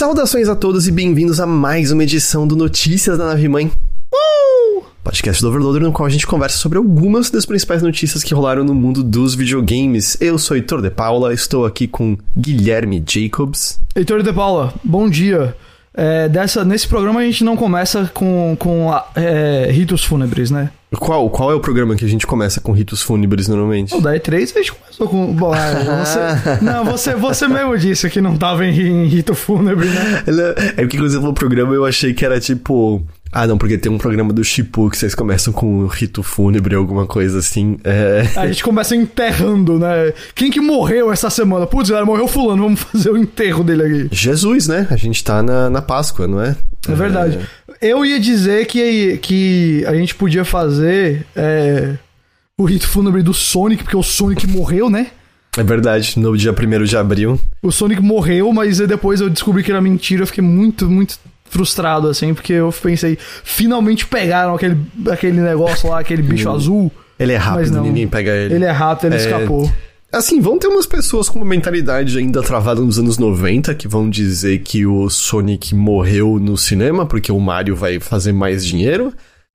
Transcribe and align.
Saudações 0.00 0.48
a 0.48 0.56
todos 0.56 0.88
e 0.88 0.90
bem-vindos 0.90 1.40
a 1.40 1.46
mais 1.46 1.92
uma 1.92 2.02
edição 2.02 2.46
do 2.46 2.56
Notícias 2.56 3.18
da 3.18 3.26
Nave 3.26 3.46
Mãe. 3.48 3.70
Uh! 4.10 4.82
Podcast 5.04 5.42
do 5.42 5.48
Overloader, 5.48 5.82
no 5.82 5.92
qual 5.92 6.06
a 6.06 6.08
gente 6.08 6.26
conversa 6.26 6.56
sobre 6.56 6.78
algumas 6.78 7.28
das 7.28 7.44
principais 7.44 7.82
notícias 7.82 8.24
que 8.24 8.32
rolaram 8.32 8.64
no 8.64 8.74
mundo 8.74 9.04
dos 9.04 9.34
videogames. 9.34 10.16
Eu 10.18 10.38
sou 10.38 10.56
Heitor 10.56 10.80
de 10.80 10.88
Paula, 10.88 11.34
estou 11.34 11.66
aqui 11.66 11.86
com 11.86 12.16
Guilherme 12.34 13.04
Jacobs. 13.06 13.78
Heitor 13.94 14.22
de 14.22 14.32
Paula, 14.32 14.72
bom 14.82 15.06
dia. 15.06 15.54
É, 15.92 16.28
dessa, 16.28 16.64
nesse 16.64 16.86
programa 16.86 17.20
a 17.20 17.24
gente 17.24 17.42
não 17.42 17.56
começa 17.56 18.10
com, 18.14 18.56
com 18.58 18.90
é, 19.16 19.68
ritos 19.70 20.04
fúnebres, 20.04 20.50
né? 20.50 20.70
Qual, 20.98 21.30
qual 21.30 21.52
é 21.52 21.54
o 21.54 21.60
programa 21.60 21.94
que 21.94 22.04
a 22.04 22.08
gente 22.08 22.26
começa 22.26 22.60
com 22.60 22.72
ritos 22.72 23.00
fúnebres 23.00 23.46
normalmente? 23.46 23.94
O 23.94 24.00
da 24.00 24.14
E3 24.14 24.52
a 24.54 24.58
gente 24.58 24.72
começou 24.72 25.08
com. 25.08 25.32
Bom, 25.32 25.54
é, 25.54 25.74
você, 25.74 26.18
não, 26.64 26.84
você, 26.84 27.14
você 27.14 27.46
mesmo 27.46 27.78
disse 27.78 28.10
que 28.10 28.20
não 28.20 28.36
tava 28.36 28.66
em, 28.66 29.04
em 29.04 29.06
rito 29.06 29.34
fúnebre, 29.34 29.88
né? 29.88 30.24
É 30.76 30.82
porque 30.82 30.96
quando 30.96 31.10
você 31.10 31.18
falou 31.18 31.32
programa 31.32 31.74
eu 31.74 31.84
achei 31.84 32.12
que 32.12 32.24
era 32.24 32.40
tipo. 32.40 33.02
Ah, 33.32 33.46
não, 33.46 33.56
porque 33.56 33.78
tem 33.78 33.90
um 33.90 33.98
programa 33.98 34.32
do 34.32 34.42
Chipu 34.42 34.90
que 34.90 34.96
vocês 34.96 35.14
começam 35.14 35.52
com 35.52 35.84
um 35.84 35.86
rito 35.86 36.22
fúnebre, 36.22 36.74
alguma 36.74 37.06
coisa 37.06 37.38
assim. 37.38 37.78
É... 37.84 38.28
A 38.36 38.46
gente 38.48 38.64
começa 38.64 38.96
enterrando, 38.96 39.78
né? 39.78 40.12
Quem 40.34 40.50
que 40.50 40.60
morreu 40.60 41.12
essa 41.12 41.30
semana? 41.30 41.66
Putz, 41.66 41.90
galera, 41.90 42.04
morreu 42.04 42.26
fulano, 42.26 42.64
vamos 42.64 42.80
fazer 42.90 43.10
o 43.10 43.16
enterro 43.16 43.62
dele 43.62 43.82
aqui. 43.82 44.08
Jesus, 44.10 44.66
né? 44.66 44.86
A 44.90 44.96
gente 44.96 45.22
tá 45.22 45.42
na, 45.42 45.70
na 45.70 45.80
Páscoa, 45.80 46.26
não 46.26 46.42
é? 46.42 46.56
É 46.88 46.94
verdade. 46.94 47.38
Eu 47.80 48.04
ia 48.04 48.18
dizer 48.18 48.66
que, 48.66 49.18
que 49.18 49.84
a 49.86 49.94
gente 49.94 50.14
podia 50.14 50.44
fazer 50.44 51.24
é, 51.36 51.94
o 52.58 52.64
rito 52.64 52.88
fúnebre 52.88 53.22
do 53.22 53.32
Sonic, 53.32 53.84
porque 53.84 53.96
o 53.96 54.02
Sonic 54.02 54.46
morreu, 54.46 54.90
né? 54.90 55.08
É 55.56 55.62
verdade, 55.62 56.18
no 56.18 56.36
dia 56.36 56.52
1 56.52 56.84
de 56.84 56.96
abril. 56.96 57.40
O 57.62 57.72
Sonic 57.72 58.00
morreu, 58.00 58.52
mas 58.52 58.78
depois 58.78 59.20
eu 59.20 59.28
descobri 59.28 59.62
que 59.62 59.70
era 59.70 59.80
mentira. 59.80 60.22
Eu 60.22 60.26
fiquei 60.26 60.44
muito, 60.44 60.88
muito 60.88 61.18
frustrado, 61.50 62.08
assim, 62.08 62.32
porque 62.32 62.54
eu 62.54 62.72
pensei, 62.72 63.18
finalmente 63.44 64.06
pegaram 64.06 64.54
aquele, 64.54 64.78
aquele 65.10 65.40
negócio 65.40 65.90
lá, 65.90 66.00
aquele 66.00 66.22
bicho 66.22 66.48
azul. 66.48 66.90
Ele 67.18 67.32
é 67.32 67.36
rápido, 67.36 67.82
ninguém 67.82 68.08
pega 68.08 68.30
ele. 68.30 68.54
Ele 68.54 68.64
é 68.64 68.70
rápido, 68.70 69.12
ele 69.12 69.16
é... 69.16 69.18
escapou. 69.18 69.70
Assim, 70.12 70.40
vão 70.40 70.58
ter 70.58 70.66
umas 70.66 70.86
pessoas 70.86 71.28
com 71.28 71.38
uma 71.38 71.46
mentalidade 71.46 72.18
ainda 72.18 72.42
travada 72.42 72.80
nos 72.80 72.98
anos 72.98 73.16
90 73.18 73.74
que 73.74 73.86
vão 73.86 74.10
dizer 74.10 74.58
que 74.60 74.84
o 74.84 75.08
Sonic 75.08 75.72
morreu 75.74 76.40
no 76.40 76.56
cinema 76.56 77.06
porque 77.06 77.30
o 77.30 77.38
Mario 77.38 77.76
vai 77.76 78.00
fazer 78.00 78.32
mais 78.32 78.64
dinheiro. 78.64 79.12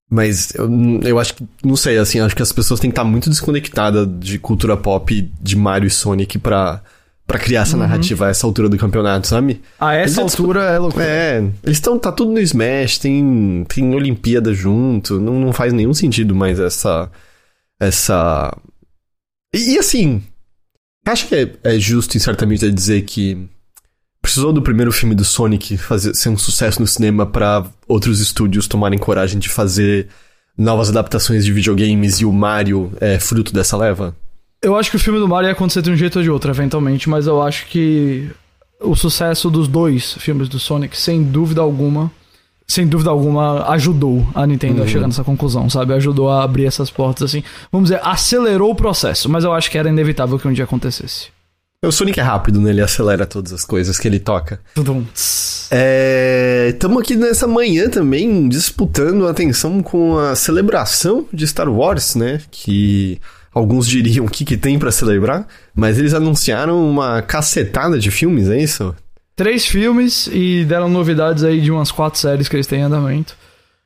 Mas 0.10 0.54
eu, 0.54 0.70
eu 1.04 1.20
acho 1.20 1.34
que, 1.34 1.46
não 1.64 1.76
sei, 1.76 1.98
assim, 1.98 2.20
acho 2.20 2.36
que 2.36 2.42
as 2.42 2.52
pessoas 2.52 2.80
têm 2.80 2.90
que 2.90 2.94
estar 2.94 3.04
muito 3.04 3.30
desconectadas 3.30 4.08
de 4.20 4.38
cultura 4.38 4.78
pop 4.78 5.30
de 5.42 5.56
Mario 5.58 5.88
e 5.88 5.92
Sonic 5.92 6.38
pra, 6.38 6.82
pra 7.26 7.40
criar 7.40 7.62
essa 7.62 7.76
uhum. 7.76 7.84
narrativa 7.84 8.28
a 8.28 8.30
essa 8.30 8.46
altura 8.46 8.70
do 8.70 8.78
campeonato, 8.78 9.28
sabe? 9.28 9.62
A 9.80 9.96
essa 9.96 10.22
eles 10.22 10.34
altura 10.38 10.64
é 10.64 10.78
loucura. 10.78 11.06
É, 11.06 11.38
eles 11.64 11.78
estão, 11.78 11.98
tá 11.98 12.12
tudo 12.12 12.32
no 12.32 12.40
Smash, 12.40 13.00
tem, 13.00 13.66
tem 13.68 13.96
Olimpíada 13.96 14.54
junto, 14.54 15.20
não, 15.20 15.40
não 15.40 15.54
faz 15.54 15.74
nenhum 15.74 15.94
sentido 15.94 16.36
mais 16.36 16.60
essa. 16.60 17.10
Essa. 17.80 18.56
E, 19.54 19.74
e 19.74 19.80
assim, 19.80 20.22
Acho 21.06 21.28
que 21.28 21.36
é, 21.36 21.76
é 21.76 21.80
justo, 21.80 22.18
em 22.18 22.20
certa 22.20 22.46
medida, 22.48 22.72
dizer 22.72 23.04
que 23.04 23.48
precisou 24.22 24.52
do 24.52 24.62
primeiro 24.62 24.92
filme 24.92 25.14
do 25.14 25.24
Sonic 25.24 25.78
fazer, 25.78 26.16
ser 26.16 26.30
um 26.30 26.38
sucesso 26.38 26.82
no 26.82 26.88
cinema 26.88 27.28
para 27.28 27.64
outros 27.88 28.20
estúdios 28.20 28.68
tomarem 28.68 28.98
coragem 28.98 29.38
de 29.38 29.48
fazer 29.48 30.08
novas 30.58 30.90
adaptações 30.90 31.46
de 31.46 31.54
videogames 31.54 32.16
e 32.22 32.26
o 32.26 32.34
Mario 32.34 32.92
é 33.00 33.20
fruto 33.20 33.54
dessa 33.54 33.78
leva? 33.78 34.16
Eu 34.62 34.76
acho 34.76 34.90
que 34.90 34.96
o 34.96 35.00
filme 35.00 35.20
do 35.20 35.28
Mario 35.28 35.48
ia 35.48 35.54
acontecer 35.54 35.82
de 35.82 35.92
um 35.92 35.96
jeito 35.96 36.18
ou 36.18 36.24
de 36.24 36.30
outro, 36.30 36.52
eventualmente, 36.52 37.10
mas 37.10 37.28
eu 37.28 37.42
acho 37.42 37.68
que 37.68 38.30
o 38.80 38.96
sucesso 38.96 39.50
dos 39.50 39.68
dois 39.68 40.14
filmes 40.14 40.50
do 40.50 40.60
Sonic, 40.60 40.98
sem 40.98 41.24
dúvida 41.24 41.62
alguma, 41.62 42.12
sem 42.68 42.88
dúvida 42.88 43.10
alguma, 43.10 43.70
ajudou 43.70 44.28
a 44.34 44.46
Nintendo 44.46 44.80
uhum. 44.80 44.86
a 44.86 44.88
chegar 44.88 45.08
nessa 45.08 45.24
conclusão, 45.24 45.70
sabe? 45.70 45.94
Ajudou 45.94 46.30
a 46.30 46.44
abrir 46.44 46.66
essas 46.66 46.90
portas, 46.90 47.30
assim. 47.30 47.44
Vamos 47.72 47.90
dizer, 47.90 48.02
acelerou 48.04 48.72
o 48.72 48.76
processo, 48.76 49.30
mas 49.30 49.44
eu 49.44 49.54
acho 49.54 49.70
que 49.70 49.78
era 49.78 49.90
inevitável 49.90 50.40
que 50.40 50.48
um 50.48 50.54
dia 50.54 50.64
acontecesse. 50.64 51.28
O 51.84 51.92
Sonic 51.92 52.20
é 52.20 52.24
rápido, 52.24 52.60
né? 52.60 52.72
Ele 52.72 52.82
acelera 52.82 53.28
todas 53.28 53.54
as 53.54 53.64
coisas 53.64 54.00
que 54.00 54.08
ele 54.08 54.20
toca. 54.20 54.60
Tudum. 54.74 55.06
É... 55.70 56.72
Estamos 56.74 57.02
aqui 57.02 57.16
nessa 57.16 57.48
manhã 57.48 57.90
também 57.90 58.50
disputando 58.50 59.28
a 59.28 59.32
atenção 59.32 59.84
com 59.84 60.18
a 60.18 60.36
celebração 60.36 61.28
de 61.32 61.46
Star 61.46 61.70
Wars, 61.70 62.16
né? 62.16 62.42
Que 62.50 63.20
alguns 63.56 63.88
diriam 63.88 64.26
o 64.26 64.30
que, 64.30 64.46
que 64.46 64.58
tem 64.58 64.78
para 64.78 64.92
celebrar, 64.92 65.48
mas 65.74 65.98
eles 65.98 66.14
anunciaram 66.14 66.88
uma 66.88 67.24
cacetada 67.24 67.98
de 67.98 68.12
filmes, 68.12 68.50
é 68.50 68.62
isso? 68.62 68.94
três 69.36 69.66
filmes 69.66 70.28
e 70.32 70.64
deram 70.66 70.88
novidades 70.88 71.44
aí 71.44 71.60
de 71.60 71.72
umas 71.72 71.92
quatro 71.92 72.20
séries 72.20 72.48
que 72.48 72.56
eles 72.56 72.68
têm 72.68 72.80
em 72.80 72.84
andamento. 72.84 73.36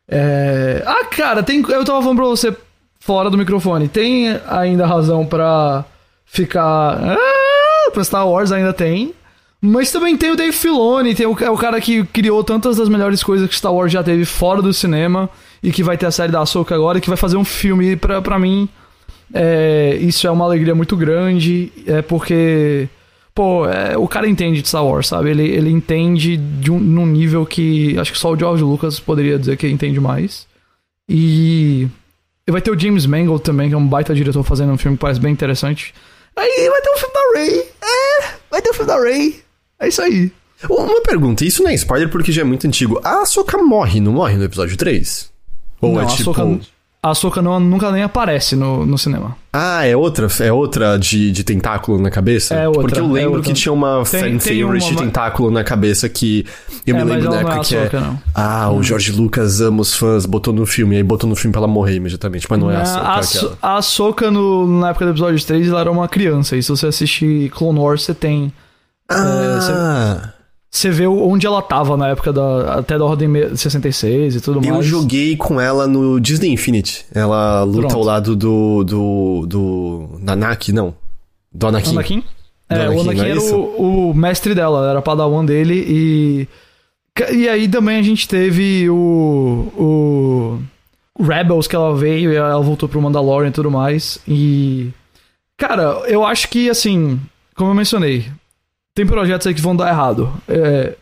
É... 0.07 0.83
Ah, 0.85 1.05
cara, 1.05 1.41
tem... 1.41 1.61
eu 1.69 1.83
tava 1.83 2.01
falando 2.01 2.17
pra 2.17 2.27
você 2.27 2.55
fora 2.99 3.29
do 3.29 3.37
microfone. 3.37 3.87
Tem 3.87 4.39
ainda 4.47 4.85
razão 4.85 5.25
para 5.25 5.83
ficar. 6.25 7.17
Ah, 7.17 7.91
pra 7.91 8.03
Star 8.03 8.27
Wars 8.27 8.51
ainda 8.51 8.73
tem. 8.73 9.13
Mas 9.61 9.91
também 9.91 10.15
tem 10.15 10.31
o 10.31 10.37
Dave 10.37 10.53
Filoni, 10.53 11.13
tem 11.13 11.25
o, 11.25 11.37
é 11.41 11.49
o 11.49 11.57
cara 11.57 11.81
que 11.81 12.05
criou 12.05 12.41
tantas 12.45 12.77
das 12.77 12.87
melhores 12.87 13.21
coisas 13.21 13.49
que 13.49 13.55
Star 13.55 13.73
Wars 13.73 13.91
já 13.91 14.01
teve 14.01 14.23
fora 14.23 14.61
do 14.61 14.73
cinema 14.73 15.29
e 15.61 15.69
que 15.69 15.83
vai 15.83 15.97
ter 15.97 16.05
a 16.05 16.11
série 16.11 16.31
da 16.31 16.39
Ahsoka 16.39 16.73
agora 16.73 16.97
e 16.97 17.01
que 17.01 17.09
vai 17.09 17.17
fazer 17.17 17.35
um 17.35 17.43
filme 17.43 17.97
pra, 17.97 18.21
pra 18.21 18.39
mim. 18.39 18.69
É, 19.33 19.97
isso 20.01 20.25
é 20.25 20.31
uma 20.31 20.45
alegria 20.45 20.73
muito 20.73 20.97
grande, 20.97 21.71
é 21.85 22.01
porque 22.01 22.87
pô, 23.33 23.65
é, 23.67 23.97
o 23.97 24.07
cara 24.07 24.27
entende 24.27 24.61
de 24.61 24.67
Star 24.67 24.85
Wars, 24.85 25.07
sabe? 25.07 25.29
Ele, 25.29 25.47
ele 25.47 25.69
entende 25.69 26.35
de 26.35 26.71
um, 26.71 26.79
num 26.79 27.05
nível 27.05 27.45
que 27.45 27.97
acho 27.97 28.11
que 28.11 28.17
só 28.17 28.31
o 28.31 28.37
George 28.37 28.63
Lucas 28.63 28.99
poderia 28.99 29.39
dizer 29.39 29.55
que 29.57 29.67
entende 29.67 29.99
mais. 29.99 30.47
E 31.07 31.87
vai 32.49 32.61
ter 32.61 32.71
o 32.71 32.79
James 32.79 33.05
Mangold 33.05 33.43
também, 33.43 33.69
que 33.69 33.75
é 33.75 33.77
um 33.77 33.87
baita 33.87 34.13
diretor 34.13 34.43
fazendo 34.43 34.73
um 34.73 34.77
filme 34.77 34.97
que 34.97 35.01
parece 35.01 35.19
bem 35.19 35.31
interessante. 35.31 35.93
Aí 36.35 36.69
vai 36.69 36.81
ter 36.81 36.89
o 36.89 36.97
filme 36.97 37.13
da 37.13 37.39
Ray. 37.39 37.59
É, 37.81 38.33
vai 38.51 38.61
ter 38.61 38.69
o 38.69 38.73
filme 38.73 38.87
da 38.87 38.97
Ray. 38.97 39.39
É 39.79 39.87
isso 39.87 40.01
aí. 40.01 40.31
Uma 40.69 41.01
pergunta, 41.01 41.45
isso 41.45 41.63
não 41.63 41.69
é 41.69 41.75
spoiler 41.75 42.09
porque 42.09 42.33
já 42.33 42.41
é 42.41 42.45
muito 42.45 42.67
antigo. 42.67 42.99
A 43.03 43.21
Ahsoka 43.21 43.57
morre, 43.59 44.01
não 44.01 44.11
morre 44.11 44.35
no 44.35 44.43
episódio 44.43 44.75
3? 44.75 45.31
Ou 45.79 45.93
não, 45.93 46.01
é 46.01 46.05
tipo... 46.07 46.31
Ahsoka 46.31 46.59
a 47.01 47.11
Ahsoka 47.11 47.41
não, 47.41 47.59
nunca 47.61 47.91
nem 47.91 48.03
aparece 48.03 48.57
no, 48.57 48.85
no 48.85 48.97
cinema. 48.97 49.35
Ah, 49.53 49.85
é 49.85 49.95
outra? 49.95 50.27
É 50.41 50.51
outra 50.51 50.97
de, 50.97 51.31
de 51.31 51.43
tentáculo 51.45 51.99
na 52.01 52.11
cabeça? 52.11 52.53
É 52.53 52.67
outra. 52.67 52.81
Porque 52.83 52.99
eu 52.99 53.05
é 53.05 53.21
lembro 53.21 53.39
é 53.39 53.43
que 53.43 53.53
tinha 53.53 53.71
uma 53.71 54.03
tem, 54.03 54.21
fan 54.21 54.37
tem 54.37 54.39
favorite 54.39 54.83
uma... 54.83 54.91
de 54.91 54.97
tentáculo 54.97 55.49
na 55.49 55.63
cabeça 55.63 56.09
que. 56.09 56.45
Eu 56.85 56.97
é, 56.97 57.03
me 57.03 57.09
lembro 57.09 57.29
da 57.29 57.37
época 57.37 57.55
é 57.55 57.59
que 57.61 57.75
é. 57.75 57.89
Não. 57.93 58.21
Ah, 58.35 58.69
o 58.69 58.83
George 58.83 59.13
Lucas 59.13 59.61
ama 59.61 59.81
os 59.81 59.95
fãs, 59.95 60.25
botou 60.25 60.53
no 60.53 60.65
filme, 60.65 60.97
aí 60.97 61.03
botou 61.03 61.29
no 61.29 61.37
filme 61.37 61.53
pra 61.53 61.61
ela 61.61 61.67
morrer 61.67 61.95
imediatamente. 61.95 62.45
Mas 62.49 62.59
não 62.59 62.69
é 62.69 62.75
a 62.75 62.81
Ahsoka. 62.81 63.07
A, 63.07 63.19
aquela. 63.19 63.57
a 63.61 63.77
Ahsoka, 63.77 64.31
no, 64.31 64.79
na 64.79 64.89
época 64.89 65.05
do 65.05 65.11
episódio 65.11 65.45
3, 65.45 65.69
ela 65.69 65.79
era 65.79 65.91
uma 65.91 66.07
criança. 66.09 66.57
E 66.57 66.61
se 66.61 66.69
você 66.69 66.87
assistir 66.87 67.49
Clone 67.51 67.79
Wars, 67.79 68.03
você 68.03 68.13
tem. 68.13 68.51
Ah! 69.09 69.15
É, 69.15 69.55
você, 69.55 70.38
você 70.71 70.91
vê 70.91 71.07
onde 71.07 71.47
ela 71.47 71.61
tava 71.63 71.97
na 71.97 72.09
época 72.09 72.31
da. 72.31 72.75
Até 72.75 72.97
da 72.97 73.03
Ordem 73.03 73.27
66 73.55 74.35
e 74.35 74.41
tudo 74.41 74.61
mais. 74.61 74.75
Eu 74.75 74.83
joguei 74.83 75.35
com 75.35 75.59
ela 75.59 75.87
no 75.87 76.19
Disney 76.19 76.49
Infinite. 76.51 77.05
Ela 77.13 77.63
luta 77.63 77.87
Pronto. 77.87 77.95
ao 77.95 78.03
lado 78.03 78.35
do. 78.35 78.83
do. 78.83 79.45
do. 79.47 80.19
Nanaki, 80.21 80.71
não. 80.71 80.93
Do 81.51 81.67
Anakin. 81.67 81.91
Anakin? 81.91 82.23
É, 82.69 82.75
Anakin, 82.75 82.95
o 82.95 83.01
Anakin 83.01 83.21
é 83.21 83.29
era 83.31 83.41
o, 83.41 84.09
o, 84.09 84.13
mestre 84.13 84.53
dela, 84.53 84.87
era 84.89 85.01
padawan 85.01 85.43
dele 85.43 85.85
e. 85.87 86.47
E 87.33 87.49
aí 87.49 87.67
também 87.67 87.97
a 87.97 88.03
gente 88.03 88.27
teve 88.27 88.87
o. 88.91 89.73
o 89.75 90.59
Rebels 91.19 91.67
que 91.67 91.75
ela 91.75 91.95
veio 91.97 92.31
e 92.31 92.35
ela 92.35 92.61
voltou 92.61 92.87
pro 92.87 93.01
Mandalorian 93.01 93.49
e 93.49 93.53
tudo 93.53 93.71
mais. 93.71 94.19
E. 94.27 94.91
Cara, 95.57 96.03
eu 96.07 96.23
acho 96.23 96.47
que 96.47 96.69
assim. 96.69 97.19
Como 97.55 97.71
eu 97.71 97.75
mencionei, 97.75 98.25
tem 98.93 99.05
projetos 99.05 99.47
aí 99.47 99.53
que 99.53 99.61
vão 99.61 99.75
dar 99.75 99.89
errado. 99.89 100.31
É, 100.47 100.95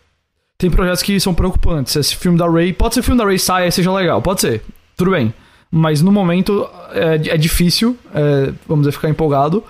tem 0.57 0.71
projetos 0.71 1.03
que 1.03 1.19
são 1.19 1.33
preocupantes. 1.33 1.95
Esse 1.95 2.15
filme 2.15 2.37
da 2.37 2.49
Ray. 2.49 2.73
Pode 2.73 2.95
ser 2.95 3.01
que 3.01 3.05
o 3.05 3.05
filme 3.05 3.19
da 3.19 3.25
Ray 3.25 3.37
saia 3.37 3.67
e 3.67 3.71
seja 3.71 3.91
legal, 3.93 4.21
pode 4.21 4.41
ser. 4.41 4.61
Tudo 4.95 5.11
bem. 5.11 5.33
Mas 5.69 6.01
no 6.01 6.11
momento 6.11 6.67
é, 6.91 7.33
é 7.33 7.37
difícil, 7.37 7.97
é, 8.13 8.51
vamos 8.67 8.85
dizer, 8.85 8.93
ficar 8.93 9.09
empolgado. 9.09 9.63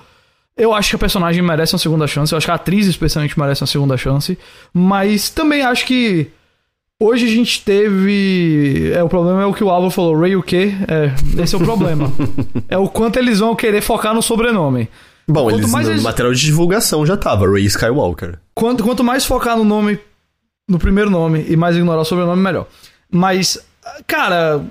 Eu 0.55 0.73
acho 0.73 0.89
que 0.89 0.95
a 0.95 0.99
personagem 0.99 1.41
merece 1.41 1.73
uma 1.73 1.79
segunda 1.79 2.07
chance. 2.07 2.33
Eu 2.33 2.37
acho 2.37 2.47
que 2.47 2.51
a 2.51 2.55
atriz, 2.55 2.87
especialmente, 2.87 3.37
merece 3.37 3.61
uma 3.61 3.67
segunda 3.67 3.97
chance. 3.97 4.37
Mas 4.73 5.29
também 5.29 5.61
acho 5.61 5.85
que. 5.85 6.27
Hoje 6.99 7.25
a 7.25 7.29
gente 7.29 7.63
teve. 7.63 8.91
É, 8.93 9.03
o 9.03 9.09
problema 9.09 9.43
é 9.43 9.45
o 9.45 9.53
que 9.53 9.63
o 9.63 9.69
Álvaro 9.69 9.91
falou, 9.91 10.19
Ray 10.19 10.35
o 10.35 10.41
quê? 10.41 10.73
É, 10.87 11.43
esse 11.43 11.53
é 11.53 11.57
o 11.57 11.61
problema. 11.61 12.11
é 12.67 12.77
o 12.77 12.87
quanto 12.87 13.19
eles 13.19 13.39
vão 13.39 13.55
querer 13.55 13.81
focar 13.81 14.15
no 14.15 14.21
sobrenome. 14.21 14.89
Bom, 15.29 15.43
quanto 15.45 15.59
eles, 15.59 15.71
mais 15.71 15.87
no 15.87 15.93
eles... 15.93 16.03
material 16.03 16.33
de 16.33 16.41
divulgação 16.41 17.05
já 17.05 17.17
tava, 17.17 17.49
Ray 17.49 17.65
Skywalker. 17.65 18.39
Quanto, 18.55 18.83
quanto 18.83 19.03
mais 19.03 19.25
focar 19.25 19.57
no 19.57 19.65
nome, 19.65 19.99
no 20.69 20.79
primeiro 20.79 21.09
nome, 21.09 21.45
e 21.47 21.55
mais 21.55 21.75
ignorar 21.75 22.01
o 22.01 22.05
sobrenome, 22.05 22.41
melhor. 22.41 22.67
Mas, 23.11 23.59
cara, 24.05 24.61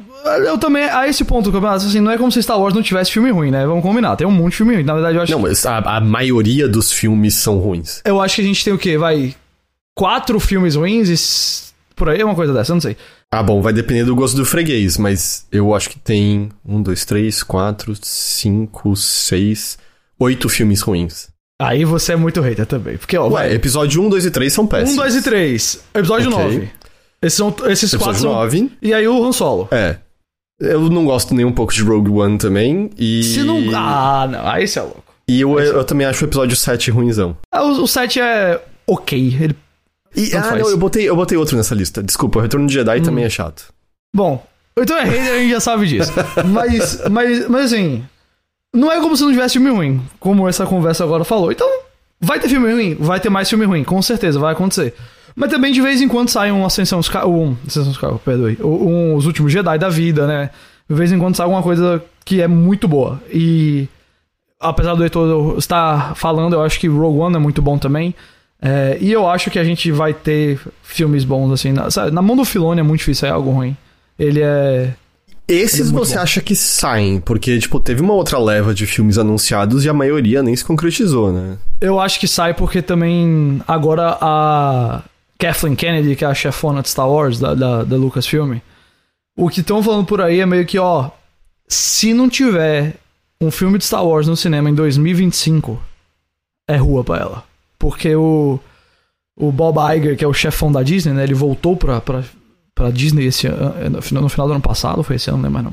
eu 0.47 0.56
também, 0.58 0.85
a 0.85 1.06
esse 1.06 1.25
ponto 1.25 1.44
do 1.44 1.53
campeonato, 1.53 1.85
assim, 1.85 2.00
não 2.00 2.11
é 2.11 2.19
como 2.19 2.32
se 2.32 2.43
Star 2.43 2.58
Wars 2.58 2.75
não 2.75 2.82
tivesse 2.82 3.12
filme 3.12 3.31
ruim, 3.31 3.50
né? 3.50 3.67
Vamos 3.67 3.82
combinar, 3.82 4.17
tem 4.17 4.26
um 4.26 4.31
monte 4.31 4.53
de 4.53 4.56
filme 4.56 4.75
ruim. 4.75 4.85
Na 4.85 4.94
verdade, 4.94 5.17
eu 5.17 5.23
acho 5.23 5.32
Não, 5.32 5.41
mas 5.41 5.64
a, 5.67 5.79
a 5.79 6.00
maioria 6.00 6.67
dos 6.69 6.91
filmes 6.91 7.35
são 7.35 7.59
ruins. 7.59 8.00
Eu 8.05 8.20
acho 8.20 8.37
que 8.37 8.43
a 8.43 8.44
gente 8.44 8.64
tem 8.64 8.73
o 8.73 8.79
quê? 8.79 8.97
Vai. 8.97 9.35
quatro 9.94 10.41
filmes 10.41 10.75
ruins 10.75 11.09
e 11.09 11.67
por 11.94 12.11
aí 12.11 12.20
é 12.20 12.25
uma 12.25 12.35
coisa 12.35 12.52
dessa, 12.52 12.73
eu 12.73 12.75
não 12.75 12.81
sei. 12.81 12.97
Ah, 13.32 13.43
bom, 13.43 13.61
vai 13.61 13.73
depender 13.73 14.05
do 14.05 14.14
gosto 14.14 14.37
do 14.37 14.44
freguês, 14.44 14.97
mas 14.97 15.47
eu 15.50 15.75
acho 15.75 15.91
que 15.91 15.99
tem 15.99 16.50
um, 16.64 16.81
dois, 16.81 17.05
três, 17.05 17.43
quatro, 17.43 17.94
cinco, 18.00 18.94
seis, 18.94 19.79
oito 20.18 20.48
filmes 20.48 20.80
ruins. 20.80 21.28
Aí 21.60 21.84
você 21.84 22.12
é 22.12 22.16
muito 22.16 22.40
hater 22.40 22.66
também. 22.66 22.96
Porque, 22.98 23.16
ó, 23.16 23.24
Ué, 23.28 23.30
vai. 23.48 23.52
episódio 23.54 24.02
1, 24.02 24.08
2 24.10 24.26
e 24.26 24.30
3 24.30 24.52
são 24.52 24.66
péssimos. 24.66 24.92
1, 24.94 24.96
2 24.96 25.16
e 25.16 25.22
3. 25.22 25.80
Episódio 25.94 26.28
Ok. 26.30 26.44
9. 26.44 26.70
Esses, 27.22 27.36
são, 27.38 27.48
esses 27.68 27.90
quatro 27.92 28.10
Episódio 28.10 28.20
são... 28.20 28.32
9, 28.32 28.70
E 28.82 28.92
aí 28.92 29.08
o 29.08 29.24
Han 29.24 29.32
Solo. 29.32 29.68
é. 29.70 29.98
Eu 30.58 30.88
não 30.88 31.04
gosto 31.04 31.34
nem 31.34 31.44
um 31.44 31.52
pouco 31.52 31.70
de 31.72 31.82
Rogue 31.82 32.10
One 32.10 32.38
também, 32.38 32.88
e... 32.96 33.22
Se 33.22 33.42
não... 33.42 33.58
Ah, 33.74 34.26
não. 34.26 34.48
Aí 34.48 34.66
você 34.66 34.78
é 34.78 34.82
louco. 34.82 35.04
E 35.28 35.38
eu, 35.40 35.58
eu 35.60 35.84
também 35.84 36.06
acho 36.06 36.24
o 36.24 36.28
episódio 36.28 36.56
7 36.56 36.90
ruimzão. 36.90 37.36
Ah, 37.52 37.62
O, 37.62 37.82
o 37.82 37.86
7 37.86 38.20
é 38.20 38.62
ok. 38.86 39.36
Ele... 39.38 39.56
E, 40.14 40.34
ah, 40.34 40.42
faz. 40.42 40.62
não, 40.62 40.70
eu 40.70 40.78
botei, 40.78 41.06
eu 41.06 41.14
botei 41.14 41.36
outro 41.36 41.58
nessa 41.58 41.74
lista. 41.74 42.02
Desculpa, 42.02 42.38
o 42.38 42.42
Retorno 42.42 42.66
de 42.66 42.72
Jedi 42.72 43.02
também 43.02 43.24
é 43.26 43.28
chato. 43.28 43.70
Bom, 44.14 44.46
então 44.78 44.96
é 44.96 45.04
hater, 45.04 45.34
a 45.34 45.38
gente 45.40 45.50
já 45.50 45.60
sabe 45.60 45.86
disso. 45.88 46.10
Mas, 46.46 47.02
mas, 47.10 47.48
mas 47.48 47.64
assim... 47.66 48.02
Não 48.76 48.93
é 48.93 49.00
como 49.00 49.17
se 49.17 49.23
não 49.23 49.31
tivesse 49.31 49.55
filme 49.55 49.70
ruim, 49.70 50.02
como 50.20 50.46
essa 50.46 50.67
conversa 50.67 51.02
agora 51.02 51.25
falou. 51.25 51.50
Então, 51.50 51.69
vai 52.20 52.38
ter 52.38 52.49
filme 52.49 52.70
ruim? 52.70 52.94
Vai 52.94 53.19
ter 53.19 53.31
mais 53.31 53.49
filme 53.49 53.64
ruim, 53.64 53.82
com 53.82 54.00
certeza, 54.02 54.38
vai 54.38 54.52
acontecer. 54.52 54.94
Mas 55.34 55.50
também 55.50 55.73
de 55.73 55.81
vez 55.81 56.00
em 56.00 56.08
quando 56.08 56.28
sai 56.28 56.52
um 56.52 56.64
Ascensão 56.64 57.00
Sky... 57.00 57.19
Um, 57.26 57.56
Ascensão 57.67 57.93
Sky, 57.93 58.06
perdoe. 58.25 58.58
Um, 58.62 59.14
os 59.14 59.26
últimos 59.26 59.52
Jedi 59.52 59.78
da 59.78 59.88
vida, 59.88 60.26
né? 60.26 60.50
De 60.88 60.94
vez 60.94 61.11
em 61.11 61.19
quando 61.19 61.37
sai 61.37 61.44
alguma 61.44 61.62
coisa 61.62 62.02
que 62.25 62.40
é 62.40 62.49
muito 62.49 62.87
boa. 62.87 63.20
E... 63.32 63.88
Apesar 64.58 64.94
do 64.94 65.02
Heitor 65.02 65.58
estar 65.58 66.17
falando, 66.17 66.55
eu 66.55 66.62
acho 66.62 66.81
que 66.81 66.88
Rogue 66.88 67.19
One 67.19 67.37
é 67.37 67.38
muito 67.38 67.61
bom 67.61 67.76
também. 67.76 68.14
É, 68.61 68.96
e 69.00 69.12
eu 69.12 69.28
acho 69.28 69.50
que 69.50 69.58
a 69.58 69.64
gente 69.64 69.93
vai 69.93 70.14
ter 70.14 70.58
filmes 70.82 71.25
bons, 71.25 71.52
assim. 71.52 71.73
Na, 71.73 71.90
sabe, 71.90 72.11
na 72.11 72.23
mão 72.23 72.34
do 72.34 72.44
Filone 72.44 72.81
é 72.81 72.82
muito 72.82 73.00
difícil 73.00 73.20
sair 73.20 73.32
algo 73.32 73.50
ruim. 73.50 73.76
Ele 74.19 74.40
é. 74.43 74.94
Esses 75.48 75.90
é 75.90 75.93
você 75.93 76.16
bom. 76.16 76.20
acha 76.22 76.40
que 76.40 76.56
saem, 76.56 77.20
porque, 77.20 77.58
tipo, 77.58 77.78
teve 77.78 78.02
uma 78.02 78.14
outra 78.14 78.38
leva 78.38 78.75
de 78.75 78.84
filmes 78.87 79.16
anunciados 79.16 79.84
e 79.84 79.88
a 79.88 79.94
maioria 79.94 80.43
nem 80.43 80.56
se 80.56 80.64
concretizou, 80.64 81.32
né? 81.32 81.56
Eu 81.81 82.00
acho 82.00 82.19
que 82.19 82.26
sai 82.26 82.52
porque 82.52 82.82
também 82.82 83.62
agora 83.66 84.19
a 84.20 85.02
Kathleen 85.38 85.76
Kennedy, 85.76 86.16
que 86.16 86.25
é 86.25 86.28
a 86.28 86.34
chefona 86.34 86.82
de 86.82 86.88
Star 86.88 87.08
Wars, 87.08 87.38
da, 87.38 87.54
da, 87.54 87.84
da 87.84 87.96
Lucasfilm, 87.96 88.58
o 89.37 89.48
que 89.48 89.60
estão 89.60 89.82
falando 89.82 90.06
por 90.06 90.20
aí 90.20 90.40
é 90.40 90.46
meio 90.46 90.66
que, 90.66 90.78
ó, 90.78 91.10
se 91.69 92.12
não 92.12 92.28
tiver 92.28 92.94
um 93.40 93.50
filme 93.50 93.78
de 93.78 93.84
Star 93.84 94.04
Wars 94.04 94.26
no 94.26 94.37
cinema 94.37 94.69
em 94.70 94.75
2025, 94.75 95.81
é 96.66 96.76
rua 96.76 97.04
pra 97.04 97.19
ela. 97.19 97.44
Porque 97.78 98.16
o, 98.16 98.58
o 99.37 99.52
Bob 99.52 99.76
Iger, 99.94 100.16
que 100.16 100.25
é 100.25 100.28
o 100.28 100.32
chefão 100.34 100.72
da 100.72 100.82
Disney, 100.82 101.12
né, 101.12 101.22
ele 101.22 101.34
voltou 101.34 101.76
pra, 101.76 102.00
pra, 102.00 102.25
pra 102.76 102.90
Disney 102.90 103.25
esse 103.25 103.46
ano, 103.46 103.75
no 104.20 104.28
final, 104.28 104.46
do 104.46 104.52
ano 104.52 104.61
passado, 104.61 105.02
foi 105.02 105.17
esse 105.17 105.31
ano, 105.31 105.38
lembro 105.38 105.52
mais 105.52 105.64
não. 105.64 105.73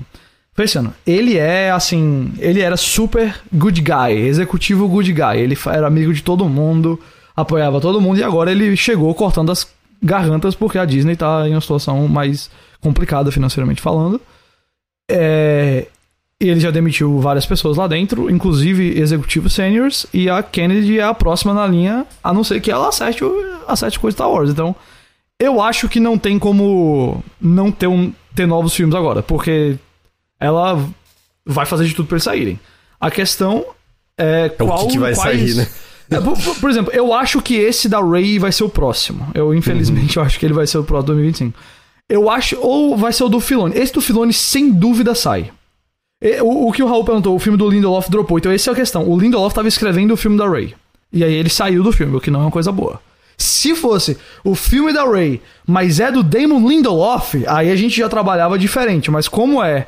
Foi 0.54 0.66
esse 0.66 0.78
ano. 0.78 0.94
Ele 1.06 1.38
é, 1.38 1.70
assim, 1.70 2.34
ele 2.40 2.62
era 2.62 2.78
super 2.78 3.36
good 3.52 3.82
guy, 3.82 4.14
executivo 4.14 4.88
good 4.88 5.12
guy. 5.12 5.38
Ele 5.38 5.58
era 5.68 5.86
amigo 5.86 6.14
de 6.14 6.24
todo 6.24 6.48
mundo, 6.48 7.00
apoiava 7.36 7.82
todo 7.82 8.00
mundo 8.00 8.20
e 8.20 8.24
agora 8.24 8.52
ele 8.52 8.76
chegou 8.78 9.14
cortando 9.14 9.52
as 9.52 9.68
gargantas 10.02 10.56
porque 10.56 10.78
a 10.78 10.86
Disney 10.86 11.16
tá 11.16 11.48
em 11.48 11.52
uma 11.52 11.62
situação 11.62 12.08
mais 12.08 12.50
complicada 12.80 13.32
financeiramente 13.32 13.82
falando. 13.82 14.22
É, 15.10 15.88
ele 16.40 16.60
já 16.60 16.72
demitiu 16.72 17.20
várias 17.20 17.46
pessoas 17.46 17.76
lá 17.76 17.88
dentro, 17.88 18.30
inclusive 18.30 18.98
executivos 18.98 19.54
seniors, 19.54 20.06
e 20.14 20.30
a 20.30 20.42
Kennedy 20.42 21.00
é 21.00 21.04
a 21.04 21.14
próxima 21.14 21.54
na 21.54 21.66
linha, 21.68 22.06
a 22.24 22.34
não 22.34 22.44
ser 22.44 22.62
que 22.62 22.72
ela 22.72 22.88
acerte, 22.90 23.24
acerte 23.68 24.00
coisa 24.00 24.16
Star 24.16 24.30
Wars. 24.30 24.50
Então, 24.50 24.76
eu 25.46 25.62
acho 25.62 25.88
que 25.90 26.00
não 26.00 26.18
tem 26.18 26.38
como 26.40 27.24
não 27.40 27.72
ter, 27.72 27.88
um, 27.88 28.12
ter 28.36 28.46
novos 28.46 28.74
filmes 28.74 28.96
agora, 28.96 29.22
porque 29.24 29.76
ela 30.40 30.84
vai 31.46 31.66
fazer 31.66 31.86
de 31.86 31.94
tudo 31.94 32.08
pra 32.08 32.16
eles 32.16 32.24
saírem. 32.24 32.60
A 33.00 33.12
questão 33.12 33.66
é 34.18 34.52
É 34.58 34.64
o 34.64 34.68
qual, 34.68 34.86
que, 34.88 34.94
que 34.94 35.00
vai 35.00 35.14
quais- 35.14 35.40
sair, 35.40 35.56
né? 35.56 35.68
É, 36.12 36.20
por, 36.20 36.38
por- 36.60 36.70
exemplo, 36.70 36.92
eu 36.94 37.14
acho 37.14 37.42
que 37.42 37.56
esse 37.56 37.90
da 37.90 38.00
Ray 38.00 38.38
vai 38.38 38.52
ser 38.52 38.64
o 38.64 38.70
próximo. 38.70 39.28
Eu, 39.34 39.54
infelizmente, 39.54 40.18
eu 40.18 40.24
acho 40.24 40.38
que 40.40 40.46
ele 40.46 40.54
vai 40.54 40.68
ser 40.68 40.78
o 40.78 40.84
próximo 40.84 41.08
2025. 41.08 41.58
Eu 42.10 42.30
acho, 42.30 42.58
ou 42.60 42.96
vai 42.98 43.12
ser 43.14 43.24
o 43.24 43.30
do 43.30 43.40
Filone. 43.40 43.76
Esse 43.76 43.94
do 43.94 44.02
Filone, 44.02 44.34
sem 44.34 44.72
dúvida, 44.72 45.16
sai. 45.16 45.50
E- 46.22 46.42
O, 46.42 46.68
o 46.68 46.72
que 46.72 46.84
o 46.84 46.88
Raul 46.88 47.04
perguntou, 47.04 47.36
o 47.36 47.40
filme 47.40 47.58
do 47.58 47.68
Lindelof 47.70 48.10
dropou. 48.10 48.38
Então, 48.38 48.52
essa 48.52 48.70
é 48.70 48.74
a 48.74 48.76
questão. 48.76 49.10
O 49.10 49.18
Lindelof 49.20 49.56
tava 49.56 49.68
escrevendo 49.68 50.14
o 50.14 50.18
filme 50.18 50.38
da 50.38 50.48
Ray. 50.48 50.76
E 51.12 51.24
aí 51.24 51.34
ele 51.34 51.50
saiu 51.50 51.82
do 51.84 51.92
filme, 51.92 52.16
o 52.16 52.20
que 52.22 52.30
não 52.30 52.42
é 52.42 52.44
uma 52.44 52.52
coisa 52.52 52.72
boa. 52.72 53.02
Se 53.38 53.76
fosse 53.76 54.18
o 54.44 54.56
filme 54.56 54.94
da 54.94 55.04
Ray, 55.04 55.42
mas 55.66 56.00
é 56.00 56.12
do 56.12 56.24
Damon 56.24 56.68
Lindelof, 56.68 57.36
aí 57.48 57.72
a 57.72 57.76
gente 57.76 57.98
já 57.98 58.08
trabalhava 58.08 58.58
diferente. 58.58 59.10
Mas 59.10 59.28
como 59.28 59.64
é 59.64 59.88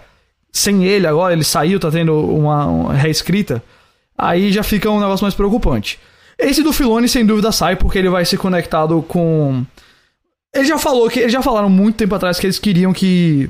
sem 0.52 0.86
ele 0.86 1.06
agora, 1.06 1.34
ele 1.34 1.44
saiu, 1.44 1.80
tá 1.80 1.92
tendo 1.92 2.18
uma, 2.18 2.66
uma 2.66 2.94
reescrita, 2.94 3.62
aí 4.18 4.54
já 4.54 4.64
fica 4.64 4.90
um 4.90 5.02
negócio 5.02 5.24
mais 5.24 5.36
preocupante. 5.36 6.00
Esse 6.38 6.64
do 6.64 6.74
Filone, 6.74 7.08
sem 7.08 7.26
dúvida, 7.26 7.52
sai, 7.52 7.76
porque 7.76 7.98
ele 7.98 8.10
vai 8.10 8.26
ser 8.26 8.38
conectado 8.38 9.02
com. 9.08 9.66
Ele 10.54 10.66
já 10.66 10.78
falou 10.78 11.10
que. 11.10 11.20
Eles 11.20 11.32
já 11.32 11.42
falaram 11.42 11.70
muito 11.70 11.98
tempo 11.98 12.16
atrás 12.16 12.40
que 12.40 12.46
eles 12.46 12.60
queriam 12.60 12.94
que. 12.94 13.50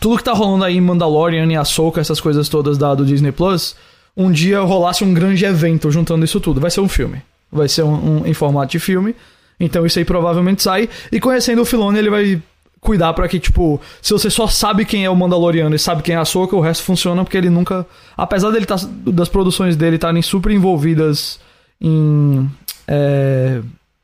Tudo 0.00 0.16
que 0.16 0.24
tá 0.24 0.32
rolando 0.32 0.64
aí 0.64 0.76
em 0.76 0.80
Mandalorian 0.80 1.46
e 1.46 1.56
Ahsoka, 1.56 2.00
essas 2.00 2.20
coisas 2.20 2.48
todas 2.48 2.78
da, 2.78 2.94
do 2.94 3.04
Disney 3.04 3.32
Plus, 3.32 3.74
um 4.16 4.30
dia 4.30 4.60
rolasse 4.60 5.02
um 5.02 5.12
grande 5.12 5.44
evento 5.44 5.90
juntando 5.90 6.24
isso 6.24 6.40
tudo. 6.40 6.60
Vai 6.60 6.70
ser 6.70 6.80
um 6.80 6.88
filme. 6.88 7.22
Vai 7.50 7.68
ser 7.68 7.82
um, 7.82 8.20
um- 8.22 8.26
em 8.26 8.34
formato 8.34 8.72
de 8.72 8.78
filme. 8.78 9.14
Então 9.60 9.84
isso 9.86 9.98
aí 9.98 10.04
provavelmente 10.04 10.62
sai. 10.62 10.88
E 11.10 11.18
conhecendo 11.20 11.62
o 11.62 11.64
Filone, 11.64 11.98
ele 11.98 12.10
vai 12.10 12.42
cuidar 12.80 13.12
pra 13.12 13.26
que, 13.28 13.40
tipo, 13.40 13.80
se 14.00 14.12
você 14.12 14.30
só 14.30 14.46
sabe 14.46 14.84
quem 14.84 15.04
é 15.04 15.10
o 15.10 15.16
Mandaloriano 15.16 15.74
e 15.74 15.78
sabe 15.78 16.02
quem 16.02 16.14
é 16.14 16.18
a 16.18 16.20
Ahsoka, 16.20 16.54
o 16.54 16.60
resto 16.60 16.84
funciona 16.84 17.24
porque 17.24 17.36
ele 17.36 17.50
nunca. 17.50 17.84
Apesar 18.16 18.50
dele 18.50 18.66
tá, 18.66 18.76
das 19.06 19.28
produções 19.28 19.74
dele 19.74 19.96
estarem 19.96 20.22
super 20.22 20.52
envolvidas 20.52 21.40
em. 21.80 22.48
é, 22.86 23.60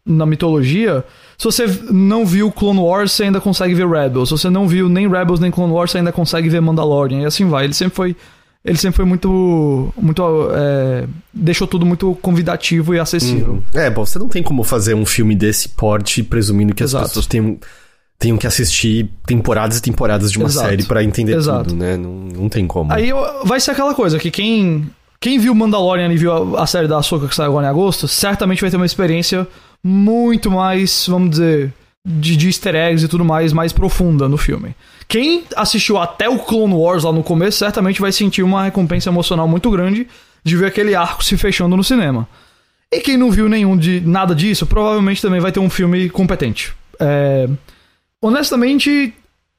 na 0.07 0.27
mitologia. 0.27 1.05
Se 1.39 1.45
você 1.45 1.67
não 1.91 2.25
viu 2.27 2.51
Clone 2.53 2.79
Wars, 2.81 3.13
você 3.13 3.25
ainda 3.25 3.41
consegue 3.41 3.75
ver 3.75 3.89
Rebels. 3.89 4.29
Se 4.29 4.39
você 4.39 4.51
não 4.51 4.67
viu 4.69 4.89
nem 4.89 5.09
Rebels 5.09 5.41
nem 5.41 5.51
Clone 5.51 5.73
Wars, 5.73 5.91
você 5.91 5.99
ainda 5.99 6.13
consegue 6.13 6.49
ver 6.49 6.61
Mandalorian. 6.61 7.23
E 7.23 7.25
assim 7.25 7.49
vai. 7.49 7.65
Ele 7.65 7.75
sempre 7.75 7.95
foi. 7.97 8.17
Ele 8.65 8.79
sempre 8.79 8.97
foi 8.97 9.05
muito. 9.05 9.93
muito 10.01 10.23
é, 10.55 11.07
deixou 11.33 11.67
tudo 11.67 11.85
muito 11.85 12.17
convidativo 12.23 12.95
e 12.95 12.99
acessível. 12.99 13.63
É, 13.75 13.91
bom, 13.91 14.07
você 14.07 14.19
não 14.19 14.29
tem 14.29 14.43
como 14.43 14.65
fazer 14.65 14.95
um 14.95 15.05
filme 15.05 15.35
desse 15.35 15.69
porte 15.69 16.23
presumindo 16.23 16.75
que 16.75 16.83
as 16.83 16.91
Exato. 16.91 17.09
pessoas 17.09 17.27
tenham, 17.27 17.59
tenham 18.19 18.39
que 18.39 18.47
assistir 18.47 19.11
temporadas 19.27 19.79
e 19.79 19.83
temporadas 19.83 20.33
de 20.33 20.39
uma 20.39 20.49
Exato. 20.49 20.69
série 20.69 20.85
pra 20.85 21.05
entender 21.05 21.37
Exato. 21.37 21.71
tudo, 21.71 21.77
né? 21.77 21.99
Não, 21.99 22.11
não 22.11 22.49
tem 22.49 22.67
como. 22.67 22.91
Aí 22.91 23.11
vai 23.45 23.61
ser 23.61 23.73
aquela 23.73 23.95
coisa 23.95 24.19
que 24.19 24.31
quem. 24.31 24.89
Quem 25.21 25.39
viu 25.39 25.55
Mandalorian 25.55 26.13
e 26.13 26.17
viu 26.19 26.57
a, 26.57 26.63
a 26.65 26.67
série 26.67 26.87
da 26.87 26.99
Ahsoka 26.99 27.29
que 27.29 27.35
saiu 27.35 27.49
agora 27.51 27.67
em 27.67 27.71
agosto, 27.71 28.07
certamente 28.07 28.61
vai 28.61 28.71
ter 28.71 28.77
uma 28.77 28.85
experiência 28.85 29.47
muito 29.83 30.51
mais, 30.51 31.07
vamos 31.09 31.31
dizer, 31.31 31.73
de, 32.05 32.37
de 32.37 32.47
easter 32.49 32.75
eggs 32.75 33.05
e 33.05 33.09
tudo 33.09 33.25
mais, 33.25 33.53
mais 33.53 33.73
profunda 33.73 34.29
no 34.29 34.37
filme. 34.37 34.75
Quem 35.09 35.45
assistiu 35.57 35.99
até 35.99 36.29
o 36.29 36.39
Clone 36.39 36.75
Wars 36.75 37.05
lá 37.05 37.13
no 37.13 37.23
começo, 37.23 37.59
certamente 37.59 38.01
vai 38.01 38.13
sentir 38.13 38.43
uma 38.43 38.65
recompensa 38.65 39.09
emocional 39.11 39.49
muito 39.49 39.71
grande 39.71 40.07
de 40.43 40.57
ver 40.57 40.67
aquele 40.67 40.95
arco 40.95 41.25
se 41.25 41.37
fechando 41.37 41.77
no 41.77 41.83
cinema. 41.85 42.29
E 42.93 43.01
quem 43.01 43.17
não 43.17 43.31
viu 43.31 43.49
nenhum 43.49 43.77
de 43.77 44.01
nada 44.01 44.35
disso, 44.35 44.67
provavelmente 44.67 45.23
também 45.23 45.41
vai 45.41 45.51
ter 45.51 45.61
um 45.61 45.71
filme 45.71 46.09
competente. 46.11 46.73
É, 47.01 47.49
honestamente, 48.21 49.15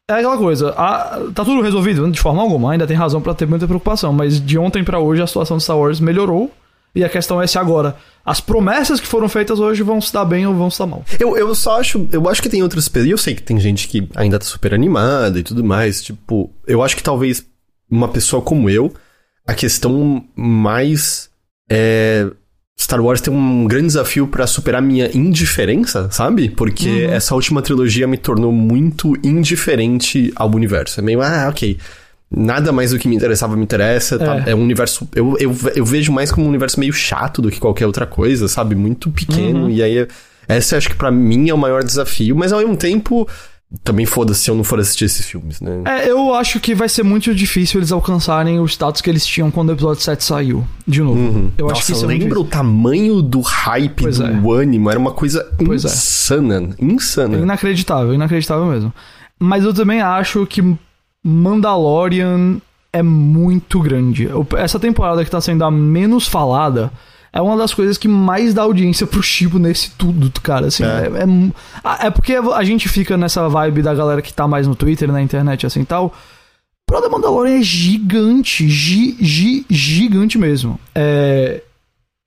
é 0.07 0.13
aquela 0.13 0.37
coisa. 0.37 0.69
a- 0.77 1.19
tá 1.33 1.43
tudo 1.43 1.61
resolvido 1.61 2.09
de 2.11 2.19
forma 2.19 2.41
alguma, 2.41 2.71
ainda 2.71 2.87
tem 2.87 2.95
razão 2.95 3.21
pra 3.21 3.33
ter 3.33 3.47
muita 3.47 3.67
preocupação, 3.67 4.13
mas 4.13 4.39
de 4.39 4.57
ontem 4.57 4.83
pra 4.83 4.99
hoje 4.99 5.21
a 5.21 5.27
situação 5.27 5.57
de 5.57 5.63
Star 5.63 5.77
Wars 5.77 5.99
melhorou. 5.99 6.51
E 6.95 7.03
a 7.03 7.09
questão 7.09 7.41
é 7.41 7.45
se 7.45 7.57
agora 7.57 7.97
as 8.25 8.39
promessas 8.41 8.99
que 8.99 9.05
foram 9.05 9.29
feitas 9.29 9.59
hoje 9.59 9.83
vão 9.83 10.01
se 10.01 10.11
dar 10.11 10.25
bem 10.25 10.47
ou 10.47 10.53
vão 10.55 10.71
se 10.71 10.79
dar 10.79 10.87
mal. 10.87 11.05
Eu, 11.19 11.37
eu 11.37 11.53
só 11.53 11.79
acho. 11.79 12.07
Eu 12.11 12.27
acho 12.27 12.41
que 12.41 12.49
tem 12.49 12.63
outras. 12.63 12.89
E 12.95 13.09
eu 13.09 13.17
sei 13.17 13.35
que 13.35 13.43
tem 13.43 13.59
gente 13.59 13.87
que 13.87 14.07
ainda 14.15 14.39
tá 14.39 14.45
super 14.45 14.73
animada 14.73 15.37
e 15.37 15.43
tudo 15.43 15.63
mais. 15.63 16.01
Tipo, 16.01 16.49
eu 16.65 16.81
acho 16.81 16.95
que 16.95 17.03
talvez 17.03 17.45
uma 17.89 18.07
pessoa 18.07 18.41
como 18.41 18.69
eu, 18.69 18.91
a 19.45 19.53
questão 19.53 20.23
mais. 20.35 21.29
É. 21.69 22.27
Star 22.77 22.99
Wars 22.99 23.21
tem 23.21 23.33
um 23.33 23.65
grande 23.67 23.87
desafio 23.87 24.27
pra 24.27 24.45
superar 24.45 24.81
minha 24.81 25.09
indiferença, 25.15 26.09
sabe? 26.11 26.49
Porque 26.49 27.07
essa 27.09 27.33
última 27.33 27.61
trilogia 27.61 28.05
me 28.05 28.17
tornou 28.17 28.51
muito 28.51 29.15
indiferente 29.23 30.33
ao 30.35 30.51
universo. 30.53 30.99
É 30.99 31.03
meio, 31.03 31.21
ah, 31.21 31.47
ok. 31.49 31.77
Nada 32.29 32.71
mais 32.71 32.91
do 32.91 32.99
que 32.99 33.07
me 33.07 33.15
interessava 33.15 33.55
me 33.55 33.63
interessa. 33.63 34.17
tá? 34.17 34.37
É. 34.45 34.51
É, 34.51 34.55
um 34.55 34.61
universo. 34.61 35.07
Eu, 35.15 35.37
eu, 35.39 35.55
eu 35.75 35.85
vejo 35.85 36.11
mais 36.11 36.31
como 36.31 36.45
um 36.45 36.49
universo 36.49 36.79
meio 36.79 36.91
chato 36.93 37.41
do 37.41 37.51
que 37.51 37.59
qualquer 37.59 37.85
outra 37.85 38.05
coisa, 38.05 38.47
sabe? 38.47 38.75
Muito 38.75 39.09
pequeno. 39.11 39.69
E 39.69 39.81
aí, 39.83 40.07
essa 40.47 40.75
eu 40.75 40.77
acho 40.77 40.89
que 40.89 40.95
pra 40.95 41.11
mim 41.11 41.49
é 41.49 41.53
o 41.53 41.57
maior 41.57 41.83
desafio. 41.83 42.35
Mas 42.35 42.51
ao 42.51 42.59
mesmo 42.59 42.75
tempo, 42.75 43.27
também 43.83 44.05
foda-se 44.05 44.41
se 44.41 44.49
eu 44.49 44.55
não 44.55 44.63
for 44.63 44.79
assistir 44.79 45.05
esses 45.05 45.25
filmes, 45.25 45.61
né? 45.61 45.81
É, 45.85 46.09
eu 46.09 46.33
acho 46.33 46.59
que 46.59 46.73
vai 46.73 46.89
ser 46.89 47.03
muito 47.03 47.33
difícil 47.33 47.79
eles 47.79 47.91
alcançarem 47.91 48.59
o 48.59 48.65
status 48.65 49.01
que 49.01 49.09
eles 49.09 49.25
tinham 49.25 49.51
quando 49.51 49.69
o 49.69 49.73
episódio 49.73 50.01
7 50.01 50.23
saiu. 50.23 50.65
De 50.87 51.01
novo. 51.01 51.19
Uhum. 51.19 51.51
Eu 51.57 51.67
Nossa, 51.67 51.77
acho 51.77 51.85
que 51.85 51.91
isso 51.93 52.03
é 52.05 52.07
muito 52.07 52.23
lembra 52.23 52.39
o 52.39 52.43
tamanho 52.45 53.21
do 53.21 53.39
hype, 53.41 54.01
Pois 54.03 54.17
do 54.17 54.25
é. 54.25 54.61
ânimo? 54.61 54.89
Era 54.89 54.99
uma 54.99 55.11
coisa 55.11 55.47
Pois 55.63 55.85
é. 55.85 55.87
insana. 55.87 56.69
Insana. 56.79 57.37
É 57.37 57.41
inacreditável, 57.41 58.13
inacreditável 58.13 58.65
mesmo. 58.65 58.93
Mas 59.39 59.63
eu 59.63 59.73
também 59.73 60.01
acho 60.01 60.45
que 60.47 60.75
Mandalorian 61.27 62.57
é 62.93 63.01
muito 63.01 63.81
grande. 63.81 64.29
Essa 64.57 64.79
temporada 64.79 65.25
que 65.25 65.31
tá 65.31 65.41
sendo 65.41 65.63
a 65.63 65.71
menos 65.71 66.27
falada 66.27 66.91
é 67.33 67.41
uma 67.41 67.57
das 67.57 67.73
coisas 67.73 67.97
que 67.97 68.07
mais 68.07 68.53
dá 68.53 68.61
audiência 68.61 69.07
pro 69.07 69.23
Chibo 69.23 69.57
nesse 69.57 69.89
tudo, 69.97 70.31
cara. 70.39 70.67
Assim, 70.67 70.83
É. 70.83 70.87
é. 70.87 72.03
É, 72.03 72.07
é 72.07 72.09
porque 72.11 72.35
a 72.35 72.63
gente 72.63 72.87
fica 72.87 73.17
nessa 73.17 73.49
vibe 73.49 73.81
da 73.81 73.93
galera 73.93 74.21
que 74.21 74.31
tá 74.31 74.47
mais 74.47 74.67
no 74.67 74.75
Twitter, 74.75 75.11
na 75.11 75.21
internet, 75.21 75.65
assim 75.65 75.83
tal. 75.83 76.13
Pro 76.85 77.01
The 77.01 77.09
Mandalorian 77.09 77.57
é 77.57 77.63
gigante, 77.63 78.69
gi, 78.69 79.17
gi, 79.19 79.65
gigante 79.67 80.37
mesmo. 80.37 80.79
É, 80.93 81.63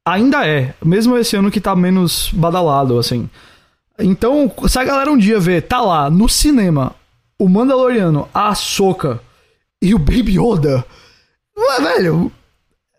ainda 0.05 0.45
é, 0.45 0.75
mesmo 0.85 1.17
esse 1.17 1.37
ano 1.37 1.52
que 1.52 1.61
tá 1.61 1.76
menos 1.76 2.31
badalado, 2.33 2.99
assim. 2.99 3.31
Então, 3.99 4.50
se 4.67 4.78
a 4.78 4.85
galera 4.85 5.11
um 5.11 5.17
dia 5.17 5.38
ver, 5.38 5.62
tá 5.62 5.81
lá 5.81 6.11
no 6.11 6.28
cinema, 6.28 6.95
o 7.38 7.49
Mandaloriano, 7.49 8.28
a 8.35 8.49
Ahsoka 8.49 9.21
e 9.80 9.95
o 9.95 9.99
Baby 9.99 10.38
Yoda, 10.38 10.85
ué, 11.57 11.80
velho. 11.80 12.33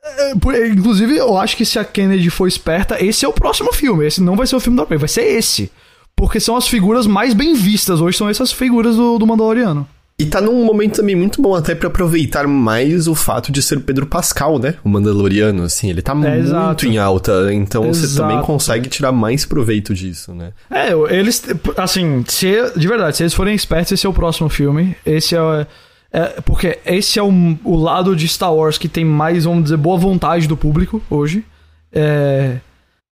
é, 0.03 0.67
Inclusive, 0.69 1.17
eu 1.17 1.38
acho 1.38 1.58
que 1.58 1.65
se 1.65 1.77
a 1.77 1.84
Kennedy 1.84 2.29
for 2.29 2.48
esperta, 2.48 3.03
esse 3.03 3.25
é 3.25 3.27
o 3.27 3.34
próximo 3.34 3.74
filme. 3.74 4.05
Esse 4.05 4.22
não 4.22 4.36
vai 4.36 4.48
ser 4.48 4.55
o 4.55 4.60
filme 4.60 4.77
da 4.77 4.86
Prey, 4.86 4.98
vai 4.98 5.10
ser 5.10 5.24
esse. 5.24 5.72
Porque 6.15 6.39
são 6.39 6.55
as 6.55 6.67
figuras 6.67 7.05
mais 7.05 7.34
bem 7.34 7.53
vistas 7.53 8.01
hoje, 8.01 8.17
são 8.17 8.29
essas 8.29 8.51
figuras 8.51 8.96
do, 8.96 9.17
do 9.17 9.27
Mandaloriano. 9.27 9.88
E 10.19 10.25
tá 10.25 10.41
num 10.41 10.65
momento 10.65 10.97
também 10.97 11.15
muito 11.15 11.41
bom 11.41 11.55
até 11.55 11.73
pra 11.73 11.88
aproveitar 11.88 12.45
mais 12.45 13.07
o 13.07 13.15
fato 13.15 13.53
de 13.53 13.63
ser 13.63 13.77
o 13.77 13.81
Pedro 13.81 14.05
Pascal, 14.05 14.59
né? 14.59 14.75
O 14.83 14.89
Mandaloriano, 14.89 15.63
assim, 15.63 15.89
ele 15.89 16.01
tá 16.01 16.13
muito 16.13 16.27
É, 16.29 16.38
exato. 16.39 16.85
em 16.85 16.97
alta, 16.97 17.53
então 17.53 17.83
você 17.83 18.03
Exato. 18.03 18.29
também 18.29 18.45
consegue 18.45 18.89
tirar 18.89 19.13
mais 19.13 19.45
proveito 19.45 19.93
disso, 19.93 20.33
né? 20.33 20.51
É, 20.69 20.91
eles, 21.17 21.41
assim, 21.77 22.25
se, 22.27 22.53
de 22.75 22.85
verdade, 22.85 23.15
se 23.15 23.23
eles 23.23 23.33
forem 23.33 23.55
espertos, 23.55 23.93
esse 23.93 24.05
é 24.05 24.09
o 24.09 24.13
próximo 24.13 24.49
filme. 24.49 24.93
Esse 25.05 25.38
é. 25.38 25.67
é 26.11 26.25
porque 26.41 26.79
esse 26.85 27.17
é 27.17 27.23
o, 27.23 27.31
o 27.63 27.77
lado 27.77 28.13
de 28.13 28.27
Star 28.27 28.53
Wars 28.53 28.77
que 28.77 28.89
tem 28.89 29.05
mais, 29.05 29.45
vamos 29.45 29.63
dizer, 29.63 29.77
boa 29.77 29.97
vontade 29.97 30.49
do 30.49 30.57
público 30.57 31.01
hoje. 31.09 31.45
É, 31.93 32.57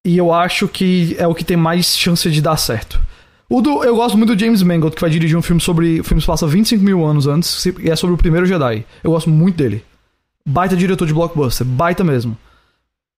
e 0.05 0.17
eu 0.17 0.33
acho 0.33 0.67
que 0.67 1.15
é 1.17 1.25
o 1.25 1.33
que 1.33 1.45
tem 1.45 1.55
mais 1.55 1.97
chance 1.97 2.29
de 2.29 2.41
dar 2.41 2.57
certo. 2.57 2.99
O 3.50 3.62
do, 3.62 3.84
eu 3.84 3.96
gosto 3.96 4.18
muito 4.18 4.36
do 4.36 4.39
James 4.39 4.62
Mangold, 4.62 4.96
que 4.96 5.01
vai 5.01 5.10
dirigir 5.10 5.38
um 5.38 5.42
filme 5.42 5.62
sobre. 5.62 6.01
O 6.01 6.04
filme 6.04 6.20
se 6.20 6.27
passa 6.27 6.46
25 6.46 6.84
mil 6.84 7.06
anos 7.06 7.27
antes, 7.27 7.66
e 7.66 7.89
é 7.89 7.96
sobre 7.96 8.16
o 8.16 8.18
primeiro 8.18 8.46
Jedi. 8.46 8.86
Eu 9.04 9.12
gosto 9.12 9.30
muito 9.30 9.56
dele. 9.56 9.84
Baita 10.46 10.75
diretor 10.75 11.06
de 11.06 11.13
blockbuster, 11.13 11.66
baita 11.66 12.04
mesmo. 12.04 12.38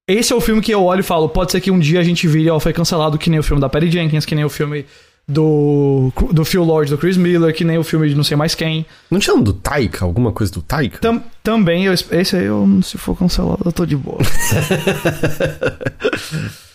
Esse 0.07 0.33
é 0.33 0.35
o 0.35 0.41
filme 0.41 0.61
que 0.61 0.71
eu 0.71 0.83
olho 0.83 1.01
e 1.01 1.03
falo, 1.03 1.29
pode 1.29 1.51
ser 1.51 1.61
que 1.61 1.69
um 1.69 1.77
dia 1.77 1.99
a 1.99 2.03
gente 2.03 2.27
vire, 2.27 2.49
ó, 2.49 2.59
foi 2.59 2.73
cancelado, 2.73 3.17
que 3.17 3.29
nem 3.29 3.39
o 3.39 3.43
filme 3.43 3.61
da 3.61 3.69
Perry 3.69 3.91
Jenkins, 3.91 4.25
que 4.25 4.33
nem 4.33 4.43
o 4.43 4.49
filme 4.49 4.85
do, 5.27 6.11
do 6.31 6.43
Phil 6.43 6.63
Lord, 6.63 6.89
do 6.89 6.97
Chris 6.97 7.15
Miller, 7.15 7.53
que 7.53 7.63
nem 7.63 7.77
o 7.77 7.83
filme 7.83 8.09
de 8.09 8.15
não 8.15 8.23
sei 8.23 8.35
mais 8.35 8.55
quem. 8.55 8.87
Não 9.11 9.19
tinha 9.19 9.35
um 9.35 9.41
do 9.41 9.53
Taika, 9.53 10.03
alguma 10.03 10.31
coisa 10.31 10.51
do 10.51 10.63
Taika? 10.63 10.97
Tam, 10.97 11.21
também, 11.43 11.85
eu, 11.85 11.93
esse 11.93 12.35
aí, 12.35 12.45
eu, 12.45 12.67
se 12.81 12.97
for 12.97 13.15
cancelado, 13.15 13.61
eu 13.65 13.71
tô 13.71 13.85
de 13.85 13.95
boa. 13.95 14.17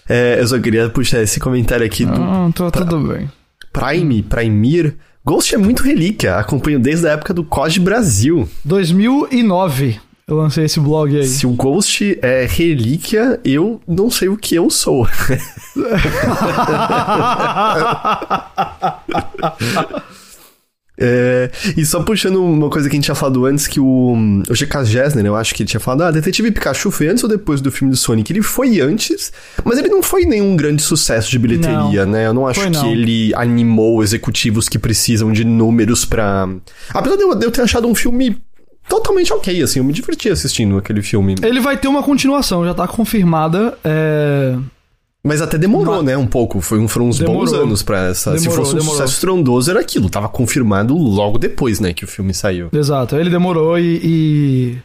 É, 0.07 0.39
eu 0.39 0.47
só 0.47 0.59
queria 0.59 0.91
puxar 0.91 1.23
esse 1.23 1.41
comentário 1.41 1.85
aqui 1.85 2.05
do 2.05 2.13
Ah, 2.13 2.51
tô, 2.55 2.71
tudo 2.71 3.01
bem. 3.01 3.31
Prime, 3.75 4.23
Primir. 4.23 4.95
Ghost 5.26 5.52
é 5.52 5.59
muito 5.59 5.83
relíquia, 5.83 6.37
acompanho 6.37 6.78
desde 6.78 7.09
a 7.09 7.12
época 7.12 7.35
do 7.35 7.43
COD 7.43 7.81
Brasil. 7.81 8.49
2009, 8.64 9.99
eu 10.28 10.37
lancei 10.37 10.66
esse 10.66 10.78
blog 10.78 11.16
aí. 11.16 11.26
Se 11.26 11.45
o 11.45 11.50
Ghost 11.50 12.16
é 12.23 12.47
relíquia, 12.49 13.40
eu 13.45 13.81
não 13.87 14.09
sei 14.11 14.28
o 14.28 14.37
que 14.37 14.54
eu 14.54 14.71
sou. 14.71 15.09
É, 20.97 21.51
e 21.77 21.85
só 21.85 22.03
puxando 22.03 22.43
uma 22.43 22.71
coisa 22.71 22.89
que 22.89 22.95
a 22.95 22.97
gente 22.97 23.05
tinha 23.05 23.15
falado 23.15 23.45
antes, 23.47 23.67
que 23.67 23.81
o, 23.81 24.17
o 24.49 24.55
G.K. 24.55 24.85
Gessner, 24.85 25.27
eu 25.27 25.35
acho 25.35 25.55
que 25.55 25.63
ele 25.63 25.69
tinha 25.69 25.81
falado, 25.81 26.03
ah, 26.03 26.11
Detetive 26.11 26.53
Pikachu 26.53 26.91
foi 26.91 27.09
antes 27.09 27.23
ou 27.25 27.29
depois 27.29 27.61
do 27.61 27.71
filme 27.73 27.91
do 27.91 27.97
Sonic? 27.97 28.33
Ele 28.33 28.43
foi 28.43 28.81
antes, 28.81 29.33
mas 29.65 29.79
ele 29.79 29.89
não 29.89 30.03
foi 30.03 30.25
nenhum 30.25 30.55
grande 30.57 30.83
sucesso 30.83 31.31
de 31.31 31.39
bilheteria, 31.39 32.07
Não, 32.07 32.13
né? 32.13 32.27
Eu 32.27 32.35
não 32.35 32.47
acho 32.47 32.61
que 32.61 32.71
não. 32.71 32.91
ele 32.91 33.35
animou 33.35 34.03
executivos 34.03 34.69
que 34.69 34.79
precisam 34.79 35.33
de 35.33 35.45
números 35.45 36.05
pra... 36.05 36.49
Apesar 36.91 37.17
de 37.17 37.23
eu, 37.23 37.35
de 37.35 37.47
eu 37.47 37.51
ter 37.51 37.63
achado 37.63 37.89
um 37.89 37.95
filme 37.95 38.41
totalmente 38.89 39.33
ok, 39.33 39.63
assim, 39.63 39.81
eu 39.81 39.85
me 39.85 39.93
diverti 39.93 40.29
assistindo 40.29 40.77
aquele 40.77 41.03
filme. 41.03 41.35
Ele 41.43 41.61
vai 41.61 41.77
ter 41.77 41.89
uma 41.89 42.03
continuação, 42.03 42.65
já 42.65 42.75
tá 42.75 42.87
confirmada. 42.87 43.77
É... 43.83 44.57
Mas 45.26 45.40
até 45.40 45.57
demorou, 45.57 45.97
Ma- 45.97 46.02
né, 46.02 46.16
um 46.19 46.26
pouco. 46.26 46.61
Foi 46.61 46.78
um, 46.78 46.87
foram 46.87 47.09
uns 47.09 47.19
bons 47.19 47.50
Demorou. 47.50 47.62
anos 47.66 47.83
pra 47.83 48.09
essa. 48.11 48.37
Se 48.37 48.45
Demorou, 48.45 48.64
fosse 48.64 48.76
um 48.76 48.78
demorou. 48.78 48.97
sucesso 48.99 49.14
estrondoso, 49.14 49.71
era 49.71 49.81
aquilo. 49.81 50.11
Tava 50.11 50.28
confirmado 50.28 50.95
logo 50.97 51.38
depois, 51.38 51.81
né, 51.81 51.95
que 51.95 52.04
o 52.04 52.09
filme 52.09 52.35
saiu. 52.35 52.69
Exato, 52.73 53.16
ele 53.16 53.31
demorou 53.31 53.78
e. 53.78 54.00
e- 54.04 54.78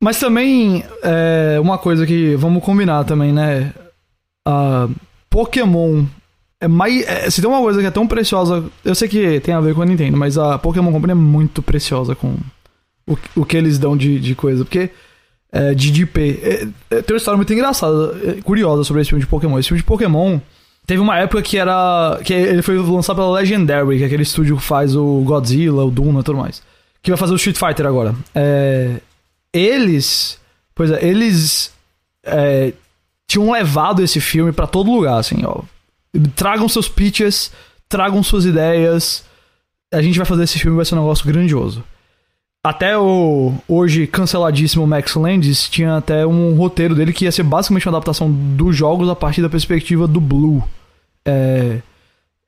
Mas 0.00 0.20
também, 0.20 0.84
é, 1.02 1.58
uma 1.60 1.76
coisa 1.76 2.06
que 2.06 2.36
vamos 2.36 2.62
combinar 2.62 3.02
também, 3.04 3.32
né? 3.32 3.72
A 4.46 4.88
Pokémon 5.28 6.04
é 6.60 6.68
mais. 6.68 7.04
é, 7.08 7.28
se 7.28 7.40
tem 7.40 7.50
uma 7.50 7.60
coisa 7.60 7.80
que 7.80 7.86
é 7.86 7.90
tão 7.90 8.06
preciosa. 8.06 8.64
Eu 8.84 8.94
sei 8.94 9.08
que 9.08 9.40
tem 9.40 9.54
a 9.54 9.60
ver 9.60 9.74
com 9.74 9.82
a 9.82 9.86
Nintendo, 9.86 10.16
mas 10.16 10.38
a 10.38 10.56
Pokémon 10.56 10.92
Company 10.92 11.10
é 11.10 11.14
muito 11.16 11.60
preciosa 11.62 12.14
com 12.14 12.36
o, 13.08 13.18
o 13.34 13.44
que 13.44 13.56
eles 13.56 13.76
dão 13.76 13.96
de, 13.96 14.20
de 14.20 14.34
coisa. 14.36 14.64
Porque. 14.64 14.90
É, 15.50 15.74
de 15.74 15.90
DP. 15.90 16.40
É, 16.42 16.96
é, 16.96 17.02
tem 17.02 17.14
uma 17.14 17.18
história 17.18 17.36
muito 17.36 17.52
engraçada, 17.52 18.14
é, 18.24 18.42
curiosa 18.42 18.84
sobre 18.84 19.00
esse 19.00 19.10
filme 19.10 19.24
de 19.24 19.28
Pokémon. 19.28 19.58
Esse 19.58 19.68
filme 19.68 19.80
de 19.80 19.86
Pokémon. 19.86 20.38
Teve 20.86 21.00
uma 21.00 21.18
época 21.18 21.42
que 21.42 21.58
era. 21.58 22.18
que 22.24 22.32
ele 22.32 22.62
foi 22.62 22.78
lançado 22.78 23.16
pela 23.16 23.32
Legendary, 23.32 23.98
que 23.98 24.02
é 24.02 24.06
aquele 24.06 24.22
estúdio 24.22 24.56
que 24.56 24.62
faz 24.62 24.96
o 24.96 25.22
Godzilla, 25.24 25.84
o 25.84 25.90
Duna 25.90 26.20
e 26.20 26.22
tudo 26.22 26.38
mais. 26.38 26.62
Que 27.02 27.10
vai 27.10 27.18
fazer 27.18 27.32
o 27.32 27.36
Street 27.36 27.56
Fighter 27.56 27.86
agora. 27.86 28.14
É, 28.34 29.00
eles. 29.52 30.38
Pois 30.74 30.90
é, 30.90 31.04
eles. 31.04 31.72
tinham 33.26 33.50
levado 33.50 34.02
esse 34.02 34.20
filme 34.20 34.52
pra 34.52 34.66
todo 34.66 34.92
lugar, 34.92 35.18
assim, 35.18 35.44
ó. 35.44 35.62
Tragam 36.34 36.68
seus 36.68 36.88
pitches, 36.88 37.52
tragam 37.88 38.22
suas 38.22 38.44
ideias. 38.44 39.24
A 39.92 40.02
gente 40.02 40.16
vai 40.16 40.26
fazer 40.26 40.44
esse 40.44 40.58
filme, 40.58 40.76
vai 40.76 40.84
ser 40.84 40.94
um 40.94 41.00
negócio 41.00 41.26
grandioso. 41.26 41.84
Até 42.64 42.98
o 42.98 43.54
hoje 43.68 44.06
canceladíssimo 44.06 44.86
Max 44.86 45.14
Landis 45.14 45.68
tinha 45.68 45.96
até 45.96 46.26
um 46.26 46.54
roteiro 46.54 46.94
dele 46.94 47.12
que 47.12 47.24
ia 47.24 47.32
ser 47.32 47.44
basicamente 47.44 47.86
uma 47.86 47.96
adaptação 47.96 48.30
dos 48.30 48.76
jogos 48.76 49.08
a 49.08 49.14
partir 49.14 49.42
da 49.42 49.48
perspectiva 49.48 50.08
do 50.08 50.20
Blue. 50.20 50.62
É, 51.24 51.80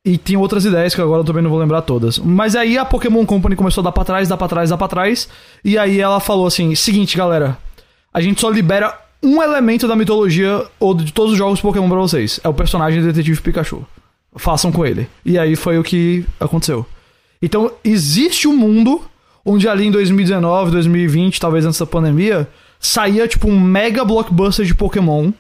e 0.05 0.17
tinha 0.17 0.39
outras 0.39 0.65
ideias 0.65 0.95
que 0.95 1.01
agora 1.01 1.21
eu 1.21 1.25
também 1.25 1.43
não 1.43 1.51
vou 1.51 1.59
lembrar 1.59 1.83
todas. 1.83 2.19
Mas 2.19 2.57
aí 2.57 2.77
a 2.79 2.85
Pokémon 2.85 3.25
Company 3.27 3.55
começou 3.55 3.83
a 3.83 3.85
dar 3.85 3.93
pra 3.93 4.05
trás, 4.05 4.29
dar 4.29 4.37
pra 4.37 4.49
trás, 4.49 4.71
dar 4.71 4.79
pra 4.79 4.89
trás. 4.89 5.29
E 5.65 5.79
aí 5.79 6.01
ela 6.01 6.19
falou 6.21 6.47
assim: 6.47 6.75
seguinte, 6.75 7.17
galera, 7.17 7.57
a 8.13 8.21
gente 8.21 8.41
só 8.41 8.51
libera 8.51 8.99
um 9.23 9.43
elemento 9.43 9.87
da 9.87 9.95
mitologia 9.95 10.65
ou 10.79 10.95
de 10.95 11.13
todos 11.13 11.33
os 11.33 11.39
jogos 11.39 11.61
Pokémon 11.61 11.89
pra 11.89 11.99
vocês. 11.99 12.41
É 12.43 12.49
o 12.49 12.55
personagem 12.55 13.03
Detetive 13.03 13.41
Pikachu. 13.41 13.85
Façam 14.37 14.73
com 14.73 14.87
ele. 14.87 15.09
E 15.25 15.39
aí 15.39 15.55
foi 15.55 15.79
o 15.79 15.83
que 15.83 16.25
aconteceu. 16.39 16.87
Então, 17.43 17.73
existe 17.85 18.49
um 18.49 18.57
mundo 18.57 19.03
onde 19.45 19.69
ali 19.69 19.87
em 19.87 19.91
2019, 19.91 20.71
2020, 20.71 21.41
talvez 21.41 21.65
antes 21.65 21.79
da 21.79 21.87
pandemia, 21.87 22.49
saía 22.79 23.27
tipo 23.29 23.49
um 23.49 23.61
mega 23.61 24.05
blockbuster 24.05 24.65
de 24.65 24.75
Pokémon 24.75 25.33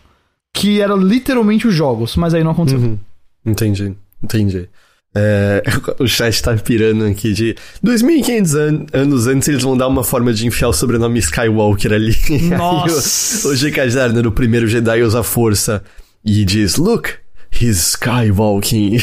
que 0.52 0.80
era 0.80 0.94
literalmente 0.94 1.66
os 1.66 1.74
jogos, 1.74 2.16
mas 2.16 2.34
aí 2.34 2.42
não 2.42 2.50
aconteceu. 2.50 2.80
Uhum. 2.80 2.98
Entendi, 3.44 3.94
entendi. 4.22 4.68
É, 5.14 5.62
o 5.98 6.06
chat 6.06 6.40
tá 6.40 6.54
pirando 6.56 7.04
aqui 7.04 7.32
de 7.32 7.56
2.500 7.84 8.54
an 8.54 8.86
anos 8.92 9.26
antes 9.26 9.48
eles 9.48 9.62
vão 9.62 9.76
dar 9.76 9.88
uma 9.88 10.04
forma 10.04 10.32
de 10.32 10.46
enfiar 10.46 10.68
o 10.68 10.72
sobrenome 10.72 11.18
Skywalker 11.18 11.92
ali. 11.92 12.16
Nossa. 12.56 13.48
O, 13.48 13.50
o 13.52 13.56
G.K. 13.56 13.90
Jarner, 13.90 14.26
o 14.26 14.32
primeiro 14.32 14.68
Jedi, 14.68 15.02
usa 15.02 15.22
força 15.22 15.82
e 16.24 16.44
diz: 16.44 16.76
Look, 16.76 17.10
he's 17.52 17.94
Skywalking. 17.94 18.98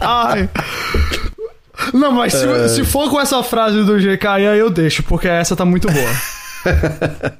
Ai. 0.00 0.48
Não, 1.94 2.12
mas 2.12 2.32
se, 2.34 2.46
É. 2.46 2.68
se 2.68 2.84
for 2.84 3.10
com 3.10 3.20
essa 3.20 3.42
frase 3.42 3.82
do 3.84 3.98
GK, 3.98 4.26
aí 4.26 4.58
eu 4.58 4.70
deixo, 4.70 5.02
porque 5.02 5.28
essa 5.28 5.54
tá 5.56 5.64
muito 5.64 5.88
boa. 5.90 6.10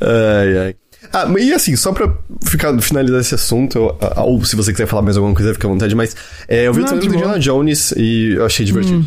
ai, 0.00 0.58
ai. 0.58 0.74
Ah, 1.12 1.26
e 1.38 1.52
assim, 1.52 1.76
só 1.76 1.92
pra 1.92 2.12
ficar, 2.44 2.76
finalizar 2.80 3.20
esse 3.20 3.34
assunto, 3.34 3.78
eu- 3.78 3.98
ou 4.24 4.44
se 4.44 4.56
você 4.56 4.72
quiser 4.72 4.86
falar 4.86 5.02
mais 5.02 5.16
alguma 5.16 5.34
coisa, 5.34 5.52
fica 5.54 5.66
à 5.66 5.70
vontade, 5.70 5.94
mas 5.94 6.16
é, 6.48 6.66
eu 6.66 6.72
vi 6.74 6.80
o 6.80 6.82
Não, 6.82 6.88
trailer 6.88 7.08
de 7.08 7.08
do. 7.08 7.14
Indiana 7.16 7.38
Jones 7.38 7.92
e 7.96 8.34
eu 8.36 8.44
achei 8.44 8.66
divertido. 8.66 9.06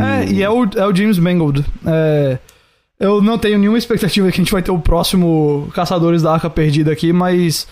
É, 0.00 0.30
e 0.30 0.42
é 0.42 0.48
o, 0.48 0.64
é 0.76 0.86
o 0.86 0.94
James 0.94 1.18
Mangold. 1.18 1.64
É, 1.84 2.38
eu 3.00 3.20
não 3.20 3.36
tenho 3.36 3.58
nenhuma 3.58 3.76
expectativa 3.76 4.28
que 4.30 4.40
a 4.40 4.44
gente 4.44 4.52
vai 4.52 4.62
ter 4.62 4.70
o 4.70 4.78
próximo 4.78 5.68
Caçadores 5.74 6.22
da 6.22 6.32
Arca 6.32 6.48
Perdida 6.48 6.92
aqui, 6.92 7.12
mas 7.12 7.66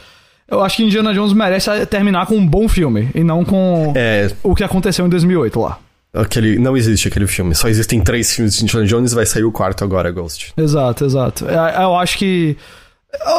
Eu 0.51 0.61
acho 0.63 0.77
que 0.79 0.83
Indiana 0.83 1.15
Jones 1.15 1.33
merece 1.33 1.71
terminar 1.87 2.27
com 2.27 2.35
um 2.37 2.47
bom 2.47 2.69
filme 2.69 3.09
e 3.15 3.23
não 3.25 3.43
com 3.45 3.93
É, 3.97 4.31
o 4.43 4.55
que 4.55 4.63
aconteceu 4.65 5.07
em 5.07 5.09
2008 5.09 5.59
lá. 5.61 5.79
Aquele. 6.13 6.59
Não 6.59 6.77
existe 6.77 7.09
aquele 7.09 7.27
filme. 7.27 7.55
Só 7.55 7.69
existem 7.69 8.01
três 8.01 8.33
filmes 8.35 8.57
de 8.57 8.65
Indiana 8.65 8.87
Jones 8.87 9.13
e 9.13 9.15
vai 9.15 9.27
sair 9.27 9.45
o 9.45 9.53
quarto 9.53 9.85
agora, 9.85 10.11
Ghost. 10.11 10.53
Exato, 10.57 11.05
exato. 11.05 11.47
É, 11.49 11.83
Eu 11.83 11.95
acho 11.97 12.19
que. 12.19 12.57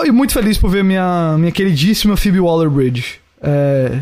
E 0.05 0.11
muito 0.11 0.33
feliz 0.33 0.57
por 0.57 0.69
ver 0.69 0.83
minha, 0.83 1.35
minha 1.37 1.51
queridíssima 1.51 2.15
Phoebe 2.15 2.39
Waller-Bridge. 2.39 3.19
É, 3.41 3.99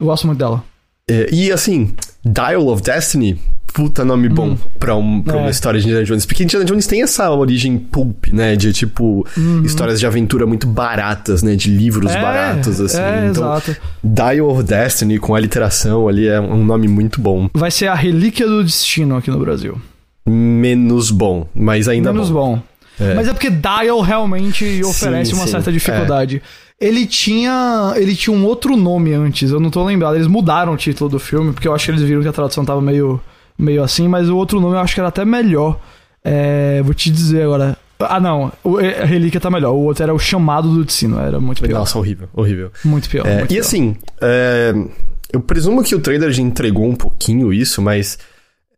Eu 0.00 0.06
gosto 0.06 0.26
muito 0.26 0.38
dela. 0.38 0.64
É, 1.10 1.28
e 1.32 1.50
assim, 1.50 1.92
Dial 2.24 2.66
of 2.68 2.82
Destiny, 2.82 3.38
puta 3.72 4.04
nome 4.04 4.28
bom 4.28 4.56
pra, 4.78 4.94
um, 4.96 5.20
pra 5.22 5.36
É. 5.36 5.40
uma 5.40 5.50
história 5.50 5.80
de 5.80 5.86
Indiana 5.86 6.04
Jones. 6.04 6.24
Porque 6.26 6.42
Indiana 6.44 6.64
Jones 6.64 6.86
tem 6.86 7.02
essa 7.02 7.30
origem 7.30 7.78
pulp, 7.78 8.26
né? 8.32 8.54
De 8.56 8.72
tipo, 8.72 9.26
histórias 9.64 9.98
de 10.00 10.06
aventura 10.06 10.46
muito 10.46 10.66
baratas, 10.66 11.42
né? 11.42 11.56
De 11.56 11.70
livros 11.70 12.10
É, 12.12 12.20
baratos, 12.20 12.80
assim. 12.80 13.00
É, 13.00 13.28
então, 13.30 13.44
exato. 13.56 13.76
Dial 14.02 14.48
of 14.48 14.62
Destiny, 14.62 15.18
com 15.18 15.34
a 15.34 15.40
literação 15.40 16.08
ali, 16.08 16.28
é 16.28 16.40
um 16.40 16.64
nome 16.64 16.86
muito 16.88 17.20
bom. 17.20 17.48
Vai 17.54 17.70
ser 17.70 17.88
a 17.88 17.94
relíquia 17.94 18.46
do 18.46 18.62
destino 18.64 19.16
aqui 19.16 19.30
no 19.30 19.38
Brasil. 19.38 19.80
Menos 20.26 21.10
bom, 21.10 21.46
mas 21.54 21.88
ainda 21.88 22.12
Menos 22.12 22.30
bom. 22.30 22.56
bom. 22.56 22.62
É. 23.04 23.14
Mas 23.14 23.26
é 23.28 23.32
porque 23.32 23.48
Dial 23.50 24.00
realmente 24.02 24.82
oferece 24.84 25.32
uma 25.32 25.46
sim, 25.46 25.52
certa 25.52 25.70
é. 25.70 26.42
Ele 26.80 27.06
tinha. 27.06 27.92
Ele 27.96 28.16
tinha 28.16 28.34
um 28.34 28.44
outro 28.44 28.76
nome 28.76 29.12
antes, 29.12 29.50
eu 29.50 29.60
não 29.60 29.70
tô 29.70 29.84
lembrado. 29.84 30.14
Eles 30.14 30.26
mudaram 30.26 30.72
o 30.72 30.76
título 30.76 31.10
do 31.10 31.18
filme, 31.20 31.52
porque 31.52 31.68
eu 31.68 31.74
acho 31.74 31.84
que 31.84 31.90
eles 31.90 32.02
viram 32.02 32.22
que 32.22 32.28
a 32.28 32.32
tradução 32.32 32.64
tava 32.64 32.80
meio, 32.80 33.20
meio 33.58 33.82
assim, 33.82 34.08
mas 34.08 34.28
o 34.30 34.36
outro 34.36 34.58
nome 34.60 34.76
eu 34.76 34.80
acho 34.80 34.94
que 34.94 35.00
era 35.00 35.08
até 35.08 35.24
melhor. 35.24 35.78
É, 36.24 36.80
vou 36.82 36.94
te 36.94 37.10
dizer 37.10 37.42
agora. 37.42 37.76
Ah, 37.98 38.18
não. 38.18 38.50
o- 38.64 38.78
A 38.78 39.04
relíquia 39.04 39.38
tá 39.40 39.50
melhor. 39.50 39.72
O 39.72 39.80
outro 39.84 40.02
era 40.02 40.14
o 40.14 40.18
chamado 40.18 40.68
do 40.70 40.82
destino. 40.84 41.18
Era 41.20 41.38
muito 41.38 41.62
pior. 41.62 41.78
Nossa, 41.80 41.98
horrível, 41.98 42.28
horrível. 42.34 42.70
Muito 42.82 43.10
pior. 43.10 43.26
É, 43.26 43.38
muito 43.38 43.44
e 43.50 43.54
pior. 43.56 43.60
assim, 43.60 43.94
é, 44.22 44.72
eu 45.32 45.40
presumo 45.40 45.82
que 45.82 45.94
o 45.94 46.00
trailer 46.00 46.32
já 46.32 46.40
entregou 46.42 46.86
um 46.88 46.94
pouquinho 46.96 47.52
isso, 47.52 47.82
mas 47.82 48.18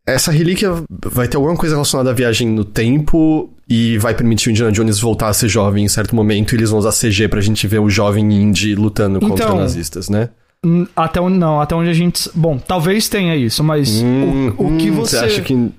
essa 0.07 0.33
relíquia 0.33 0.71
vai 1.07 1.29
ter 1.29 1.37
alguma 1.37 1.57
coisa 1.57 1.75
relacionada 1.75 2.11
à 2.11 2.13
viagem 2.13 2.49
no 2.49 2.65
tempo 2.65 3.51
e 3.69 3.97
vai 3.99 4.15
permitir 4.15 4.49
o 4.49 4.51
Indiana 4.51 4.73
Jones 4.73 4.99
voltar 5.01 5.29
a 5.29 5.33
ser 5.33 5.49
jovem 5.49 5.85
em 5.85 5.89
certo 5.89 6.15
momento 6.17 6.53
e 6.53 6.57
eles 6.57 6.71
vão 6.71 6.79
usar 6.79 6.93
CG 6.93 7.29
pra 7.29 7.41
gente 7.41 7.67
ver 7.67 7.79
o 7.81 7.89
jovem 7.89 8.25
Indy 8.33 8.75
lutando 8.75 9.21
contra 9.21 9.45
Então, 9.47 9.59
nazistas, 9.59 10.09
né? 10.09 10.29
Até 10.95 11.21
onde, 11.21 11.39
não, 11.39 11.61
até 11.61 11.75
onde 11.75 11.91
a 11.91 11.93
gente. 11.93 12.31
Bom, 12.35 12.57
talvez 12.59 13.09
tenha 13.09 13.35
isso, 13.35 13.65
mas 13.65 14.01
Hum, 14.03 14.53
o, 14.59 14.75
o 14.75 14.77
que 14.77 14.91
hum, 14.91 14.95
você. 14.95 15.19
acha 15.19 15.41
que, 15.43 15.71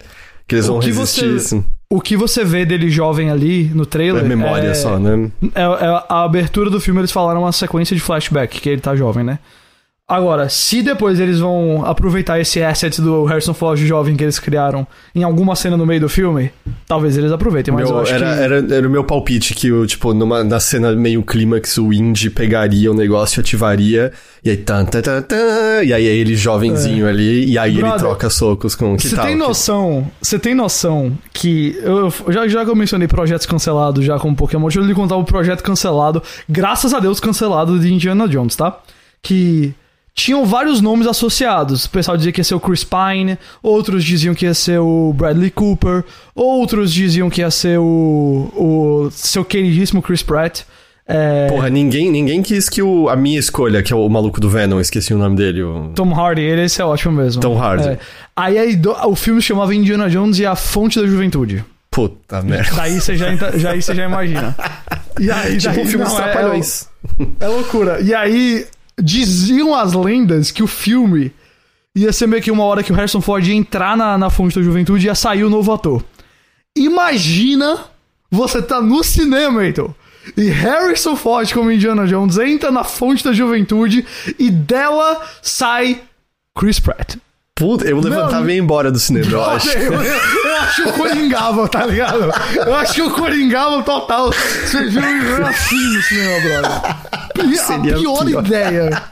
que 0.48 0.56
eles 0.56 0.68
vão 0.68 0.80
que 0.80 0.88
resistir 0.88 1.22
você- 1.30 1.36
isso? 1.56 1.66
O 1.90 2.02
que 2.02 2.18
você 2.18 2.44
vê 2.44 2.66
dele 2.66 2.90
jovem 2.90 3.30
ali 3.30 3.66
no 3.74 3.84
É 3.84 3.86
trailer. 3.86 4.26
memória 4.26 4.70
é, 4.70 4.74
só, 4.74 4.98
né? 4.98 5.30
É, 5.54 5.62
é 5.62 6.04
a 6.10 6.24
abertura 6.24 6.70
do 6.70 6.82
filme, 6.82 7.00
eles 7.00 7.12
falaram 7.12 7.42
uma 7.42 7.52
sequência 7.52 7.96
de 7.96 8.02
flashback, 8.02 8.60
que 8.60 8.68
ele 8.68 8.82
tá 8.82 8.96
jovem, 8.96 9.24
né? 9.24 9.38
Agora, 10.14 10.48
se 10.48 10.84
depois 10.84 11.20
eles 11.20 11.40
vão 11.40 11.84
aproveitar 11.84 12.40
esse 12.40 12.62
asset 12.62 13.02
do 13.02 13.24
Harrison 13.26 13.52
Ford 13.52 13.80
jovem 13.80 14.16
que 14.16 14.24
eles 14.24 14.38
criaram 14.38 14.86
em 15.16 15.24
alguma 15.24 15.56
cena 15.56 15.76
no 15.76 15.88
meio 15.88 16.02
do 16.02 16.08
filme, 16.08 16.52
talvez 16.88 17.18
eles 17.18 17.32
aproveitem, 17.32 17.74
mas 17.74 17.86
Meu- 17.90 17.98
eu 17.98 18.02
acho 18.04 18.14
era, 18.14 18.36
que... 18.36 18.42
era, 18.44 18.76
era 18.76 18.88
o 18.88 18.92
meu 18.92 19.04
palpite 19.04 19.56
que, 19.56 19.72
tipo, 19.88 20.14
numa, 20.14 20.44
na 20.44 20.60
cena 20.60 20.92
meio 20.92 21.24
clímax, 21.24 21.80
o 21.80 21.92
Indy 21.92 22.30
pegaria 22.30 22.92
o 22.92 22.94
negócio, 22.94 23.42
ativaria, 23.42 24.12
e 24.46 24.52
aí 24.52 24.58
tan, 24.58 24.86
tan, 24.86 25.02
tan, 25.02 25.22
tan, 25.24 25.84
e 25.84 25.92
aí 25.92 26.06
é 26.08 26.12
ele 26.14 26.36
jovenzinho 26.36 27.08
ali, 27.08 27.46
e 27.50 27.58
aí 27.58 27.72
ele 27.72 27.80
Brother, 27.82 28.00
troca 28.00 28.30
socos 28.30 28.76
com 28.76 28.96
que 28.96 29.10
Você 29.10 29.18
tem 29.18 29.36
noção, 29.36 30.08
você 30.22 30.38
tem 30.38 30.54
noção 30.54 31.12
que 31.34 31.76
eu, 31.82 32.12
eu- 32.26 32.32
já, 32.32 32.48
já 32.48 32.64
que 32.64 32.70
eu 32.70 32.76
mencionei 32.76 33.08
projetos 33.08 33.48
cancelados 33.48 34.06
já 34.06 34.20
com 34.20 34.36
Pokémon, 34.36 34.68
deixa 34.68 34.80
eu 34.80 34.86
lhe 34.86 34.94
contar 34.94 35.16
o 35.16 35.24
projeto 35.24 35.64
cancelado, 35.64 36.22
graças 36.48 36.94
a 36.94 37.00
Deus 37.00 37.20
cancelado 37.20 37.80
de 37.80 37.92
Indiana 37.92 38.28
Jones, 38.28 38.56
tá? 38.56 38.78
Que 39.24 39.74
tinham 40.16 40.46
vários 40.46 40.80
nomes 40.82 41.08
associados. 41.08 41.86
O 41.86 41.90
pessoal 41.90 42.16
dizia 42.16 42.32
que 42.32 42.40
ia 42.40 42.44
ser 42.44 42.56
o 42.56 42.60
Chris 42.60 42.84
Pine, 42.84 43.38
outros 43.62 44.04
diziam 44.04 44.36
que 44.36 44.46
ia 44.46 44.54
ser 44.54 44.80
o 44.80 45.14
Bradley 45.16 45.50
Cooper, 45.52 46.04
outros 46.36 46.94
diziam 46.94 47.30
que 47.30 47.42
ia 47.42 47.50
ser 47.52 47.80
o, 47.80 48.52
o 48.56 49.10
seu 49.12 49.44
queridíssimo 49.44 50.02
Chris 50.02 50.22
Pratt. 50.22 50.62
É, 51.06 51.48
Porra, 51.50 51.70
ninguém, 51.70 52.10
ninguém 52.10 52.42
quis 52.42 52.70
que 52.70 52.82
o, 52.82 53.10
a 53.10 53.16
minha 53.16 53.38
escolha, 53.38 53.84
que 53.84 53.92
é 53.92 53.96
o 53.96 54.08
maluco 54.08 54.40
do 54.40 54.50
Venom, 54.50 54.80
esqueci 54.80 55.14
o 55.14 55.18
nome 55.18 55.36
dele, 55.36 55.62
o... 55.62 55.92
Tom 55.94 56.14
Hardy, 56.14 56.42
ele 56.42 56.62
esse 56.62 56.82
é 56.82 56.86
ótimo 56.86 57.12
mesmo. 57.14 57.42
Tom 57.42 57.58
Hardy. 57.62 57.90
É. 57.90 58.00
Aí, 58.36 58.58
aí 58.58 58.76
do- 58.76 58.92
o 59.08 59.14
filme 59.16 59.42
chamava 59.42 59.76
Indiana 59.76 60.10
Jones 60.10 60.40
e 60.40 60.46
a 60.46 60.56
Fonte 60.56 61.02
da 61.02 61.06
Juventude. 61.06 61.66
Puta 61.92 62.42
merda. 62.42 62.72
Daí 62.78 63.02
você 63.02 63.18
já, 63.18 63.36
já, 63.36 63.72
aí 63.72 63.82
você 63.82 63.94
já 63.96 64.06
imagina. 64.06 64.56
E 65.20 65.30
aí, 65.30 65.58
Tipo 65.58 65.76
daí, 65.76 65.84
o 65.84 65.88
filme 65.88 66.06
não, 66.06 66.20
é- 66.20 66.24
Trapalhões. 66.24 66.90
É, 67.40 67.48
loucura. 67.48 68.00
E 68.02 68.16
aí 68.16 68.66
diziam 69.02 69.76
as 69.76 69.94
lendas 69.94 70.52
que 70.52 70.64
o 70.64 70.68
filme 70.68 71.34
ia 71.96 72.12
ser 72.12 72.28
meio 72.28 72.42
que 72.42 72.52
uma 72.52 72.64
hora 72.64 72.84
que 72.84 72.92
o 72.92 72.96
Harrison 72.96 73.22
Ford 73.22 73.46
ia 73.46 73.54
entrar 73.54 73.96
na, 73.96 74.18
na 74.18 74.30
fonte 74.30 74.56
da 74.56 74.64
juventude 74.64 75.06
e 75.06 75.08
ia 75.08 75.16
sair 75.16 75.44
o 75.44 75.50
novo 75.50 75.72
ator. 75.72 76.04
Imagina 76.76 77.86
você 78.32 78.62
tá 78.62 78.82
no 78.82 79.04
cinema, 79.04 79.66
então. 79.66 79.94
E 80.36 80.50
Harrison 80.50 81.16
Ford, 81.16 81.54
como 81.54 81.72
Indiana 81.72 82.08
Jones, 82.08 82.38
entra 82.38 82.72
na 82.72 82.84
fonte 82.84 83.24
da 83.24 83.34
juventude 83.34 84.06
e 84.40 84.50
dela 84.50 85.22
sai 85.42 86.02
Chris 86.58 86.80
Pratt. 86.80 87.18
Puta, 87.56 87.86
eu 87.86 88.00
levantava 88.00 88.52
e 88.52 88.56
ia 88.56 88.62
embora 88.62 88.92
do 88.92 89.00
cinema, 89.00 89.32
eu 89.32 89.46
acho. 89.46 89.70
Eu, 89.78 89.94
eu, 89.94 90.02
eu 90.04 90.56
acho 90.58 90.90
o 90.90 90.94
Coringável, 90.94 91.68
tá 91.68 91.86
ligado? 91.86 92.32
Eu 92.56 92.76
acho 92.76 93.06
o 93.06 93.12
Coringável 93.12 93.84
total. 93.84 94.32
Você 94.32 94.86
viu 94.86 95.46
assim 95.46 95.94
no 95.94 96.02
cinema, 96.02 96.40
brother. 96.42 96.96
A 97.70 97.80
pior, 97.80 98.26
pior. 98.26 98.46
ideia. 98.46 99.04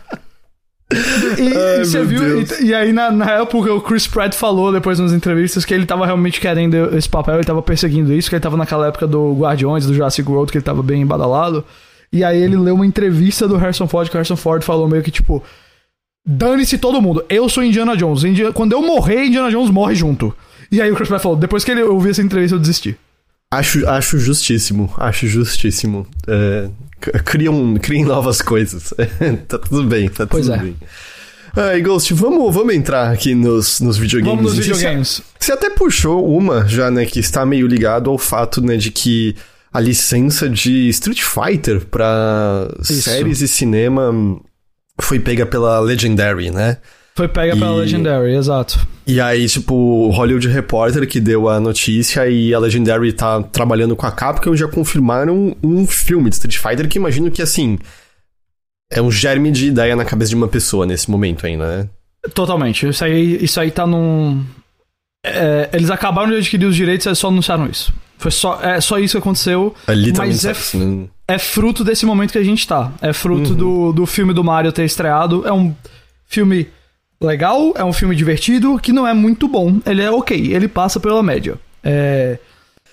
E, 1.38 1.56
Ai, 1.56 1.82
e 1.82 1.86
você 1.86 2.04
viu, 2.04 2.42
e, 2.42 2.66
e 2.66 2.74
aí 2.74 2.92
na, 2.92 3.12
na 3.12 3.32
época 3.32 3.74
o 3.74 3.80
Chris 3.80 4.08
Pratt 4.08 4.34
falou 4.34 4.74
depois 4.74 5.00
nas 5.00 5.14
entrevistas 5.14 5.64
que 5.64 5.74
ele 5.74 5.86
tava 5.86 6.06
realmente 6.06 6.42
querendo 6.42 6.98
esse 6.98 7.08
papel, 7.08 7.36
ele 7.36 7.46
tava 7.46 7.62
perseguindo 7.62 8.12
isso, 8.12 8.28
que 8.28 8.36
ele 8.36 8.42
tava 8.44 8.58
naquela 8.58 8.88
época 8.88 9.08
do 9.08 9.34
Guardiões, 9.34 9.86
do 9.86 9.94
Jurassic 9.94 10.28
World, 10.30 10.52
que 10.52 10.58
ele 10.58 10.66
tava 10.66 10.84
bem 10.84 11.06
badalado. 11.06 11.64
E 12.12 12.24
aí 12.24 12.42
ele 12.42 12.58
leu 12.58 12.76
uma 12.76 12.86
entrevista 12.86 13.48
do 13.48 13.56
Harrison 13.56 13.88
Ford, 13.88 14.10
que 14.10 14.16
o 14.16 14.18
Harrison 14.18 14.36
Ford 14.36 14.64
falou 14.64 14.88
meio 14.88 15.02
que 15.04 15.12
tipo: 15.12 15.42
Dane-se 16.26 16.78
todo 16.78 17.02
mundo, 17.02 17.26
eu 17.30 17.50
sou 17.50 17.64
Indiana 17.64 17.98
Jones. 17.98 18.22
Quando 18.54 18.74
eu 18.74 18.82
morrer, 18.82 19.26
Indiana 19.26 19.50
Jones 19.50 19.72
morre 19.72 19.96
junto. 19.96 20.36
E 20.72 20.82
aí 20.82 20.92
o 20.92 20.96
Chris 20.96 21.08
Pratt 21.08 21.22
falou: 21.22 21.38
Depois 21.38 21.64
que 21.64 21.72
ele 21.72 21.84
ouviu 21.84 22.12
essa 22.12 22.22
entrevista, 22.22 22.56
eu 22.56 22.60
desisti. 22.60 22.96
Acho, 23.54 23.86
acho 23.90 24.18
justíssimo, 24.18 24.94
acho 24.98 25.28
justíssimo. 25.28 26.08
É, 26.26 26.70
criam, 27.26 27.76
criem 27.76 28.06
novas 28.06 28.42
coisas. 28.42 28.94
tá 29.48 29.58
tudo 29.58 29.84
bem, 29.84 30.08
tá 30.08 30.26
Pois 30.26 30.46
tudo 30.46 30.56
é. 30.56 30.60
bem. 30.60 30.76
Ai, 31.54 31.82
Ghost, 31.82 32.14
vamos, 32.14 32.54
vamos 32.54 32.74
entrar 32.74 33.12
aqui 33.12 33.36
nos, 33.36 33.82
nos 33.82 33.98
videogames. 33.98 34.38
Vamos 34.38 34.58
nos 34.58 34.66
videogames. 34.66 35.22
Você 35.38 35.52
até 35.52 35.70
puxou 35.70 36.26
uma 36.34 36.66
já, 36.66 36.90
né, 36.90 37.06
que 37.06 37.20
está 37.20 37.46
meio 37.46 37.68
ligado 37.68 38.10
ao 38.10 38.18
fato, 38.18 38.62
né, 38.62 38.78
de 38.78 38.90
que 38.90 39.36
a 39.74 39.82
licença 39.82 40.50
de 40.50 40.88
Street 40.88 41.22
Fighter 41.22 41.86
pra 41.86 42.70
Isso. 42.80 43.02
séries 43.02 43.42
e 43.42 43.50
cinema 43.50 44.40
foi 45.00 45.20
pega 45.20 45.46
pela 45.46 45.80
Legendary, 45.80 46.52
né? 46.52 46.78
Foi 47.16 47.28
pega 47.28 47.56
pela 47.56 47.72
E- 47.76 47.80
Legendary, 47.80 48.36
exato. 48.36 48.80
E 49.06 49.20
aí, 49.20 49.48
tipo, 49.48 49.74
o 49.74 50.10
Hollywood 50.12 50.48
Reporter 50.48 51.06
que 51.08 51.20
deu 51.20 51.50
a 51.50 51.60
notícia 51.60 52.28
e 52.30 52.54
a 52.54 52.60
Legendary 52.60 53.12
tá 53.12 53.42
trabalhando 53.44 53.96
com 53.96 54.06
a 54.06 54.12
Capcom 54.12 54.56
já 54.56 54.68
confirmaram 54.68 55.56
um 55.62 55.86
filme 55.86 56.30
de 56.30 56.36
Street 56.36 56.58
Fighter 56.58 56.88
que 56.88 56.98
imagino 56.98 57.30
que, 57.30 57.42
assim, 57.42 57.78
é 58.92 59.02
um 59.02 59.12
germe 59.12 59.52
de 59.52 59.68
ideia 59.68 59.96
na 59.96 60.06
cabeça 60.06 60.30
de 60.30 60.36
uma 60.36 60.48
pessoa 60.48 60.86
nesse 60.86 61.10
momento 61.12 61.46
ainda, 61.46 61.78
né? 61.78 61.90
Totalmente. 62.34 62.88
Isso 62.88 63.04
aí, 63.04 63.44
isso 63.44 63.60
aí 63.60 63.72
tá 63.72 63.86
num. 63.86 64.46
É, 65.26 65.70
eles 65.74 65.90
acabaram 65.90 66.30
de 66.30 66.38
adquirir 66.38 66.66
os 66.66 66.76
direitos 66.76 67.06
e 67.06 67.16
só 67.16 67.28
anunciaram 67.28 67.68
isso. 67.68 67.94
Foi 68.22 68.30
só, 68.30 68.62
é 68.62 68.80
só 68.80 69.00
isso 69.00 69.14
que 69.14 69.18
aconteceu. 69.18 69.74
É 69.88 69.96
literalmente 69.96 70.46
Mas 70.46 70.74
é 70.76 70.78
né? 70.78 71.08
É 71.28 71.40
fruto 71.40 71.84
desse 71.84 72.06
momento 72.06 72.32
que 72.32 72.38
a 72.38 72.44
gente 72.44 72.68
tá. 72.68 72.92
É 73.02 73.12
fruto 73.12 73.56
do, 73.56 73.92
do 73.92 74.06
filme 74.06 74.32
do 74.32 74.44
Mario 74.44 74.72
ter 74.72 74.86
estreado. 74.86 75.44
É 75.48 75.52
um 75.52 75.74
filme 76.28 76.68
legal, 77.20 77.74
é 77.76 77.84
um 77.84 77.92
filme 77.92 78.16
divertido, 78.16 78.78
que 78.78 78.94
não 78.94 79.08
é 79.08 79.14
muito 79.14 79.48
bom. 79.48 79.80
Ele 79.88 80.04
é 80.04 80.12
ok, 80.12 80.54
ele 80.54 80.68
passa 80.68 81.00
pela 81.00 81.24
média. 81.24 81.58
É. 81.84 82.38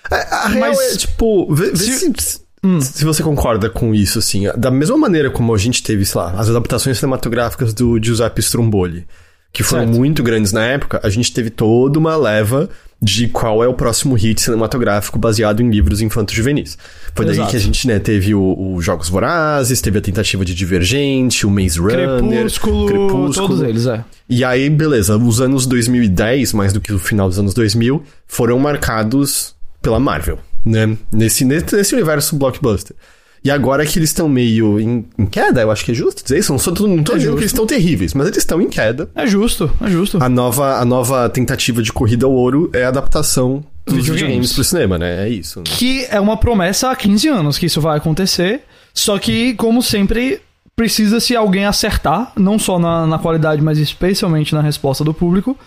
A 0.09 0.47
real 0.47 0.69
Mas- 0.71 0.95
é, 0.95 0.97
tipo, 0.97 1.53
vê, 1.53 1.69
vê 1.69 1.77
Se- 1.77 2.11
se, 2.17 2.41
se 2.81 3.05
você 3.05 3.21
concorda 3.21 3.69
com 3.69 3.93
isso, 3.93 4.17
assim. 4.17 4.45
Da 4.57 4.71
mesma 4.71 4.97
maneira 4.97 5.29
como 5.29 5.53
a 5.53 5.57
gente 5.59 5.83
teve, 5.83 6.05
sei 6.05 6.19
lá, 6.21 6.31
as 6.31 6.49
adaptações 6.49 6.97
cinematográficas 6.97 7.71
do 7.71 8.03
Giuseppe 8.03 8.41
Stromboli, 8.41 9.05
que 9.51 9.63
foram 9.63 9.85
Certo. 9.85 9.97
muito 9.97 10.23
grandes 10.23 10.51
na 10.51 10.63
época, 10.63 10.99
a 11.03 11.09
gente 11.09 11.33
teve 11.33 11.49
toda 11.49 11.97
uma 11.97 12.15
leva 12.15 12.69
de 13.01 13.29
qual 13.29 13.63
é 13.63 13.67
o 13.67 13.73
próximo 13.73 14.13
hit 14.13 14.41
cinematográfico 14.41 15.17
baseado 15.17 15.61
em 15.61 15.69
livros 15.69 16.01
infantos 16.01 16.35
juvenis. 16.35 16.77
Foi 17.15 17.25
daí 17.25 17.35
Exato. 17.35 17.51
que 17.51 17.55
a 17.55 17.59
gente, 17.59 17.87
né, 17.87 17.97
teve 17.97 18.35
o, 18.35 18.73
o 18.75 18.81
Jogos 18.81 19.07
Vorazes, 19.07 19.79
teve 19.79 19.99
a 19.99 20.01
tentativa 20.01 20.43
de 20.43 20.53
Divergente, 20.53 21.45
o 21.45 21.49
Maze 21.49 21.79
Runner, 21.79 22.19
Crepúsculo, 22.19 23.33
todos 23.33 23.61
eles, 23.61 23.85
é. 23.87 24.03
e 24.27 24.43
aí, 24.43 24.69
beleza, 24.69 25.15
os 25.17 25.39
anos 25.39 25.65
2010, 25.65 26.51
mais 26.53 26.73
do 26.73 26.81
que 26.81 26.91
o 26.91 26.99
final 26.99 27.29
dos 27.29 27.39
anos 27.39 27.53
2000, 27.53 28.03
foram 28.27 28.59
marcados 28.59 29.55
pela 29.81 29.99
Marvel, 29.99 30.39
né? 30.65 30.97
Nesse, 31.11 31.45
nesse 31.45 31.93
universo 31.95 32.35
blockbuster. 32.35 32.95
E 33.43 33.49
agora 33.49 33.85
que 33.85 33.97
eles 33.97 34.09
estão 34.09 34.27
meio 34.27 34.79
em, 34.79 35.05
em, 35.17 35.25
queda, 35.25 35.61
eu 35.61 35.71
acho 35.71 35.85
que 35.85 35.91
é 35.91 35.93
justo 35.93 36.23
dizer 36.23 36.39
isso. 36.39 36.51
Não, 36.51 36.59
sou, 36.59 36.73
não 36.87 37.03
tô 37.03 37.13
é 37.13 37.15
dizendo 37.15 37.31
justo. 37.31 37.35
que 37.35 37.41
eles 37.41 37.51
estão 37.51 37.65
terríveis, 37.65 38.13
mas 38.13 38.27
eles 38.27 38.39
estão 38.39 38.61
em 38.61 38.67
queda. 38.67 39.09
É 39.15 39.25
justo, 39.25 39.71
é 39.81 39.89
justo. 39.89 40.21
A 40.21 40.27
nova, 40.27 40.77
a 40.77 40.85
nova 40.85 41.29
tentativa 41.29 41.81
de 41.81 41.91
corrida 41.93 42.25
ao 42.25 42.33
ouro 42.33 42.69
é 42.73 42.83
a 42.83 42.89
adaptação 42.89 43.63
dos 43.85 43.95
videogames, 43.95 44.21
videogames 44.21 44.53
pro 44.53 44.63
cinema, 44.63 44.97
né? 44.97 45.25
É 45.25 45.29
isso. 45.29 45.59
Né? 45.59 45.65
Que 45.67 46.05
é 46.09 46.19
uma 46.19 46.35
promessa 46.35 46.91
há 46.91 46.95
15 46.95 47.27
anos 47.29 47.57
que 47.57 47.65
isso 47.65 47.79
vai 47.79 47.97
acontecer. 47.97 48.61
Só 48.93 49.17
que, 49.17 49.53
como 49.53 49.81
sempre, 49.81 50.41
precisa-se 50.75 51.35
alguém 51.35 51.65
acertar, 51.65 52.33
não 52.35 52.59
só 52.59 52.77
na, 52.77 53.07
na 53.07 53.19
qualidade, 53.19 53.61
mas 53.61 53.77
especialmente 53.77 54.53
na 54.53 54.61
resposta 54.61 55.03
do 55.03 55.13
público, 55.13 55.57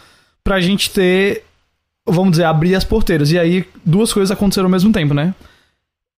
pra 0.45 0.61
gente 0.61 0.91
ter, 0.91 1.45
vamos 2.07 2.33
dizer, 2.33 2.45
abrir 2.45 2.75
as 2.75 2.85
porteiras. 2.85 3.31
E 3.33 3.39
aí, 3.39 3.65
duas 3.85 4.13
coisas 4.13 4.31
aconteceram 4.31 4.67
ao 4.67 4.71
mesmo 4.71 4.93
tempo, 4.93 5.15
né? 5.15 5.35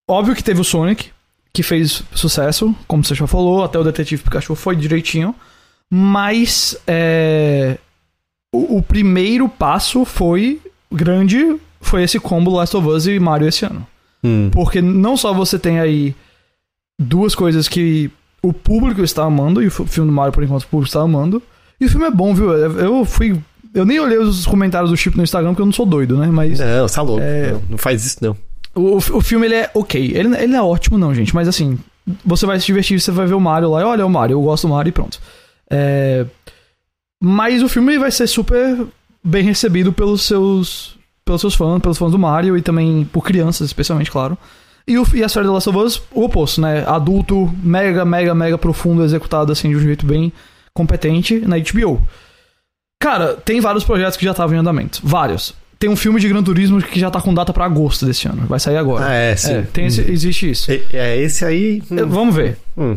Óbvio 0.09 0.35
que 0.35 0.45
teve 0.45 0.61
o 0.61 0.65
Sonic, 0.65 1.11
que 1.55 1.63
fez 1.63 2.03
sucesso, 2.13 2.75
como 2.89 3.05
você 3.05 3.15
já 3.15 3.29
falou, 3.29 3.63
até 3.63 3.79
o 3.79 3.85
Detetive 3.85 4.25
Pikachu 4.25 4.57
foi 4.57 4.75
direitinho. 4.75 5.33
Mas 5.89 6.77
é, 6.85 7.79
o, 8.53 8.79
o, 8.79 8.83
primeiro 8.83 9.49
passo 9.49 10.05
foi 10.05 10.61
grande, 10.93 11.57
foi 11.81 12.03
esse 12.03 12.19
combo 12.19 12.57
Last 12.57 12.77
of 12.77 12.89
Us 12.89 13.07
e 13.07 13.21
Mario 13.21 13.47
esse 13.47 13.65
ano. 13.65 13.87
Hum. 14.25 14.51
Porque 14.51 14.83
não 14.83 15.17
só 15.17 15.33
você 15.33 15.57
tem 15.57 15.79
aí 15.79 16.17
duas 16.99 17.37
coisas 17.37 17.69
que 17.69 18.11
o 18.43 18.53
público 18.53 19.03
está 19.03 19.23
amando, 19.23 19.63
e 19.63 19.69
o 19.69 19.71
filme 19.71 20.11
do 20.11 20.15
Mario, 20.15 20.33
por 20.33 20.43
enquanto, 20.43 20.65
o 20.65 20.69
público 20.69 20.89
está 20.89 21.03
amando. 21.03 21.41
E 21.81 21.85
o 21.85 21.89
filme 21.89 22.07
é 22.07 22.11
bom, 22.11 22.35
viu? 22.35 22.53
Eu 22.53 23.05
fui. 23.05 23.41
Eu 23.73 23.85
nem 23.85 24.01
olhei 24.01 24.19
os 24.19 24.45
comentários 24.45 24.91
do 24.91 24.97
Chip 24.97 25.17
no 25.17 25.23
Instagram, 25.23 25.51
porque 25.51 25.63
eu 25.63 25.67
não 25.67 25.73
sou 25.73 25.87
doido, 25.87 26.17
né? 26.17 26.27
Mas. 26.27 26.59
Não, 26.59 26.87
tá 26.87 27.03
louco. 27.03 27.23
É... 27.23 27.53
Não, 27.53 27.63
não 27.71 27.79
faz 27.79 28.05
isso, 28.05 28.19
não. 28.21 28.37
O, 28.75 28.97
o 28.97 29.21
filme 29.21 29.47
ele 29.47 29.55
é 29.55 29.71
ok. 29.75 30.01
Ele, 30.15 30.37
ele 30.37 30.47
não 30.47 30.59
é 30.59 30.63
ótimo, 30.63 30.99
não, 30.99 31.15
gente. 31.15 31.35
Mas 31.35 31.49
assim, 31.49 31.79
você 32.25 32.47
vai 32.47 32.59
se 32.61 32.67
divertir, 32.67 33.01
você 33.01 33.11
vai 33.11 33.27
ver 33.27 33.35
o 33.35 33.41
Mario 33.41 33.71
lá 33.71 33.81
e 33.81 33.85
olha 33.85 34.07
o 34.07 34.11
Mario, 34.11 34.35
eu 34.35 34.43
gosto 34.43 34.67
do 34.67 34.73
Mario 34.75 34.91
e 34.91 34.93
pronto. 34.93 35.21
É... 35.71 36.27
Mas 37.23 37.63
o 37.63 37.69
filme 37.69 37.99
vai 37.99 38.11
ser 38.11 38.27
super 38.27 38.87
bem 39.23 39.43
recebido 39.43 39.93
pelos 39.93 40.23
seus, 40.23 40.99
pelos 41.25 41.41
seus 41.41 41.55
fãs, 41.55 41.81
pelos 41.81 41.97
fãs 41.97 42.13
do 42.13 42.19
Mario 42.19 42.57
e 42.57 42.63
também 42.63 43.05
por 43.07 43.25
crianças, 43.25 43.67
especialmente, 43.67 44.11
claro. 44.11 44.37
E, 44.87 44.99
o, 44.99 45.07
e 45.15 45.25
a 45.25 45.29
série 45.29 45.47
The 45.47 45.53
Last 45.53 45.71
of 45.71 45.79
Us, 45.79 46.03
o 46.13 46.25
oposto, 46.25 46.61
né? 46.61 46.85
Adulto, 46.87 47.51
mega, 47.63 48.05
mega, 48.05 48.35
mega 48.35 48.59
profundo, 48.59 49.03
executado 49.03 49.51
assim 49.51 49.71
de 49.71 49.77
um 49.77 49.81
jeito 49.81 50.05
bem 50.05 50.31
competente 50.75 51.39
na 51.41 51.57
HBO. 51.57 52.07
Cara, 53.01 53.35
tem 53.35 53.61
vários 53.61 53.85
projetos 53.85 54.19
que 54.19 54.25
já 54.25 54.33
estavam 54.33 54.55
em 54.55 54.59
andamento. 54.59 55.01
Vários 55.03 55.55
tem 55.85 55.91
um 55.91 55.97
filme 55.97 56.19
de 56.19 56.27
Gran 56.27 56.43
Turismo 56.43 56.81
que 56.81 56.99
já 56.99 57.11
tá 57.11 57.21
com 57.21 57.35
data 57.35 57.53
para 57.53 57.67
agosto 57.67 58.07
desse 58.07 58.27
ano. 58.27 58.47
Vai 58.49 58.59
sair 58.59 58.79
agora. 58.79 59.07
Ah, 59.07 59.13
é, 59.13 59.37
sim. 59.37 59.53
É, 59.53 59.63
tem 59.71 59.85
esse, 59.85 60.01
existe 60.01 60.51
isso. 60.51 60.73
É, 60.73 60.81
é 60.95 61.23
esse 61.23 61.45
aí. 61.45 61.83
Hum. 61.91 61.99
É, 61.99 62.05
vamos 62.05 62.35
ver. 62.35 62.57
Hum. 62.75 62.97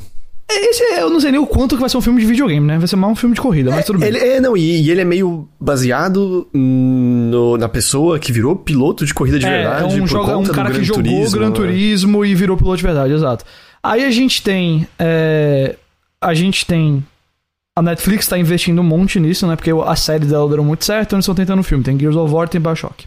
É, 0.50 0.70
esse 0.70 0.82
eu 0.98 1.10
não 1.10 1.20
sei 1.20 1.32
nem 1.32 1.40
o 1.40 1.46
quanto 1.46 1.76
que 1.76 1.82
vai 1.82 1.90
ser 1.90 1.98
um 1.98 2.02
filme 2.02 2.22
de 2.22 2.26
videogame, 2.26 2.66
né? 2.66 2.78
Vai 2.78 2.88
ser 2.88 2.96
mais 2.96 3.12
um 3.12 3.16
filme 3.16 3.36
de 3.36 3.42
corrida, 3.42 3.72
mas 3.72 3.84
tudo 3.84 4.00
bem. 4.00 4.08
Ele, 4.08 4.20
é, 4.20 4.40
não, 4.40 4.56
e, 4.56 4.84
e, 4.84 4.90
ele 4.90 5.02
é 5.02 5.04
meio 5.04 5.50
baseado 5.60 6.48
no, 6.54 7.58
na 7.58 7.68
pessoa 7.68 8.18
que 8.20 8.32
virou 8.32 8.56
piloto 8.56 9.06
de 9.06 9.14
corrida 9.14 9.38
de 9.38 9.46
é, 9.46 9.50
verdade. 9.50 9.84
É 9.84 10.02
um, 10.02 10.08
joga, 10.08 10.38
um 10.38 10.46
cara 10.46 10.72
que 10.72 10.82
jogou 10.86 11.04
Turismo, 11.04 11.38
Gran 11.38 11.52
Turismo 11.52 12.24
e 12.24 12.34
virou 12.34 12.56
piloto 12.56 12.78
de 12.78 12.84
verdade, 12.84 13.14
exato. 13.14 13.44
Aí 13.84 14.06
a 14.06 14.12
gente 14.12 14.42
tem. 14.42 14.88
É, 14.98 15.76
a 16.22 16.34
gente 16.34 16.66
tem 16.66 17.06
a 17.78 17.82
Netflix 17.84 18.26
está 18.26 18.40
investindo 18.40 18.80
um 18.80 18.84
monte 18.84 19.20
nisso, 19.20 19.46
né? 19.46 19.56
Porque 19.56 19.70
a 19.70 19.96
série 19.96 20.26
dela 20.26 20.50
deu 20.50 20.64
muito 20.64 20.84
certo, 20.84 21.10
então 21.10 21.18
eles 21.18 21.26
estão 21.26 21.36
tentando 21.36 21.60
o 21.60 21.64
filme. 21.64 21.84
Tem 21.84 21.98
Gears 21.98 22.16
of 22.16 22.34
War, 22.34 22.50
tem 22.50 22.60
Bioshock. 22.60 23.06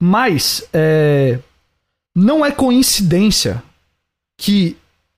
Mas, 0.00 0.64
é... 0.72 1.40
não 2.14 2.46
é 2.46 2.52
coincidência 2.52 3.60
que 4.40 4.76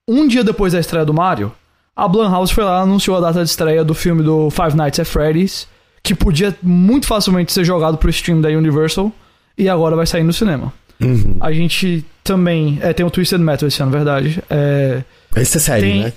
um 0.09 0.27
dia 0.27 0.43
depois 0.43 0.73
da 0.73 0.81
estreia 0.81 1.05
do 1.05 1.13
Mario, 1.13 1.53
a 1.95 2.09
Blumhouse 2.09 2.55
foi 2.55 2.65
lá 2.65 2.79
e 2.79 2.83
anunciou 2.85 3.19
a 3.19 3.21
data 3.21 3.45
de 3.45 3.51
estreia 3.51 3.85
do 3.85 3.93
filme 3.93 4.23
do 4.23 4.49
Five 4.49 4.75
Nights 4.75 4.99
at 4.99 5.07
Freddy's, 5.07 5.69
que 6.03 6.15
podia 6.15 6.57
muito 6.63 7.07
facilmente 7.07 7.53
ser 7.53 7.65
jogado 7.65 7.99
pro 7.99 8.09
stream 8.09 8.41
da 8.41 8.49
Universal, 8.49 9.13
e 9.59 9.69
agora 9.69 9.95
vai 9.95 10.07
sair 10.07 10.23
no 10.23 10.33
cinema. 10.33 10.73
Uhum. 10.99 11.37
A 11.39 11.53
gente 11.53 12.03
também... 12.25 12.79
É, 12.81 12.95
tem 12.95 13.05
o 13.05 13.11
Twisted 13.11 13.43
Metal 13.43 13.69
esse 13.69 13.83
ano, 13.83 13.93
verdade. 13.93 14.43
É... 14.49 15.05
Esse 15.37 15.59
é 15.59 15.61
série, 15.61 15.83
tem... 15.83 16.05
né? 16.05 16.13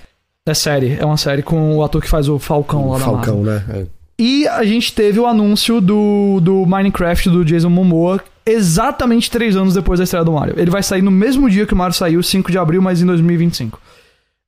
É 0.45 0.53
série, 0.53 0.97
é 0.99 1.06
uma 1.06 1.15
série 1.15 1.41
com 1.41 1.77
o 1.77 1.84
ator 1.84 2.01
que 2.01 2.10
faz 2.10 2.27
o 2.27 2.38
Falcão 2.38 2.88
o 2.88 2.91
lá 2.91 2.99
Falcão, 2.99 3.43
na 3.43 3.62
Falcão, 3.62 3.75
né? 3.75 3.88
É. 3.88 4.03
E 4.19 4.47
a 4.47 4.63
gente 4.65 4.93
teve 4.93 5.19
o 5.19 5.25
anúncio 5.25 5.79
do, 5.79 6.39
do 6.41 6.65
Minecraft 6.65 7.29
do 7.29 7.45
Jason 7.45 7.69
Momoa 7.69 8.21
exatamente 8.45 9.32
três 9.32 9.56
anos 9.56 9.73
depois 9.73 9.99
da 9.99 10.03
estreia 10.03 10.25
do 10.25 10.34
Mario. 10.34 10.56
Ele 10.58 10.69
vai 10.69 10.84
sair 10.84 11.01
no 11.01 11.10
mesmo 11.10 11.49
dia 11.49 11.65
que 11.65 11.73
o 11.73 11.77
Mario 11.77 11.95
saiu, 11.95 12.21
5 12.21 12.51
de 12.51 12.58
abril, 12.58 12.82
mas 12.82 13.01
em 13.01 13.06
2025. 13.06 13.79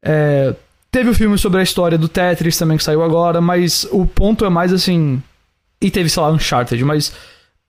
É, 0.04 0.54
teve 0.92 1.10
o 1.10 1.16
filme 1.16 1.38
sobre 1.38 1.62
a 1.62 1.64
história 1.64 1.98
do 1.98 2.10
Tetris 2.10 2.58
também 2.58 2.78
que 2.78 2.84
saiu 2.84 3.02
agora, 3.02 3.40
mas 3.40 3.88
o 3.90 4.06
ponto 4.06 4.46
é 4.46 4.50
mais 4.50 4.74
assim. 4.74 5.22
E 5.82 5.90
teve, 5.90 6.10
sei 6.10 6.22
lá, 6.22 6.30
Uncharted, 6.30 6.84
mas 6.84 7.14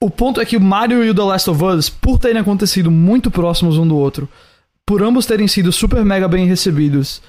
o 0.01 0.09
ponto 0.09 0.41
é 0.41 0.45
que 0.45 0.57
o 0.57 0.61
Mario 0.61 1.03
e 1.03 1.09
o 1.09 1.15
The 1.15 1.23
Last 1.23 1.49
of 1.49 1.63
Us, 1.63 1.89
por 1.89 2.19
terem 2.19 2.41
acontecido 2.41 2.91
muito 2.91 3.31
próximos 3.31 3.77
um 3.77 3.87
do 3.87 3.97
outro, 3.97 4.27
por 4.85 5.01
ambos 5.01 5.25
terem 5.25 5.47
sido 5.47 5.71
super 5.71 6.03
mega 6.03 6.27
bem 6.27 6.45
recebidos 6.45 7.21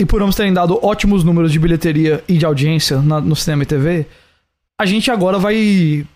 e 0.00 0.06
por 0.06 0.22
ambos 0.22 0.34
terem 0.34 0.52
dado 0.52 0.78
ótimos 0.82 1.22
números 1.22 1.52
de 1.52 1.58
bilheteria 1.58 2.24
e 2.26 2.38
de 2.38 2.46
audiência 2.46 3.02
na, 3.02 3.20
no 3.20 3.36
cinema 3.36 3.64
e 3.64 3.66
TV, 3.66 4.06
a 4.80 4.86
gente 4.86 5.10
agora 5.10 5.38
vai 5.38 6.06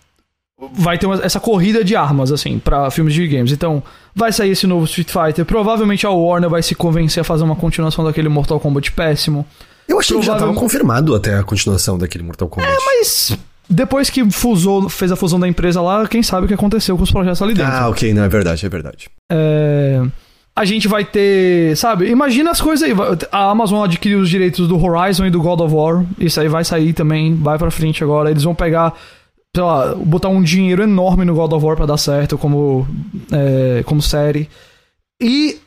vai 0.73 0.97
ter 0.97 1.05
uma, 1.05 1.23
essa 1.23 1.39
corrida 1.39 1.83
de 1.83 1.95
armas 1.95 2.31
assim 2.31 2.57
para 2.57 2.89
filmes 2.89 3.13
de 3.13 3.27
games. 3.27 3.51
Então, 3.51 3.83
vai 4.15 4.31
sair 4.31 4.51
esse 4.51 4.65
novo 4.65 4.85
Street 4.85 5.09
Fighter, 5.09 5.45
provavelmente 5.45 6.05
a 6.05 6.09
Warner 6.09 6.49
vai 6.49 6.63
se 6.63 6.73
convencer 6.73 7.21
a 7.21 7.23
fazer 7.23 7.43
uma 7.43 7.55
continuação 7.55 8.03
daquele 8.03 8.29
Mortal 8.29 8.59
Kombat 8.59 8.91
péssimo. 8.93 9.45
Eu 9.87 9.99
achei 9.99 10.17
que 10.17 10.25
já 10.25 10.35
tava 10.35 10.53
confirmado 10.53 11.13
até 11.13 11.37
a 11.37 11.43
continuação 11.43 11.97
daquele 11.97 12.23
Mortal 12.23 12.49
Kombat. 12.49 12.71
É, 12.71 12.75
mas 12.85 13.37
depois 13.69 14.09
que 14.09 14.27
fusou, 14.31 14.89
fez 14.89 15.11
a 15.11 15.15
fusão 15.15 15.39
da 15.39 15.47
empresa 15.47 15.79
lá, 15.79 16.07
quem 16.07 16.23
sabe 16.23 16.45
o 16.45 16.47
que 16.47 16.55
aconteceu 16.55 16.97
com 16.97 17.03
os 17.03 17.11
projetos 17.11 17.41
ali 17.41 17.53
dentro. 17.53 17.71
Ah, 17.71 17.89
ok, 17.89 18.13
não, 18.13 18.23
é 18.23 18.29
verdade, 18.29 18.65
é 18.65 18.69
verdade. 18.69 19.09
É 19.31 20.01
a 20.55 20.63
gente 20.63 20.87
vai 20.87 21.03
ter, 21.03 21.75
sabe? 21.75 22.07
Imagina 22.09 22.51
as 22.51 22.61
coisas 22.61 22.87
aí. 22.87 22.95
A 23.29 23.49
Amazon 23.49 23.83
adquiriu 23.83 24.19
os 24.19 24.29
direitos 24.29 24.67
do 24.69 24.81
Horizon 24.81 25.25
e 25.25 25.29
do 25.29 25.41
God 25.41 25.59
of 25.59 25.73
War. 25.73 26.05
Isso 26.17 26.39
aí 26.39 26.47
vai 26.47 26.63
sair 26.63 26.93
também, 26.93 27.35
vai 27.35 27.57
pra 27.57 27.69
frente 27.69 28.01
agora. 28.03 28.31
Eles 28.31 28.43
vão 28.43 28.55
pegar, 28.55 28.93
sei 29.53 29.63
lá, 29.63 29.93
botar 29.95 30.29
um 30.29 30.41
dinheiro 30.41 30.81
enorme 30.81 31.25
no 31.25 31.35
God 31.35 31.51
of 31.51 31.65
War 31.65 31.75
pra 31.75 31.85
dar 31.85 31.97
certo 31.97 32.37
como, 32.37 32.87
é, 33.33 33.83
como 33.83 34.01
série. 34.01 34.49
E 35.21 35.59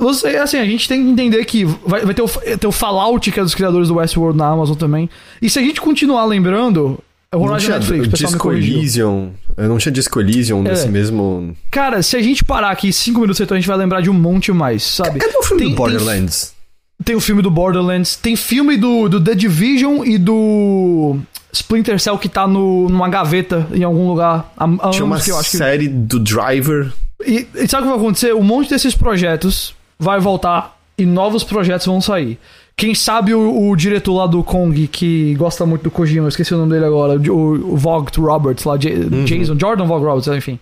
você, 0.00 0.36
assim, 0.36 0.58
a 0.58 0.64
gente 0.64 0.88
tem 0.88 1.04
que 1.04 1.10
entender 1.10 1.44
que 1.44 1.64
vai, 1.64 2.04
vai 2.04 2.12
ter, 2.12 2.22
o, 2.22 2.28
ter 2.28 2.66
o 2.66 2.72
Fallout, 2.72 3.30
que 3.30 3.38
é 3.38 3.42
dos 3.44 3.54
criadores 3.54 3.86
do 3.86 3.94
Westworld 3.94 4.36
na 4.36 4.48
Amazon 4.48 4.76
também. 4.76 5.08
E 5.40 5.48
se 5.48 5.60
a 5.60 5.62
gente 5.62 5.80
continuar 5.80 6.24
lembrando, 6.24 6.98
é 7.36 7.38
o 7.38 7.50
Horizon 7.50 7.72
Netflix, 7.72 8.08
pessoal 8.08 8.32
Disco 8.32 8.52
Elysium. 8.52 9.30
Eu 9.56 9.68
não 9.68 9.78
tinha 9.78 9.92
Disco 9.92 10.20
Elysium 10.20 10.60
é. 10.60 10.70
nesse 10.70 10.88
mesmo. 10.88 11.56
Cara, 11.70 12.02
se 12.02 12.16
a 12.16 12.22
gente 12.22 12.44
parar 12.44 12.70
aqui 12.70 12.92
5 12.92 13.20
minutos, 13.20 13.40
então 13.40 13.56
a 13.56 13.60
gente 13.60 13.68
vai 13.68 13.76
lembrar 13.76 14.00
de 14.00 14.10
um 14.10 14.14
monte 14.14 14.50
mais, 14.52 14.82
sabe? 14.82 15.18
Cadê 15.18 15.36
o 15.36 15.42
filme 15.42 15.62
tem, 15.62 15.70
do 15.70 15.76
Borderlands? 15.76 16.54
Tem, 16.96 17.04
tem, 17.04 17.16
o 17.16 17.20
filme 17.20 17.42
do 17.42 17.50
Borderlands, 17.50 18.16
tem 18.16 18.36
filme 18.36 18.76
do, 18.76 19.08
do 19.08 19.20
The 19.20 19.34
Division 19.34 20.04
e 20.04 20.18
do 20.18 21.18
Splinter 21.52 22.00
Cell 22.00 22.18
que 22.18 22.28
tá 22.28 22.46
no, 22.46 22.88
numa 22.88 23.08
gaveta 23.08 23.66
em 23.72 23.84
algum 23.84 24.08
lugar. 24.08 24.52
Há, 24.56 24.64
há 24.64 24.90
Tinha 24.90 25.04
uma 25.04 25.20
que 25.20 25.30
eu 25.30 25.38
acho 25.38 25.56
série 25.56 25.88
que... 25.88 25.94
do 25.94 26.18
Driver. 26.18 26.92
E, 27.24 27.46
e 27.54 27.68
sabe 27.68 27.82
o 27.82 27.86
que 27.86 27.92
vai 27.92 27.98
acontecer? 27.98 28.34
Um 28.34 28.42
monte 28.42 28.70
desses 28.70 28.94
projetos 28.94 29.74
vai 29.98 30.20
voltar 30.20 30.76
e 30.98 31.04
novos 31.04 31.44
projetos 31.44 31.86
vão 31.86 32.00
sair. 32.00 32.38
Quem 32.78 32.94
sabe 32.94 33.32
o, 33.32 33.70
o, 33.70 33.74
diretor 33.74 34.14
lá 34.14 34.26
do 34.26 34.44
Kong, 34.44 34.86
que 34.88 35.34
gosta 35.36 35.64
muito 35.64 35.84
do 35.84 35.90
Kojima, 35.90 36.26
eu 36.26 36.28
esqueci 36.28 36.52
o 36.52 36.58
nome 36.58 36.72
dele 36.72 36.84
agora, 36.84 37.18
o, 37.18 37.72
o 37.72 37.76
Vogt 37.76 38.20
Roberts 38.20 38.64
lá, 38.64 38.76
J 38.76 38.92
uhum. 38.92 39.24
Jason, 39.24 39.56
Jordan 39.58 39.86
Vogt 39.86 40.04
Roberts, 40.04 40.28
enfim. 40.28 40.60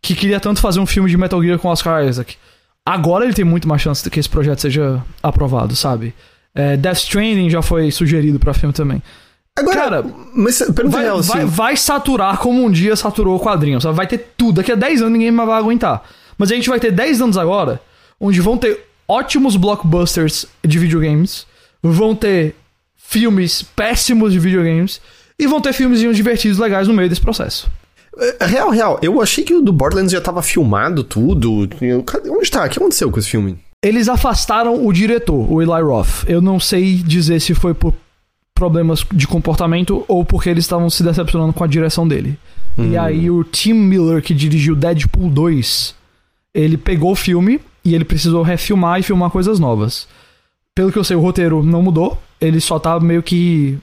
Que 0.00 0.14
queria 0.14 0.40
tanto 0.40 0.58
fazer 0.58 0.80
um 0.80 0.86
filme 0.86 1.10
de 1.10 1.18
Metal 1.18 1.42
Gear 1.42 1.58
com 1.58 1.68
Oscar 1.68 2.02
Isaac. 2.06 2.36
Agora 2.86 3.26
ele 3.26 3.34
tem 3.34 3.44
muito 3.44 3.68
mais 3.68 3.82
chance 3.82 4.02
de 4.02 4.08
que 4.08 4.18
esse 4.18 4.28
projeto 4.28 4.60
seja 4.60 5.02
aprovado, 5.22 5.76
sabe? 5.76 6.14
É, 6.54 6.78
Death 6.78 6.96
Stranding 6.96 7.50
já 7.50 7.60
foi 7.60 7.90
sugerido 7.90 8.38
para 8.38 8.54
filme 8.54 8.72
também. 8.72 9.02
Agora, 9.58 9.76
Cara, 9.76 10.04
mas, 10.34 10.62
vai, 10.86 11.02
real, 11.02 11.18
assim... 11.18 11.32
vai, 11.32 11.44
vai, 11.44 11.76
saturar 11.76 12.38
como 12.38 12.64
um 12.64 12.70
dia 12.70 12.96
saturou 12.96 13.36
o 13.36 13.40
quadrinho, 13.40 13.78
sabe? 13.82 13.94
Vai 13.94 14.06
ter 14.06 14.32
tudo. 14.34 14.56
Daqui 14.56 14.72
a 14.72 14.76
10 14.76 15.02
anos 15.02 15.12
ninguém 15.12 15.30
mais 15.30 15.46
vai 15.46 15.58
aguentar. 15.58 16.02
Mas 16.38 16.50
a 16.50 16.54
gente 16.54 16.70
vai 16.70 16.80
ter 16.80 16.90
10 16.90 17.20
anos 17.20 17.36
agora, 17.36 17.82
onde 18.18 18.40
vão 18.40 18.56
ter 18.56 18.86
ótimos 19.06 19.56
blockbusters 19.56 20.46
de 20.64 20.78
videogames 20.78 21.49
vão 21.82 22.14
ter 22.14 22.54
filmes 22.96 23.62
péssimos 23.62 24.32
de 24.32 24.38
videogames 24.38 25.00
e 25.38 25.46
vão 25.46 25.60
ter 25.60 25.72
filmezinhos 25.72 26.16
divertidos 26.16 26.58
legais 26.58 26.86
no 26.86 26.94
meio 26.94 27.08
desse 27.08 27.20
processo. 27.20 27.70
É, 28.18 28.44
real, 28.44 28.70
real. 28.70 28.98
Eu 29.02 29.20
achei 29.20 29.44
que 29.44 29.54
o 29.54 29.62
do 29.62 29.72
Borderlands 29.72 30.12
já 30.12 30.20
tava 30.20 30.42
filmado 30.42 31.02
tudo. 31.02 31.68
Onde 32.30 32.50
tá? 32.50 32.66
O 32.66 32.68
que 32.68 32.78
aconteceu 32.78 33.10
com 33.10 33.18
esse 33.18 33.30
filme? 33.30 33.58
Eles 33.82 34.08
afastaram 34.08 34.86
o 34.86 34.92
diretor, 34.92 35.50
o 35.50 35.62
Eli 35.62 35.82
Roth. 35.82 36.24
Eu 36.26 36.42
não 36.42 36.60
sei 36.60 36.96
dizer 36.96 37.40
se 37.40 37.54
foi 37.54 37.72
por 37.72 37.94
problemas 38.54 39.06
de 39.10 39.26
comportamento 39.26 40.04
ou 40.06 40.22
porque 40.22 40.50
eles 40.50 40.64
estavam 40.64 40.90
se 40.90 41.02
decepcionando 41.02 41.52
com 41.54 41.64
a 41.64 41.66
direção 41.66 42.06
dele. 42.06 42.38
Hum. 42.76 42.92
E 42.92 42.98
aí 42.98 43.30
o 43.30 43.42
Tim 43.42 43.72
Miller, 43.72 44.22
que 44.22 44.34
dirigiu 44.34 44.76
Deadpool 44.76 45.30
2, 45.30 45.94
ele 46.52 46.76
pegou 46.76 47.12
o 47.12 47.16
filme 47.16 47.58
e 47.82 47.94
ele 47.94 48.04
precisou 48.04 48.42
refilmar 48.42 49.00
e 49.00 49.02
filmar 49.02 49.30
coisas 49.30 49.58
novas. 49.58 50.06
Pelo 50.74 50.92
que 50.92 50.98
eu 50.98 51.04
sei, 51.04 51.16
o 51.16 51.20
roteiro 51.20 51.62
não 51.62 51.82
mudou, 51.82 52.20
ele 52.40 52.60
só 52.60 52.78
tá 52.78 52.98
meio 53.00 53.22
que, 53.22 53.78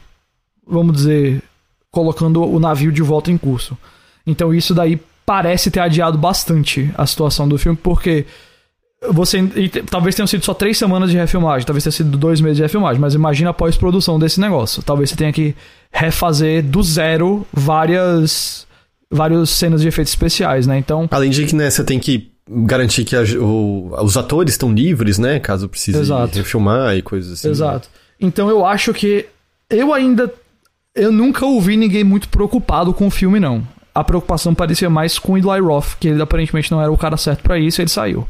vamos 0.65 0.95
dizer, 0.95 1.43
colocando 1.91 2.43
o 2.43 2.59
navio 2.59 2.91
de 2.91 3.01
volta 3.01 3.31
em 3.31 3.37
curso. 3.37 3.77
Então 4.25 4.53
isso 4.53 4.73
daí 4.73 4.99
parece 5.25 5.69
ter 5.69 5.79
adiado 5.79 6.17
bastante 6.17 6.91
a 6.97 7.05
situação 7.05 7.47
do 7.47 7.57
filme, 7.57 7.77
porque 7.81 8.25
você 9.11 9.39
talvez 9.89 10.15
tenham 10.15 10.27
sido 10.27 10.43
só 10.43 10.53
três 10.53 10.77
semanas 10.77 11.11
de 11.11 11.17
refilmagem, 11.17 11.65
talvez 11.65 11.83
tenha 11.83 11.91
sido 11.91 12.17
dois 12.17 12.41
meses 12.41 12.57
de 12.57 12.63
refilmagem, 12.63 12.99
mas 12.99 13.13
imagina 13.13 13.51
a 13.51 13.53
pós-produção 13.53 14.17
desse 14.17 14.39
negócio. 14.39 14.81
Talvez 14.81 15.09
você 15.09 15.15
tenha 15.15 15.31
que 15.31 15.55
refazer 15.91 16.63
do 16.63 16.81
zero 16.81 17.45
várias 17.53 18.65
várias 19.09 19.49
cenas 19.49 19.81
de 19.81 19.87
efeitos 19.87 20.11
especiais, 20.11 20.67
né? 20.67 20.77
Então, 20.77 21.07
Além 21.11 21.29
de 21.29 21.45
que, 21.45 21.55
né, 21.55 21.69
você 21.69 21.83
tem 21.83 21.99
que 21.99 22.31
garantir 22.49 23.03
que 23.03 23.15
a- 23.15 23.23
o- 23.39 23.91
os 24.03 24.15
atores 24.17 24.53
estão 24.53 24.71
livres, 24.73 25.17
né? 25.17 25.39
Caso 25.39 25.67
precise 25.67 25.97
Exato. 25.99 26.37
refilmar 26.37 26.95
e 26.95 27.01
coisas 27.01 27.31
assim. 27.33 27.49
Exato. 27.49 27.89
Então 28.19 28.49
eu 28.49 28.65
acho 28.65 28.93
que 28.93 29.25
eu 29.69 29.93
ainda 29.93 30.31
eu 30.95 31.11
nunca 31.11 31.45
ouvi 31.45 31.77
ninguém 31.77 32.03
muito 32.03 32.27
preocupado 32.29 32.93
com 32.93 33.05
o 33.07 33.11
filme 33.11 33.39
não. 33.39 33.61
A 33.93 34.03
preocupação 34.03 34.53
parecia 34.55 34.89
mais 34.89 35.19
com 35.19 35.33
o 35.33 35.37
Eli 35.37 35.59
Roth, 35.59 35.95
que 35.99 36.07
ele 36.07 36.21
aparentemente 36.21 36.71
não 36.71 36.81
era 36.81 36.91
o 36.91 36.97
cara 36.97 37.17
certo 37.17 37.41
pra 37.43 37.59
isso, 37.59 37.79
e 37.79 37.83
ele 37.83 37.89
saiu. 37.89 38.27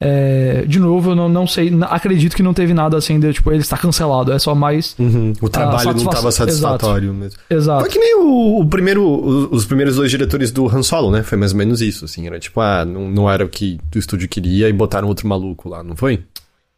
É, 0.00 0.62
de 0.64 0.78
novo, 0.78 1.10
eu 1.10 1.16
não, 1.16 1.28
não 1.28 1.44
sei, 1.44 1.72
acredito 1.90 2.36
que 2.36 2.42
não 2.42 2.54
teve 2.54 2.72
nada 2.72 2.96
assim 2.96 3.18
de 3.18 3.32
tipo 3.32 3.50
ele 3.50 3.62
está 3.62 3.76
cancelado, 3.76 4.30
é 4.32 4.38
só 4.38 4.54
mais 4.54 4.94
Uhum, 4.96 5.32
O 5.42 5.48
trabalho 5.48 5.90
não 5.92 6.04
estava 6.04 6.30
satisfatório 6.30 7.12
mesmo. 7.12 7.40
exato. 7.50 7.80
Foi 7.80 7.90
que 7.90 7.98
nem 7.98 8.14
o, 8.16 8.60
o 8.60 8.66
primeiro, 8.66 9.02
o- 9.04 9.52
os 9.52 9.64
primeiros 9.66 9.96
dois 9.96 10.08
diretores 10.08 10.52
do 10.52 10.68
Han 10.68 10.84
Solo, 10.84 11.10
né? 11.10 11.24
Foi 11.24 11.36
mais 11.36 11.50
ou 11.50 11.58
menos 11.58 11.80
isso, 11.80 12.04
assim. 12.04 12.26
Era 12.28 12.38
tipo, 12.38 12.60
ah, 12.60 12.84
não, 12.84 13.10
não 13.10 13.28
era 13.28 13.44
o 13.44 13.48
que 13.48 13.80
o 13.92 13.98
estúdio 13.98 14.28
queria 14.28 14.68
e 14.68 14.72
botaram 14.72 15.08
outro 15.08 15.26
maluco 15.26 15.68
lá, 15.68 15.82
não 15.82 15.96
foi? 15.96 16.20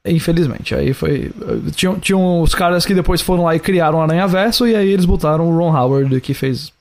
Infelizmente, 0.06 0.74
aí 0.74 0.94
foi. 0.94 1.30
Tinham, 1.74 1.98
tinham 1.98 2.40
os 2.40 2.54
caras 2.54 2.86
que 2.86 2.94
depois 2.94 3.20
foram 3.20 3.44
lá 3.44 3.54
e 3.54 3.60
criaram 3.60 3.98
o 3.98 4.02
Aranha 4.02 4.26
Verso, 4.26 4.66
e 4.66 4.74
aí 4.74 4.88
eles 4.88 5.04
botaram 5.04 5.46
o 5.50 5.54
Ron 5.58 5.76
Howard, 5.76 6.18
que 6.22 6.32
fez. 6.32 6.72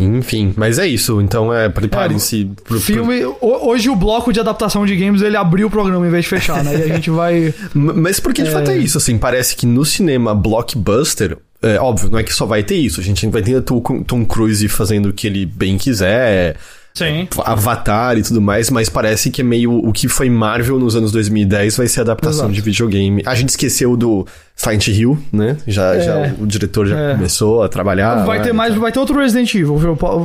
Enfim, 0.00 0.54
mas 0.56 0.78
é 0.78 0.86
isso. 0.86 1.20
Então, 1.20 1.52
é, 1.52 1.68
preparem-se 1.68 2.46
pro, 2.46 2.64
pro- 2.64 2.80
Filme. 2.80 3.22
ho- 3.24 3.36
Hoje 3.68 3.90
o 3.90 3.94
bloco 3.96 4.32
de 4.32 4.40
adaptação 4.40 4.86
de 4.86 4.96
games 4.96 5.20
ele 5.22 5.36
abriu 5.36 5.66
o 5.68 5.70
programa 5.70 6.06
em 6.06 6.10
vez 6.10 6.24
de 6.24 6.30
fechar, 6.30 6.64
né? 6.64 6.72
E 6.78 6.82
a 6.84 6.86
gente 6.94 7.10
vai. 7.10 7.52
Mas 7.74 8.18
porque 8.18 8.42
de 8.42 8.50
fato 8.50 8.70
é 8.70 8.76
isso, 8.78 8.96
assim, 8.98 9.18
parece 9.18 9.54
que 9.54 9.66
no 9.66 9.84
cinema 9.84 10.34
blockbuster, 10.34 11.36
é 11.62 11.78
óbvio, 11.78 12.08
não 12.10 12.18
é 12.18 12.22
que 12.22 12.32
só 12.32 12.46
vai 12.46 12.62
ter 12.62 12.76
isso, 12.76 13.00
a 13.00 13.04
gente 13.04 13.26
vai 13.28 13.42
ter 13.42 13.60
Tom, 13.62 13.80
Tom 14.02 14.24
Cruise 14.24 14.66
fazendo 14.68 15.10
o 15.10 15.12
que 15.12 15.26
ele 15.26 15.44
bem 15.44 15.76
quiser, 15.76 16.56
Sim. 16.94 17.28
Avatar 17.44 18.18
e 18.18 18.22
tudo 18.22 18.40
mais, 18.40 18.68
mas 18.70 18.88
parece 18.88 19.30
que 19.30 19.40
é 19.40 19.44
meio 19.44 19.72
o 19.72 19.92
que 19.92 20.08
foi 20.08 20.28
Marvel 20.28 20.78
nos 20.78 20.96
anos 20.96 21.12
2010 21.12 21.76
vai 21.76 21.86
ser 21.86 22.00
adaptação 22.00 22.46
Exato. 22.46 22.52
de 22.52 22.60
videogame. 22.60 23.22
A 23.24 23.34
gente 23.34 23.50
esqueceu 23.50 23.96
do 23.96 24.26
Silent 24.56 24.88
Hill, 24.88 25.18
né? 25.32 25.56
Já, 25.66 25.94
É. 25.94 26.00
já 26.00 26.34
o 26.38 26.46
diretor 26.46 26.86
já 26.86 26.98
É. 26.98 27.14
começou 27.14 27.62
a 27.62 27.68
trabalhar. 27.68 28.24
vai 28.26 28.38
lá, 28.38 28.44
ter 28.44 28.52
mais, 28.52 28.70
então. 28.72 28.82
vai 28.82 28.92
ter 28.92 28.98
outro 28.98 29.18
Resident 29.18 29.54
Evil, 29.54 29.78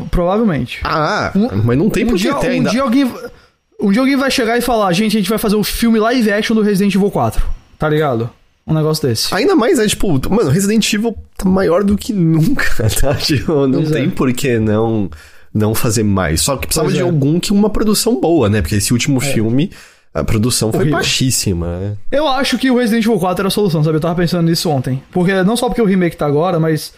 provavelmente. 0.10 0.80
Ah, 0.84 1.32
Um- 1.36 1.62
mas 1.64 1.78
não 1.78 1.90
tem 1.90 2.04
um 2.04 2.08
por 2.10 2.18
que 2.18 2.24
ter 2.24 2.48
um 2.48 2.52
ainda. 2.52 2.70
dia 2.70 2.82
alguém 2.82 3.12
um 3.80 3.92
dia 3.92 4.02
alguém 4.02 4.16
vai 4.16 4.32
chegar 4.32 4.58
e 4.58 4.62
falar, 4.62 4.92
gente, 4.94 5.16
a 5.18 5.20
gente 5.20 5.30
vai 5.30 5.38
fazer 5.38 5.56
o 5.58 5.64
filme 5.64 6.00
live 6.00 6.32
action 6.32 6.56
do 6.56 6.62
Resident 6.62 6.96
Evil 6.96 7.12
4. 7.12 7.46
Tá 7.78 7.90
ligado? 7.90 8.30
Um 8.66 8.74
negócio 8.74 9.08
desse. 9.08 9.32
Ainda 9.36 9.56
mais 9.56 9.78
é 9.78 9.86
tipo, 9.88 10.08
mano, 10.34 10.50
Resident 10.50 10.92
Evil 10.94 11.16
tá 11.38 11.48
maior 11.48 11.84
do 11.84 11.96
que 11.96 12.12
nunca, 12.14 12.90
tá? 13.00 13.14
Tipo, 13.16 13.68
não 13.68 13.82
Pois 13.82 13.92
tem 13.92 14.06
é. 14.08 14.10
por 14.10 14.32
que 14.34 14.58
não, 14.60 15.10
não 15.56 15.74
fazer 15.74 16.04
mais. 16.04 16.42
Só 16.42 16.58
que 16.58 16.68
precisava 16.68 16.88
Pois 16.90 16.96
de 16.98 17.02
é. 17.02 17.06
algum 17.06 17.40
que 17.40 17.52
uma 17.54 17.70
produção 17.70 18.20
boa, 18.20 18.50
né? 18.50 18.62
Porque 18.62 18.76
esse 18.76 18.92
último 18.92 19.20
filme, 19.22 19.72
a 20.14 20.24
produção 20.24 20.70
foi 20.70 20.82
Horrível. 20.82 20.98
baixíssima, 21.00 21.80
né? 21.80 21.94
Eu 22.12 22.28
acho 22.28 22.58
que 22.58 22.70
o 22.70 22.78
Resident 22.78 23.06
Evil 23.06 23.18
4 23.20 23.42
era 23.42 23.48
a 23.48 23.52
solução, 23.52 23.84
sabe? 23.84 23.96
Eu 23.96 24.02
tava 24.02 24.16
pensando 24.16 24.46
nisso 24.50 24.70
ontem. 24.70 25.02
Porque 25.12 25.34
não 25.44 25.56
só 25.56 25.68
porque 25.70 25.82
o 25.82 25.86
remake 25.86 26.18
tá 26.18 26.26
agora, 26.26 26.60
mas. 26.60 26.94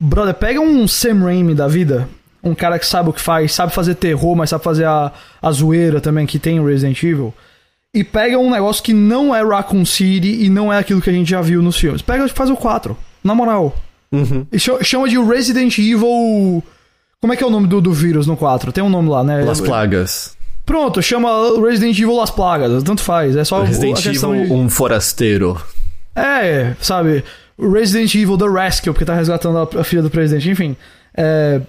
Brother, 0.00 0.32
pega 0.34 0.60
um 0.60 0.88
Sam 0.88 1.20
Raimi 1.24 1.54
da 1.54 1.68
vida. 1.68 2.08
Um 2.42 2.54
cara 2.54 2.78
que 2.78 2.86
sabe 2.86 3.10
o 3.10 3.12
que 3.12 3.20
faz, 3.20 3.52
sabe 3.52 3.74
fazer 3.74 3.96
terror, 3.96 4.34
mas 4.36 4.50
sabe 4.50 4.62
fazer 4.64 4.84
a, 4.84 5.12
a 5.42 5.50
zoeira 5.50 6.00
também 6.00 6.24
que 6.24 6.38
tem 6.38 6.60
o 6.60 6.66
Resident 6.66 7.02
Evil. 7.02 7.34
E 7.92 8.04
pega 8.04 8.38
um 8.38 8.48
negócio 8.50 8.82
que 8.82 8.92
não 8.92 9.34
é 9.34 9.42
Raccoon 9.44 9.84
City 9.84 10.44
e 10.44 10.48
não 10.48 10.72
é 10.72 10.78
aquilo 10.78 11.00
que 11.00 11.10
a 11.10 11.12
gente 11.12 11.28
já 11.28 11.40
viu 11.40 11.60
nos 11.60 11.76
filmes. 11.76 12.00
Pega 12.00 12.24
e 12.24 12.28
faz 12.28 12.48
o 12.48 12.56
4. 12.56 12.96
Na 13.24 13.34
moral. 13.34 13.74
Uhum. 14.12 14.46
E 14.52 14.58
cha- 14.58 14.82
chama 14.84 15.08
de 15.08 15.18
Resident 15.18 15.76
Evil. 15.78 16.62
Como 17.20 17.32
é 17.32 17.36
que 17.36 17.42
é 17.42 17.46
o 17.46 17.50
nome 17.50 17.66
do, 17.66 17.80
do 17.80 17.92
vírus 17.92 18.26
no 18.26 18.36
4? 18.36 18.72
Tem 18.72 18.82
um 18.82 18.88
nome 18.88 19.08
lá, 19.08 19.24
né? 19.24 19.42
Las 19.42 19.60
Plagas. 19.60 20.36
Pronto, 20.64 21.02
chama 21.02 21.30
Resident 21.60 21.98
Evil 21.98 22.14
Las 22.14 22.30
Plagas. 22.30 22.82
Tanto 22.82 23.02
faz. 23.02 23.34
É 23.34 23.44
só 23.44 23.62
Resident 23.62 23.98
a 23.98 24.02
questão 24.02 24.34
Evil, 24.34 24.46
de... 24.46 24.52
um 24.52 24.68
forasteiro. 24.68 25.60
É, 26.14 26.74
sabe? 26.80 27.24
Resident 27.58 28.14
Evil 28.14 28.38
The 28.38 28.48
Rescue, 28.48 28.92
porque 28.92 29.04
tá 29.04 29.14
resgatando 29.14 29.58
a, 29.58 29.80
a 29.80 29.84
filha 29.84 30.02
do 30.02 30.10
presidente, 30.10 30.48
enfim. 30.48 30.76
É, 31.16 31.60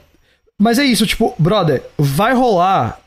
mas 0.58 0.78
é 0.78 0.84
isso, 0.84 1.08
tipo, 1.08 1.34
brother, 1.40 1.82
vai 1.98 2.34
rolar, 2.34 3.00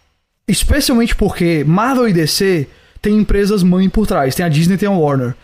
especialmente 0.48 1.14
porque 1.14 1.62
Marvel 1.64 2.08
e 2.08 2.12
DC 2.12 2.66
tem 3.00 3.18
empresas 3.18 3.62
mãe 3.62 3.88
por 3.88 4.06
trás, 4.06 4.34
tem 4.34 4.44
a 4.44 4.48
Disney 4.48 4.76
tem 4.76 4.88
a 4.88 4.92
Warner. 4.92 5.34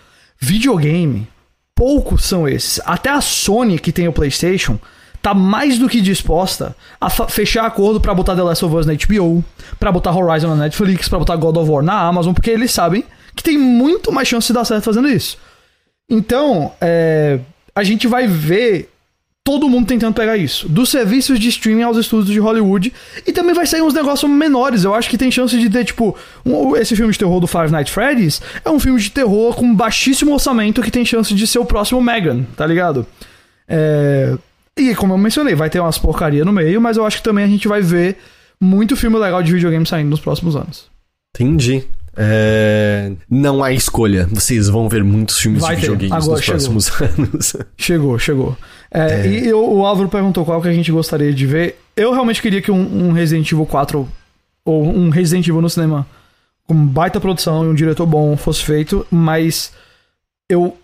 Videogame, 0.40 1.28
poucos 1.76 2.24
são 2.24 2.48
esses. 2.48 2.80
Até 2.84 3.10
a 3.10 3.20
Sony, 3.20 3.78
que 3.78 3.92
tem 3.92 4.08
o 4.08 4.12
PlayStation, 4.12 4.78
tá 5.22 5.34
mais 5.34 5.78
do 5.78 5.88
que 5.88 6.00
disposta 6.00 6.76
a 7.00 7.08
fechar 7.10 7.66
acordo 7.66 8.00
pra 8.00 8.14
botar 8.14 8.34
The 8.36 8.42
Last 8.42 8.64
of 8.64 8.74
Us 8.76 8.86
na 8.86 8.94
HBO, 8.94 9.44
pra 9.78 9.90
botar 9.92 10.16
Horizon 10.16 10.48
na 10.48 10.56
Netflix, 10.64 11.08
pra 11.08 11.18
botar 11.18 11.36
God 11.36 11.56
of 11.56 11.70
War 11.70 11.82
na 11.82 12.00
Amazon, 12.00 12.32
porque 12.32 12.50
eles 12.50 12.70
sabem 12.72 13.04
que 13.34 13.42
tem 13.42 13.58
muito 13.58 14.10
mais 14.12 14.26
chance 14.28 14.46
de 14.48 14.52
dar 14.52 14.64
certo 14.64 14.84
fazendo 14.84 15.08
isso. 15.08 15.36
Então, 16.10 16.72
é, 16.80 17.38
a 17.74 17.82
gente 17.84 18.06
vai 18.06 18.26
ver 18.26 18.90
todo 19.44 19.68
mundo 19.68 19.86
tentando 19.86 20.12
pegar 20.14 20.36
isso. 20.36 20.68
Dos 20.68 20.90
serviços 20.90 21.38
de 21.40 21.48
streaming 21.48 21.82
aos 21.82 21.96
estúdios 21.96 22.30
de 22.30 22.38
Hollywood. 22.38 22.92
E 23.26 23.32
também 23.32 23.54
vai 23.54 23.66
sair 23.66 23.80
uns 23.80 23.94
negócios 23.94 24.30
menores. 24.30 24.84
Eu 24.84 24.94
acho 24.94 25.08
que 25.08 25.16
tem 25.16 25.30
chance 25.30 25.58
de 25.58 25.70
ter, 25.70 25.84
tipo, 25.86 26.14
um- 26.44 26.76
esse 26.76 26.94
filme 26.94 27.10
de 27.12 27.18
terror 27.18 27.40
do 27.40 27.46
Five 27.46 27.70
Nights 27.70 27.92
Freddy's 27.92 28.42
é 28.62 28.68
um 28.70 28.78
filme 28.78 29.00
de 29.00 29.10
terror 29.10 29.54
com 29.56 29.74
baixíssimo 29.74 30.32
orçamento 30.34 30.82
que 30.82 30.90
tem 30.90 31.02
chance 31.04 31.32
de 31.32 31.46
ser 31.46 31.58
o 31.60 31.64
próximo 31.64 32.00
Megan, 32.02 32.42
tá 32.56 32.66
ligado? 32.66 33.06
É, 33.66 34.34
E 34.78 34.94
como 34.94 35.12
eu 35.14 35.18
mencionei, 35.18 35.54
vai 35.54 35.68
ter 35.68 35.80
umas 35.80 35.98
porcaria 35.98 36.44
no 36.44 36.52
meio, 36.52 36.80
mas 36.80 36.96
eu 36.96 37.04
acho 37.04 37.18
que 37.18 37.22
também 37.22 37.44
a 37.44 37.48
gente 37.48 37.66
vai 37.68 37.80
ver 37.82 38.16
muito 38.60 38.96
filme 38.96 39.16
legal 39.18 39.42
de 39.42 39.52
videogame 39.52 39.86
saindo 39.86 40.08
nos 40.10 40.20
próximos 40.20 40.54
anos. 40.56 40.86
Entendi. 41.34 41.84
É, 42.20 43.12
Não 43.30 43.62
há 43.62 43.72
escolha. 43.72 44.26
Vocês 44.30 44.68
vão 44.68 44.88
ver 44.88 45.04
muitos 45.04 45.38
filmes 45.38 45.62
Vai 45.62 45.76
de 45.76 45.82
videogames 45.82 46.12
Agora 46.12 46.30
nos 46.36 46.44
chegou. 46.44 46.58
próximos 46.60 46.90
anos. 47.18 47.56
Chegou, 47.76 48.18
chegou. 48.18 48.56
É, 48.90 49.26
E 49.26 49.48
eu- 49.48 49.72
o 49.72 49.86
Álvaro 49.86 50.08
perguntou 50.08 50.44
qual 50.44 50.60
que 50.60 50.68
a 50.68 50.72
gente 50.72 50.90
gostaria 50.90 51.32
de 51.32 51.46
ver. 51.46 51.78
Eu 51.96 52.12
realmente 52.12 52.42
queria 52.42 52.60
que 52.60 52.70
um, 52.72 53.08
um 53.08 53.12
Resident 53.12 53.50
Evil 53.52 53.66
4 53.66 54.08
ou 54.64 54.84
um 54.88 55.10
Resident 55.10 55.46
Evil 55.46 55.60
no 55.62 55.70
cinema 55.70 56.06
com 56.66 56.74
baita 56.86 57.20
produção 57.20 57.64
e 57.64 57.68
um 57.68 57.74
diretor 57.74 58.04
bom 58.06 58.36
fosse 58.36 58.62
feito, 58.64 59.06
mas 59.10 59.72
eu 60.50 60.76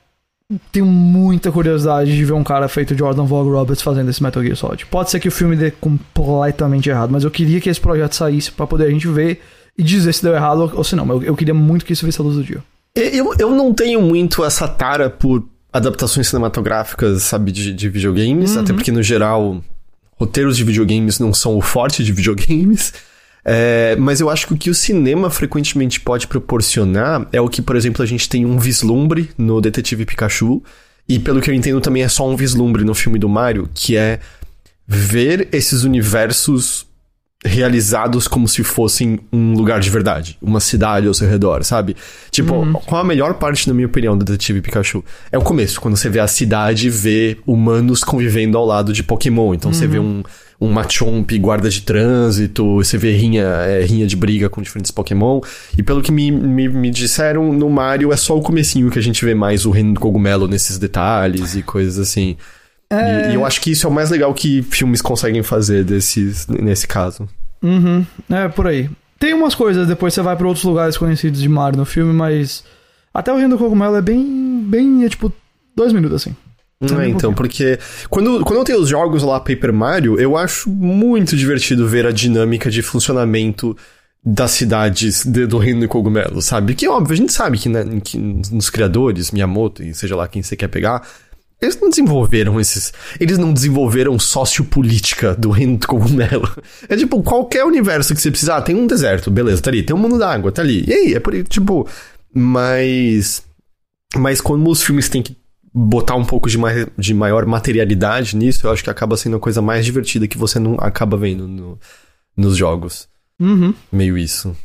tenho 0.71 0.87
muita 0.87 1.51
curiosidade 1.51 2.15
de 2.15 2.25
ver 2.25 2.33
um 2.33 2.45
cara 2.45 2.69
feito 2.69 2.97
Jordan 2.97 3.25
Vogue 3.25 3.51
Roberts 3.51 3.83
fazendo 3.83 4.11
esse 4.11 4.23
Metal 4.23 4.43
Gear 4.43 4.57
Solid. 4.57 4.87
Pode 4.87 5.11
ser 5.11 5.21
que 5.21 5.29
o 5.29 5.33
filme 5.33 5.57
dê 5.57 5.71
completamente 5.71 6.89
errado, 6.89 7.11
mas 7.11 7.25
eu 7.25 7.31
queria 7.31 7.61
que 7.61 7.69
esse 7.69 7.81
projeto 7.81 8.15
saísse 8.15 8.53
pra 8.53 8.67
poder 8.67 8.87
a 8.87 8.91
gente 8.91 9.09
ver 9.09 9.41
e 9.77 9.83
dizer 9.83 10.13
se 10.13 10.23
deu 10.23 10.35
errado 10.35 10.71
ou, 10.75 10.85
se 10.85 10.95
não. 10.95 11.09
Eu, 11.09 11.23
eu 11.23 11.37
queria 11.37 11.55
muito 11.55 11.85
que 11.85 11.93
isso 11.93 12.07
visse 12.07 12.21
a 12.21 12.25
luz 12.25 12.37
do 12.37 12.45
dia. 12.45 12.63
Eu, 12.95 13.35
eu 13.39 13.51
não 13.51 13.73
tenho 13.73 14.01
muito 14.01 14.45
essa 14.45 14.69
tara 14.69 15.11
por 15.11 15.45
adaptações 15.73 16.29
cinematográficas, 16.29 17.25
sabe, 17.25 17.51
de, 17.51 17.73
de 17.73 17.89
videogames, 17.89 18.57
até 18.57 18.73
porque, 18.73 18.93
no 18.93 19.03
geral, 19.03 19.61
roteiros 20.17 20.57
de 20.57 20.63
videogames 20.63 21.19
não 21.19 21.35
são 21.35 21.57
o 21.57 21.61
forte 21.61 22.05
de 22.05 22.13
videogames. 22.13 22.93
É, 23.45 23.95
mas 23.97 24.21
eu 24.21 24.31
acho 24.31 24.47
que 24.47 24.55
o 24.55 24.57
que 24.57 24.71
o 24.71 24.75
cinema 24.75 25.29
frequentemente 25.29 26.01
pode 26.01 26.27
proporcionar 26.27 27.29
é 27.31 27.41
o 27.41 27.49
que, 27.49 27.61
por 27.61 27.77
exemplo, 27.77 28.03
a 28.03 28.07
gente 28.07 28.29
tem 28.29 28.47
um 28.47 28.59
vislumbre 28.59 29.31
no 29.37 29.61
Detetive 29.61 30.07
Pikachu, 30.07 30.63
e 31.07 31.19
pelo 31.19 31.41
que 31.41 31.51
eu 31.51 31.55
entendo 31.55 31.81
também 31.81 32.03
é 32.03 32.09
só 32.09 32.27
um 32.27 32.37
vislumbre 32.37 32.85
no 32.85 32.95
filme 32.95 33.19
do 33.19 33.29
Mario, 33.29 33.69
que 33.75 33.97
é 33.97 34.21
ver 34.87 35.49
esses 35.53 35.85
universos 35.85 36.87
realizados 37.45 38.27
como 38.27 38.49
se 38.49 38.65
fossem 38.65 39.21
um 39.31 39.53
lugar 39.53 39.79
de 39.79 39.91
verdade, 39.91 40.39
uma 40.41 40.61
cidade 40.61 41.07
ao 41.07 41.13
seu 41.13 41.29
redor, 41.29 41.63
sabe? 41.63 41.95
Tipo, 42.31 42.67
qual 42.87 43.03
a 43.03 43.05
melhor 43.05 43.35
parte, 43.35 43.69
na 43.69 43.75
minha 43.75 43.87
opinião, 43.87 44.17
do 44.17 44.25
Detetive 44.25 44.63
Pikachu? 44.63 45.05
É 45.31 45.37
o 45.37 45.43
começo, 45.43 45.79
quando 45.79 45.95
você 45.95 46.09
vê 46.09 46.21
a 46.21 46.27
cidade 46.27 46.87
e 46.87 46.91
vê 46.91 47.37
humanos 47.47 48.03
convivendo 48.03 48.57
ao 48.57 48.65
lado 48.65 48.95
de 48.95 49.03
Pokémon. 49.03 49.53
Então 49.53 49.75
você 49.75 49.87
vê 49.87 49.99
um, 49.99 50.23
um 50.61 50.71
Machomp 50.71 51.31
guarda 51.39 51.69
de 51.69 51.83
trânsito, 51.83 52.77
você 52.77 52.97
vê 52.97 53.13
rinha, 53.13 53.43
é, 53.43 53.85
rinha 53.85 54.07
de 54.07 54.17
briga 54.17 54.49
com 54.49 54.63
diferentes 54.63 54.91
Pokémon. 54.91 55.41
E 55.77 55.83
pelo 55.83 56.03
que 56.03 56.13
me, 56.13 56.31
me, 56.31 56.69
me 56.69 56.91
disseram, 56.91 57.53
no 57.53 57.69
Mario 57.69 58.13
é 58.13 58.17
só 58.17 58.37
o 58.37 58.43
comecinho 58.43 58.91
que 58.91 58.99
a 58.99 59.03
gente 59.03 59.25
vê 59.25 59.35
mais 59.35 59.67
o 59.67 59.71
reino 59.71 59.95
do 59.95 60.01
cogumelo 60.01 60.47
nesses 60.47 60.79
detalhes 60.79 61.55
e 61.55 61.63
coisas 61.63 61.99
assim. 61.99 62.37
E, 62.93 63.33
e 63.33 63.35
eu 63.35 63.45
acho 63.45 63.61
que 63.61 63.71
isso 63.73 63.87
é 63.87 63.91
o 63.91 63.93
mais 63.93 64.11
legal 64.11 64.33
que 64.33 64.63
filmes 64.63 65.03
conseguem 65.03 65.43
fazer 65.43 65.85
desses, 65.85 66.47
nesse 66.47 66.87
caso. 66.87 67.29
Uhum, 67.63 68.05
é 68.31 68.49
por 68.49 68.67
aí. 68.67 68.91
tem 69.19 69.33
umas 69.33 69.55
coisas, 69.55 69.89
depois 69.89 70.13
você 70.13 70.23
vai 70.23 70.37
pra 70.37 70.47
outros 70.47 70.65
lugares 70.65 70.97
conhecidos 70.97 71.41
de 71.41 71.49
Mario 71.49 71.79
no 71.79 71.87
filme, 71.87 72.13
mas 72.13 72.63
até 73.13 73.33
o 73.33 73.37
Reino 73.37 73.57
do 73.57 73.59
Cogumelo 73.59 73.97
é 73.97 74.03
bem, 74.03 74.63
bem, 74.67 75.05
é 75.05 75.09
tipo, 75.09 75.33
dois 75.75 75.93
minutos 75.93 76.23
assim. 76.23 76.37
Não 76.91 77.01
é, 77.01 77.09
então, 77.09 77.33
porque 77.33 77.79
quando, 78.09 78.45
quando 78.45 78.59
eu 78.59 78.65
tenho 78.65 78.81
os 78.81 78.89
jogos 78.89 79.23
lá 79.23 79.39
Paper 79.41 79.73
Mario, 79.73 80.19
eu 80.19 80.37
acho 80.37 80.71
muito 80.71 81.37
divertido 81.37 81.87
ver 81.87 82.07
a 82.07 82.13
dinâmica 82.13 82.71
de 82.71 82.83
funcionamento 82.83 83.77
das 84.25 84.53
cidades 84.53 85.23
de, 85.25 85.47
do 85.47 85.59
Reino 85.59 85.81
do 85.81 85.89
Cogumelo, 85.89 86.41
sabe? 86.41 86.75
Que 86.75 86.89
óbvio, 86.89 87.13
a 87.13 87.17
gente 87.17 87.33
sabe 87.33 87.59
que, 87.59 87.69
né, 87.69 87.85
que 88.03 88.17
nos 88.17 88.71
criadores, 88.71 89.31
Miyamoto 89.31 89.83
e 89.83 89.93
seja 89.93 90.17
lá 90.17 90.27
quem 90.27 90.43
você 90.43 90.57
quer 90.57 90.69
pegar, 90.69 91.07
eles 91.61 91.79
não 91.81 91.89
desenvolveram 91.89 92.61
esses. 92.61 92.93
Eles 93.19 93.39
não 93.39 93.53
desenvolveram 93.53 94.19
sociopolítica 94.19 95.35
do 95.35 95.51
reino 95.51 95.79
do 95.79 95.87
cogumelo. 95.87 96.49
É 96.89 96.97
tipo, 96.97 97.23
qualquer 97.23 97.65
universo 97.65 98.15
que 98.15 98.21
você 98.21 98.31
precisar, 98.31 98.61
tem 98.63 98.77
um 98.77 98.87
deserto, 98.87 99.31
beleza, 99.31 99.63
tá 99.63 99.71
ali. 99.71 99.83
Tem 99.83 99.97
um 99.97 99.99
mundo 99.99 100.19
d'água, 100.19 100.53
tá 100.53 100.61
ali. 100.61 100.85
E 100.87 100.93
aí, 100.93 101.15
é 101.15 101.21
por 101.21 101.33
tipo. 101.45 101.89
Mas. 102.33 103.43
Mas 104.17 104.41
como 104.41 104.71
os 104.71 104.83
filmes 104.83 105.09
têm 105.09 105.23
que 105.23 105.37
botar 105.75 106.15
um 106.15 106.25
pouco 106.25 106.49
de, 106.49 106.57
mais, 106.57 106.87
de 106.97 107.13
maior 107.13 107.45
materialidade 107.45 108.37
nisso, 108.37 108.65
eu 108.65 108.71
acho 108.71 108.85
que 108.85 108.91
acaba 108.91 109.17
sendo 109.17 109.37
a 109.37 109.41
coisa 109.41 109.61
mais 109.61 109.85
divertida 109.85 110.29
que 110.29 110.39
você 110.39 110.61
não 110.61 110.77
acaba 110.79 111.17
vendo 111.17 111.49
no, 111.49 111.79
nos 112.37 112.57
jogos. 112.57 113.09
Uhum. 113.41 113.75
Meio 113.91 114.17
isso. 114.17 114.57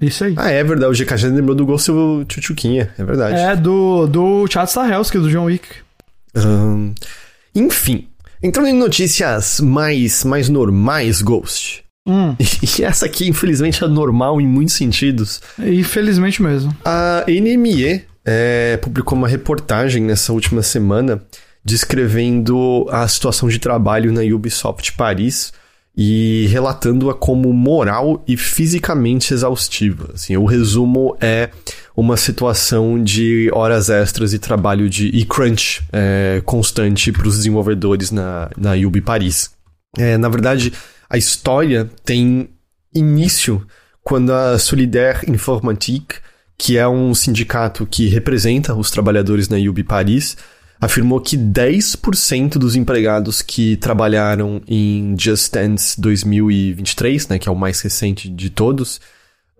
Isso 0.00 0.24
aí. 0.24 0.34
Ah, 0.36 0.50
é 0.50 0.62
verdade. 0.62 0.92
O 0.92 1.04
GK 1.04 1.16
já 1.16 1.28
lembrou 1.28 1.54
do 1.56 1.66
Ghost 1.66 1.90
Chuchuquinha. 2.28 2.92
É 2.96 3.04
verdade. 3.04 3.38
É, 3.38 3.56
do, 3.56 4.06
do 4.06 4.46
Chad 4.48 4.68
Stahelski, 4.68 5.18
do 5.18 5.30
John 5.30 5.44
Wick. 5.44 5.66
Um, 6.36 6.94
enfim. 7.54 8.08
Entrando 8.40 8.68
em 8.68 8.74
notícias 8.74 9.60
mais, 9.60 10.24
mais 10.24 10.48
normais, 10.48 11.22
Ghost. 11.22 11.84
Hum. 12.06 12.36
E 12.78 12.84
essa 12.84 13.06
aqui, 13.06 13.28
infelizmente, 13.28 13.82
é 13.82 13.88
normal 13.88 14.40
em 14.40 14.46
muitos 14.46 14.74
sentidos. 14.74 15.40
Infelizmente 15.58 16.42
mesmo. 16.42 16.76
A 16.84 17.24
NME 17.28 18.04
é, 18.24 18.76
publicou 18.76 19.16
uma 19.16 19.28
reportagem 19.28 20.02
nessa 20.02 20.32
última 20.32 20.62
semana 20.62 21.22
descrevendo 21.64 22.86
a 22.90 23.06
situação 23.06 23.48
de 23.48 23.58
trabalho 23.58 24.12
na 24.12 24.22
Ubisoft 24.22 24.92
Paris 24.94 25.52
e 25.96 26.46
relatando-a 26.50 27.14
como 27.14 27.52
moral 27.52 28.24
e 28.26 28.36
fisicamente 28.36 29.34
exaustiva. 29.34 30.10
Assim, 30.14 30.36
o 30.36 30.46
resumo 30.46 31.16
é 31.20 31.50
uma 31.94 32.16
situação 32.16 33.02
de 33.02 33.50
horas 33.52 33.90
extras 33.90 34.32
e 34.32 34.38
trabalho 34.38 34.88
de 34.88 35.08
e 35.08 35.24
crunch 35.24 35.82
é, 35.92 36.42
constante 36.44 37.12
para 37.12 37.28
os 37.28 37.36
desenvolvedores 37.36 38.10
na, 38.10 38.50
na 38.56 38.72
Ubi 38.72 39.02
Paris. 39.02 39.50
É, 39.98 40.16
na 40.16 40.30
verdade, 40.30 40.72
a 41.08 41.18
história 41.18 41.90
tem 42.04 42.48
início 42.94 43.64
quando 44.02 44.32
a 44.32 44.58
Solidaire 44.58 45.30
Informatique, 45.30 46.16
que 46.56 46.78
é 46.78 46.86
um 46.86 47.14
sindicato 47.14 47.86
que 47.86 48.08
representa 48.08 48.74
os 48.74 48.90
trabalhadores 48.90 49.48
na 49.48 49.56
Ubi 49.56 49.82
Paris, 49.82 50.36
afirmou 50.80 51.20
que 51.20 51.36
10% 51.36 52.58
dos 52.58 52.74
empregados 52.74 53.40
que 53.40 53.76
trabalharam 53.76 54.60
em 54.66 55.14
Just 55.16 55.52
Dance 55.52 56.00
2023, 56.00 57.28
né, 57.28 57.38
que 57.38 57.48
é 57.48 57.52
o 57.52 57.56
mais 57.56 57.80
recente 57.80 58.28
de 58.28 58.50
todos, 58.50 59.00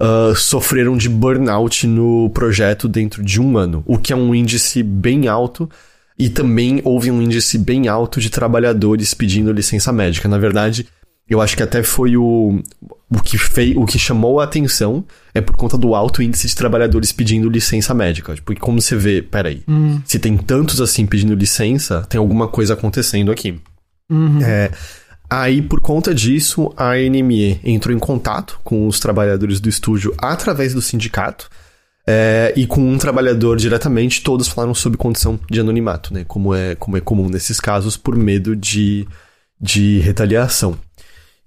uh, 0.00 0.34
sofreram 0.34 0.96
de 0.96 1.08
burnout 1.08 1.86
no 1.86 2.28
projeto 2.30 2.88
dentro 2.88 3.22
de 3.22 3.40
um 3.40 3.56
ano, 3.56 3.84
o 3.86 3.98
que 3.98 4.12
é 4.12 4.16
um 4.16 4.34
índice 4.34 4.82
bem 4.82 5.28
alto. 5.28 5.70
E 6.18 6.28
também 6.28 6.80
houve 6.84 7.10
um 7.10 7.22
índice 7.22 7.56
bem 7.56 7.88
alto 7.88 8.20
de 8.20 8.28
trabalhadores 8.28 9.14
pedindo 9.14 9.50
licença 9.50 9.92
médica. 9.92 10.28
Na 10.28 10.38
verdade, 10.38 10.86
eu 11.32 11.40
acho 11.40 11.56
que 11.56 11.62
até 11.62 11.82
foi 11.82 12.16
o, 12.16 12.62
o, 13.10 13.22
que 13.22 13.38
fei, 13.38 13.74
o 13.76 13.86
que 13.86 13.98
chamou 13.98 14.40
a 14.40 14.44
atenção 14.44 15.04
é 15.34 15.40
por 15.40 15.56
conta 15.56 15.78
do 15.78 15.94
alto 15.94 16.22
índice 16.22 16.46
de 16.46 16.54
trabalhadores 16.54 17.12
pedindo 17.12 17.48
licença 17.48 17.94
médica. 17.94 18.34
Porque 18.44 18.60
como 18.60 18.80
você 18.80 18.96
vê, 18.96 19.22
peraí, 19.22 19.62
hum. 19.68 20.00
se 20.04 20.18
tem 20.18 20.36
tantos 20.36 20.80
assim 20.80 21.06
pedindo 21.06 21.34
licença, 21.34 22.02
tem 22.08 22.18
alguma 22.18 22.48
coisa 22.48 22.74
acontecendo 22.74 23.32
aqui. 23.32 23.60
Uhum. 24.10 24.40
É, 24.42 24.70
aí, 25.30 25.62
por 25.62 25.80
conta 25.80 26.14
disso, 26.14 26.72
a 26.76 26.96
NME 26.96 27.60
entrou 27.64 27.94
em 27.94 27.98
contato 27.98 28.60
com 28.62 28.86
os 28.86 29.00
trabalhadores 29.00 29.58
do 29.58 29.68
estúdio 29.68 30.14
através 30.18 30.74
do 30.74 30.82
sindicato. 30.82 31.48
É, 32.06 32.52
e 32.56 32.66
com 32.66 32.80
um 32.80 32.98
trabalhador 32.98 33.56
diretamente, 33.56 34.22
todos 34.22 34.48
falaram 34.48 34.74
sob 34.74 34.96
condição 34.96 35.38
de 35.48 35.60
anonimato, 35.60 36.12
né? 36.12 36.24
Como 36.26 36.52
é, 36.54 36.74
como 36.74 36.96
é 36.96 37.00
comum 37.00 37.28
nesses 37.28 37.60
casos, 37.60 37.96
por 37.96 38.16
medo 38.16 38.56
de, 38.56 39.06
de 39.60 40.00
retaliação. 40.00 40.76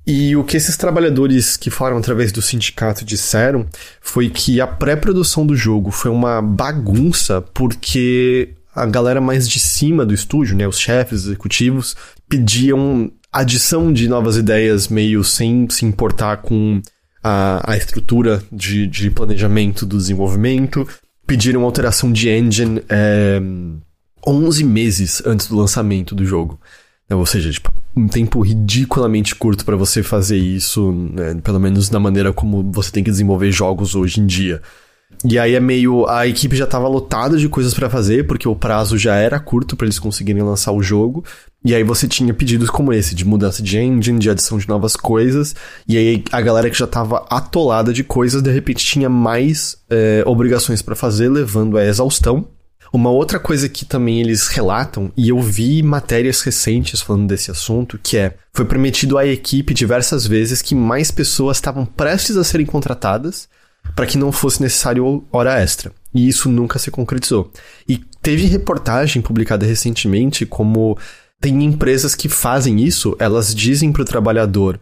E 0.08 0.36
o 0.36 0.44
que 0.44 0.56
esses 0.56 0.78
trabalhadores 0.78 1.58
que 1.58 1.72
falaram 1.72 1.98
através 1.98 2.32
do 2.32 2.42
sindicato 2.42 3.04
disseram 3.04 3.66
foi 4.00 4.30
que 4.30 4.62
a 4.62 4.68
pré-produção 4.68 5.46
do 5.46 5.56
jogo 5.56 5.90
foi 5.90 6.12
uma 6.12 6.42
bagunça 6.42 7.42
porque 7.42 8.54
a 8.76 8.86
galera 8.86 9.20
mais 9.20 9.50
de 9.50 9.60
cima 9.60 10.06
do 10.06 10.14
estúdio, 10.14 10.56
né, 10.56 10.68
os 10.68 10.78
chefes 10.78 11.26
executivos, 11.26 11.96
pediam 12.30 13.12
adição 13.32 13.92
de 13.92 14.08
novas 14.08 14.38
ideias 14.38 14.90
meio 14.90 15.24
sem 15.24 15.68
se 15.70 15.86
importar 15.86 16.38
com 16.38 16.82
a, 17.24 17.72
a 17.72 17.76
estrutura 17.76 18.44
de, 18.52 18.86
de 18.86 19.10
planejamento 19.10 19.86
do 19.86 19.98
desenvolvimento, 19.98 20.88
pediram 21.26 21.64
alteração 21.64 22.12
de 22.12 22.30
engine 22.30 22.84
é, 22.88 23.42
eh, 23.42 24.28
11 24.28 24.64
meses 24.64 25.24
antes 25.26 25.48
do 25.48 25.56
lançamento 25.56 26.14
do 26.14 26.26
jogo. 26.26 26.60
Ou 27.10 27.26
seja, 27.26 27.52
tipo, 27.52 27.72
um 27.96 28.08
tempo 28.08 28.42
ridiculamente 28.42 29.36
curto 29.36 29.64
para 29.64 29.76
você 29.76 30.04
fazer 30.04 30.38
isso, 30.38 30.92
né? 30.92 31.36
pelo 31.44 31.60
menos 31.60 31.90
na 31.90 32.00
maneira 32.00 32.34
como 32.34 32.70
você 32.72 32.92
tem 32.92 33.04
que 33.04 33.12
desenvolver 33.12 33.52
jogos 33.52 33.96
hoje 33.96 34.20
em 34.20 34.26
dia. 34.26 34.62
E 35.24 35.40
aí 35.40 35.54
é 35.56 35.60
meio. 35.60 36.08
A 36.08 36.28
equipe 36.28 36.56
já 36.56 36.68
tava 36.68 36.88
lotada 36.88 37.38
de 37.38 37.48
coisas 37.48 37.74
para 37.74 37.90
fazer, 37.90 38.28
porque 38.28 38.48
o 38.48 38.56
prazo 38.56 38.98
já 38.98 39.16
era 39.16 39.40
curto 39.40 39.76
para 39.76 39.86
eles 39.86 40.00
conseguirem 40.00 40.42
lançar 40.42 40.72
o 40.72 40.84
jogo. 40.84 41.24
E 41.64 41.74
aí 41.74 41.84
você 41.84 42.08
tinha 42.08 42.34
pedidos 42.34 42.70
como 42.70 42.92
esse, 42.92 43.16
de 43.16 43.26
mudança 43.26 43.64
de 43.64 43.78
engine, 43.78 44.20
de 44.20 44.30
adição 44.30 44.58
de 44.58 44.68
novas 44.68 44.96
coisas. 44.96 45.56
E 45.88 45.98
aí 45.98 46.24
a 46.32 46.42
galera 46.42 46.70
que 46.70 46.78
já 46.78 46.86
tava 46.86 47.26
atolada 47.30 47.94
de 47.94 48.04
coisas, 48.04 48.42
de 48.42 48.52
repente 48.52 48.86
tinha 48.86 49.10
mais 49.10 49.78
é, 49.90 50.24
obrigações 50.26 50.82
para 50.82 50.96
fazer, 50.96 51.30
levando 51.30 51.78
à 51.78 51.86
exaustão. 51.86 52.48
Uma 52.96 53.10
outra 53.10 53.38
coisa 53.38 53.68
que 53.68 53.84
também 53.84 54.22
eles 54.22 54.48
relatam, 54.48 55.12
e 55.18 55.28
eu 55.28 55.42
vi 55.42 55.84
matérias 55.84 56.40
recentes 56.40 57.02
falando 57.02 57.28
desse 57.28 57.52
assunto, 57.52 58.00
que 58.02 58.16
é: 58.16 58.38
foi 58.54 58.64
prometido 58.64 59.18
à 59.18 59.26
equipe 59.26 59.74
diversas 59.74 60.26
vezes 60.26 60.62
que 60.62 60.74
mais 60.74 61.12
pessoas 61.12 61.58
estavam 61.58 61.86
prestes 61.86 62.38
a 62.38 62.44
serem 62.46 62.66
contratadas 62.66 63.50
para 63.94 64.06
que 64.06 64.18
não 64.18 64.32
fosse 64.32 64.62
necessário 64.62 65.26
hora 65.30 65.60
extra. 65.60 65.92
E 66.14 66.26
isso 66.26 66.48
nunca 66.48 66.80
se 66.80 66.90
concretizou. 66.90 67.52
E 67.86 67.98
teve 68.22 68.46
reportagem 68.46 69.22
publicada 69.22 69.66
recentemente 69.66 70.46
como 70.46 70.98
tem 71.42 71.66
empresas 71.66 72.16
que 72.16 72.30
fazem 72.30 72.82
isso, 72.82 73.14
elas 73.20 73.54
dizem 73.54 73.92
para 73.92 74.04
o 74.04 74.06
trabalhador: 74.06 74.80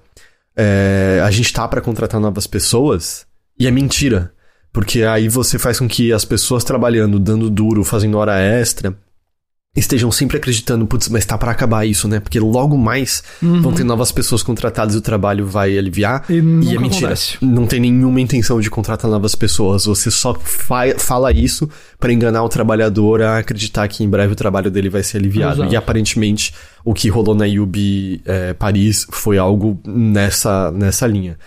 é, 0.55 1.19
a 1.25 1.31
gente 1.31 1.51
tá 1.51 1.67
para 1.67 1.81
contratar 1.81 2.21
novas 2.21 2.45
pessoas, 2.45 3.25
e 3.57 3.65
é 3.65 3.71
mentira. 3.71 4.31
Porque 4.73 5.03
aí 5.03 5.29
você 5.29 5.59
faz 5.59 5.77
com 5.77 5.87
que 5.87 6.11
as 6.11 6.25
pessoas 6.25 6.63
trabalhando, 6.63 7.19
dando 7.19 7.47
duro, 7.47 7.83
fazendo 7.83 8.17
hora 8.17 8.39
extra, 8.39 8.97
estejam 9.75 10.11
sempre 10.11 10.37
acreditando, 10.37 10.85
putz, 10.85 11.09
mas 11.09 11.25
tá 11.25 11.37
para 11.37 11.51
acabar 11.51 11.85
isso, 11.85 12.07
né? 12.07 12.19
Porque 12.19 12.39
logo 12.39 12.77
mais 12.77 13.23
uhum. 13.41 13.61
vão 13.61 13.73
ter 13.73 13.83
novas 13.83 14.11
pessoas 14.11 14.43
contratadas 14.43 14.93
e 14.93 14.97
o 14.97 15.01
trabalho 15.01 15.45
vai 15.45 15.77
aliviar. 15.77 16.25
E, 16.29 16.33
e 16.33 16.37
é 16.37 16.41
mentira. 16.41 17.07
Acontece. 17.07 17.37
Não 17.41 17.65
tem 17.65 17.79
nenhuma 17.79 18.21
intenção 18.21 18.59
de 18.59 18.69
contratar 18.69 19.09
novas 19.09 19.33
pessoas. 19.33 19.85
Você 19.85 20.11
só 20.11 20.33
fa 20.35 20.83
fala 20.97 21.31
isso 21.31 21.69
para 21.99 22.13
enganar 22.13 22.43
o 22.43 22.49
trabalhador 22.49 23.21
a 23.21 23.39
acreditar 23.39 23.87
que 23.87 24.03
em 24.03 24.09
breve 24.09 24.33
o 24.33 24.35
trabalho 24.35 24.69
dele 24.69 24.89
vai 24.89 25.01
ser 25.01 25.17
aliviado. 25.17 25.61
Exato. 25.61 25.73
E 25.73 25.75
aparentemente 25.75 26.53
o 26.85 26.93
que 26.93 27.09
rolou 27.09 27.33
na 27.33 27.45
Yubi 27.45 28.21
é, 28.25 28.53
Paris 28.53 29.07
foi 29.11 29.37
algo 29.37 29.79
nessa, 29.85 30.71
nessa 30.71 31.07
linha. 31.07 31.37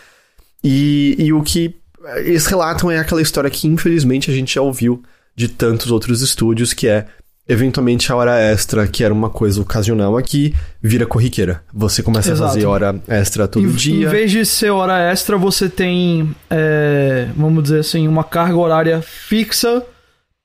E, 0.65 1.15
e 1.19 1.33
o 1.33 1.43
que 1.43 1.77
eles 2.17 2.47
relatam 2.47 2.91
é 2.91 2.99
aquela 2.99 3.23
história 3.23 3.51
que 3.51 3.67
infelizmente 3.67 4.31
a 4.31 4.35
gente 4.35 4.55
já 4.55 4.63
ouviu 4.63 5.03
de 5.35 5.49
tantos 5.49 5.91
outros 5.91 6.23
estúdios, 6.23 6.73
que 6.73 6.89
é 6.89 7.07
eventualmente 7.49 8.11
a 8.11 8.17
hora 8.17 8.39
extra, 8.41 8.87
que 8.89 9.05
era 9.05 9.15
uma 9.15 9.31
coisa 9.31 9.61
ocasional 9.61 10.17
aqui, 10.17 10.55
vira 10.83 11.07
corriqueira. 11.07 11.63
Você 11.73 12.03
começa 12.03 12.33
Exato. 12.33 12.45
a 12.45 12.49
fazer 12.49 12.67
hora 12.67 13.01
extra 13.07 13.47
todo 13.47 13.65
em, 13.65 13.71
dia. 13.71 14.07
Em 14.07 14.09
vez 14.09 14.31
de 14.31 14.45
ser 14.45 14.71
hora 14.71 14.99
extra, 14.99 15.37
você 15.37 15.69
tem, 15.69 16.35
é, 16.51 17.29
vamos 17.37 17.63
dizer 17.63 17.81
assim, 17.81 18.09
uma 18.09 18.25
carga 18.25 18.57
horária 18.57 19.01
fixa, 19.03 19.83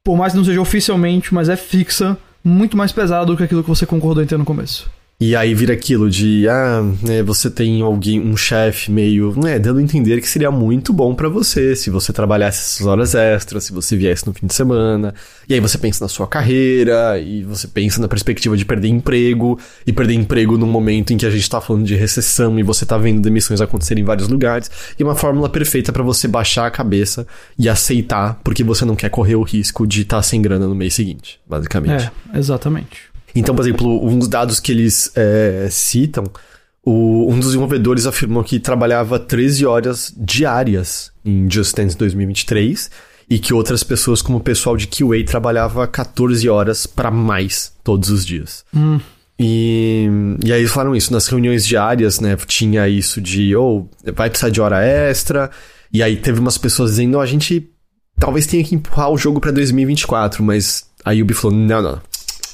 por 0.04 0.16
mais 0.16 0.34
que 0.34 0.38
não 0.38 0.46
seja 0.46 0.62
oficialmente, 0.62 1.34
mas 1.34 1.50
é 1.50 1.56
fixa, 1.56 2.18
muito 2.44 2.78
mais 2.78 2.92
pesada 2.92 3.26
do 3.26 3.38
que 3.38 3.44
aquilo 3.44 3.64
que 3.64 3.70
você 3.70 3.86
concordou 3.86 4.24
em 4.24 4.28
ter 4.28 4.38
no 4.38 4.46
começo. 4.46 4.90
E 5.24 5.36
aí 5.36 5.54
vira 5.54 5.74
aquilo 5.74 6.10
de, 6.10 6.50
ah, 6.50 6.82
né, 7.04 7.22
você 7.22 7.48
tem 7.48 7.84
alguém, 7.84 8.20
um 8.20 8.36
chefe 8.36 8.92
meio, 8.92 9.40
né, 9.40 9.60
dando 9.60 9.78
a 9.78 9.84
entender 9.84 10.20
que 10.20 10.28
seria 10.28 10.50
muito 10.50 10.92
bom 10.92 11.14
para 11.14 11.30
você 11.30 11.76
se 11.76 11.92
você 11.92 12.12
trabalhasse 12.12 12.60
essas 12.60 12.88
horas 12.88 13.14
extras, 13.14 13.66
se 13.66 13.72
você 13.72 13.96
viesse 13.96 14.26
no 14.26 14.34
fim 14.34 14.48
de 14.48 14.54
semana. 14.56 15.14
E 15.48 15.54
aí 15.54 15.60
você 15.60 15.78
pensa 15.78 16.04
na 16.04 16.10
sua 16.10 16.26
carreira, 16.26 17.20
e 17.20 17.44
você 17.44 17.68
pensa 17.68 18.02
na 18.02 18.08
perspectiva 18.08 18.58
de 18.58 18.66
perder 18.66 18.88
emprego, 18.88 19.60
e 19.86 19.94
perder 19.94 20.16
emprego 20.16 20.58
num 20.58 20.66
momento 20.66 21.14
em 21.14 21.18
que 21.18 21.26
a 21.28 21.30
gente 21.30 21.48
tá 21.48 21.62
falando 21.62 21.86
de 21.86 21.94
recessão 21.94 22.58
e 22.58 22.64
você 22.64 22.84
tá 22.84 22.98
vendo 22.98 23.22
demissões 23.22 23.62
acontecerem 23.62 24.02
em 24.02 24.08
vários 24.08 24.28
lugares. 24.28 24.72
E 24.98 25.04
uma 25.04 25.14
fórmula 25.14 25.48
perfeita 25.50 25.94
para 25.94 26.02
você 26.02 26.28
baixar 26.28 26.66
a 26.66 26.72
cabeça 26.72 27.28
e 27.60 27.70
aceitar, 27.70 28.40
porque 28.44 28.64
você 28.64 28.86
não 28.86 28.96
quer 28.96 29.10
correr 29.10 29.36
o 29.36 29.44
risco 29.44 29.86
de 29.86 30.02
estar 30.02 30.18
tá 30.18 30.24
sem 30.24 30.42
grana 30.42 30.68
no 30.68 30.74
mês 30.74 30.96
seguinte, 30.96 31.40
basicamente. 31.48 32.12
É, 32.34 32.40
exatamente. 32.40 33.11
Então, 33.36 33.56
por 33.56 33.64
exemplo, 33.64 34.06
uns 34.06 34.28
dados 34.28 34.60
que 34.60 34.72
eles 34.72 35.12
é, 35.16 35.68
citam, 35.70 36.24
o, 36.84 37.32
um 37.32 37.38
dos 37.38 37.48
desenvolvedores 37.48 38.06
afirmou 38.06 38.44
que 38.44 38.60
trabalhava 38.60 39.20
13 39.20 39.66
horas 39.66 40.14
diárias 40.18 41.12
em 41.24 41.50
Just 41.50 41.76
Dance 41.76 41.96
2023 41.96 42.90
e 43.30 43.40
que 43.40 43.54
outras 43.54 43.84
pessoas, 43.84 44.22
como 44.22 44.40
o 44.40 44.42
pessoal 44.42 44.76
de 44.76 44.88
QA, 44.88 45.24
trabalhava 45.26 45.88
14 45.88 46.50
horas 46.50 46.86
para 46.86 47.10
mais 47.10 47.72
todos 47.84 48.10
os 48.10 48.26
dias. 48.26 48.66
Hum. 48.76 49.00
E, 49.40 50.08
e 50.44 50.52
aí 50.52 50.60
eles 50.60 50.72
falaram 50.72 50.96
isso, 50.96 51.14
nas 51.14 51.28
reuniões 51.28 51.66
diárias, 51.66 52.20
né, 52.20 52.36
tinha 52.46 52.88
isso 52.88 53.22
de, 53.22 53.56
ou 53.56 53.90
oh, 54.06 54.12
vai 54.12 54.30
precisar 54.30 54.50
de 54.50 54.62
hora 54.62 54.84
extra, 54.84 55.50
e 55.92 56.04
aí 56.04 56.18
teve 56.18 56.40
umas 56.40 56.58
pessoas 56.58 56.92
dizendo, 56.92 57.18
oh, 57.18 57.22
a 57.22 57.26
gente 57.26 57.72
talvez 58.20 58.46
tenha 58.46 58.64
que 58.64 58.76
empurrar 58.76 59.10
o 59.10 59.18
jogo 59.18 59.40
para 59.40 59.52
2024, 59.52 60.44
mas 60.44 60.86
a 61.04 61.12
Ubi 61.12 61.34
falou, 61.34 61.58
não, 61.58 61.82
não, 61.82 62.02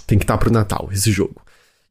tem 0.07 0.17
que 0.17 0.23
estar 0.23 0.35
tá 0.35 0.37
pro 0.39 0.51
Natal, 0.51 0.89
esse 0.91 1.11
jogo. 1.11 1.41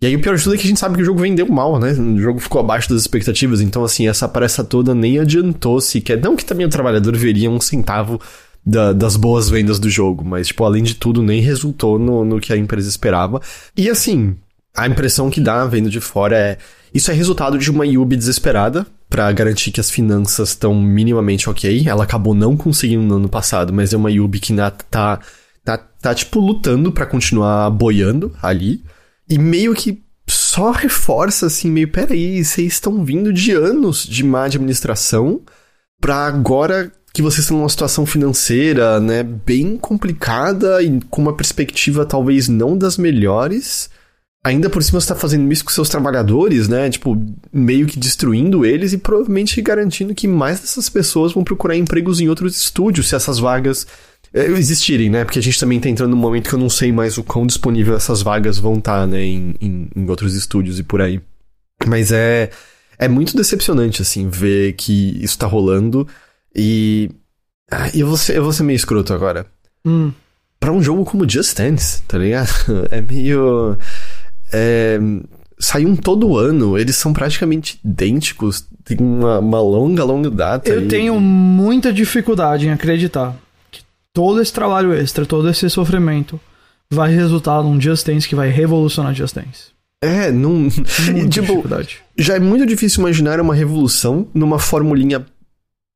E 0.00 0.06
aí 0.06 0.14
o 0.14 0.20
pior 0.20 0.36
de 0.36 0.42
tudo 0.42 0.54
é 0.54 0.58
que 0.58 0.64
a 0.64 0.68
gente 0.68 0.80
sabe 0.80 0.96
que 0.96 1.02
o 1.02 1.04
jogo 1.04 1.20
vendeu 1.20 1.46
mal, 1.48 1.78
né? 1.78 1.92
O 1.92 2.18
jogo 2.18 2.38
ficou 2.38 2.60
abaixo 2.60 2.88
das 2.88 3.00
expectativas, 3.00 3.60
então 3.60 3.84
assim, 3.84 4.08
essa 4.08 4.28
pressa 4.28 4.62
toda 4.62 4.94
nem 4.94 5.18
adiantou 5.18 5.80
sequer. 5.80 6.20
Não 6.20 6.36
que 6.36 6.44
também 6.44 6.66
o 6.66 6.70
trabalhador 6.70 7.16
veria 7.16 7.50
um 7.50 7.60
centavo 7.60 8.20
da, 8.64 8.92
das 8.92 9.16
boas 9.16 9.48
vendas 9.48 9.78
do 9.78 9.88
jogo, 9.88 10.24
mas, 10.24 10.48
tipo, 10.48 10.64
além 10.64 10.82
de 10.82 10.96
tudo, 10.96 11.22
nem 11.22 11.40
resultou 11.40 11.98
no, 11.98 12.24
no 12.24 12.40
que 12.40 12.52
a 12.52 12.56
empresa 12.56 12.88
esperava. 12.88 13.40
E 13.76 13.88
assim, 13.88 14.36
a 14.76 14.86
impressão 14.86 15.30
que 15.30 15.40
dá 15.40 15.64
vendo 15.64 15.88
de 15.88 16.00
fora 16.00 16.36
é. 16.36 16.58
Isso 16.92 17.10
é 17.10 17.14
resultado 17.14 17.58
de 17.58 17.70
uma 17.70 17.86
Yubi 17.86 18.16
desesperada 18.16 18.86
para 19.08 19.30
garantir 19.32 19.70
que 19.70 19.80
as 19.80 19.90
finanças 19.90 20.50
estão 20.50 20.74
minimamente 20.74 21.48
ok. 21.48 21.84
Ela 21.86 22.04
acabou 22.04 22.34
não 22.34 22.56
conseguindo 22.56 23.02
no 23.02 23.16
ano 23.16 23.28
passado, 23.28 23.72
mas 23.72 23.92
é 23.92 23.96
uma 23.96 24.10
Yubi 24.10 24.40
que 24.40 24.52
ainda 24.52 24.70
tá 24.70 25.20
tá, 25.66 25.76
tá 25.76 26.14
tipo, 26.14 26.38
lutando 26.38 26.92
para 26.92 27.04
continuar 27.04 27.68
boiando 27.70 28.32
ali. 28.40 28.84
E 29.28 29.36
meio 29.36 29.74
que 29.74 30.00
só 30.28 30.70
reforça 30.70 31.46
assim, 31.46 31.68
meio, 31.70 31.88
peraí, 31.88 32.42
vocês 32.42 32.74
estão 32.74 33.04
vindo 33.04 33.32
de 33.32 33.50
anos 33.50 34.04
de 34.04 34.22
má 34.22 34.44
administração 34.44 35.42
pra 36.00 36.26
agora 36.26 36.92
que 37.12 37.20
vocês 37.20 37.40
estão 37.40 37.58
numa 37.58 37.68
situação 37.68 38.06
financeira, 38.06 39.00
né, 39.00 39.22
bem 39.22 39.76
complicada 39.76 40.82
e 40.82 41.00
com 41.10 41.22
uma 41.22 41.34
perspectiva 41.34 42.06
talvez 42.06 42.48
não 42.48 42.78
das 42.78 42.96
melhores. 42.96 43.90
Ainda 44.44 44.70
por 44.70 44.82
cima 44.84 45.00
você 45.00 45.08
tá 45.08 45.16
fazendo 45.16 45.50
isso 45.50 45.64
com 45.64 45.72
seus 45.72 45.88
trabalhadores, 45.88 46.68
né? 46.68 46.88
Tipo, 46.88 47.20
meio 47.52 47.84
que 47.86 47.98
destruindo 47.98 48.64
eles 48.64 48.92
e 48.92 48.98
provavelmente 48.98 49.60
garantindo 49.60 50.14
que 50.14 50.28
mais 50.28 50.60
dessas 50.60 50.88
pessoas 50.88 51.32
vão 51.32 51.42
procurar 51.42 51.74
empregos 51.74 52.20
em 52.20 52.28
outros 52.28 52.56
estúdios 52.56 53.08
se 53.08 53.16
essas 53.16 53.40
vagas 53.40 53.88
existirem, 54.32 55.10
né? 55.10 55.24
Porque 55.24 55.38
a 55.38 55.42
gente 55.42 55.58
também 55.58 55.80
tá 55.80 55.88
entrando 55.88 56.10
num 56.10 56.16
momento 56.16 56.48
que 56.48 56.54
eu 56.54 56.58
não 56.58 56.70
sei 56.70 56.92
mais 56.92 57.16
o 57.18 57.24
quão 57.24 57.46
disponível 57.46 57.96
essas 57.96 58.22
vagas 58.22 58.58
vão 58.58 58.74
estar, 58.74 59.00
tá, 59.00 59.06
né? 59.06 59.22
Em, 59.22 59.54
em, 59.60 59.88
em, 59.94 60.08
outros 60.08 60.34
estúdios 60.34 60.78
e 60.78 60.82
por 60.82 61.00
aí. 61.00 61.20
Mas 61.86 62.12
é, 62.12 62.50
é 62.98 63.08
muito 63.08 63.36
decepcionante, 63.36 64.02
assim, 64.02 64.28
ver 64.28 64.74
que 64.74 65.18
isso 65.22 65.38
tá 65.38 65.46
rolando. 65.46 66.06
E. 66.54 67.10
Ah, 67.70 67.90
eu, 67.94 68.06
vou 68.06 68.16
ser, 68.16 68.36
eu 68.36 68.42
vou 68.42 68.52
ser 68.52 68.62
meio 68.62 68.76
escroto 68.76 69.12
agora. 69.12 69.46
Hum. 69.84 70.12
Pra 70.60 70.72
um 70.72 70.82
jogo 70.82 71.04
como 71.04 71.28
Just 71.28 71.56
Dance, 71.56 72.02
tá 72.02 72.18
ligado? 72.18 72.50
É 72.90 73.00
meio. 73.00 73.76
É, 74.52 74.98
saem 75.58 75.96
todo 75.96 76.36
ano, 76.36 76.78
eles 76.78 76.96
são 76.96 77.12
praticamente 77.12 77.80
idênticos, 77.84 78.66
tem 78.84 78.98
uma, 79.00 79.38
uma 79.38 79.60
longa, 79.60 80.04
longa 80.04 80.30
data. 80.30 80.68
Eu 80.68 80.84
e... 80.84 80.88
tenho 80.88 81.18
muita 81.20 81.92
dificuldade 81.92 82.66
em 82.66 82.70
acreditar 82.70 83.36
todo 84.16 84.40
esse 84.40 84.50
trabalho 84.50 84.94
extra, 84.94 85.26
todo 85.26 85.46
esse 85.50 85.68
sofrimento 85.68 86.40
vai 86.90 87.14
resultar 87.14 87.62
num 87.62 87.78
Just 87.78 88.06
Dance 88.06 88.26
que 88.26 88.34
vai 88.34 88.48
revolucionar 88.48 89.14
Just 89.14 89.34
Dance. 89.34 89.76
É, 90.02 90.32
não. 90.32 90.70
tipo, 91.28 91.62
já 92.16 92.36
é 92.36 92.40
muito 92.40 92.64
difícil 92.64 93.00
imaginar 93.00 93.38
uma 93.42 93.54
revolução 93.54 94.26
numa 94.32 94.58
formulinha 94.58 95.26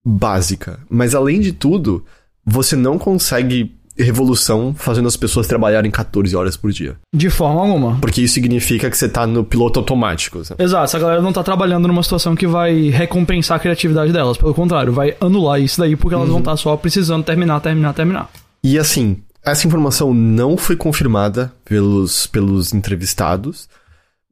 básica. 0.05 0.81
Mas 0.91 1.14
além 1.14 1.41
de 1.41 1.51
tudo, 1.53 2.05
você 2.45 2.77
não 2.77 2.99
consegue 2.99 3.75
revolução 3.99 4.74
fazendo 4.76 5.09
as 5.09 5.16
pessoas 5.16 5.47
trabalharem 5.47 5.91
14 5.91 6.34
horas 6.34 6.57
por 6.57 6.72
dia. 6.72 6.97
De 7.14 7.28
forma 7.30 7.61
alguma. 7.61 7.99
Porque 8.01 8.22
isso 8.22 8.34
significa 8.34 8.91
que 8.91 8.97
você 8.97 9.09
tá 9.09 9.26
no 9.26 9.45
piloto 9.45 9.78
automático. 9.78 10.45
Sabe? 10.45 10.62
Exato, 10.62 10.84
essa 10.84 10.99
galera 10.99 11.22
não 11.22 11.32
tá 11.32 11.43
trabalhando 11.43 11.88
numa 11.88 12.03
situação 12.03 12.34
que 12.34 12.47
vai 12.47 12.88
recompensar 12.88 13.57
a 13.57 13.61
criatividade 13.61 14.12
delas. 14.12 14.36
Pelo 14.36 14.55
contrário, 14.55 14.93
vai 14.93 15.16
anular 15.20 15.61
isso 15.61 15.80
daí 15.80 15.97
porque 15.97 16.14
elas 16.14 16.26
uhum. 16.26 16.34
vão 16.34 16.41
estar 16.41 16.53
tá 16.53 16.57
só 16.57 16.76
precisando 16.76 17.24
terminar, 17.24 17.61
terminar, 17.61 17.93
terminar. 17.93 18.30
E 18.62 18.78
assim, 18.78 19.18
essa 19.45 19.66
informação 19.66 20.12
não 20.12 20.57
foi 20.57 20.76
confirmada 20.76 21.53
pelos, 21.64 22.26
pelos 22.26 22.74
entrevistados, 22.74 23.68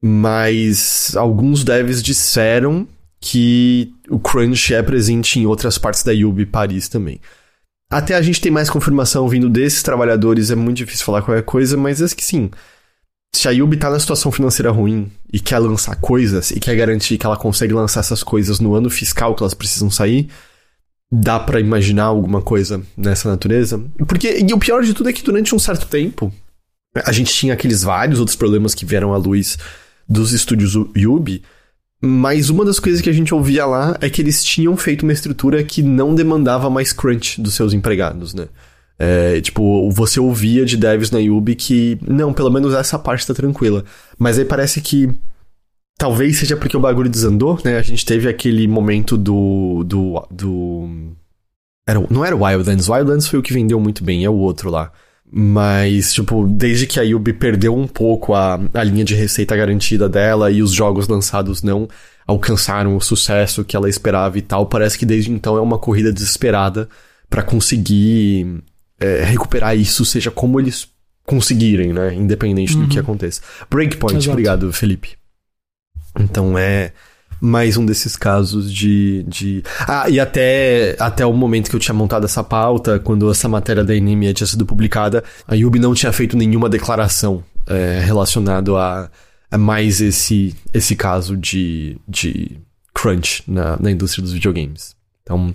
mas 0.01 1.15
alguns 1.17 1.65
devs 1.65 2.03
disseram 2.03 2.87
que 3.21 3.93
o 4.09 4.19
crunch 4.19 4.73
é 4.73 4.83
presente 4.83 5.41
em 5.41 5.47
outras 5.47 5.77
partes 5.77 6.05
da 6.05 6.13
Yubi 6.13 6.47
Paris 6.47 6.89
também. 6.89 7.21
Até 7.91 8.15
a 8.15 8.23
gente 8.23 8.41
tem 8.41 8.53
mais 8.53 8.69
confirmação 8.69 9.27
vindo 9.29 9.49
desses 9.49 9.83
trabalhadores, 9.83 10.51
é 10.51 10.55
muito 10.55 10.77
difícil 10.77 11.07
falar 11.07 11.23
qualquer 11.23 11.43
coisa, 11.43 11.77
mas 11.77 12.03
é 12.03 12.15
que 12.15 12.25
sim. 12.25 12.51
Se 13.35 13.49
a 13.49 13.51
Yubi 13.51 13.77
tá 13.77 13.89
na 13.91 13.99
situação 13.99 14.31
financeira 14.31 14.71
ruim 14.71 15.11
e 15.33 15.41
quer 15.41 15.59
lançar 15.59 15.97
coisas 15.97 16.51
e 16.51 16.61
quer 16.61 16.77
garantir 16.77 17.17
que 17.17 17.25
ela 17.25 17.37
consegue 17.37 17.73
lançar 17.73 18.01
essas 18.01 18.23
coisas 18.23 18.61
no 18.61 18.75
ano 18.75 18.91
fiscal 18.91 19.35
que 19.35 19.43
elas 19.43 19.55
precisam 19.55 19.91
sair, 19.91 20.29
dá 21.11 21.39
para 21.41 21.61
imaginar 21.61 22.05
alguma 22.05 22.43
coisa 22.43 22.83
nessa 22.97 23.29
natureza. 23.29 23.83
Porque, 24.07 24.39
e 24.39 24.53
o 24.53 24.59
pior 24.59 24.83
de 24.83 24.93
tudo 24.93 25.09
é 25.09 25.13
que 25.13 25.23
durante 25.23 25.55
um 25.55 25.59
certo 25.59 25.87
tempo, 25.87 26.33
a 27.05 27.13
gente 27.13 27.33
tinha 27.33 27.55
aqueles 27.55 27.83
vários 27.83 28.19
outros 28.19 28.37
problemas 28.37 28.75
que 28.75 28.85
vieram 28.85 29.15
à 29.15 29.17
luz 29.17 29.57
dos 30.09 30.33
estúdios 30.33 30.75
Yubi, 30.97 31.43
mas 32.01 32.49
uma 32.49 32.65
das 32.65 32.79
coisas 32.79 33.01
que 33.01 33.11
a 33.11 33.13
gente 33.13 33.35
ouvia 33.35 33.67
lá 33.67 33.97
é 34.01 34.09
que 34.09 34.23
eles 34.23 34.45
tinham 34.45 34.77
feito 34.77 35.03
uma 35.03 35.13
estrutura 35.13 35.63
que 35.65 35.83
não 35.83 36.15
demandava 36.15 36.71
mais 36.71 36.93
crunch 36.93 37.41
dos 37.41 37.55
seus 37.55 37.73
empregados, 37.73 38.35
né? 38.35 38.49
É, 38.99 39.41
tipo, 39.41 39.89
você 39.91 40.19
ouvia 40.19 40.65
de 40.65 40.77
devs 40.77 41.11
na 41.11 41.19
Yubi 41.19 41.55
que, 41.55 41.99
não, 42.07 42.33
pelo 42.33 42.51
menos 42.51 42.75
essa 42.75 42.99
parte 42.99 43.27
tá 43.27 43.33
tranquila. 43.33 43.85
Mas 44.19 44.39
aí 44.39 44.45
parece 44.45 44.81
que 44.81 45.09
talvez 45.97 46.39
seja 46.39 46.57
porque 46.57 46.77
o 46.77 46.81
bagulho 46.81 47.11
desandou, 47.11 47.59
né? 47.65 47.77
A 47.77 47.83
gente 47.83 48.07
teve 48.07 48.29
aquele 48.29 48.67
momento 48.67 49.17
do. 49.17 49.85
do. 49.85 50.27
do. 50.31 50.89
Era, 51.87 52.05
não 52.11 52.25
era 52.25 52.37
Wildlands, 52.37 52.89
Wildlands 52.89 53.29
foi 53.29 53.39
o 53.39 53.43
que 53.43 53.53
vendeu 53.53 53.81
muito 53.81 54.05
bem, 54.05 54.25
é 54.25 54.31
o 54.31 54.35
outro 54.35 54.71
lá. 54.71 54.93
Mas, 55.31 56.15
tipo, 56.15 56.47
desde 56.47 56.87
que 56.87 56.99
a 56.99 57.03
Yubi 57.03 57.35
perdeu 57.35 57.77
um 57.77 57.87
pouco 57.87 58.35
a, 58.35 58.59
a 58.73 58.83
linha 58.83 59.05
de 59.05 59.15
receita 59.15 59.55
garantida 59.55 60.09
dela 60.09 60.51
e 60.51 60.63
os 60.63 60.73
jogos 60.73 61.07
lançados 61.07 61.63
não 61.63 61.89
alcançaram 62.27 62.97
o 62.97 63.01
sucesso 63.01 63.65
que 63.65 63.77
ela 63.77 63.89
esperava 63.89 64.39
e 64.39 64.43
tal, 64.43 64.67
parece 64.67 64.99
que 64.99 65.07
desde 65.07 65.31
então 65.31 65.57
é 65.57 65.61
uma 65.61 65.79
corrida 65.79 66.13
desesperada 66.13 66.89
para 67.29 67.43
conseguir 67.43 68.63
é, 68.99 69.23
recuperar 69.25 69.77
isso, 69.77 70.05
seja 70.05 70.31
como 70.31 70.59
eles 70.59 70.89
conseguirem, 71.25 71.93
né? 71.93 72.15
Independente 72.15 72.75
uhum. 72.75 72.83
do 72.83 72.89
que 72.89 72.97
uhum. 72.97 73.03
aconteça. 73.03 73.43
Breakpoint, 73.71 74.17
Exato. 74.17 74.31
obrigado, 74.31 74.73
Felipe. 74.73 75.17
Então 76.19 76.59
é 76.59 76.93
mais 77.41 77.77
um 77.77 77.87
desses 77.87 78.17
casos 78.17 78.73
de, 78.73 79.25
de. 79.29 79.63
Ah, 79.87 80.09
e 80.09 80.19
até, 80.19 80.97
até 80.99 81.25
o 81.25 81.33
momento 81.33 81.71
que 81.71 81.77
eu 81.77 81.81
tinha 81.81 81.95
montado 81.95 82.25
essa 82.25 82.43
pauta, 82.43 82.99
quando 82.99 83.31
essa 83.31 83.49
matéria 83.49 83.85
da 83.85 83.95
Enemia 83.95 84.35
tinha 84.35 84.47
sido 84.47 84.67
publicada, 84.67 85.23
a 85.47 85.55
Yubi 85.55 85.79
não 85.79 85.95
tinha 85.95 86.13
feito 86.13 86.37
nenhuma 86.37 86.69
declaração 86.69 87.43
é, 87.67 88.01
relacionada 88.05 88.73
a, 88.77 89.11
a, 89.51 89.59
mais 89.59 90.01
esse, 90.01 90.55
esse 90.75 90.97
caso 90.97 91.37
de, 91.37 91.97
de 92.09 92.59
crunch 92.93 93.43
na, 93.47 93.77
na 93.79 93.91
indústria 93.91 94.23
dos 94.23 94.33
videogames. 94.33 94.97
Então. 95.23 95.55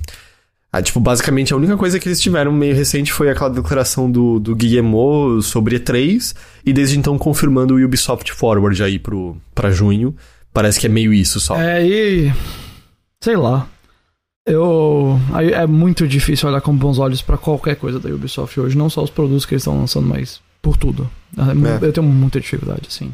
Ah, 0.75 0.81
tipo, 0.81 0.99
basicamente 0.99 1.53
a 1.53 1.55
única 1.55 1.77
coisa 1.77 1.99
que 1.99 2.07
eles 2.07 2.19
tiveram 2.19 2.51
meio 2.51 2.73
recente 2.75 3.13
foi 3.13 3.29
aquela 3.29 3.51
declaração 3.51 4.09
do, 4.09 4.39
do 4.39 4.55
Guillemot 4.55 5.43
sobre 5.43 5.79
E3, 5.79 6.35
e 6.65 6.73
desde 6.73 6.97
então 6.97 7.15
confirmando 7.15 7.75
o 7.75 7.85
Ubisoft 7.85 8.33
Forward 8.33 8.81
aí 8.81 8.97
pro, 8.97 9.37
junho. 9.69 10.15
Parece 10.53 10.79
que 10.79 10.85
é 10.85 10.89
meio 10.89 11.13
isso 11.13 11.39
só. 11.39 11.59
É, 11.59 11.85
e. 11.85 12.31
Sei 13.19 13.35
lá. 13.35 13.67
Eu. 14.45 15.19
É 15.51 15.65
muito 15.65 16.07
difícil 16.07 16.47
olhar 16.47 16.61
com 16.61 16.75
bons 16.75 16.99
olhos 16.99 17.21
para 17.21 17.37
qualquer 17.37 17.75
coisa 17.75 17.99
da 17.99 18.09
Ubisoft 18.09 18.59
hoje. 18.59 18.77
Não 18.77 18.89
só 18.89 19.03
os 19.03 19.09
produtos 19.09 19.45
que 19.45 19.55
eles 19.55 19.63
estão 19.63 19.79
lançando, 19.79 20.07
mas 20.07 20.39
por 20.61 20.77
tudo. 20.77 21.09
É. 21.37 21.85
Eu 21.85 21.91
tenho 21.91 22.05
muita 22.05 22.39
dificuldade, 22.39 22.83
assim. 22.87 23.11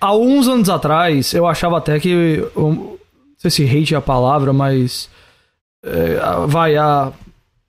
Há 0.00 0.16
uns 0.16 0.48
anos 0.48 0.70
atrás, 0.70 1.34
eu 1.34 1.46
achava 1.46 1.76
até 1.78 2.00
que. 2.00 2.42
Não 2.56 2.96
sei 3.36 3.50
se 3.50 3.64
hate 3.64 3.94
é 3.94 3.98
a 3.98 4.00
palavra, 4.00 4.52
mas. 4.52 5.10
É, 5.84 6.18
vai, 6.46 6.76
a. 6.76 7.12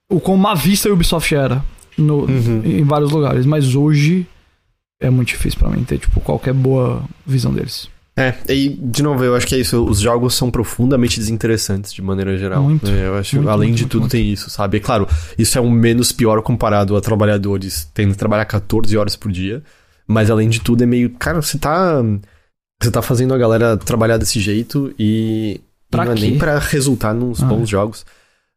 O 0.08 0.18
quão 0.18 0.36
má 0.36 0.54
vista 0.54 0.88
a 0.88 0.92
Ubisoft 0.92 1.32
era 1.34 1.62
no, 1.96 2.24
uhum. 2.24 2.62
em 2.64 2.84
vários 2.84 3.10
lugares. 3.10 3.44
Mas 3.44 3.74
hoje 3.74 4.26
é 4.98 5.10
muito 5.10 5.28
difícil 5.28 5.58
para 5.58 5.68
mim 5.68 5.84
ter, 5.84 5.98
tipo, 5.98 6.20
qualquer 6.20 6.54
boa 6.54 7.04
visão 7.26 7.52
deles. 7.52 7.88
É, 8.20 8.34
e 8.52 8.68
de 8.68 9.02
novo, 9.02 9.24
eu 9.24 9.34
acho 9.34 9.46
que 9.46 9.54
é 9.54 9.58
isso. 9.58 9.84
Os 9.84 10.00
jogos 10.00 10.34
são 10.34 10.50
profundamente 10.50 11.18
desinteressantes 11.18 11.92
de 11.92 12.02
maneira 12.02 12.36
geral. 12.36 12.62
Muito. 12.62 12.86
É, 12.86 13.06
eu 13.06 13.16
acho, 13.16 13.36
muito, 13.36 13.48
além 13.48 13.70
muito, 13.70 13.78
de 13.78 13.86
tudo, 13.86 14.08
tem 14.08 14.30
isso, 14.30 14.50
sabe? 14.50 14.76
É 14.76 14.80
claro, 14.80 15.08
isso 15.38 15.56
é 15.56 15.60
um 15.60 15.70
menos 15.70 16.12
pior 16.12 16.42
comparado 16.42 16.96
a 16.96 17.00
trabalhadores 17.00 17.90
tendo 17.94 18.12
que 18.12 18.18
trabalhar 18.18 18.44
14 18.44 18.96
horas 18.96 19.16
por 19.16 19.32
dia. 19.32 19.62
Mas 20.06 20.30
além 20.30 20.48
de 20.48 20.60
tudo, 20.60 20.82
é 20.82 20.86
meio. 20.86 21.10
Cara, 21.10 21.40
você 21.40 21.58
tá. 21.58 22.02
Você 22.82 22.90
tá 22.90 23.02
fazendo 23.02 23.32
a 23.34 23.38
galera 23.38 23.76
trabalhar 23.76 24.16
desse 24.16 24.40
jeito 24.40 24.92
e. 24.98 25.60
Pra 25.90 26.04
não 26.04 26.12
é 26.12 26.14
nem 26.14 26.38
pra 26.38 26.58
resultar 26.58 27.14
nos 27.14 27.42
ah. 27.42 27.46
bons 27.46 27.68
jogos. 27.68 28.04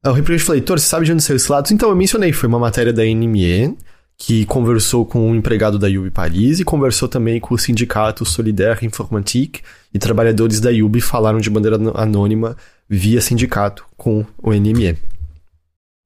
O 0.05 0.11
Reprint 0.11 0.43
falei, 0.43 0.61
Heitor, 0.61 0.79
você 0.79 0.85
sabe 0.85 1.05
de 1.05 1.13
onde 1.13 1.23
saiu 1.23 1.37
esse 1.37 1.49
lado? 1.49 1.71
Então, 1.71 1.89
eu 1.89 1.95
mencionei, 1.95 2.33
foi 2.33 2.49
uma 2.49 2.59
matéria 2.59 2.91
da 2.91 3.03
NME 3.03 3.75
que 4.17 4.45
conversou 4.45 5.05
com 5.05 5.29
um 5.29 5.35
empregado 5.35 5.77
da 5.77 5.87
Yubi 5.87 6.09
Paris 6.09 6.59
e 6.59 6.63
conversou 6.63 7.07
também 7.07 7.39
com 7.39 7.53
o 7.53 7.57
sindicato 7.57 8.25
Solidaire 8.25 8.85
Informatique 8.85 9.61
e 9.93 9.99
trabalhadores 9.99 10.59
da 10.59 10.69
Yubi 10.69 11.01
falaram 11.01 11.39
de 11.39 11.49
maneira 11.49 11.77
anônima 11.95 12.55
via 12.89 13.21
sindicato 13.21 13.85
com 13.97 14.25
o 14.41 14.53
NME. 14.53 14.97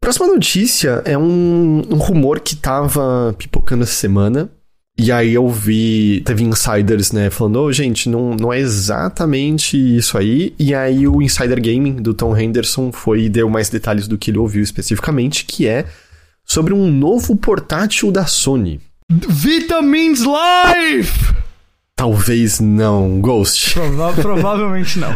Próxima 0.01 0.28
notícia 0.28 1.01
é 1.05 1.18
um, 1.18 1.84
um 1.89 1.97
rumor 1.97 2.39
que 2.39 2.55
tava 2.55 3.36
pipocando 3.38 3.84
essa 3.84 3.93
semana 3.93 4.49
e 4.99 5.12
aí 5.12 5.36
eu 5.36 5.47
vi, 5.47 6.24
teve 6.26 6.43
insiders, 6.43 7.12
né, 7.12 7.30
falando, 7.30 7.62
oh, 7.62 7.72
gente, 7.72 8.10
não, 8.10 8.34
não 8.34 8.51
é 8.51 8.60
exatamente 8.60 9.78
isso 9.78 10.18
aí. 10.18 10.55
E 10.58 10.74
aí 10.74 11.08
o 11.08 11.22
Insider 11.22 11.62
Gaming 11.62 11.97
do 11.97 12.16
Tom 12.16 12.36
Henderson 12.36 12.91
foi 12.91 13.24
e 13.24 13.30
deu 13.30 13.47
mais 13.47 13.70
detalhes 13.70 14.08
do 14.08 14.18
que 14.18 14.32
ele 14.32 14.39
ouviu 14.39 14.64
especificamente, 14.64 15.45
que 15.45 15.68
é 15.68 15.86
sobre 16.48 16.74
um 16.74 16.89
novo 16.89 17.36
portátil 17.36 18.12
da 18.12 18.26
Sony. 18.26 18.80
Vitamins 19.10 20.22
Life! 20.22 21.36
Talvez 21.95 22.60
não, 22.60 23.20
Ghost. 23.20 23.74
Prova 23.74 24.14
provavelmente 24.22 24.98
não. 24.98 25.16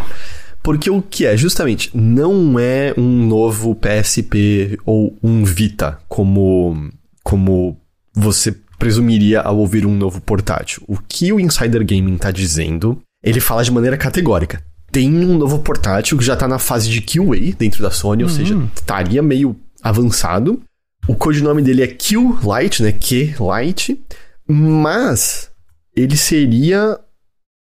Porque 0.62 0.90
o 0.90 1.02
que 1.02 1.26
é, 1.26 1.36
justamente, 1.38 1.90
não 1.94 2.60
é 2.60 2.94
um 2.98 3.26
novo 3.26 3.76
PSP 3.76 4.78
ou 4.86 5.18
um 5.24 5.44
Vita, 5.44 6.00
como, 6.08 6.90
como 7.24 7.78
você 8.14 8.56
presumiria 8.78 9.42
ao 9.42 9.58
ouvir 9.58 9.86
um 9.86 9.96
novo 9.96 10.20
portátil. 10.22 10.84
O 10.88 10.98
que 10.98 11.32
o 11.32 11.40
Insider 11.40 11.86
Gaming 11.86 12.16
está 12.16 12.32
dizendo, 12.32 13.00
ele 13.24 13.40
fala 13.40 13.64
de 13.64 13.72
maneira 13.72 13.98
categórica. 13.98 14.62
Tem 14.92 15.10
um 15.24 15.38
novo 15.38 15.60
portátil 15.60 16.18
que 16.18 16.26
já 16.26 16.34
está 16.34 16.48
na 16.48 16.60
fase 16.60 16.90
de 16.90 17.02
QA 17.02 17.56
dentro 17.58 17.82
da 17.82 17.90
Sony, 17.90 18.24
uhum. 18.24 18.30
ou 18.30 18.36
seja, 18.36 18.70
estaria 18.76 19.22
meio 19.22 19.56
avançado. 19.82 20.62
O 21.08 21.16
codinome 21.16 21.62
dele 21.62 21.84
é 21.84 21.88
Q-Lite, 21.88 22.84
né? 22.84 22.92
Q-Lite. 22.92 24.02
Mas 24.48 25.50
ele 25.96 26.16
seria 26.16 27.00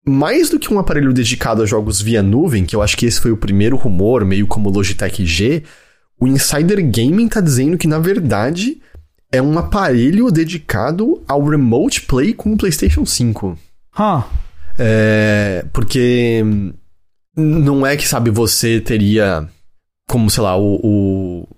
mais 0.07 0.49
do 0.49 0.59
que 0.59 0.73
um 0.73 0.79
aparelho 0.79 1.13
dedicado 1.13 1.63
a 1.63 1.67
jogos 1.67 2.01
via 2.01 2.23
nuvem, 2.23 2.65
que 2.65 2.75
eu 2.75 2.83
acho 2.83 2.97
que 2.97 3.07
esse 3.07 3.21
foi 3.21 3.31
o 3.31 3.37
primeiro 3.37 3.77
rumor, 3.77 4.25
meio 4.25 4.47
como 4.47 4.71
Logitech 4.71 5.25
G. 5.25 5.63
O 6.21 6.27
Insider 6.27 6.79
Gaming 6.79 7.27
está 7.27 7.41
dizendo 7.41 7.79
que, 7.79 7.87
na 7.87 7.99
verdade, 7.99 8.81
é 9.31 9.41
um 9.41 9.59
aparelho 9.59 10.31
dedicado 10.31 11.23
ao 11.29 11.45
Remote 11.45 12.03
Play 12.03 12.33
com 12.33 12.53
o 12.53 12.57
PlayStation 12.57 13.05
5. 13.05 13.59
Huh. 13.99 14.25
É, 14.79 15.65
porque 15.73 16.43
não 17.37 17.87
é 17.87 17.97
que, 17.97 18.09
sabe, 18.09 18.31
você 18.31 18.81
teria 18.81 19.49
como, 20.09 20.31
sei 20.31 20.43
lá, 20.43 20.57
o, 20.57 20.81
o, 20.83 21.49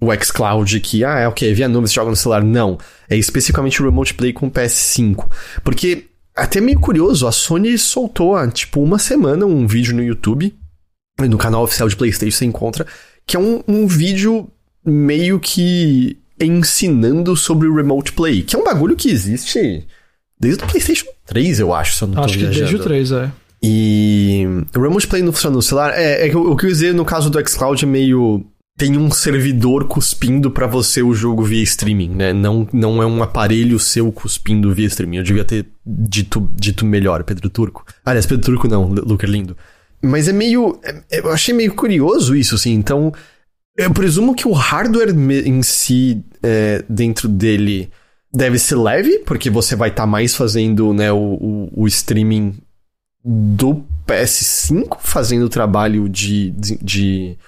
o 0.00 0.14
xCloud 0.14 0.80
que, 0.80 1.04
ah, 1.04 1.18
é 1.18 1.28
ok, 1.28 1.52
via 1.52 1.68
nuvem, 1.68 1.86
você 1.86 1.94
joga 1.94 2.10
no 2.10 2.16
celular. 2.16 2.42
Não. 2.42 2.78
É 3.08 3.16
especificamente 3.16 3.82
o 3.82 3.84
Remote 3.84 4.14
Play 4.14 4.32
com 4.32 4.46
o 4.46 4.50
PS5. 4.50 5.28
Porque, 5.64 6.06
até 6.34 6.60
meio 6.60 6.78
curioso, 6.78 7.26
a 7.26 7.32
Sony 7.32 7.76
soltou 7.76 8.36
há, 8.36 8.48
tipo, 8.48 8.82
uma 8.82 8.98
semana 8.98 9.44
um 9.44 9.66
vídeo 9.66 9.94
no 9.94 10.02
YouTube, 10.02 10.54
no 11.20 11.38
canal 11.38 11.64
oficial 11.64 11.88
de 11.88 11.96
PlayStation 11.96 12.38
você 12.38 12.44
encontra, 12.44 12.86
que 13.26 13.36
é 13.36 13.40
um, 13.40 13.62
um 13.66 13.86
vídeo 13.86 14.48
meio 14.84 15.40
que 15.40 16.16
ensinando 16.40 17.36
sobre 17.36 17.66
o 17.66 17.74
Remote 17.74 18.12
Play, 18.12 18.42
que 18.42 18.54
é 18.54 18.58
um 18.58 18.64
bagulho 18.64 18.94
que 18.94 19.10
existe 19.10 19.84
desde 20.38 20.62
o 20.62 20.66
PlayStation 20.68 21.06
3, 21.26 21.60
eu 21.60 21.74
acho, 21.74 21.96
se 21.96 22.02
eu 22.02 22.08
não 22.08 22.22
acho 22.22 22.38
tô 22.38 22.44
Acho 22.44 22.52
que 22.52 22.60
desde 22.60 22.76
o 22.76 22.78
3, 22.78 23.12
é. 23.12 23.30
E 23.60 24.46
o 24.76 24.80
Remote 24.80 25.08
Play 25.08 25.22
não 25.22 25.32
funciona 25.32 25.56
no 25.56 25.62
celular. 25.62 25.92
É, 25.96 26.28
é 26.28 26.36
o 26.36 26.56
que 26.56 26.66
eu 26.66 26.70
dizer 26.70 26.94
no 26.94 27.04
caso 27.04 27.28
do 27.28 27.48
xCloud 27.48 27.84
é 27.84 27.88
meio 27.88 28.46
tem 28.78 28.96
um 28.96 29.10
servidor 29.10 29.88
cuspindo 29.88 30.52
para 30.52 30.68
você 30.68 31.02
o 31.02 31.12
jogo 31.12 31.42
via 31.42 31.62
streaming, 31.64 32.10
né? 32.10 32.32
Não, 32.32 32.66
não 32.72 33.02
é 33.02 33.06
um 33.06 33.20
aparelho 33.20 33.76
seu 33.78 34.12
cuspindo 34.12 34.72
via 34.72 34.86
streaming. 34.86 35.16
Eu 35.16 35.24
devia 35.24 35.44
ter 35.44 35.66
dito, 35.84 36.48
dito 36.54 36.86
melhor, 36.86 37.24
Pedro 37.24 37.50
Turco. 37.50 37.84
Aliás, 38.04 38.24
Pedro 38.24 38.44
Turco 38.44 38.68
não, 38.68 38.86
Luca 38.86 39.26
Lindo. 39.26 39.56
Mas 40.00 40.28
é 40.28 40.32
meio. 40.32 40.78
É, 40.84 41.18
eu 41.18 41.32
achei 41.32 41.52
meio 41.52 41.74
curioso 41.74 42.36
isso, 42.36 42.54
assim. 42.54 42.72
Então, 42.72 43.12
eu 43.76 43.92
presumo 43.92 44.32
que 44.32 44.46
o 44.46 44.52
hardware 44.52 45.10
em 45.10 45.60
si, 45.60 46.22
é, 46.40 46.84
dentro 46.88 47.28
dele, 47.28 47.90
deve 48.32 48.60
ser 48.60 48.76
leve, 48.76 49.18
porque 49.26 49.50
você 49.50 49.74
vai 49.74 49.88
estar 49.88 50.04
tá 50.04 50.06
mais 50.06 50.36
fazendo 50.36 50.94
né, 50.94 51.10
o, 51.10 51.16
o, 51.16 51.82
o, 51.82 51.86
streaming 51.88 52.54
do 53.24 53.84
PS5, 54.06 54.98
fazendo 55.00 55.46
o 55.46 55.48
trabalho 55.48 56.08
de, 56.08 56.50
de, 56.52 56.78
de, 56.80 57.38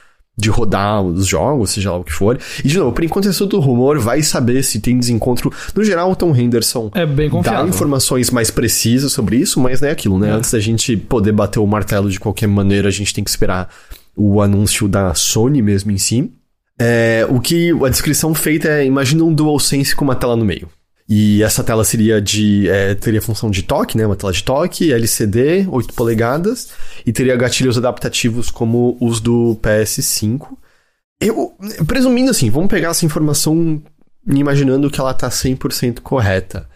de, 0.41 0.51
rodar 0.51 1.03
os 1.03 1.27
jogos, 1.27 1.71
seja 1.71 1.91
lá 1.91 1.99
o 1.99 2.05
que 2.05 2.13
for. 2.13 2.39
E, 2.65 2.69
de 2.69 2.79
novo, 2.79 2.93
por 2.93 3.05
enquanto 3.05 3.29
é 3.29 3.33
tudo 3.33 3.61
rumor, 3.61 3.99
vai 3.99 4.23
saber 4.23 4.63
se 4.63 4.81
tem 4.81 4.99
desencontro. 4.99 5.53
No 5.75 5.85
geral, 5.85 6.11
o 6.11 6.17
Tom 6.17 6.35
Henderson 6.35 6.91
é 6.95 7.07
bem 7.07 7.31
dá 7.43 7.63
informações 7.63 8.31
mais 8.31 8.51
precisas 8.51 9.13
sobre 9.13 9.37
isso, 9.37 9.61
mas 9.61 9.81
não 9.81 9.89
é 9.89 9.93
aquilo, 9.93 10.19
né? 10.19 10.29
É. 10.29 10.33
Antes 10.33 10.51
da 10.51 10.61
gente 10.61 10.97
poder 10.97 11.33
bater 11.33 11.59
o 11.59 11.67
martelo 11.67 12.11
de 12.11 12.19
qualquer 12.19 12.47
maneira, 12.47 12.89
a 12.89 12.93
gente 12.93 13.15
tem 13.15 13.23
que 13.23 13.31
esperar 13.31 13.69
o 14.17 14.41
anúncio 14.41 14.89
da 14.89 15.15
Sony 15.15 15.63
mesmo 15.63 15.91
em 15.91 15.99
si. 15.99 16.33
É, 16.79 17.27
o 17.29 17.41
que 17.41 17.73
a 17.85 17.89
descrição 17.89 18.35
feita 18.35 18.69
é: 18.69 18.87
imagina 18.87 19.23
um 19.23 19.35
DualSense 19.35 19.95
com 19.95 20.05
uma 20.05 20.15
tela 20.15 20.35
no 20.35 20.45
meio. 20.45 20.69
E 21.13 21.43
essa 21.43 21.65
tela 21.65 21.83
seria 21.83 22.23
de. 22.23 22.71
É, 22.71 22.95
teria 22.95 23.21
função 23.21 23.51
de 23.51 23.65
toque, 23.65 23.99
né? 23.99 24.07
Uma 24.07 24.15
tela 24.15 24.33
de 24.33 24.45
toque, 24.45 24.93
LCD, 24.93 25.67
8 25.69 25.93
polegadas, 25.93 26.69
e 27.05 27.13
teria 27.13 27.35
gatilhos 27.35 27.77
adaptativos 27.77 28.49
como 28.49 28.97
os 29.01 29.19
do 29.19 29.59
PS5. 29.61 30.57
Eu, 31.21 31.53
presumindo 31.85 32.31
assim, 32.31 32.49
vamos 32.49 32.71
pegar 32.71 32.91
essa 32.91 33.05
informação 33.05 33.83
imaginando 34.25 34.89
que 34.89 35.01
ela 35.01 35.13
tá 35.13 35.29
100% 35.29 35.99
correta. 35.99 36.69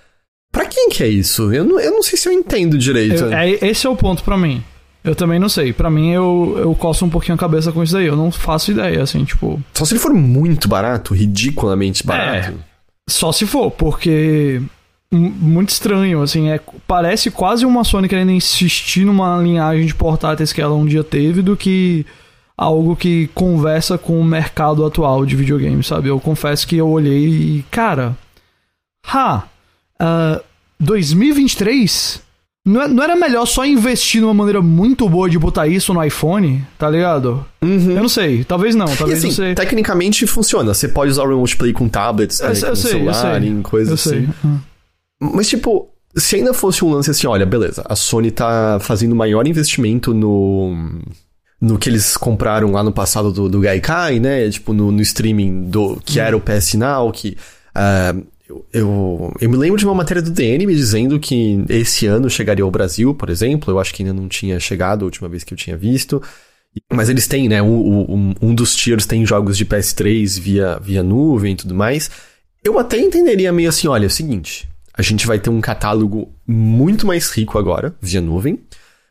Pra 0.50 0.66
quem 0.66 0.88
que 0.88 1.04
é 1.04 1.08
isso? 1.08 1.54
Eu 1.54 1.64
não, 1.64 1.78
eu 1.78 1.92
não 1.92 2.02
sei 2.02 2.18
se 2.18 2.28
eu 2.28 2.32
entendo 2.32 2.76
direito. 2.76 3.22
Eu, 3.22 3.32
é, 3.32 3.50
esse 3.50 3.86
é 3.86 3.90
o 3.90 3.94
ponto 3.94 4.24
para 4.24 4.36
mim. 4.36 4.64
Eu 5.04 5.14
também 5.14 5.38
não 5.38 5.48
sei. 5.48 5.72
Para 5.72 5.88
mim, 5.88 6.10
eu, 6.10 6.56
eu 6.58 6.74
coço 6.74 7.04
um 7.04 7.10
pouquinho 7.10 7.36
a 7.36 7.38
cabeça 7.38 7.70
com 7.70 7.84
isso 7.84 7.92
daí. 7.92 8.06
Eu 8.06 8.16
não 8.16 8.32
faço 8.32 8.72
ideia, 8.72 9.00
assim, 9.00 9.24
tipo. 9.24 9.62
Só 9.74 9.84
se 9.84 9.92
ele 9.92 10.00
for 10.00 10.12
muito 10.12 10.66
barato, 10.66 11.14
ridiculamente 11.14 12.04
barato. 12.04 12.48
É, 12.50 12.73
só 13.08 13.32
se 13.32 13.46
for, 13.46 13.70
porque. 13.70 14.62
Muito 15.12 15.68
estranho, 15.68 16.22
assim, 16.22 16.50
é, 16.50 16.60
parece 16.88 17.30
quase 17.30 17.64
uma 17.64 17.84
Sony 17.84 18.08
querendo 18.08 18.32
insistir 18.32 19.04
numa 19.04 19.40
linhagem 19.40 19.86
de 19.86 19.94
portáteis 19.94 20.52
que 20.52 20.60
ela 20.60 20.74
um 20.74 20.84
dia 20.84 21.04
teve 21.04 21.40
do 21.40 21.56
que 21.56 22.04
algo 22.56 22.96
que 22.96 23.28
conversa 23.28 23.96
com 23.96 24.18
o 24.18 24.24
mercado 24.24 24.84
atual 24.84 25.24
de 25.24 25.36
videogame, 25.36 25.84
sabe? 25.84 26.08
Eu 26.08 26.18
confesso 26.18 26.66
que 26.66 26.76
eu 26.76 26.88
olhei 26.88 27.28
e, 27.28 27.64
cara, 27.70 28.16
ha, 29.06 29.44
uh, 30.00 30.42
2023 30.80 32.20
não, 32.66 32.80
é, 32.80 32.88
não 32.88 33.02
era 33.02 33.14
melhor 33.14 33.44
só 33.44 33.64
investir 33.64 34.22
numa 34.22 34.32
maneira 34.32 34.62
muito 34.62 35.06
boa 35.08 35.28
de 35.28 35.38
botar 35.38 35.66
isso 35.66 35.92
no 35.92 36.02
iPhone, 36.02 36.64
tá 36.78 36.88
ligado? 36.88 37.44
Uhum. 37.62 37.90
Eu 37.90 38.02
não 38.02 38.08
sei, 38.08 38.42
talvez 38.42 38.74
não, 38.74 38.86
talvez 38.86 39.22
e, 39.22 39.26
assim, 39.26 39.26
não 39.26 39.34
sei. 39.34 39.54
Tecnicamente 39.54 40.26
funciona, 40.26 40.72
você 40.72 40.88
pode 40.88 41.10
usar 41.10 41.24
o 41.24 41.28
Remote 41.28 41.56
Play 41.56 41.72
com 41.74 41.88
tablets, 41.88 42.40
né, 42.40 42.48
com 42.48 42.54
sei, 42.54 42.74
celular, 42.74 43.42
em 43.42 43.60
coisas 43.60 44.06
assim. 44.06 44.28
Uhum. 44.42 44.60
Mas 45.20 45.48
tipo, 45.48 45.90
se 46.16 46.36
ainda 46.36 46.54
fosse 46.54 46.84
um 46.84 46.90
lance 46.90 47.10
assim, 47.10 47.26
olha, 47.26 47.44
beleza, 47.44 47.84
a 47.86 47.94
Sony 47.94 48.30
tá 48.30 48.78
fazendo 48.80 49.14
maior 49.14 49.46
investimento 49.46 50.14
no 50.14 51.02
no 51.60 51.78
que 51.78 51.88
eles 51.88 52.16
compraram 52.16 52.72
lá 52.72 52.82
no 52.82 52.92
passado 52.92 53.32
do, 53.32 53.48
do 53.48 53.60
Gaikai, 53.60 54.20
né? 54.20 54.50
Tipo, 54.50 54.72
no, 54.72 54.92
no 54.92 55.00
streaming 55.00 55.64
do 55.64 56.00
que 56.04 56.20
era 56.20 56.36
o 56.36 56.40
PS 56.40 56.74
Now, 56.74 57.10
que 57.10 57.38
uh, 57.74 58.26
eu, 58.46 58.66
eu, 58.72 59.32
eu, 59.40 59.48
me 59.48 59.56
lembro 59.56 59.78
de 59.78 59.86
uma 59.86 59.94
matéria 59.94 60.20
do 60.20 60.30
DN 60.30 60.66
me 60.66 60.74
dizendo 60.74 61.18
que 61.18 61.64
esse 61.68 62.06
ano 62.06 62.28
chegaria 62.28 62.62
ao 62.62 62.70
Brasil, 62.70 63.14
por 63.14 63.30
exemplo. 63.30 63.72
Eu 63.72 63.78
acho 63.78 63.94
que 63.94 64.02
ainda 64.02 64.12
não 64.12 64.28
tinha 64.28 64.60
chegado 64.60 65.02
a 65.02 65.04
última 65.06 65.28
vez 65.28 65.42
que 65.44 65.54
eu 65.54 65.58
tinha 65.58 65.76
visto. 65.76 66.22
Mas 66.92 67.08
eles 67.08 67.26
têm, 67.26 67.48
né? 67.48 67.62
Um, 67.62 68.00
um, 68.00 68.34
um 68.42 68.54
dos 68.54 68.74
tiers 68.74 69.06
tem 69.06 69.24
jogos 69.24 69.56
de 69.56 69.64
PS3 69.64 70.40
via, 70.40 70.78
via 70.78 71.02
nuvem 71.02 71.54
e 71.54 71.56
tudo 71.56 71.74
mais. 71.74 72.10
Eu 72.62 72.78
até 72.78 72.98
entenderia 72.98 73.52
meio 73.52 73.68
assim: 73.68 73.88
olha, 73.88 74.04
é 74.04 74.08
o 74.08 74.10
seguinte. 74.10 74.68
a 74.96 75.00
gente 75.02 75.26
vai 75.26 75.38
ter 75.38 75.50
um 75.50 75.60
catálogo 75.60 76.32
muito 76.46 77.06
mais 77.06 77.30
rico 77.30 77.58
agora, 77.58 77.94
via 78.00 78.20
nuvem. 78.20 78.60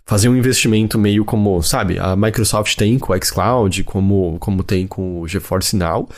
Fazer 0.06 0.30
um 0.30 0.36
investimento 0.36 1.00
meio 1.00 1.24
como, 1.24 1.62
sabe, 1.64 1.98
a 1.98 2.16
Microsoft 2.16 2.76
tem 2.76 3.00
com 3.00 3.14
o 3.14 3.24
xCloud, 3.24 3.84
como, 3.86 4.38
como 4.38 4.62
tem 4.62 4.86
com 4.86 5.22
o 5.22 5.28
GeForce 5.28 5.78
Now. 5.78 6.10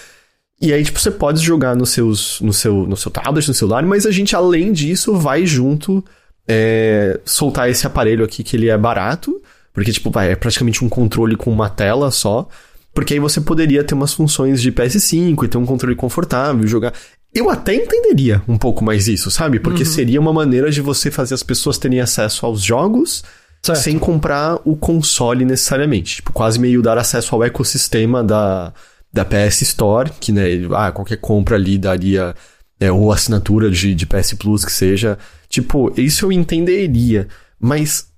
E 0.62 0.74
aí, 0.74 0.84
tipo, 0.84 0.99
você 0.99 1.12
pode 1.12 1.43
jogar 1.43 1.76
nos 1.76 1.89
seus, 1.89 2.39
no, 2.41 2.53
seu, 2.53 2.88
no 2.88 2.95
seu 2.95 3.12
tablet, 3.12 3.47
no 3.47 3.53
celular, 3.53 3.84
mas 3.84 4.06
a 4.06 4.12
gente, 4.12 4.36
além 4.36 4.72
disso, 4.72 5.16
vai 5.16 5.45
junto 5.45 6.03
é, 6.47 7.20
soltar 7.26 7.70
esse 7.70 7.86
aparelho 7.86 8.24
aqui 8.24 8.43
que 8.43 8.56
ele 8.56 8.70
é 8.70 8.78
barato, 8.78 9.41
porque, 9.74 9.91
tipo, 9.91 10.10
vai, 10.10 10.32
é 10.32 10.36
praticamente 10.36 10.84
um 10.84 10.89
controle 10.89 11.36
com 11.36 11.51
uma 11.51 11.70
tela 11.70 12.10
só. 12.10 12.47
Porque 12.93 13.14
aí 13.14 13.20
você 13.20 13.41
poderia 13.41 13.84
ter 13.84 13.93
umas 13.93 14.14
funções 14.14 14.62
de 14.62 14.72
PS5 14.72 15.43
e 15.43 15.47
ter 15.49 15.58
um 15.58 15.66
controle 15.66 15.95
confortável, 15.97 16.66
jogar. 16.66 16.93
Eu 17.34 17.49
até 17.49 17.76
entenderia 17.76 18.41
um 18.47 18.58
pouco 18.58 18.86
mais 18.86 19.10
isso, 19.10 19.30
sabe? 19.30 19.60
Porque 19.60 19.84
uhum. 19.84 19.89
seria 19.89 20.22
uma 20.22 20.32
maneira 20.32 20.72
de 20.72 20.80
você 20.80 21.12
fazer 21.12 21.34
as 21.34 21.43
pessoas 21.43 21.78
terem 21.78 21.99
acesso 21.99 22.45
aos 22.45 22.62
jogos 22.62 23.22
certo. 23.62 23.80
sem 23.80 23.99
comprar 23.99 24.58
o 24.64 24.78
console 24.78 25.43
necessariamente. 25.43 26.16
Tipo, 26.16 26.32
quase 26.32 26.58
meio 26.58 26.82
dar 26.82 26.97
acesso 26.97 27.36
ao 27.36 27.43
ecossistema 27.43 28.24
da, 28.24 28.74
da 29.16 29.24
PS 29.24 29.61
Store, 29.61 30.11
que, 30.20 30.34
né, 30.34 30.43
ah, 30.76 30.91
qualquer 30.91 31.18
compra 31.18 31.55
ali 31.55 31.78
daria. 31.78 32.36
É, 32.78 32.91
ou 32.91 33.09
assinatura 33.09 33.72
de, 33.72 33.95
de 33.95 34.05
PS 34.05 34.34
Plus 34.34 34.66
que 34.66 34.72
seja. 34.72 35.18
Tipo, 35.47 35.93
isso 35.97 36.26
eu 36.26 36.32
entenderia. 36.34 37.30
Mas 37.57 38.09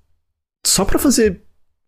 só 0.66 0.84
para 0.84 0.98
fazer 0.98 1.44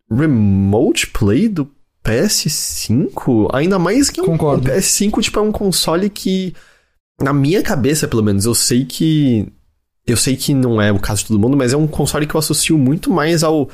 remote 0.08 1.08
play 1.08 1.48
do 1.48 1.68
PS5? 2.04 3.50
Ainda 3.52 3.76
mais 3.76 4.08
que 4.08 4.20
um, 4.20 4.26
Concordo. 4.26 4.70
o 4.70 4.72
PS5, 4.72 5.20
tipo, 5.20 5.40
é 5.40 5.42
um 5.42 5.50
console 5.50 6.08
que 6.08 6.54
na 7.20 7.32
minha 7.32 7.60
cabeça, 7.60 8.06
pelo 8.06 8.22
menos, 8.22 8.44
eu 8.44 8.54
sei 8.54 8.84
que. 8.84 9.52
Eu 10.06 10.16
sei 10.16 10.36
que 10.36 10.54
não 10.54 10.80
é 10.80 10.92
o 10.92 11.00
caso 11.00 11.22
de 11.22 11.28
todo 11.28 11.40
mundo, 11.40 11.56
mas 11.56 11.72
é 11.72 11.76
um 11.76 11.88
console 11.88 12.26
que 12.28 12.36
eu 12.36 12.38
associo 12.38 12.78
muito 12.78 13.12
mais 13.12 13.42
ao, 13.42 13.68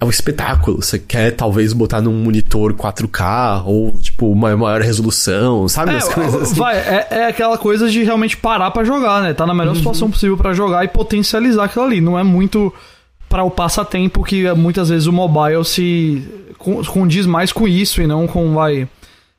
ao 0.00 0.10
espetáculo. 0.10 0.82
Você 0.82 0.98
quer 0.98 1.32
talvez 1.32 1.72
botar 1.72 2.00
num 2.00 2.12
monitor 2.12 2.74
4K 2.74 3.62
ou, 3.64 3.92
tipo, 3.98 4.30
uma 4.30 4.56
maior 4.56 4.80
resolução, 4.80 5.68
sabe? 5.68 5.92
É, 5.92 5.96
As 5.96 6.08
coisas 6.08 6.42
assim. 6.42 6.54
Vai, 6.54 6.76
é, 6.76 7.06
é 7.10 7.26
aquela 7.26 7.56
coisa 7.56 7.88
de 7.88 8.02
realmente 8.02 8.36
parar 8.36 8.70
para 8.70 8.84
jogar, 8.84 9.22
né? 9.22 9.32
Tá 9.32 9.46
na 9.46 9.54
melhor 9.54 9.70
uhum. 9.70 9.76
situação 9.76 10.10
possível 10.10 10.36
para 10.36 10.52
jogar 10.52 10.84
e 10.84 10.88
potencializar 10.88 11.64
aquilo 11.64 11.84
ali. 11.84 12.00
Não 12.00 12.18
é 12.18 12.22
muito 12.22 12.72
para 13.28 13.42
o 13.42 13.50
passatempo 13.50 14.22
que 14.22 14.50
muitas 14.52 14.88
vezes 14.88 15.06
o 15.06 15.12
mobile 15.12 15.64
se 15.64 16.22
condiz 16.86 17.26
mais 17.26 17.52
com 17.52 17.66
isso 17.66 18.00
e 18.00 18.06
não 18.06 18.26
com, 18.26 18.54
vai 18.54 18.88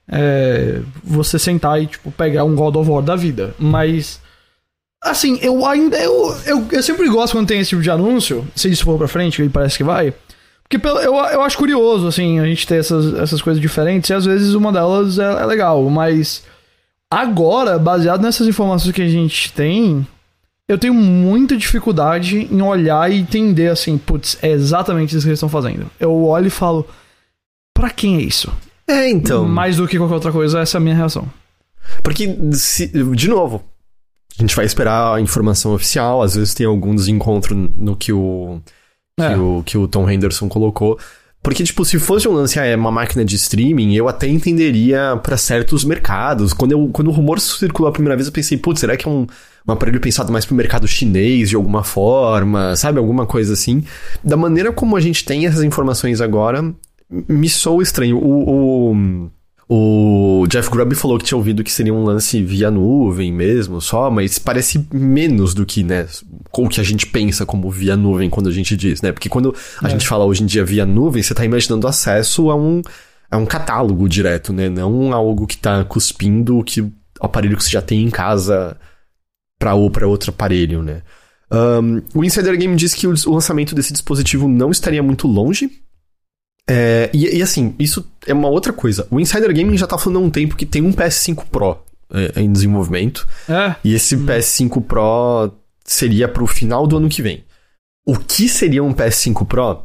é, 0.09 0.81
você 1.03 1.37
sentar 1.37 1.81
e, 1.81 1.87
tipo, 1.87 2.11
pegar 2.11 2.43
um 2.43 2.55
God 2.55 2.75
of 2.75 2.89
War 2.89 3.03
da 3.03 3.15
vida. 3.15 3.53
Mas. 3.59 4.19
Assim, 5.03 5.37
eu 5.41 5.63
ainda. 5.65 5.97
Eu, 5.97 6.35
eu, 6.45 6.67
eu 6.71 6.83
sempre 6.83 7.07
gosto 7.07 7.33
quando 7.33 7.47
tem 7.47 7.59
esse 7.59 7.69
tipo 7.69 7.83
de 7.83 7.91
anúncio, 7.91 8.45
se 8.55 8.69
isso 8.69 8.83
for 8.83 8.97
pra 8.97 9.07
frente, 9.07 9.43
que 9.43 9.49
parece 9.49 9.77
que 9.77 9.83
vai. 9.83 10.13
Porque 10.69 10.85
eu, 10.85 11.15
eu 11.15 11.41
acho 11.41 11.57
curioso, 11.57 12.07
assim, 12.07 12.39
a 12.39 12.45
gente 12.45 12.67
ter 12.67 12.75
essas, 12.75 13.13
essas 13.13 13.41
coisas 13.41 13.61
diferentes, 13.61 14.09
e 14.09 14.13
às 14.13 14.25
vezes 14.25 14.53
uma 14.53 14.71
delas 14.71 15.17
é, 15.17 15.23
é 15.23 15.45
legal, 15.45 15.83
mas. 15.89 16.43
Agora, 17.09 17.79
baseado 17.79 18.21
nessas 18.21 18.47
informações 18.47 18.93
que 18.93 19.01
a 19.01 19.07
gente 19.07 19.53
tem, 19.53 20.05
eu 20.67 20.77
tenho 20.77 20.93
muita 20.93 21.55
dificuldade 21.55 22.49
em 22.51 22.61
olhar 22.61 23.09
e 23.09 23.19
entender 23.19 23.69
assim, 23.69 23.97
putz, 23.97 24.37
é 24.41 24.49
exatamente 24.49 25.15
isso 25.15 25.23
que 25.23 25.29
eles 25.29 25.37
estão 25.37 25.47
fazendo. 25.47 25.89
Eu 25.97 26.13
olho 26.25 26.47
e 26.47 26.49
falo, 26.49 26.85
pra 27.73 27.89
quem 27.89 28.17
é 28.17 28.21
isso? 28.21 28.51
É, 28.85 29.09
então. 29.09 29.47
Mais 29.47 29.77
do 29.77 29.87
que 29.87 29.97
qualquer 29.97 30.15
outra 30.15 30.31
coisa, 30.33 30.59
essa 30.59 30.77
é 30.77 30.79
a 30.79 30.81
minha 30.81 30.95
reação. 30.95 31.25
Porque, 32.03 32.37
se, 32.51 32.87
de 32.87 33.29
novo, 33.29 33.63
a 34.37 34.41
gente 34.41 34.55
vai 34.55 34.65
esperar 34.65 35.15
a 35.15 35.21
informação 35.21 35.73
oficial, 35.73 36.21
às 36.21 36.35
vezes 36.35 36.53
tem 36.53 36.65
algum 36.65 36.93
desencontro 36.93 37.55
no 37.55 37.95
que 37.95 38.11
o, 38.11 38.61
que, 39.17 39.33
é. 39.33 39.37
o, 39.37 39.63
que 39.65 39.77
o 39.77 39.87
Tom 39.87 40.09
Henderson 40.09 40.47
colocou. 40.47 40.99
Porque, 41.41 41.63
tipo, 41.63 41.83
se 41.85 41.97
fosse 41.97 42.27
um 42.27 42.33
lance, 42.33 42.59
ah, 42.59 42.65
é 42.65 42.75
uma 42.75 42.91
máquina 42.91 43.23
de 43.23 43.35
streaming, 43.35 43.95
eu 43.95 44.07
até 44.07 44.27
entenderia 44.27 45.19
para 45.23 45.37
certos 45.37 45.83
mercados. 45.83 46.53
Quando, 46.53 46.73
eu, 46.73 46.89
quando 46.91 47.07
o 47.07 47.11
rumor 47.11 47.39
circulou 47.39 47.89
a 47.89 47.91
primeira 47.91 48.15
vez, 48.15 48.27
eu 48.27 48.33
pensei, 48.33 48.57
putz, 48.57 48.79
será 48.79 48.97
que 48.97 49.07
é 49.07 49.11
um, 49.11 49.25
um 49.67 49.71
aparelho 49.71 49.99
pensado 49.99 50.31
mais 50.31 50.45
pro 50.45 50.55
mercado 50.55 50.87
chinês 50.87 51.49
de 51.49 51.55
alguma 51.55 51.83
forma, 51.83 52.75
sabe? 52.75 52.99
Alguma 52.99 53.25
coisa 53.25 53.53
assim. 53.53 53.83
Da 54.23 54.35
maneira 54.35 54.71
como 54.71 54.95
a 54.95 54.99
gente 54.99 55.23
tem 55.23 55.45
essas 55.45 55.63
informações 55.63 56.21
agora, 56.21 56.73
me 57.09 57.49
soa 57.49 57.81
estranho. 57.81 58.17
O, 58.17 58.91
o, 58.91 59.29
o, 59.69 60.45
Jeff 60.47 60.69
Grubb 60.69 60.95
falou 60.95 61.17
que 61.17 61.25
tinha 61.25 61.37
ouvido 61.37 61.63
que 61.63 61.71
seria 61.71 61.93
um 61.93 62.03
lance 62.03 62.41
via 62.41 62.71
nuvem 62.71 63.33
mesmo, 63.33 63.81
só, 63.81 64.09
mas 64.09 64.39
parece 64.39 64.87
menos 64.93 65.53
do 65.53 65.65
que, 65.65 65.83
né, 65.83 66.07
o 66.53 66.69
que 66.69 66.79
a 66.79 66.83
gente 66.83 67.05
pensa 67.05 67.45
como 67.45 67.69
via 67.69 67.97
nuvem 67.97 68.29
quando 68.29 68.47
a 68.47 68.51
gente 68.51 68.77
diz, 68.77 69.01
né? 69.01 69.11
Porque 69.11 69.27
quando 69.27 69.53
a 69.83 69.87
é. 69.87 69.91
gente 69.91 70.07
fala 70.07 70.23
hoje 70.23 70.43
em 70.43 70.45
dia 70.45 70.63
via 70.63 70.85
nuvem, 70.85 71.21
você 71.21 71.33
tá 71.33 71.43
imaginando 71.43 71.85
acesso 71.85 72.49
a 72.49 72.55
um, 72.55 72.81
a 73.29 73.37
um 73.37 73.45
catálogo 73.45 74.07
direto, 74.07 74.53
né? 74.53 74.69
Não 74.69 75.13
algo 75.13 75.45
que 75.45 75.57
tá 75.57 75.83
cuspindo 75.83 76.63
que 76.63 76.81
o 76.81 76.91
aparelho 77.19 77.57
que 77.57 77.63
você 77.63 77.71
já 77.71 77.81
tem 77.81 78.03
em 78.03 78.09
casa 78.09 78.77
para 79.59 79.75
ou 79.75 79.91
para 79.91 80.07
outro 80.07 80.29
aparelho, 80.29 80.81
né? 80.81 81.01
Um, 81.51 82.01
o 82.13 82.23
Insider 82.23 82.57
Game 82.57 82.75
diz 82.75 82.93
que 82.93 83.05
o 83.07 83.13
lançamento 83.27 83.75
desse 83.75 83.91
dispositivo 83.91 84.47
não 84.47 84.71
estaria 84.71 85.03
muito 85.03 85.27
longe, 85.27 85.69
é, 86.69 87.09
e, 87.13 87.37
e, 87.37 87.41
assim, 87.41 87.73
isso 87.79 88.05
é 88.25 88.33
uma 88.33 88.49
outra 88.49 88.73
coisa. 88.73 89.07
O 89.09 89.19
Insider 89.19 89.53
Gaming 89.53 89.77
já 89.77 89.87
tá 89.87 89.97
falando 89.97 90.17
há 90.17 90.21
um 90.21 90.29
tempo 90.29 90.55
que 90.55 90.65
tem 90.65 90.81
um 90.81 90.91
PS5 90.91 91.45
Pro 91.49 91.77
é, 92.13 92.41
em 92.41 92.51
desenvolvimento. 92.51 93.25
É. 93.47 93.75
E 93.83 93.93
esse 93.93 94.15
hum. 94.15 94.25
PS5 94.25 94.83
Pro 94.83 95.53
seria 95.85 96.27
pro 96.27 96.45
final 96.45 96.85
do 96.85 96.97
ano 96.97 97.07
que 97.07 97.21
vem. 97.21 97.45
O 98.05 98.17
que 98.17 98.49
seria 98.49 98.83
um 98.83 98.93
PS5 98.93 99.45
Pro? 99.45 99.81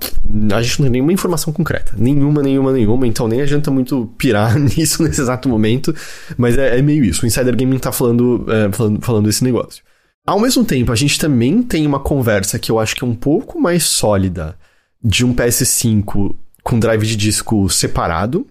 A 0.55 0.63
gente 0.63 0.81
não 0.81 0.87
tem 0.87 0.93
nenhuma 0.93 1.13
informação 1.13 1.53
concreta. 1.53 1.95
Nenhuma, 1.97 2.43
nenhuma, 2.43 2.73
nenhuma. 2.73 3.07
Então 3.07 3.29
nem 3.29 3.41
adianta 3.41 3.71
muito 3.71 4.13
pirar 4.19 4.59
nisso 4.59 5.03
nesse 5.05 5.21
exato 5.21 5.49
momento. 5.49 5.95
Mas 6.37 6.59
é, 6.59 6.79
é 6.79 6.83
meio 6.83 7.05
isso. 7.05 7.25
O 7.25 7.27
Insider 7.27 7.57
Gaming 7.57 7.79
tá 7.79 7.93
falando, 7.93 8.45
é, 8.49 8.73
falando, 8.73 9.01
falando 9.01 9.29
esse 9.29 9.45
negócio. 9.45 9.85
Ao 10.25 10.39
mesmo 10.39 10.65
tempo, 10.65 10.93
a 10.93 10.97
gente 10.97 11.19
também 11.19 11.63
tem 11.63 11.85
uma 11.85 11.99
conversa 11.99 12.59
que 12.59 12.71
eu 12.71 12.79
acho 12.79 12.95
que 12.95 13.05
é 13.05 13.07
um 13.07 13.15
pouco 13.15 13.61
mais 13.61 13.85
sólida 13.85 14.57
de 15.03 15.25
um 15.25 15.35
PS5 15.35 16.37
com 16.63 16.79
drive 16.79 17.07
de 17.07 17.17
disco 17.17 17.69
separado. 17.69 18.47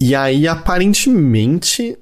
E 0.00 0.14
aí, 0.14 0.48
aparentemente, 0.48 1.98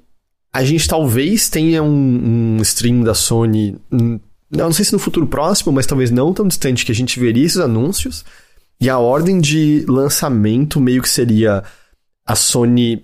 a 0.53 0.63
gente 0.63 0.87
talvez 0.87 1.49
tenha 1.49 1.83
um, 1.83 2.57
um 2.57 2.61
stream 2.61 3.03
da 3.03 3.13
Sony. 3.13 3.77
Um, 3.91 4.19
não 4.49 4.71
sei 4.71 4.85
se 4.85 4.93
no 4.93 4.99
futuro 4.99 5.27
próximo, 5.27 5.71
mas 5.71 5.85
talvez 5.85 6.09
não 6.09 6.33
tão 6.33 6.47
distante 6.47 6.85
que 6.85 6.91
a 6.91 6.95
gente 6.95 7.19
veria 7.19 7.45
esses 7.45 7.59
anúncios. 7.59 8.25
E 8.81 8.89
a 8.89 8.97
ordem 8.97 9.41
de 9.41 9.85
lançamento 9.87 10.79
meio 10.79 11.01
que 11.01 11.09
seria 11.09 11.63
a 12.25 12.35
Sony. 12.35 13.03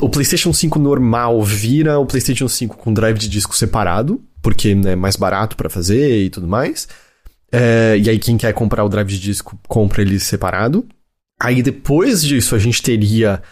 O 0.00 0.08
PlayStation 0.08 0.52
5 0.52 0.78
normal 0.78 1.42
vira 1.42 1.98
o 1.98 2.06
PlayStation 2.06 2.46
5 2.46 2.76
com 2.76 2.94
drive 2.94 3.18
de 3.18 3.28
disco 3.28 3.56
separado, 3.56 4.22
porque 4.40 4.68
é 4.86 4.94
mais 4.94 5.16
barato 5.16 5.56
para 5.56 5.68
fazer 5.68 6.24
e 6.24 6.30
tudo 6.30 6.46
mais. 6.46 6.86
É, 7.50 7.98
e 7.98 8.08
aí, 8.08 8.18
quem 8.18 8.38
quer 8.38 8.54
comprar 8.54 8.84
o 8.84 8.88
drive 8.88 9.08
de 9.08 9.18
disco, 9.18 9.58
compra 9.66 10.00
ele 10.00 10.20
separado. 10.20 10.86
Aí 11.42 11.60
depois 11.60 12.22
disso 12.22 12.54
a 12.54 12.58
gente 12.58 12.80
teria 12.80 13.42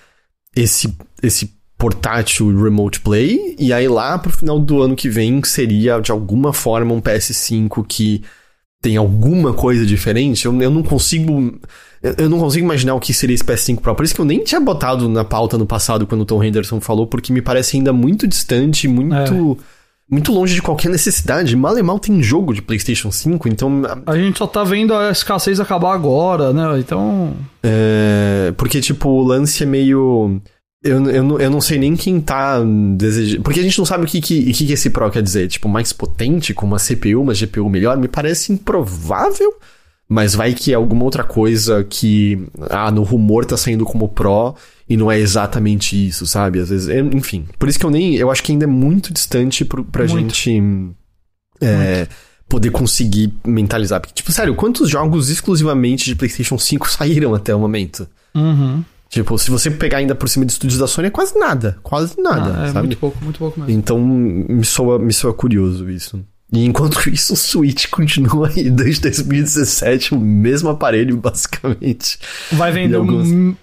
esse, 0.54 0.96
esse 1.20 1.52
portátil 1.76 2.62
Remote 2.62 3.00
Play, 3.00 3.56
e 3.58 3.72
aí 3.72 3.88
lá 3.88 4.16
pro 4.16 4.32
final 4.32 4.60
do 4.60 4.80
ano 4.80 4.94
que 4.94 5.08
vem 5.08 5.42
seria 5.42 5.98
de 5.98 6.12
alguma 6.12 6.52
forma 6.52 6.94
um 6.94 7.00
PS5 7.00 7.84
que 7.88 8.22
tem 8.80 8.96
alguma 8.96 9.52
coisa 9.52 9.84
diferente. 9.84 10.46
Eu, 10.46 10.62
eu 10.62 10.70
não 10.70 10.84
consigo. 10.84 11.58
Eu 12.16 12.30
não 12.30 12.38
consigo 12.38 12.64
imaginar 12.64 12.94
o 12.94 13.00
que 13.00 13.12
seria 13.12 13.34
esse 13.34 13.44
PS5 13.44 13.80
Pro. 13.80 13.94
Por 13.94 14.04
isso 14.04 14.14
que 14.14 14.20
eu 14.20 14.24
nem 14.24 14.42
tinha 14.44 14.60
botado 14.60 15.08
na 15.08 15.24
pauta 15.24 15.58
no 15.58 15.66
passado 15.66 16.06
quando 16.06 16.22
o 16.22 16.24
Tom 16.24 16.42
Henderson 16.42 16.80
falou, 16.80 17.08
porque 17.08 17.32
me 17.32 17.42
parece 17.42 17.76
ainda 17.76 17.92
muito 17.92 18.26
distante, 18.26 18.86
muito. 18.86 19.58
É 19.60 19.79
muito 20.10 20.32
longe 20.32 20.54
de 20.54 20.62
qualquer 20.62 20.90
necessidade. 20.90 21.54
Mal 21.54 21.78
e 21.78 21.82
mal 21.82 21.98
tem 21.98 22.20
jogo 22.22 22.52
de 22.52 22.60
PlayStation 22.60 23.12
5, 23.12 23.48
então. 23.48 23.82
A 24.04 24.16
gente 24.16 24.38
só 24.38 24.46
tá 24.46 24.64
vendo 24.64 24.92
a 24.92 25.10
escassez 25.10 25.60
acabar 25.60 25.94
agora, 25.94 26.52
né? 26.52 26.78
Então. 26.80 27.34
É. 27.62 28.52
Porque, 28.56 28.80
tipo, 28.80 29.08
o 29.08 29.22
lance 29.22 29.62
é 29.62 29.66
meio. 29.66 30.40
Eu, 30.82 31.10
eu, 31.10 31.38
eu 31.38 31.50
não 31.50 31.60
sei 31.60 31.78
nem 31.78 31.94
quem 31.94 32.20
tá 32.20 32.58
desejando. 32.96 33.42
Porque 33.42 33.60
a 33.60 33.62
gente 33.62 33.78
não 33.78 33.86
sabe 33.86 34.04
o 34.04 34.06
que, 34.06 34.20
que, 34.20 34.52
que 34.52 34.72
esse 34.72 34.90
Pro 34.90 35.10
quer 35.10 35.22
dizer. 35.22 35.46
Tipo, 35.46 35.68
mais 35.68 35.92
potente, 35.92 36.52
com 36.52 36.66
uma 36.66 36.78
CPU, 36.78 37.20
uma 37.20 37.34
GPU 37.34 37.68
melhor, 37.68 37.96
me 37.96 38.08
parece 38.08 38.52
improvável. 38.52 39.54
Mas 40.12 40.34
vai 40.34 40.52
que 40.54 40.72
é 40.72 40.74
alguma 40.74 41.04
outra 41.04 41.22
coisa 41.22 41.84
que. 41.84 42.44
Ah, 42.68 42.90
no 42.90 43.04
rumor 43.04 43.44
tá 43.44 43.56
saindo 43.56 43.84
como 43.84 44.08
Pro 44.08 44.56
e 44.88 44.96
não 44.96 45.08
é 45.08 45.16
exatamente 45.16 45.94
isso, 46.08 46.26
sabe? 46.26 46.58
Às 46.58 46.68
vezes. 46.68 46.88
Enfim. 47.14 47.46
Por 47.56 47.68
isso 47.68 47.78
que 47.78 47.86
eu 47.86 47.90
nem. 47.90 48.16
Eu 48.16 48.28
acho 48.28 48.42
que 48.42 48.50
ainda 48.50 48.64
é 48.64 48.66
muito 48.66 49.14
distante 49.14 49.64
pro, 49.64 49.84
pra 49.84 50.04
muito. 50.08 50.34
gente. 50.34 50.92
É, 51.60 52.08
poder 52.48 52.70
conseguir 52.70 53.32
mentalizar. 53.46 54.00
Porque, 54.00 54.14
tipo, 54.14 54.32
sério, 54.32 54.56
quantos 54.56 54.90
jogos 54.90 55.30
exclusivamente 55.30 56.06
de 56.06 56.16
PlayStation 56.16 56.58
5 56.58 56.90
saíram 56.90 57.32
até 57.32 57.54
o 57.54 57.60
momento? 57.60 58.08
Uhum. 58.34 58.82
Tipo, 59.08 59.38
se 59.38 59.48
você 59.48 59.70
pegar 59.70 59.98
ainda 59.98 60.16
por 60.16 60.28
cima 60.28 60.44
de 60.44 60.50
estúdios 60.50 60.80
da 60.80 60.88
Sony, 60.88 61.06
é 61.06 61.10
quase 61.10 61.38
nada. 61.38 61.78
Quase 61.84 62.20
nada, 62.20 62.62
ah, 62.62 62.66
é 62.66 62.72
sabe? 62.72 62.88
Muito 62.88 62.98
pouco, 62.98 63.22
muito 63.22 63.38
pouco 63.38 63.60
mesmo. 63.60 63.72
Então, 63.72 64.00
me 64.00 64.64
soa, 64.64 64.98
me 64.98 65.12
soa 65.12 65.32
curioso 65.32 65.88
isso. 65.88 66.20
E 66.52 66.64
enquanto 66.64 67.08
isso, 67.10 67.34
o 67.34 67.36
Switch 67.36 67.88
continua 67.88 68.48
aí 68.48 68.70
desde 68.70 69.02
2017, 69.02 70.14
o 70.14 70.20
mesmo 70.20 70.68
aparelho, 70.68 71.16
basicamente. 71.16 72.18
Vai 72.52 72.72
vender 72.72 72.96
alguns... 72.96 73.28
um. 73.28 73.54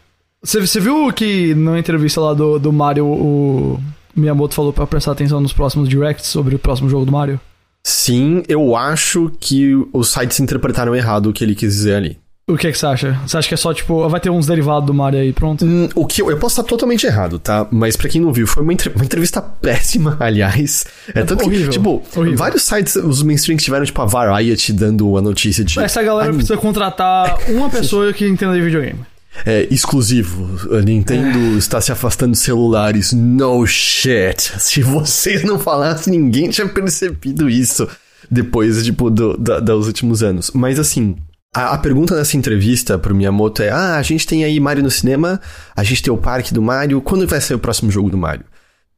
Você, 0.41 0.79
viu 0.79 1.11
que 1.11 1.53
na 1.55 1.77
entrevista 1.77 2.21
lá 2.21 2.33
do, 2.33 2.57
do 2.59 2.71
Mario, 2.71 3.05
o 3.05 3.79
Miyamoto 4.15 4.53
falou 4.53 4.71
pra 4.71 4.87
prestar 4.87 5.11
atenção 5.11 5.41
nos 5.41 5.51
próximos 5.51 5.89
directs 5.89 6.27
sobre 6.27 6.55
o 6.55 6.59
próximo 6.59 6.89
jogo 6.89 7.05
do 7.05 7.11
Mario? 7.11 7.39
Sim, 7.83 8.43
eu 8.47 8.75
acho 8.75 9.31
que 9.39 9.73
os 9.91 10.09
sites 10.09 10.39
interpretaram 10.39 10.95
errado 10.95 11.27
o 11.27 11.33
que 11.33 11.43
ele 11.43 11.55
quis 11.55 11.73
dizer 11.73 11.95
ali. 11.95 12.17
O 12.49 12.55
que, 12.55 12.65
é 12.67 12.71
que 12.71 12.77
você 12.77 12.85
acha? 12.85 13.19
Você 13.27 13.35
acha 13.37 13.47
que 13.49 13.53
é 13.53 13.57
só, 13.57 13.73
tipo, 13.73 14.07
vai 14.07 14.21
ter 14.21 14.29
uns 14.29 14.47
derivados 14.47 14.87
do 14.87 14.93
Mario 14.93 15.19
aí, 15.19 15.33
pronto? 15.33 15.65
Hum, 15.65 15.89
o 15.93 16.05
que 16.05 16.21
eu, 16.21 16.29
eu 16.31 16.37
posso 16.37 16.53
estar 16.53 16.63
totalmente 16.63 17.05
errado, 17.05 17.37
tá? 17.39 17.67
Mas 17.69 17.97
pra 17.97 18.07
quem 18.07 18.21
não 18.21 18.31
viu, 18.31 18.47
foi 18.47 18.63
uma, 18.63 18.71
entre- 18.71 18.89
uma 18.95 19.03
entrevista 19.03 19.41
péssima, 19.41 20.15
aliás. 20.21 20.85
É, 21.13 21.23
tanto 21.23 21.43
horrível, 21.43 21.65
que, 21.65 21.71
tipo, 21.73 22.01
horrível. 22.15 22.37
vários 22.37 22.63
sites, 22.63 22.95
os 22.95 23.21
mainstream 23.21 23.57
que 23.57 23.65
tiveram, 23.65 23.83
tipo, 23.83 24.01
a 24.01 24.05
Variety 24.05 24.71
dando 24.71 25.17
a 25.17 25.21
notícia 25.21 25.61
de. 25.61 25.77
Essa 25.77 26.01
galera 26.01 26.29
"Ah, 26.31 26.33
precisa 26.33 26.55
contratar 26.55 27.37
uma 27.51 27.69
pessoa 27.69 28.13
que 28.13 28.25
entenda 28.25 28.53
de 28.53 28.61
videogame. 28.61 28.99
É, 29.45 29.67
exclusivo. 29.69 30.49
A 30.77 30.81
Nintendo 30.81 31.57
está 31.57 31.81
se 31.81 31.91
afastando 31.91 32.31
de 32.31 32.37
celulares. 32.39 33.11
No 33.11 33.67
shit. 33.67 34.53
Se 34.57 34.81
vocês 34.81 35.43
não 35.43 35.59
falassem, 35.59 36.17
ninguém 36.17 36.49
tinha 36.49 36.65
percebido 36.67 37.49
isso 37.49 37.85
depois, 38.31 38.81
tipo, 38.85 39.09
do, 39.09 39.35
da- 39.37 39.59
dos 39.59 39.85
últimos 39.85 40.23
anos. 40.23 40.49
Mas 40.55 40.79
assim. 40.79 41.17
A, 41.55 41.73
a 41.73 41.77
pergunta 41.77 42.15
nessa 42.15 42.37
entrevista 42.37 42.97
pro 42.99 43.15
Miyamoto 43.15 43.61
é: 43.63 43.69
Ah, 43.69 43.95
a 43.97 44.01
gente 44.01 44.27
tem 44.27 44.43
aí 44.43 44.59
Mario 44.59 44.83
no 44.83 44.91
cinema, 44.91 45.39
a 45.75 45.83
gente 45.83 46.03
tem 46.03 46.13
o 46.13 46.17
parque 46.17 46.53
do 46.53 46.61
Mario, 46.61 47.01
quando 47.01 47.27
vai 47.27 47.41
sair 47.41 47.55
o 47.55 47.59
próximo 47.59 47.89
jogo 47.91 48.09
do 48.09 48.17
Mario? 48.17 48.45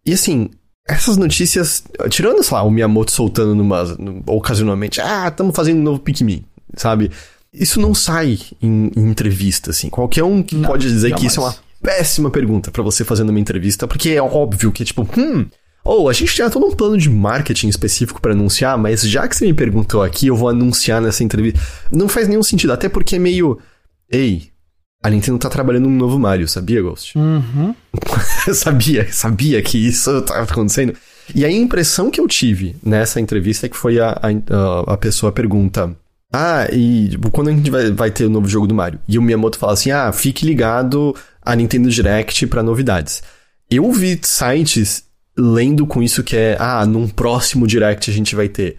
E 0.06 0.14
assim, 0.14 0.50
essas 0.88 1.18
notícias, 1.18 1.84
tirando, 2.10 2.42
sei 2.44 2.56
lá, 2.58 2.64
o 2.64 2.72
Miyamoto 2.72 3.12
soltando 3.12 3.54
numa, 3.56 3.84
num- 3.98 4.24
ocasionalmente, 4.26 5.00
ah, 5.00 5.28
estamos 5.28 5.56
fazendo 5.56 5.80
um 5.80 5.84
novo 5.84 6.00
Pikmin, 6.00 6.44
sabe? 6.76 7.12
Isso 7.54 7.80
não 7.80 7.94
sai 7.94 8.38
em, 8.62 8.92
em 8.96 9.10
entrevista, 9.10 9.72
assim. 9.72 9.90
Qualquer 9.90 10.24
um 10.24 10.42
que 10.44 10.56
Não, 10.56 10.70
pode 10.70 10.88
dizer 10.88 11.08
que 11.16 11.28
jamais. 11.28 11.32
isso 11.34 11.42
é 11.42 11.44
uma 11.44 11.56
péssima 11.82 12.30
pergunta 12.30 12.70
pra 12.72 12.84
você 12.84 13.04
fazer 13.04 13.24
numa 13.24 13.40
entrevista, 13.40 13.88
porque 13.88 14.10
é 14.10 14.22
óbvio 14.22 14.72
que, 14.72 14.84
tipo, 14.86 15.08
hum, 15.18 15.46
ou 15.84 16.10
a 16.10 16.14
gente 16.14 16.34
tinha 16.34 16.50
todo 16.50 16.66
um 16.66 16.76
plano 16.76 16.98
de 16.98 17.10
marketing 17.10 17.70
específico 17.70 18.22
pra 18.22 18.34
anunciar, 18.34 18.78
mas 18.78 19.02
já 19.02 19.28
que 19.28 19.36
você 19.36 19.46
me 19.46 19.54
perguntou 19.54 20.04
aqui, 20.04 20.28
eu 20.28 20.36
vou 20.36 20.50
anunciar 20.50 21.02
nessa 21.02 21.24
entrevista. 21.24 21.60
Não 21.92 22.08
faz 22.08 22.28
nenhum 22.28 22.44
sentido, 22.44 22.74
até 22.74 22.90
porque 22.90 23.16
é 23.16 23.20
meio. 23.20 23.58
Ei, 24.12 24.50
a 25.02 25.10
Nintendo 25.10 25.40
tá 25.40 25.50
trabalhando 25.50 25.88
num 25.88 25.96
novo 25.96 26.20
Mario, 26.20 26.48
sabia, 26.48 26.82
Ghost? 26.82 27.18
Uhum. 27.18 27.74
Sabia, 28.54 29.08
sabia 29.12 29.62
que 29.62 29.78
isso 29.78 30.22
tava 30.24 30.44
acontecendo. 30.44 30.94
E 31.34 31.46
a 31.46 31.52
impressão 31.52 32.10
que 32.10 32.20
eu 32.20 32.28
tive 32.28 32.76
nessa 32.84 33.20
entrevista 33.22 33.66
é 33.66 33.70
que 33.70 33.78
foi 33.78 34.00
a, 34.00 34.10
a, 34.12 34.94
a 34.94 34.98
pessoa 34.98 35.32
pergunta: 35.32 35.96
Ah, 36.34 36.68
e 36.72 37.10
tipo, 37.10 37.32
quando 37.32 37.50
a 37.50 37.52
gente 37.52 37.70
vai, 37.70 37.92
vai 37.92 38.12
ter 38.12 38.26
o 38.26 38.30
novo 38.30 38.48
jogo 38.48 38.68
do 38.68 38.74
Mario? 38.74 39.00
E 39.08 39.18
o 39.18 39.22
Miyamoto 39.22 39.58
fala 39.58 39.74
assim: 39.74 39.92
Ah, 39.92 40.12
fique 40.12 40.46
ligado 40.46 41.16
a 41.42 41.56
Nintendo 41.56 41.90
Direct 41.90 42.46
pra 42.48 42.64
novidades. 42.64 43.24
Eu 43.70 43.92
vi 43.92 44.20
sites 44.22 45.04
lendo 45.40 45.86
com 45.88 46.04
isso 46.04 46.24
que 46.24 46.36
é: 46.36 46.58
Ah, 46.60 46.86
num 46.86 47.08
próximo 47.08 47.66
Direct 47.66 48.10
a 48.10 48.14
gente 48.14 48.36
vai 48.36 48.48
ter. 48.50 48.76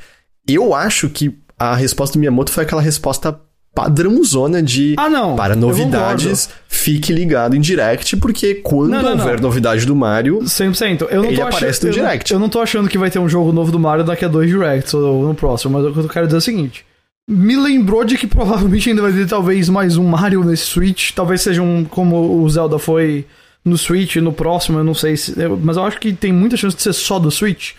Eu 0.47 0.75
acho 0.75 1.09
que 1.09 1.35
a 1.59 1.75
resposta 1.75 2.15
do 2.15 2.21
Miyamoto 2.21 2.51
foi 2.53 2.65
aquela 2.65 2.83
resposta 2.83 3.39
padrãozona 3.75 4.63
de 4.63 4.95
Ah, 4.99 5.09
não. 5.09 5.37
para 5.37 5.55
eu 5.55 5.59
novidades, 5.59 6.49
fique 6.69 7.13
ligado 7.13 7.55
em 7.57 7.61
direct, 7.61 8.17
porque 8.17 8.57
quando 8.57 8.91
Não, 8.91 9.03
não, 9.03 9.11
houver 9.13 9.37
não. 9.37 9.43
novidade 9.45 9.87
do 9.87 9.95
Mario, 9.95 10.35
concordo. 10.35 10.51
100%. 10.51 11.07
Eu 11.11 11.23
não 11.23 11.31
Ele 11.31 11.41
aparece 11.41 11.65
achando, 11.67 11.83
no 11.85 11.89
eu 11.89 11.93
Direct. 11.93 12.33
Eu 12.33 12.39
não 12.41 12.49
tô 12.49 12.61
achando 12.61 12.89
que 12.89 12.99
vai 12.99 13.11
ter 13.11 13.19
um 13.19 13.29
jogo 13.29 13.53
novo 13.53 13.71
do 13.71 13.79
Mario 13.79 14.05
daqui 14.05 14.25
a 14.25 14.29
dois 14.29 14.49
directs 14.51 14.93
ou 14.95 15.25
no 15.27 15.35
próximo, 15.35 15.73
mas 15.79 15.87
o 15.87 15.93
que 15.93 15.99
eu 16.01 16.09
quero 16.09 16.27
dizer 16.27 16.37
é 16.37 16.39
o 16.39 16.43
seguinte. 16.43 16.85
Me 17.29 17.55
lembrou 17.57 18.05
de 18.05 18.17
que 18.19 18.27
provavelmente 18.27 18.89
ainda 18.91 19.03
vai 19.03 19.13
ter 19.13 19.27
talvez 19.29 19.69
mais 19.69 19.97
um 19.97 20.05
Mario 20.05 20.43
nesse 20.43 20.65
Switch. 20.65 21.13
Talvez 21.13 21.41
seja 21.43 21.63
um 21.63 21.85
como 21.85 22.43
o 22.43 22.51
Zelda 22.51 22.77
foi 22.79 23.25
no 23.65 23.77
Switch, 23.77 24.17
no 24.17 24.33
próximo, 24.33 24.79
eu 24.79 24.85
não 24.85 24.95
sei 24.95 25.17
se. 25.17 25.39
eu- 25.41 25.59
mas 25.63 25.77
eu 25.77 25.85
acho 25.85 25.99
que 25.99 26.13
tem 26.13 26.33
muita 26.33 26.57
chance 26.57 26.77
de 26.77 26.83
ser 26.83 26.93
só 26.93 27.19
do 27.19 27.31
Switch. 27.31 27.73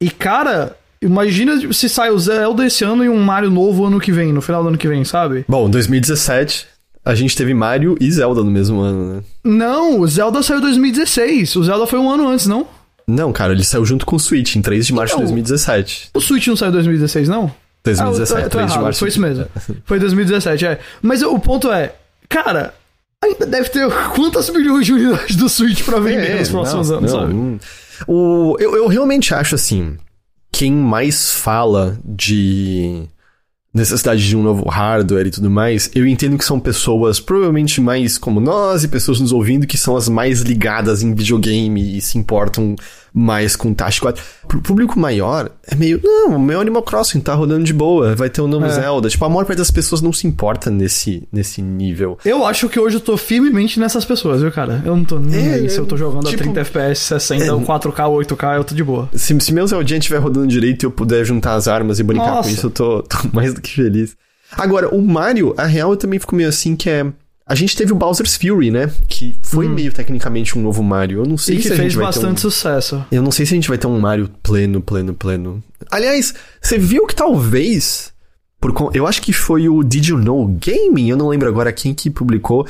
E 0.00 0.10
cara, 0.10 0.76
imagina 1.02 1.72
se 1.72 1.88
sai 1.88 2.10
o 2.10 2.18
Zelda 2.18 2.66
esse 2.66 2.84
ano 2.84 3.04
e 3.04 3.08
um 3.08 3.20
Mario 3.20 3.50
novo 3.50 3.84
ano 3.86 4.00
que 4.00 4.12
vem, 4.12 4.32
no 4.32 4.40
final 4.42 4.62
do 4.62 4.68
ano 4.68 4.78
que 4.78 4.88
vem, 4.88 5.04
sabe? 5.04 5.44
bom, 5.48 5.68
2017 5.70 6.66
a 7.04 7.14
gente 7.14 7.34
teve 7.36 7.54
Mario 7.54 7.96
e 8.00 8.10
Zelda 8.10 8.42
no 8.44 8.50
mesmo 8.50 8.80
ano, 8.80 9.14
né? 9.16 9.22
Não, 9.44 10.00
o 10.00 10.06
Zelda 10.06 10.42
saiu 10.42 10.58
em 10.58 10.62
2016. 10.62 11.56
O 11.56 11.64
Zelda 11.64 11.86
foi 11.86 11.98
um 11.98 12.10
ano 12.10 12.28
antes, 12.28 12.46
não? 12.46 12.66
Não, 13.06 13.32
cara, 13.32 13.52
ele 13.54 13.64
saiu 13.64 13.84
junto 13.86 14.04
com 14.04 14.16
o 14.16 14.20
Switch 14.20 14.56
em 14.56 14.60
3 14.60 14.86
de 14.86 14.92
março 14.92 15.14
de 15.14 15.22
Então, 15.22 15.24
2017. 15.34 16.10
O 16.12 16.20
Switch 16.20 16.46
não 16.48 16.56
saiu 16.56 16.68
em 16.68 16.72
2016, 16.72 17.26
não? 17.28 17.50
2017, 17.84 18.32
Ah, 18.34 18.36
eu 18.36 18.42
tô- 18.42 18.50
tô 18.50 18.56
3 18.58 18.66
de 18.66 18.72
errado, 18.72 18.82
março. 18.84 18.98
Foi 19.00 19.08
isso 19.08 19.20
mesmo. 19.20 19.46
Foi 19.86 19.98
2017, 19.98 20.66
é. 20.66 20.78
Mas 21.00 21.22
o 21.22 21.38
ponto 21.38 21.72
é, 21.72 21.94
cara, 22.28 22.74
ainda 23.22 23.46
deve 23.46 23.68
ter 23.70 23.88
quantas 24.14 24.48
milhões 24.50 24.86
de 24.86 24.92
unidades 24.92 25.36
do 25.36 25.48
Switch 25.48 25.82
pra 25.82 25.98
vender 25.98 26.30
É, 26.30 26.38
nos 26.40 26.48
próximos 26.48 26.90
não, 26.90 26.98
anos, 26.98 27.12
não, 27.12 27.20
sabe? 27.20 27.60
O, 28.06 28.56
eu, 28.58 28.76
eu 28.76 28.86
realmente 28.86 29.34
acho 29.34 29.54
assim. 29.54 29.96
Quem 30.52 30.72
mais 30.72 31.32
fala 31.32 31.98
de 32.04 33.08
necessidade 33.74 34.26
de 34.26 34.36
um 34.36 34.42
novo 34.42 34.68
hardware 34.68 35.26
e 35.26 35.30
tudo 35.30 35.50
mais, 35.50 35.90
eu 35.94 36.06
entendo 36.06 36.38
que 36.38 36.44
são 36.44 36.58
pessoas 36.58 37.20
provavelmente 37.20 37.80
mais 37.80 38.16
como 38.16 38.40
nós 38.40 38.82
e 38.82 38.88
pessoas 38.88 39.20
nos 39.20 39.30
ouvindo 39.30 39.66
que 39.66 39.76
são 39.76 39.96
as 39.96 40.08
mais 40.08 40.40
ligadas 40.40 41.02
em 41.02 41.14
videogame 41.14 41.98
e 41.98 42.00
se 42.00 42.18
importam 42.18 42.74
mais 43.18 43.56
com 43.56 43.74
Task 43.74 44.00
4. 44.00 44.22
Pro 44.46 44.60
público 44.62 44.98
maior, 44.98 45.50
é 45.66 45.74
meio, 45.74 46.00
não, 46.02 46.36
o 46.36 46.40
meu 46.40 46.60
Animal 46.60 46.82
Crossing 46.82 47.20
tá 47.20 47.34
rodando 47.34 47.64
de 47.64 47.72
boa, 47.72 48.14
vai 48.14 48.30
ter 48.30 48.40
um 48.40 48.46
novo 48.46 48.66
É. 48.66 48.70
Zelda. 48.70 49.08
Tipo, 49.08 49.24
a 49.24 49.28
maior 49.28 49.44
parte 49.44 49.58
das 49.58 49.70
pessoas 49.70 50.00
não 50.00 50.12
se 50.12 50.26
importa 50.26 50.70
nesse, 50.70 51.26
nesse 51.32 51.60
nível. 51.60 52.16
Eu 52.24 52.44
acho 52.46 52.68
que 52.68 52.78
hoje 52.78 52.96
eu 52.96 53.00
tô 53.00 53.16
firmemente 53.16 53.78
nessas 53.80 54.04
pessoas, 54.04 54.40
viu, 54.42 54.50
cara? 54.52 54.82
Eu 54.84 54.96
não 54.96 55.04
tô 55.04 55.18
nem 55.18 55.38
É, 55.48 55.54
aí 55.54 55.70
se 55.70 55.78
eu 55.78 55.86
tô 55.86 55.96
jogando 55.96 56.24
tipo- 56.28 56.42
a 56.42 56.44
30 56.44 56.60
FPS, 56.60 57.00
60, 57.00 57.44
É. 57.44 57.48
4K, 57.48 58.08
8K, 58.08 58.56
eu 58.56 58.64
tô 58.64 58.74
de 58.74 58.84
boa. 58.84 59.08
Se, 59.14 59.38
se 59.40 59.52
meu 59.52 59.66
Zeldinha 59.66 59.98
estiver 59.98 60.18
rodando 60.18 60.46
direito 60.46 60.84
e 60.84 60.86
eu 60.86 60.90
puder 60.90 61.24
juntar 61.24 61.54
as 61.54 61.68
armas 61.68 61.98
e 61.98 62.02
brincar 62.02 62.26
Nossa. 62.36 62.48
com 62.48 62.54
isso, 62.54 62.66
eu 62.66 62.70
tô, 62.70 63.02
tô 63.08 63.16
mais 63.32 63.52
do 63.52 63.60
que 63.60 63.74
feliz. 63.74 64.16
Agora, 64.52 64.88
o 64.94 65.02
Mario, 65.02 65.52
a 65.58 65.64
real 65.64 65.90
eu 65.90 65.96
também 65.96 66.18
fico 66.18 66.34
meio 66.34 66.48
assim 66.48 66.74
que 66.74 66.88
é. 66.88 67.04
A 67.48 67.54
gente 67.54 67.74
teve 67.74 67.92
o 67.92 67.96
Bowser's 67.96 68.36
Fury, 68.36 68.70
né? 68.70 68.90
Que 69.08 69.34
foi 69.42 69.66
meio 69.68 69.90
tecnicamente 69.90 70.58
um 70.58 70.62
novo 70.62 70.82
Mario. 70.82 71.20
Eu 71.20 71.26
não 71.26 71.38
sei 71.38 71.56
Hum. 71.56 71.58
E 71.58 71.62
se 71.62 71.68
que 71.68 71.72
a 71.72 71.76
fez 71.76 71.92
gente 71.92 72.02
vai 72.02 72.12
ter 72.12 72.18
um... 72.18 72.22
bastante 72.22 72.40
sucesso. 72.42 73.04
Eu 73.10 73.22
não 73.22 73.30
sei 73.30 73.46
se 73.46 73.54
a 73.54 73.56
gente 73.56 73.68
vai 73.68 73.78
ter 73.78 73.86
um 73.86 73.98
Mario 73.98 74.28
pleno, 74.42 74.82
pleno, 74.82 75.14
pleno. 75.14 75.62
Aliás, 75.90 76.34
você 76.60 76.76
viu 76.76 77.06
que 77.06 77.14
talvez. 77.14 78.12
Por, 78.60 78.90
eu 78.92 79.06
acho 79.06 79.22
que 79.22 79.32
foi 79.32 79.68
o 79.68 79.82
Did 79.82 80.08
You 80.08 80.18
Know 80.18 80.46
Gaming, 80.46 81.08
eu 81.08 81.16
não 81.16 81.28
lembro 81.28 81.48
agora 81.48 81.72
quem 81.72 81.94
que 81.94 82.10
publicou. 82.10 82.66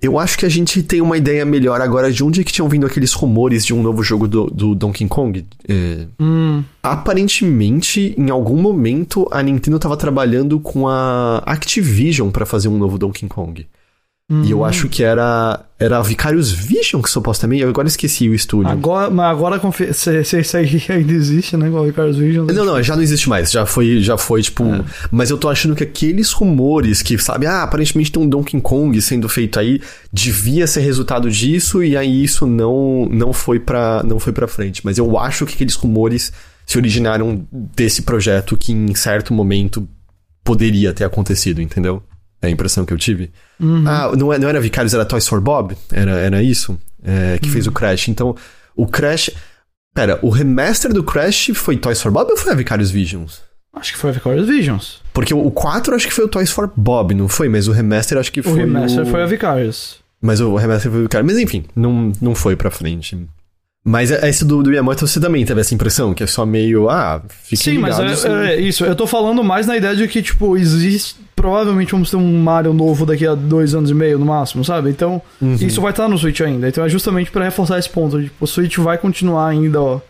Eu 0.00 0.18
acho 0.18 0.36
que 0.38 0.44
a 0.44 0.48
gente 0.48 0.82
tem 0.82 1.00
uma 1.00 1.16
ideia 1.16 1.44
melhor 1.44 1.80
agora 1.80 2.12
de 2.12 2.22
onde 2.22 2.40
é 2.40 2.44
que 2.44 2.52
tinham 2.52 2.68
vindo 2.68 2.86
aqueles 2.86 3.12
rumores 3.12 3.64
de 3.64 3.72
um 3.72 3.82
novo 3.82 4.02
jogo 4.02 4.28
do, 4.28 4.46
do 4.46 4.74
Donkey 4.74 5.06
Kong. 5.08 5.44
É, 5.68 6.06
Hum, 6.20 6.62
Aparentemente, 6.82 8.14
em 8.18 8.28
algum 8.30 8.60
momento, 8.60 9.26
a 9.30 9.42
Nintendo 9.42 9.78
tava 9.78 9.96
trabalhando 9.96 10.60
com 10.60 10.86
a 10.86 11.38
Activision 11.46 12.30
pra 12.30 12.44
fazer 12.44 12.68
um 12.68 12.76
novo 12.76 12.98
Donkey 12.98 13.26
Kong. 13.26 13.66
E 14.28 14.50
eu 14.50 14.64
acho 14.64 14.88
que 14.88 15.04
era 15.04 15.64
era 15.78 15.98
a 15.98 16.02
Vicarious 16.02 16.50
Vision 16.50 17.00
que 17.00 17.08
supostamente, 17.08 17.62
eu 17.62 17.68
agora 17.68 17.86
esqueci 17.86 18.28
o 18.28 18.34
estúdio. 18.34 18.72
agora, 18.72 19.08
mas 19.08 19.26
agora 19.26 19.60
se, 19.92 20.24
se 20.24 20.40
isso 20.40 20.56
aí 20.56 20.82
ainda 20.88 21.12
existe, 21.12 21.56
né? 21.56 21.68
Igual 21.68 21.86
Ricardo 21.86 22.12
Vision. 22.14 22.46
Não, 22.46 22.64
não, 22.64 22.82
já 22.82 22.96
não 22.96 23.04
existe 23.04 23.28
mais. 23.28 23.52
Já 23.52 23.64
foi, 23.64 24.00
já 24.00 24.18
foi 24.18 24.42
tipo. 24.42 24.64
Mas 25.12 25.30
eu 25.30 25.38
tô 25.38 25.48
achando 25.48 25.76
que 25.76 25.84
aqueles 25.84 26.32
rumores 26.32 27.02
que, 27.02 27.16
sabe, 27.18 27.46
ah, 27.46 27.62
aparentemente 27.62 28.10
tem 28.10 28.20
um 28.20 28.28
Donkey 28.28 28.60
Kong 28.60 29.00
sendo 29.00 29.28
feito 29.28 29.60
aí, 29.60 29.80
devia 30.12 30.66
ser 30.66 30.80
resultado 30.80 31.30
disso 31.30 31.84
e 31.84 31.96
aí 31.96 32.24
isso 32.24 32.46
não 32.46 33.08
não 33.08 33.32
foi 33.32 33.60
para 33.60 34.02
não 34.02 34.18
foi 34.18 34.32
para 34.32 34.48
frente. 34.48 34.80
Mas 34.84 34.98
eu 34.98 35.16
acho 35.16 35.46
que 35.46 35.54
aqueles 35.54 35.74
rumores 35.74 36.32
se 36.66 36.76
originaram 36.76 37.46
desse 37.52 38.02
projeto 38.02 38.56
que 38.56 38.72
em 38.72 38.92
certo 38.96 39.32
momento 39.32 39.88
poderia 40.42 40.92
ter 40.92 41.04
acontecido, 41.04 41.62
entendeu? 41.62 42.02
É 42.46 42.48
a 42.48 42.52
impressão 42.52 42.84
que 42.84 42.92
eu 42.92 42.98
tive. 42.98 43.30
Ah, 43.86 44.12
não, 44.16 44.32
é- 44.32 44.38
não 44.38 44.48
era 44.48 44.60
Vicarious, 44.60 44.94
era 44.94 45.04
Toys 45.04 45.26
for 45.26 45.40
Bob? 45.40 45.76
Era, 45.92 46.12
era 46.12 46.42
isso? 46.42 46.78
É, 47.02 47.38
que 47.40 47.48
fez 47.50 47.66
o 47.66 47.72
Crash. 47.72 48.08
Então, 48.08 48.34
o 48.74 48.86
Crash. 48.86 49.30
Pera, 49.94 50.18
o 50.22 50.28
remaster 50.28 50.92
do 50.92 51.02
Crash 51.02 51.50
foi 51.54 51.76
Toys 51.76 52.00
for 52.02 52.12
Bob 52.12 52.30
ou 52.30 52.36
foi 52.36 52.52
a 52.52 52.54
Vicarious 52.54 52.90
Visions? 52.90 53.40
Acho 53.74 53.92
que 53.92 53.98
foi 53.98 54.10
a 54.10 54.12
Vicarious 54.12 54.46
Visions. 54.46 55.00
Porque 55.12 55.32
o 55.34 55.46
o 55.46 55.50
4 55.50 55.94
acho 55.94 56.06
que 56.06 56.12
foi 56.14 56.24
o 56.24 56.28
Toys 56.28 56.50
for 56.50 56.70
Bob, 56.76 57.14
não 57.14 57.28
foi? 57.28 57.48
Mas 57.48 57.66
o 57.68 57.72
remaster 57.72 58.18
acho 58.18 58.30
que 58.32 58.40
O 58.40 58.42
foi. 58.44 58.58
remaster 58.60 59.02
o... 59.02 59.06
foi 59.06 59.22
a 59.22 59.26
Vicarious. 59.26 59.96
Mas 60.20 60.40
o 60.40 60.54
remaster 60.54 60.90
foi 60.90 61.00
o 61.00 61.02
Vicarious. 61.04 61.32
Mas 61.32 61.42
enfim, 61.42 61.64
não, 61.74 62.12
não 62.20 62.34
foi 62.34 62.56
pra 62.56 62.70
frente. 62.70 63.18
Mas 63.84 64.10
esse 64.10 64.44
do, 64.44 64.62
do 64.62 64.68
Miyamoto 64.70 65.06
você 65.06 65.20
também 65.20 65.44
teve 65.44 65.60
essa 65.60 65.72
impressão, 65.74 66.12
que 66.12 66.22
é 66.24 66.26
só 66.26 66.44
meio. 66.44 66.88
Ah, 66.90 67.22
fique 67.44 67.56
Sim, 67.62 67.78
mas 67.78 67.96
ligados 67.98 68.24
é, 68.24 68.54
é 68.54 68.60
isso. 68.60 68.84
Eu 68.84 68.96
tô 68.96 69.06
falando 69.06 69.44
mais 69.44 69.66
na 69.66 69.76
ideia 69.76 69.94
de 69.94 70.08
que, 70.08 70.20
tipo, 70.20 70.56
existe. 70.56 71.16
Provavelmente 71.36 71.92
vamos 71.92 72.10
ter 72.10 72.16
um 72.16 72.42
Mario 72.42 72.72
novo 72.72 73.04
daqui 73.06 73.26
a 73.26 73.34
dois 73.34 73.74
anos 73.74 73.90
e 73.90 73.94
meio 73.94 74.18
no 74.18 74.24
máximo, 74.26 74.64
sabe? 74.64 74.90
Então, 74.90 75.20
Uhum. 75.40 75.54
isso 75.54 75.80
vai 75.80 75.90
estar 75.90 76.08
no 76.08 76.16
Switch 76.18 76.40
ainda. 76.40 76.66
Então 76.68 76.82
é 76.84 76.88
justamente 76.88 77.30
pra 77.30 77.44
reforçar 77.44 77.78
esse 77.78 77.88
ponto. 77.90 78.20
Tipo, 78.20 78.44
o 78.44 78.46
Switch 78.48 78.78
vai 78.78 78.98
continuar 78.98 79.48
ainda, 79.48 79.80
ó, 79.80 80.00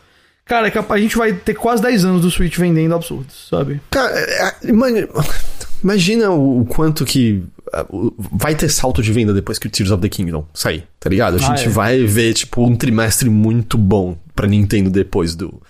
Cara, 0.46 0.68
é 0.68 0.72
a 0.88 0.98
gente 0.98 1.16
vai 1.18 1.32
ter 1.32 1.54
quase 1.54 1.82
10 1.82 2.04
anos 2.04 2.22
do 2.22 2.30
Switch 2.30 2.56
vendendo 2.56 2.94
absurdos, 2.94 3.48
sabe? 3.50 3.80
Cara, 3.90 4.12
é, 4.16 4.46
é, 4.48 4.54
imagina, 5.82 6.30
o 6.30 6.64
quanto 6.64 7.04
que 7.04 7.42
vai 8.32 8.54
ter 8.54 8.68
salto 8.68 9.02
de 9.02 9.12
venda 9.12 9.34
depois 9.34 9.58
que 9.58 9.66
o 9.66 9.70
Tears 9.70 9.90
of 9.90 10.00
the 10.00 10.08
Kingdom 10.08 10.44
sair, 10.54 10.84
tá 11.00 11.10
ligado? 11.10 11.34
A 11.34 11.36
Ah, 11.38 11.40
gente 11.56 11.66
é. 11.66 11.68
vai 11.68 12.04
ver, 12.04 12.32
tipo, 12.34 12.64
um 12.64 12.76
trimestre 12.76 13.28
muito 13.28 13.76
bom 13.76 14.16
pra 14.36 14.46
Nintendo 14.46 14.88
depois 14.88 15.34
do, 15.34 15.60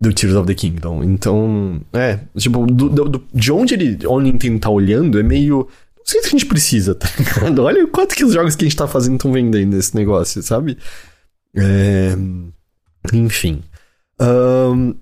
do 0.00 0.12
Tears 0.12 0.34
of 0.36 0.46
the 0.46 0.54
Kingdom. 0.54 1.02
Então, 1.04 1.80
é, 1.92 2.18
tipo, 2.36 2.66
do- 2.66 2.88
do- 2.88 3.24
de 3.32 3.52
onde 3.52 3.74
ele, 3.74 3.98
a 4.06 4.20
Nintendo 4.22 4.58
tá 4.58 4.70
olhando 4.70 5.18
é 5.18 5.22
meio. 5.22 5.68
Não 5.96 6.04
sei 6.04 6.20
se 6.20 6.26
a 6.28 6.30
gente 6.30 6.46
precisa, 6.46 6.94
tá 6.94 7.08
ligado? 7.18 7.62
Olha 7.62 7.84
o 7.84 7.88
quanto 7.88 8.14
que 8.14 8.24
os 8.24 8.34
jogos 8.34 8.54
que 8.54 8.64
a 8.64 8.68
gente 8.68 8.76
tá 8.76 8.86
fazendo 8.86 9.14
estão 9.16 9.32
vendendo 9.32 9.74
nesse 9.74 9.94
negócio, 9.94 10.42
sabe? 10.42 10.76
É, 11.56 12.14
enfim. 13.12 13.62
Ahn, 14.20 14.94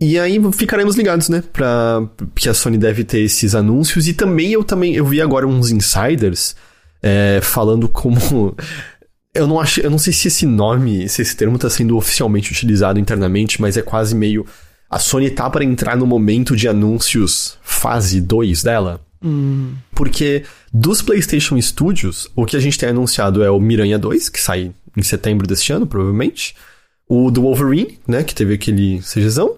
e 0.00 0.18
aí 0.18 0.40
ficaremos 0.52 0.96
ligados, 0.96 1.28
né? 1.28 1.42
Pra, 1.52 2.08
que 2.34 2.48
a 2.48 2.54
Sony 2.54 2.78
deve 2.78 3.04
ter 3.04 3.20
esses 3.20 3.54
anúncios. 3.54 4.08
E 4.08 4.14
também 4.14 4.52
eu 4.52 4.64
também 4.64 4.94
eu 4.94 5.04
vi 5.04 5.20
agora 5.20 5.46
uns 5.46 5.70
insiders 5.70 6.56
é, 7.02 7.40
falando 7.42 7.88
como. 7.88 8.56
Eu 9.34 9.46
não 9.46 9.60
acho. 9.60 9.80
Eu 9.80 9.90
não 9.90 9.98
sei 9.98 10.12
se 10.12 10.28
esse 10.28 10.46
nome, 10.46 11.08
se 11.08 11.22
esse 11.22 11.36
termo 11.36 11.56
está 11.56 11.68
sendo 11.68 11.96
oficialmente 11.96 12.50
utilizado 12.50 12.98
internamente, 12.98 13.60
mas 13.60 13.76
é 13.76 13.82
quase 13.82 14.14
meio. 14.14 14.46
A 14.90 14.98
Sony 14.98 15.30
tá 15.30 15.48
para 15.50 15.64
entrar 15.64 15.96
no 15.96 16.06
momento 16.06 16.56
de 16.56 16.66
anúncios 16.66 17.58
fase 17.62 18.20
2 18.20 18.62
dela. 18.62 19.00
Hum, 19.22 19.74
Porque 19.92 20.44
dos 20.72 21.02
PlayStation 21.02 21.60
Studios, 21.60 22.30
o 22.34 22.46
que 22.46 22.56
a 22.56 22.60
gente 22.60 22.78
tem 22.78 22.88
anunciado 22.88 23.42
é 23.42 23.50
o 23.50 23.60
Miranha 23.60 23.98
2, 23.98 24.28
que 24.28 24.40
sai 24.40 24.72
em 24.96 25.02
setembro 25.02 25.46
deste 25.46 25.72
ano, 25.72 25.86
provavelmente. 25.86 26.54
O 27.08 27.30
do 27.30 27.42
Wolverine, 27.42 27.98
né, 28.06 28.22
que 28.22 28.34
teve 28.34 28.54
aquele 28.54 29.00
CGzão. 29.00 29.56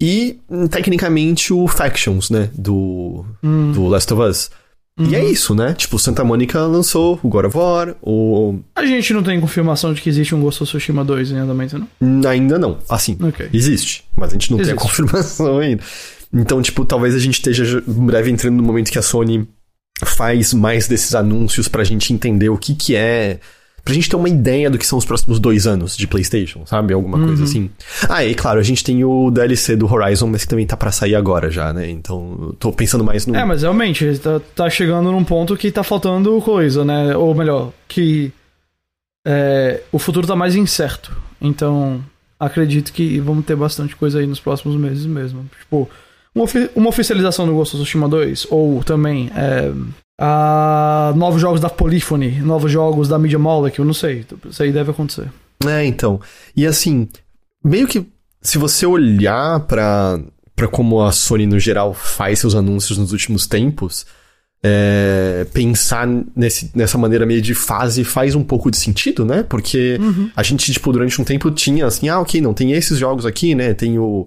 E, 0.00 0.38
tecnicamente, 0.70 1.52
o 1.52 1.66
Factions, 1.66 2.30
né, 2.30 2.50
do, 2.54 3.24
hum, 3.42 3.72
do 3.72 3.86
Last 3.86 4.12
of 4.12 4.22
Us. 4.22 4.50
E 4.98 5.14
é 5.14 5.24
isso, 5.24 5.54
né? 5.54 5.74
Tipo, 5.74 5.98
Santa 5.98 6.24
Mônica 6.24 6.60
lançou 6.60 7.18
o 7.22 7.28
God 7.28 7.46
of 7.46 7.56
War, 7.56 7.94
o... 8.02 8.58
A 8.74 8.84
gente 8.84 9.12
não 9.14 9.22
tem 9.22 9.40
confirmação 9.40 9.94
de 9.94 10.00
que 10.02 10.08
existe 10.08 10.34
um 10.34 10.40
Ghost 10.40 10.62
of 10.62 10.70
Tsushima 10.70 11.04
2 11.04 11.30
em 11.30 11.36
andamento, 11.38 11.78
não? 12.00 12.28
Ainda 12.30 12.58
não. 12.58 12.78
Assim, 12.88 13.16
Ok. 13.22 13.48
existe, 13.52 14.04
mas 14.16 14.30
a 14.30 14.32
gente 14.32 14.50
não 14.50 14.58
tem 14.58 14.66
a 14.66 14.70
Existe. 14.74 14.82
confirmação 14.82 15.58
ainda. 15.60 15.82
Então, 16.32 16.60
tipo, 16.60 16.84
talvez 16.84 17.14
a 17.14 17.18
gente 17.18 17.34
esteja 17.34 17.82
em 17.86 18.06
breve 18.06 18.30
entrando 18.30 18.56
no 18.56 18.62
momento 18.62 18.90
que 18.90 18.98
a 18.98 19.02
Sony 19.02 19.48
faz 20.04 20.52
mais 20.52 20.86
desses 20.88 21.14
anúncios 21.14 21.68
pra 21.68 21.84
gente 21.84 22.12
entender 22.12 22.48
o 22.48 22.58
que 22.58 22.74
que 22.74 22.94
é. 22.94 23.40
Pra 23.88 23.94
gente 23.94 24.10
ter 24.10 24.16
uma 24.16 24.28
ideia 24.28 24.68
do 24.68 24.76
que 24.76 24.86
são 24.86 24.98
os 24.98 25.06
próximos 25.06 25.40
dois 25.40 25.66
anos 25.66 25.96
de 25.96 26.06
PlayStation, 26.06 26.66
sabe? 26.66 26.92
Alguma 26.92 27.18
coisa 27.18 27.44
assim. 27.44 27.70
Ah, 28.06 28.22
e 28.22 28.34
claro, 28.34 28.60
a 28.60 28.62
gente 28.62 28.84
tem 28.84 29.02
o 29.02 29.30
DLC 29.30 29.76
do 29.76 29.90
Horizon, 29.90 30.26
mas 30.26 30.42
que 30.42 30.48
também 30.48 30.66
tá 30.66 30.76
pra 30.76 30.92
sair 30.92 31.14
agora 31.14 31.50
já, 31.50 31.72
né? 31.72 31.88
Então, 31.88 32.54
tô 32.58 32.70
pensando 32.70 33.02
mais 33.02 33.26
no. 33.26 33.34
É, 33.34 33.46
mas 33.46 33.62
realmente, 33.62 34.18
tá, 34.18 34.42
tá 34.54 34.68
chegando 34.68 35.10
num 35.10 35.24
ponto 35.24 35.56
que 35.56 35.72
tá 35.72 35.82
faltando 35.82 36.38
coisa, 36.42 36.84
né? 36.84 37.16
Ou 37.16 37.34
melhor, 37.34 37.72
que 37.88 38.30
é, 39.26 39.80
o 39.90 39.98
futuro 39.98 40.26
tá 40.26 40.36
mais 40.36 40.54
incerto. 40.54 41.16
Então, 41.40 42.04
acredito 42.38 42.92
que 42.92 43.18
vamos 43.20 43.46
ter 43.46 43.56
bastante 43.56 43.96
coisa 43.96 44.18
aí 44.18 44.26
nos 44.26 44.38
próximos 44.38 44.76
meses 44.76 45.06
mesmo. 45.06 45.48
Tipo, 45.58 45.88
uma, 46.38 46.44
ofi- 46.44 46.70
uma 46.74 46.88
oficialização 46.88 47.46
do 47.46 47.52
Ghost 47.54 47.74
of 47.76 47.82
Tsushima 47.82 48.08
2, 48.08 48.46
ou 48.50 48.82
também 48.84 49.30
é, 49.34 49.72
a 50.20 51.12
novos 51.16 51.40
jogos 51.40 51.60
da 51.60 51.68
Polyphony, 51.70 52.40
novos 52.40 52.70
jogos 52.72 53.08
da 53.08 53.18
Media 53.18 53.38
Molecule, 53.38 53.86
não 53.86 53.94
sei. 53.94 54.24
Isso 54.48 54.62
aí 54.62 54.72
deve 54.72 54.90
acontecer. 54.90 55.28
É, 55.66 55.84
então. 55.84 56.20
E 56.56 56.66
assim, 56.66 57.08
meio 57.64 57.86
que 57.86 58.06
se 58.42 58.58
você 58.58 58.86
olhar 58.86 59.60
pra, 59.60 60.18
pra 60.54 60.68
como 60.68 61.02
a 61.02 61.12
Sony 61.12 61.46
no 61.46 61.58
geral 61.58 61.92
faz 61.94 62.38
seus 62.38 62.54
anúncios 62.54 62.98
nos 62.98 63.12
últimos 63.12 63.46
tempos, 63.46 64.06
é, 64.62 65.46
pensar 65.52 66.06
nesse, 66.34 66.70
nessa 66.74 66.98
maneira 66.98 67.24
meio 67.24 67.40
de 67.40 67.54
fase 67.54 68.02
faz 68.02 68.34
um 68.34 68.42
pouco 68.42 68.70
de 68.70 68.76
sentido, 68.76 69.24
né? 69.24 69.44
Porque 69.48 69.98
a 70.34 70.42
gente, 70.42 70.72
tipo, 70.72 70.92
durante 70.92 71.20
um 71.20 71.24
tempo 71.24 71.50
tinha 71.50 71.86
assim, 71.86 72.08
ah, 72.08 72.20
ok, 72.20 72.40
não, 72.40 72.52
tem 72.52 72.72
esses 72.72 72.98
jogos 72.98 73.24
aqui, 73.24 73.54
né? 73.54 73.72
Tem 73.74 73.98
o, 73.98 74.26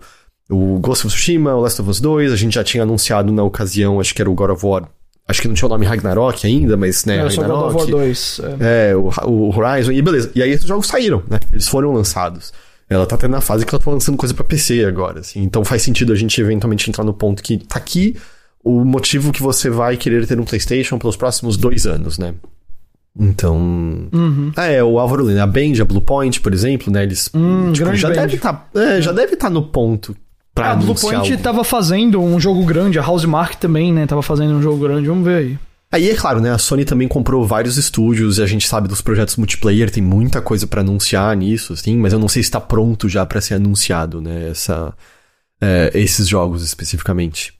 o 0.52 0.80
Ghost 0.80 1.08
of 1.08 1.16
Tsushima, 1.16 1.56
o 1.56 1.62
Last 1.62 1.82
of 1.82 1.90
Us 1.90 2.00
2, 2.00 2.32
a 2.32 2.36
gente 2.36 2.54
já 2.56 2.64
tinha 2.64 2.84
anunciado 2.84 3.32
na 3.32 3.44
ocasião, 3.44 4.00
acho 4.00 4.14
que 4.14 4.22
era 4.22 4.30
o 4.30 4.34
God 4.36 4.52
of 4.52 4.66
War. 4.66 4.88
Acho 5.28 5.42
que 5.42 5.48
não 5.48 5.56
tinha 5.56 5.68
o 5.68 5.70
nome 5.70 5.86
Ragnarok 5.86 6.46
ainda, 6.46 6.76
mas, 6.76 7.06
né, 7.06 7.26
É, 7.26 7.30
só 7.30 7.42
God 7.42 7.52
of 7.52 7.58
War 7.58 7.68
Ragnarok. 7.68 7.92
2. 7.92 8.42
é. 8.60 8.90
É, 8.92 8.96
o, 8.96 9.10
o 9.28 9.58
Horizon, 9.58 9.92
e 9.92 10.02
beleza. 10.02 10.32
E 10.36 10.44
aí 10.44 10.52
esses 10.52 10.68
jogos 10.68 10.88
saíram, 10.88 11.24
né? 11.30 11.40
Eles 11.52 11.68
foram 11.68 11.94
lançados. 11.94 12.52
Ela 12.90 13.06
tá 13.06 13.16
até 13.16 13.28
na 13.28 13.40
fase 13.40 13.66
que 13.66 13.74
ela 13.74 13.82
tá 13.82 13.90
lançando 13.90 14.18
coisa 14.18 14.34
pra 14.34 14.44
PC 14.44 14.84
agora, 14.84 15.22
assim. 15.22 15.42
Então 15.42 15.64
faz 15.64 15.82
sentido 15.82 16.12
a 16.12 16.16
gente 16.16 16.40
eventualmente 16.42 16.90
entrar 16.90 17.06
no 17.06 17.14
ponto 17.14 17.42
que 17.42 17.58
tá 17.58 17.78
aqui 17.78 18.18
o 18.62 18.84
motivo 18.84 19.32
que 19.32 19.42
você 19.42 19.70
vai 19.70 19.96
querer 19.96 20.28
ter 20.28 20.38
um 20.38 20.44
PlayStation 20.44 21.00
pelos 21.00 21.16
próximos 21.16 21.56
dois 21.56 21.86
anos, 21.88 22.18
né? 22.18 22.34
Então. 23.18 23.58
Uhum. 23.58 24.52
Ah, 24.56 24.68
é, 24.68 24.84
o 24.84 25.00
Álvaro 25.00 25.26
Lina, 25.28 25.44
a 25.44 25.48
Band, 25.48 25.82
a 25.82 25.86
Bluepoint, 25.86 26.42
por 26.42 26.54
exemplo, 26.54 26.92
né? 26.92 27.04
Eles. 27.04 27.30
Hum, 27.34 27.72
tipo, 27.72 27.96
já 27.96 28.10
deve 28.10 28.38
tá, 28.38 28.68
é, 28.76 29.02
já 29.02 29.12
deve 29.14 29.34
estar 29.34 29.50
no 29.50 29.64
ponto 29.64 30.16
pra 30.54 30.72
a 30.72 30.76
Blue 30.76 30.86
anunciar 30.86 31.14
Point 31.14 31.32
algo. 31.32 31.44
tava 31.44 31.64
fazendo 31.64 32.22
um 32.22 32.40
jogo 32.40 32.66
grande, 32.66 33.00
a 33.00 33.06
Housemark 33.08 33.56
também, 33.56 33.94
né? 33.94 34.06
Tava 34.06 34.22
fazendo 34.22 34.54
um 34.54 34.62
jogo 34.62 34.78
grande, 34.78 35.08
vamos 35.08 35.26
ver 35.26 35.36
aí. 35.38 35.60
Aí 35.92 36.10
é 36.10 36.16
claro, 36.16 36.40
né? 36.40 36.52
A 36.52 36.58
Sony 36.58 36.86
também 36.86 37.08
comprou 37.08 37.46
vários 37.46 37.78
estúdios 37.78 38.38
e 38.38 38.42
a 38.42 38.46
gente 38.46 38.66
sabe 38.66 38.88
dos 38.88 39.02
projetos 39.02 39.36
multiplayer, 39.36 39.92
tem 39.92 40.02
muita 40.02 40.42
coisa 40.42 40.66
pra 40.66 40.80
anunciar 40.82 41.36
nisso, 41.36 41.74
assim, 41.74 41.98
mas 41.98 42.14
eu 42.14 42.20
não 42.20 42.30
sei 42.30 42.42
se 42.42 42.50
tá 42.50 42.62
pronto 42.62 43.10
já 43.10 43.26
pra 43.26 43.42
ser 43.42 43.56
anunciado, 43.56 44.22
né? 44.22 44.50
Essa, 44.50 44.94
é, 45.60 45.92
esses 45.94 46.30
jogos 46.30 46.64
especificamente. 46.64 47.54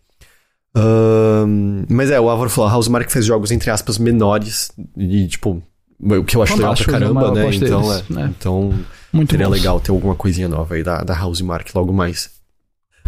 Ahn, 0.74 1.84
mas 1.90 2.10
é, 2.10 2.20
o 2.20 2.30
Álvaro 2.30 2.50
falou, 2.50 2.70
a 2.70 2.74
Housemark 2.74 3.12
fez 3.12 3.26
jogos, 3.26 3.52
entre 3.52 3.70
aspas, 3.70 3.98
menores 3.98 4.72
e, 4.96 5.28
tipo, 5.28 5.62
o 6.00 6.24
que 6.24 6.38
eu 6.38 6.42
acho 6.42 6.56
legal 6.56 6.74
pra 6.74 6.84
a 6.84 6.88
caramba, 6.88 7.32
né? 7.34 7.54
Então, 7.54 7.82
deles, 7.82 8.04
é, 8.10 8.14
né? 8.14 8.34
então 8.40 8.74
Muito 9.12 9.32
seria 9.32 9.48
bons. 9.48 9.54
legal 9.54 9.80
ter 9.82 9.92
alguma 9.92 10.16
coisinha 10.16 10.48
nova 10.48 10.76
aí 10.76 10.84
da, 10.84 11.04
da 11.04 11.22
Housemark 11.22 11.70
logo 11.76 11.92
mais. 11.92 12.30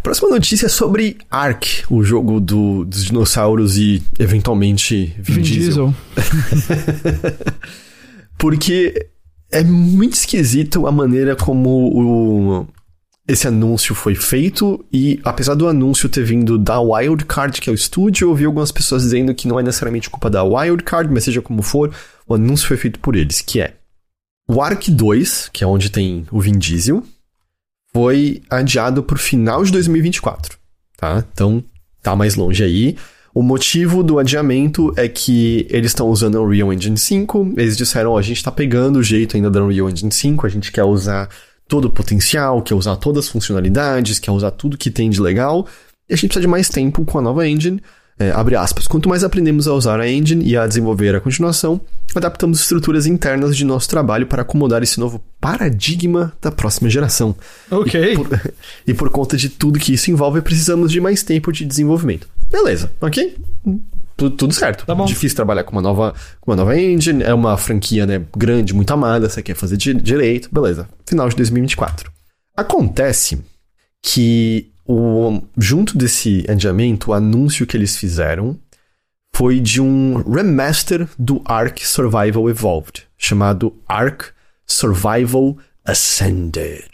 Próxima 0.03 0.29
notícia 0.29 0.65
é 0.65 0.69
sobre 0.69 1.17
Ark, 1.31 1.85
o 1.89 2.03
jogo 2.03 2.41
do, 2.41 2.83
dos 2.83 3.05
dinossauros 3.05 3.77
e, 3.77 4.03
eventualmente, 4.19 5.15
Vin, 5.17 5.35
Vin 5.35 5.41
Diesel. 5.41 5.93
Diesel. 6.13 7.33
Porque 8.37 9.07
é 9.49 9.63
muito 9.63 10.15
esquisito 10.15 10.85
a 10.85 10.91
maneira 10.91 11.37
como 11.37 11.69
o, 11.69 12.67
esse 13.25 13.47
anúncio 13.47 13.95
foi 13.95 14.13
feito. 14.13 14.83
E 14.91 15.21
apesar 15.23 15.55
do 15.55 15.69
anúncio 15.69 16.09
ter 16.09 16.25
vindo 16.25 16.57
da 16.57 16.81
Wildcard, 16.81 17.61
que 17.61 17.69
é 17.69 17.71
o 17.71 17.75
estúdio, 17.75 18.29
eu 18.29 18.35
vi 18.35 18.43
algumas 18.43 18.73
pessoas 18.73 19.03
dizendo 19.03 19.33
que 19.33 19.47
não 19.47 19.57
é 19.57 19.63
necessariamente 19.63 20.09
culpa 20.09 20.29
da 20.29 20.43
Wildcard, 20.43 21.13
mas 21.13 21.23
seja 21.23 21.41
como 21.41 21.61
for, 21.61 21.95
o 22.27 22.35
anúncio 22.35 22.67
foi 22.67 22.75
feito 22.75 22.99
por 22.99 23.15
eles, 23.15 23.39
que 23.39 23.61
é 23.61 23.75
o 24.49 24.61
Ark 24.61 24.91
2, 24.91 25.49
que 25.53 25.63
é 25.63 25.67
onde 25.67 25.89
tem 25.89 26.25
o 26.29 26.41
Vin 26.41 26.57
Diesel, 26.57 27.01
foi 27.93 28.41
adiado 28.49 29.03
pro 29.03 29.17
final 29.17 29.63
de 29.63 29.71
2024, 29.71 30.57
tá? 30.97 31.23
Então 31.31 31.63
tá 32.01 32.15
mais 32.15 32.35
longe 32.35 32.63
aí. 32.63 32.97
O 33.33 33.41
motivo 33.41 34.03
do 34.03 34.19
adiamento 34.19 34.93
é 34.95 35.07
que 35.07 35.65
eles 35.69 35.91
estão 35.91 36.07
usando 36.07 36.35
o 36.35 36.45
Unreal 36.45 36.71
Engine 36.71 36.97
5. 36.97 37.53
Eles 37.57 37.75
disseram, 37.75 38.11
ó, 38.11 38.19
a 38.19 38.21
gente 38.21 38.43
tá 38.43 38.51
pegando 38.51 38.99
o 38.99 39.03
jeito 39.03 39.35
ainda 39.35 39.49
da 39.49 39.63
Unreal 39.63 39.89
Engine 39.89 40.11
5, 40.11 40.45
a 40.45 40.49
gente 40.49 40.71
quer 40.71 40.83
usar 40.83 41.29
todo 41.67 41.85
o 41.85 41.89
potencial, 41.89 42.61
quer 42.61 42.75
usar 42.75 42.95
todas 42.97 43.25
as 43.25 43.31
funcionalidades, 43.31 44.19
quer 44.19 44.31
usar 44.31 44.51
tudo 44.51 44.77
que 44.77 44.91
tem 44.91 45.09
de 45.09 45.19
legal. 45.19 45.67
E 46.07 46.13
a 46.13 46.15
gente 46.15 46.27
precisa 46.27 46.41
de 46.41 46.47
mais 46.47 46.69
tempo 46.69 47.03
com 47.05 47.17
a 47.17 47.21
nova 47.21 47.47
engine. 47.47 47.81
É, 48.19 48.29
abre 48.31 48.55
aspas. 48.55 48.87
Quanto 48.87 49.09
mais 49.09 49.23
aprendemos 49.23 49.67
a 49.67 49.73
usar 49.73 49.99
a 49.99 50.07
engine 50.09 50.45
e 50.47 50.55
a 50.55 50.67
desenvolver 50.67 51.15
a 51.15 51.19
continuação, 51.19 51.81
adaptamos 52.15 52.59
estruturas 52.61 53.07
internas 53.07 53.57
de 53.57 53.65
nosso 53.65 53.89
trabalho 53.89 54.27
para 54.27 54.43
acomodar 54.43 54.83
esse 54.83 54.99
novo 54.99 55.19
paradigma 55.41 56.31
da 56.41 56.51
próxima 56.51 56.89
geração. 56.89 57.35
Ok. 57.71 58.13
E 58.13 58.15
por, 58.15 58.29
e 58.87 58.93
por 58.93 59.09
conta 59.09 59.35
de 59.35 59.49
tudo 59.49 59.79
que 59.79 59.93
isso 59.93 60.11
envolve, 60.11 60.41
precisamos 60.41 60.91
de 60.91 61.01
mais 61.01 61.23
tempo 61.23 61.51
de 61.51 61.65
desenvolvimento. 61.65 62.27
Beleza, 62.51 62.91
ok? 63.01 63.35
Tudo, 64.15 64.35
tudo 64.35 64.53
certo. 64.53 64.85
Tá 64.85 64.93
bom. 64.93 65.05
Difícil 65.05 65.35
trabalhar 65.35 65.63
com 65.63 65.71
uma 65.71 65.81
nova, 65.81 66.13
com 66.39 66.51
uma 66.51 66.55
nova 66.57 66.79
engine, 66.79 67.23
é 67.23 67.33
uma 67.33 67.57
franquia 67.57 68.05
né, 68.05 68.21
grande, 68.37 68.75
muito 68.75 68.91
amada, 68.93 69.27
você 69.27 69.41
quer 69.41 69.55
fazer 69.55 69.75
di- 69.75 69.95
direito, 69.95 70.49
beleza. 70.51 70.87
Final 71.07 71.27
de 71.29 71.35
2024. 71.35 72.11
Acontece 72.55 73.39
que 74.03 74.71
o, 74.85 75.41
junto 75.57 75.97
desse 75.97 76.45
adiamento, 76.49 77.11
o 77.11 77.13
anúncio 77.13 77.65
que 77.65 77.77
eles 77.77 77.97
fizeram 77.97 78.59
foi 79.35 79.59
de 79.59 79.81
um 79.81 80.21
remaster 80.21 81.07
do 81.17 81.41
Ark 81.45 81.85
Survival 81.85 82.49
Evolved, 82.49 83.07
chamado 83.17 83.75
Ark 83.87 84.25
Survival 84.65 85.57
Ascended. 85.83 86.89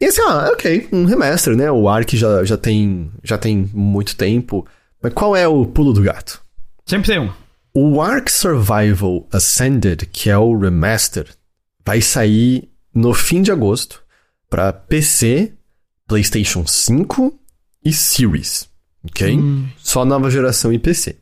E 0.00 0.06
assim, 0.06 0.22
ah, 0.22 0.50
ok, 0.52 0.88
um 0.92 1.04
remaster, 1.04 1.54
né? 1.54 1.70
O 1.70 1.88
Ark 1.88 2.16
já, 2.16 2.42
já, 2.44 2.56
tem, 2.56 3.10
já 3.22 3.36
tem 3.36 3.70
muito 3.74 4.16
tempo. 4.16 4.66
Mas 5.02 5.12
qual 5.12 5.36
é 5.36 5.46
o 5.46 5.66
pulo 5.66 5.92
do 5.92 6.02
gato? 6.02 6.42
Sempre 6.86 7.08
tem 7.08 7.20
um. 7.20 7.30
O 7.74 8.00
Ark 8.00 8.30
Survival 8.30 9.28
Ascended, 9.30 10.06
que 10.06 10.30
é 10.30 10.38
o 10.38 10.58
remaster, 10.58 11.26
vai 11.84 12.00
sair 12.00 12.70
no 12.94 13.12
fim 13.14 13.42
de 13.42 13.52
agosto 13.52 14.02
para 14.48 14.72
PC, 14.72 15.52
PlayStation 16.10 16.66
5 16.66 17.32
e 17.84 17.92
Series, 17.92 18.68
ok? 19.04 19.38
Hum. 19.38 19.68
Só 19.78 20.04
nova 20.04 20.28
geração 20.28 20.72
e 20.72 20.78
PC. 20.78 21.14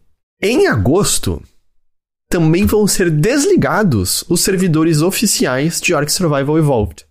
Em 0.42 0.66
agosto, 0.66 1.42
também 2.26 2.64
vão 2.64 2.86
ser 2.86 3.10
desligados 3.10 4.24
os 4.30 4.40
servidores 4.40 5.02
oficiais 5.02 5.78
de 5.78 5.92
Ark 5.92 6.10
Survival 6.10 6.56
Evolved. 6.56 7.04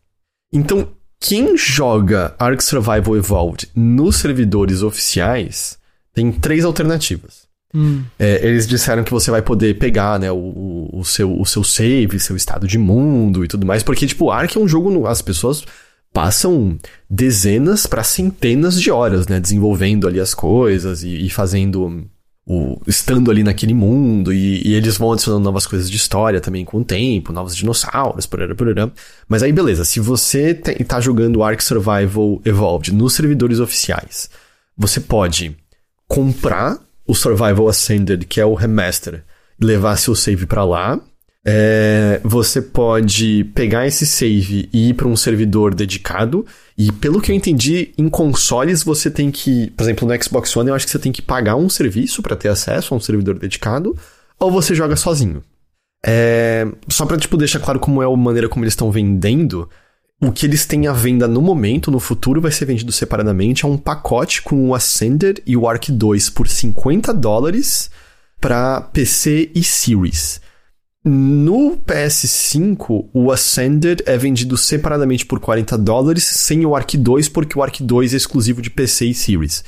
Então, 0.52 0.90
quem 1.20 1.56
joga 1.56 2.36
Ark 2.40 2.64
Survival 2.64 3.16
Evolved 3.16 3.70
nos 3.76 4.16
servidores 4.16 4.82
oficiais 4.82 5.78
tem 6.16 6.32
três 6.32 6.66
alternativas. 6.66 7.46
Hum. 7.76 8.02
É, 8.18 8.44
eles 8.44 8.66
disseram 8.66 9.04
que 9.04 9.12
você 9.12 9.30
vai 9.30 9.44
poder 9.44 9.78
pegar, 9.78 10.20
né, 10.20 10.32
o, 10.32 10.90
o, 10.92 11.06
seu, 11.06 11.40
o 11.40 11.46
seu 11.46 11.64
save, 11.64 12.20
seu 12.20 12.36
estado 12.36 12.66
de 12.68 12.80
mundo 12.80 13.46
e 13.46 13.48
tudo 13.48 13.68
mais, 13.68 13.84
porque, 13.84 14.08
tipo, 14.08 14.32
Ark 14.32 14.58
é 14.58 14.60
um 14.60 14.68
jogo. 14.68 15.06
As 15.06 15.22
pessoas 15.22 15.64
passam 16.18 16.80
dezenas 17.08 17.86
para 17.86 18.04
centenas 18.04 18.82
de 18.82 18.90
horas, 18.90 19.28
né, 19.28 19.40
desenvolvendo 19.40 20.08
ali 20.08 20.20
as 20.20 20.34
coisas 20.34 21.04
e, 21.04 21.10
e 21.10 21.30
fazendo. 21.30 22.10
O, 22.50 22.82
estando 22.88 23.30
ali 23.30 23.44
naquele 23.44 23.74
mundo, 23.74 24.32
e, 24.32 24.66
e, 24.66 24.74
eles 24.74 24.98
vão 24.98 25.12
adicionando 25.12 25.44
novas 25.44 25.68
coisas 25.68 25.92
de 25.92 25.98
história 25.98 26.40
também 26.40 26.64
com 26.64 26.78
o 26.78 26.84
tempo, 26.84 27.34
novos 27.34 27.54
dinossauros, 27.54 28.26
porará, 28.26 28.56
porará. 28.56 28.90
Mas 29.28 29.44
aí, 29.44 29.52
beleza, 29.52 29.84
se 29.84 30.00
você 30.00 30.54
te, 30.54 30.82
tá 30.86 31.02
jogando 31.02 31.44
Ark 31.44 31.62
Survival 31.62 32.42
Evolved 32.46 32.94
nos 32.94 33.14
servidores 33.14 33.60
oficiais, 33.60 34.30
você 34.78 35.02
pode 35.02 35.58
comprar 36.08 36.80
o 37.06 37.14
Survival 37.14 37.68
Ascended, 37.68 38.26
que 38.26 38.40
é 38.40 38.46
o 38.46 38.54
remaster, 38.54 39.26
levar 39.62 39.98
seu 39.98 40.16
save 40.16 40.46
para 40.46 40.64
lá. 40.64 41.00
É, 41.50 42.20
você 42.26 42.62
pode 42.62 43.46
pegar 43.56 43.88
esse 43.88 44.06
save 44.06 44.68
e 44.74 44.90
ir 44.90 44.94
para 44.96 45.08
um 45.08 45.16
servidor 45.16 45.74
dedicado. 45.74 46.46
E 46.78 46.92
pelo 46.92 47.22
que 47.22 47.32
eu 47.32 47.36
entendi, 47.36 47.94
em 47.98 48.10
consoles 48.10 48.84
você 48.84 49.10
tem 49.10 49.32
que, 49.32 49.72
por 49.72 49.84
exemplo, 49.84 50.06
no 50.06 50.22
Xbox 50.22 50.56
One, 50.58 50.68
eu 50.68 50.76
acho 50.76 50.86
que 50.86 50.92
você 50.92 51.00
tem 51.00 51.14
que 51.14 51.22
pagar 51.22 51.56
um 51.56 51.70
serviço 51.70 52.22
para 52.22 52.36
ter 52.36 52.50
acesso 52.50 52.94
a 52.94 52.98
um 52.98 53.00
servidor 53.00 53.40
dedicado, 53.40 53.98
ou 54.38 54.52
você 54.52 54.76
joga 54.76 54.98
sozinho. 54.98 55.42
É, 56.06 56.68
só 56.90 57.06
pra 57.06 57.18
tipo, 57.18 57.38
deixar 57.38 57.62
claro 57.62 57.80
como 57.80 58.04
é 58.04 58.06
a 58.06 58.18
maneira 58.18 58.50
como 58.50 58.66
eles 58.66 58.74
estão 58.74 58.92
vendendo, 58.92 59.70
o 60.22 60.34
que 60.34 60.46
eles 60.46 60.66
têm 60.66 60.86
à 60.86 60.92
venda 60.92 61.30
no 61.30 61.42
momento, 61.42 61.90
no 61.90 62.00
futuro, 62.02 62.42
vai 62.42 62.52
ser 62.52 62.66
vendido 62.66 62.92
separadamente. 62.92 63.64
É 63.64 63.68
um 63.70 63.78
pacote 63.78 64.42
com 64.42 64.68
o 64.68 64.76
Ascender 64.76 65.42
e 65.46 65.56
o 65.56 65.66
Arc 65.66 65.92
2 65.92 66.30
por 66.30 66.50
50 66.50 67.14
dólares 67.14 67.90
para 68.42 68.82
PC 68.82 69.50
e 69.56 69.64
Series. 69.64 70.42
No 71.08 71.78
PS5, 71.78 73.10
o 73.14 73.32
Ascender 73.32 74.04
é 74.06 74.18
vendido 74.18 74.58
separadamente 74.58 75.26
por 75.26 75.40
40 75.40 75.78
dólares, 75.78 76.26
sem 76.26 76.66
o 76.66 76.76
Arc 76.76 76.98
2, 76.98 77.30
porque 77.30 77.58
o 77.58 77.64
Arc 77.64 77.80
2 77.80 78.14
é 78.14 78.18
exclusivo 78.18 78.62
de 78.62 78.70
PC 78.70 79.06
e 79.06 79.14
Series. 79.14 79.64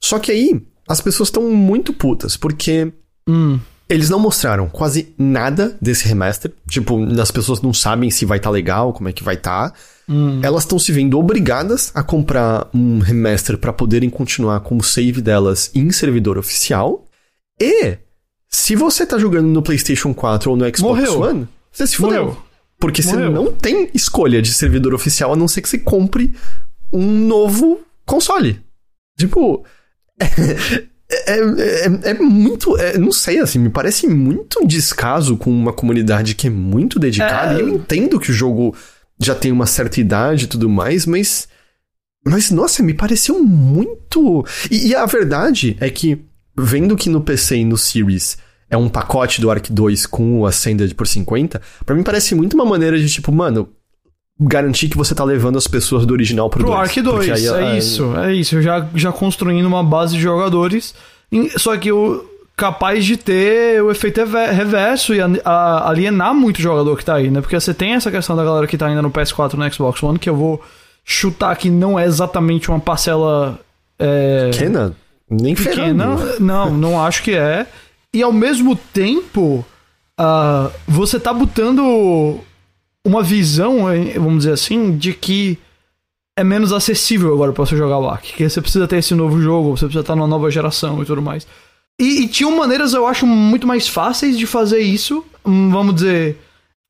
Só 0.00 0.20
que 0.20 0.30
aí, 0.30 0.62
as 0.88 1.00
pessoas 1.00 1.28
estão 1.28 1.50
muito 1.50 1.92
putas, 1.92 2.36
porque. 2.36 2.92
Hum. 3.28 3.58
Eles 3.86 4.08
não 4.08 4.18
mostraram 4.18 4.66
quase 4.66 5.14
nada 5.18 5.76
desse 5.80 6.08
remaster. 6.08 6.50
Tipo, 6.66 7.04
as 7.20 7.30
pessoas 7.30 7.60
não 7.60 7.74
sabem 7.74 8.10
se 8.10 8.24
vai 8.24 8.38
estar 8.38 8.48
tá 8.48 8.54
legal, 8.54 8.94
como 8.94 9.10
é 9.10 9.12
que 9.12 9.22
vai 9.22 9.34
estar. 9.34 9.70
Tá. 9.70 9.76
Hum. 10.08 10.40
Elas 10.42 10.62
estão 10.62 10.78
se 10.78 10.90
vendo 10.90 11.18
obrigadas 11.18 11.90
a 11.94 12.02
comprar 12.02 12.68
um 12.72 13.00
remaster 13.00 13.58
para 13.58 13.74
poderem 13.74 14.08
continuar 14.08 14.60
com 14.60 14.76
o 14.76 14.82
save 14.82 15.20
delas 15.20 15.70
em 15.74 15.90
servidor 15.90 16.38
oficial. 16.38 17.04
E 17.60 17.98
se 18.54 18.76
você 18.76 19.04
tá 19.04 19.18
jogando 19.18 19.48
no 19.48 19.60
PlayStation 19.60 20.14
4 20.14 20.48
ou 20.48 20.56
no 20.56 20.64
Xbox 20.64 20.80
Morreu. 20.80 21.20
One, 21.20 21.48
você 21.72 21.88
se 21.88 21.96
fudeu. 21.96 22.40
Porque 22.78 23.02
Morreu. 23.02 23.20
você 23.20 23.28
não 23.30 23.52
tem 23.52 23.90
escolha 23.92 24.40
de 24.40 24.54
servidor 24.54 24.94
oficial 24.94 25.32
a 25.32 25.36
não 25.36 25.48
ser 25.48 25.60
que 25.60 25.68
você 25.68 25.76
compre 25.76 26.32
um 26.92 27.04
novo 27.26 27.80
console. 28.06 28.60
Tipo. 29.18 29.64
É, 31.26 31.38
é, 31.38 31.86
é, 31.86 32.10
é 32.10 32.14
muito. 32.14 32.78
É, 32.78 32.96
não 32.96 33.12
sei, 33.12 33.38
assim, 33.38 33.58
me 33.58 33.68
parece 33.68 34.06
muito 34.06 34.64
um 34.64 34.66
descaso 34.66 35.36
com 35.36 35.50
uma 35.50 35.72
comunidade 35.72 36.34
que 36.34 36.46
é 36.46 36.50
muito 36.50 36.98
dedicada. 36.98 37.54
E 37.54 37.60
eu 37.60 37.68
é. 37.68 37.70
entendo 37.70 38.18
que 38.18 38.30
o 38.30 38.34
jogo 38.34 38.74
já 39.20 39.34
tem 39.34 39.52
uma 39.52 39.66
certa 39.66 40.00
idade 40.00 40.44
e 40.44 40.48
tudo 40.48 40.68
mais, 40.68 41.04
mas. 41.04 41.46
Mas, 42.26 42.50
nossa, 42.50 42.82
me 42.82 42.94
pareceu 42.94 43.38
muito. 43.38 44.44
E, 44.70 44.88
e, 44.88 44.94
a 44.94 45.04
verdade 45.04 45.76
é 45.78 45.90
que, 45.90 46.24
vendo 46.56 46.96
que 46.96 47.10
no 47.10 47.20
PC 47.20 47.58
e 47.58 47.64
no 47.66 47.76
Series 47.76 48.38
é 48.70 48.76
um 48.76 48.88
pacote 48.88 49.40
do 49.40 49.50
Arc 49.50 49.70
2 49.70 50.06
com 50.06 50.40
o 50.40 50.46
Ascended 50.46 50.94
por 50.94 51.06
50, 51.06 51.60
para 51.84 51.94
mim 51.94 52.02
parece 52.02 52.34
muito 52.34 52.54
uma 52.54 52.64
maneira 52.64 52.98
de, 52.98 53.08
tipo, 53.08 53.30
mano, 53.30 53.68
garantir 54.40 54.88
que 54.88 54.96
você 54.96 55.14
tá 55.14 55.24
levando 55.24 55.56
as 55.56 55.66
pessoas 55.66 56.04
do 56.04 56.12
original 56.12 56.50
pro, 56.50 56.60
pro 56.60 56.72
2. 56.72 56.80
Arc 56.80 56.96
2, 57.02 57.30
aí, 57.30 57.74
é, 57.74 57.78
isso, 57.78 58.16
é 58.16 58.34
isso. 58.34 58.62
Já, 58.62 58.86
já 58.94 59.12
construindo 59.12 59.66
uma 59.66 59.82
base 59.82 60.16
de 60.16 60.22
jogadores. 60.22 60.94
Só 61.56 61.76
que 61.76 61.90
o 61.90 62.24
capaz 62.56 63.04
de 63.04 63.16
ter 63.16 63.82
o 63.82 63.90
efeito 63.90 64.20
reverso 64.24 65.12
e 65.12 65.18
alienar 65.44 66.34
muito 66.34 66.58
o 66.58 66.62
jogador 66.62 66.96
que 66.96 67.04
tá 67.04 67.16
aí, 67.16 67.30
né? 67.30 67.40
Porque 67.40 67.58
você 67.58 67.74
tem 67.74 67.94
essa 67.94 68.10
questão 68.10 68.36
da 68.36 68.44
galera 68.44 68.66
que 68.66 68.78
tá 68.78 68.86
ainda 68.86 69.02
no 69.02 69.10
PS4 69.10 69.54
no 69.54 69.72
Xbox 69.72 70.02
One, 70.02 70.18
que 70.18 70.30
eu 70.30 70.36
vou 70.36 70.62
chutar 71.04 71.54
que 71.56 71.68
não 71.68 71.98
é 71.98 72.04
exatamente 72.04 72.68
uma 72.68 72.80
parcela. 72.80 73.58
É... 73.98 74.50
Pequena? 74.50 74.94
Nem 75.28 75.54
pequena. 75.54 76.16
Ferrando. 76.16 76.40
Não, 76.40 76.70
não 76.70 77.04
acho 77.04 77.22
que 77.22 77.32
é. 77.34 77.66
E 78.14 78.22
ao 78.22 78.32
mesmo 78.32 78.76
tempo, 78.76 79.66
uh, 80.20 80.70
você 80.86 81.18
tá 81.18 81.34
botando 81.34 82.38
uma 83.04 83.24
visão, 83.24 83.86
vamos 84.14 84.44
dizer 84.44 84.52
assim, 84.52 84.96
de 84.96 85.12
que 85.12 85.58
é 86.36 86.44
menos 86.44 86.72
acessível 86.72 87.34
agora 87.34 87.52
para 87.52 87.66
você 87.66 87.76
jogar 87.76 87.98
o 87.98 88.08
Ark. 88.08 88.32
Que 88.32 88.48
você 88.48 88.60
precisa 88.60 88.86
ter 88.86 88.98
esse 88.98 89.16
novo 89.16 89.42
jogo, 89.42 89.76
você 89.76 89.86
precisa 89.86 90.02
estar 90.02 90.14
numa 90.14 90.28
nova 90.28 90.48
geração 90.48 91.02
e 91.02 91.04
tudo 91.04 91.20
mais. 91.20 91.44
E, 92.00 92.22
e 92.22 92.28
tinham 92.28 92.56
maneiras, 92.56 92.94
eu 92.94 93.04
acho, 93.04 93.26
muito 93.26 93.66
mais 93.66 93.88
fáceis 93.88 94.38
de 94.38 94.46
fazer 94.46 94.78
isso. 94.78 95.24
Hum, 95.44 95.70
vamos 95.70 95.96
dizer, 95.96 96.38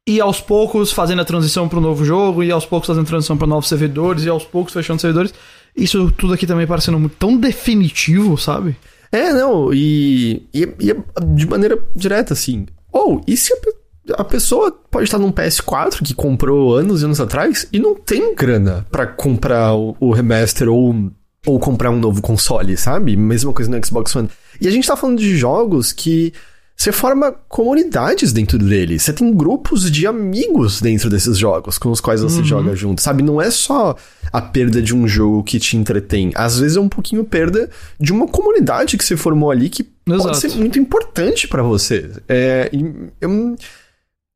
ir 0.06 0.20
aos 0.20 0.42
poucos 0.42 0.92
fazendo 0.92 1.22
a 1.22 1.24
transição 1.24 1.66
para 1.70 1.78
o 1.78 1.82
novo 1.82 2.04
jogo, 2.04 2.44
e 2.44 2.50
aos 2.50 2.66
poucos 2.66 2.86
fazendo 2.86 3.06
transição 3.06 3.38
para 3.38 3.46
novos 3.46 3.70
servidores, 3.70 4.24
e 4.24 4.28
aos 4.28 4.44
poucos 4.44 4.74
fechando 4.74 5.00
servidores. 5.00 5.32
Isso 5.74 6.12
tudo 6.12 6.34
aqui 6.34 6.46
também 6.46 6.66
parecendo 6.66 7.08
tão 7.18 7.34
definitivo, 7.38 8.36
sabe? 8.36 8.76
É, 9.14 9.32
não, 9.32 9.72
e, 9.72 10.44
e, 10.52 10.62
e 10.62 10.96
de 11.36 11.46
maneira 11.46 11.78
direta, 11.94 12.32
assim. 12.32 12.66
Ou, 12.90 13.18
oh, 13.18 13.20
e 13.28 13.36
se 13.36 13.52
a, 13.52 14.20
a, 14.20 14.24
pessoa 14.24 14.72
pode 14.90 15.04
estar 15.04 15.18
num 15.18 15.30
PS4 15.30 16.02
que 16.02 16.14
comprou 16.14 16.74
anos 16.74 17.00
e 17.00 17.04
anos 17.04 17.20
atrás 17.20 17.68
e 17.72 17.78
não 17.78 17.94
tem 17.94 18.34
grana 18.34 18.84
para 18.90 19.06
comprar 19.06 19.72
o, 19.76 19.96
o 20.00 20.10
remaster 20.10 20.68
ou, 20.68 21.12
ou 21.46 21.60
comprar 21.60 21.92
um 21.92 21.98
novo 22.00 22.20
console, 22.20 22.76
sabe? 22.76 23.16
Mesma 23.16 23.52
coisa 23.52 23.70
no 23.70 23.86
Xbox 23.86 24.16
One. 24.16 24.28
E 24.60 24.66
a 24.66 24.70
gente 24.72 24.88
tá 24.88 24.96
falando 24.96 25.20
de 25.20 25.36
jogos 25.36 25.92
que 25.92 26.32
você 26.76 26.90
forma 26.90 27.32
comunidades 27.48 28.32
dentro 28.32 28.58
dele. 28.58 28.98
Você 28.98 29.12
tem 29.12 29.32
grupos 29.32 29.90
de 29.90 30.06
amigos 30.06 30.80
dentro 30.80 31.08
desses 31.08 31.38
jogos 31.38 31.78
com 31.78 31.90
os 31.90 32.00
quais 32.00 32.20
você 32.20 32.38
uhum. 32.38 32.44
joga 32.44 32.76
junto, 32.76 33.00
sabe? 33.00 33.22
Não 33.22 33.40
é 33.40 33.50
só 33.50 33.96
a 34.32 34.42
perda 34.42 34.82
de 34.82 34.94
um 34.94 35.06
jogo 35.06 35.42
que 35.44 35.60
te 35.60 35.76
entretém. 35.76 36.32
Às 36.34 36.58
vezes 36.58 36.76
é 36.76 36.80
um 36.80 36.88
pouquinho 36.88 37.24
perda 37.24 37.70
de 37.98 38.12
uma 38.12 38.26
comunidade 38.26 38.98
que 38.98 39.04
você 39.04 39.16
formou 39.16 39.50
ali 39.50 39.68
que 39.68 39.88
Exato. 40.06 40.22
pode 40.24 40.38
ser 40.38 40.48
muito 40.56 40.78
importante 40.78 41.46
para 41.46 41.62
você. 41.62 42.10
É, 42.28 42.68
eu, 43.20 43.56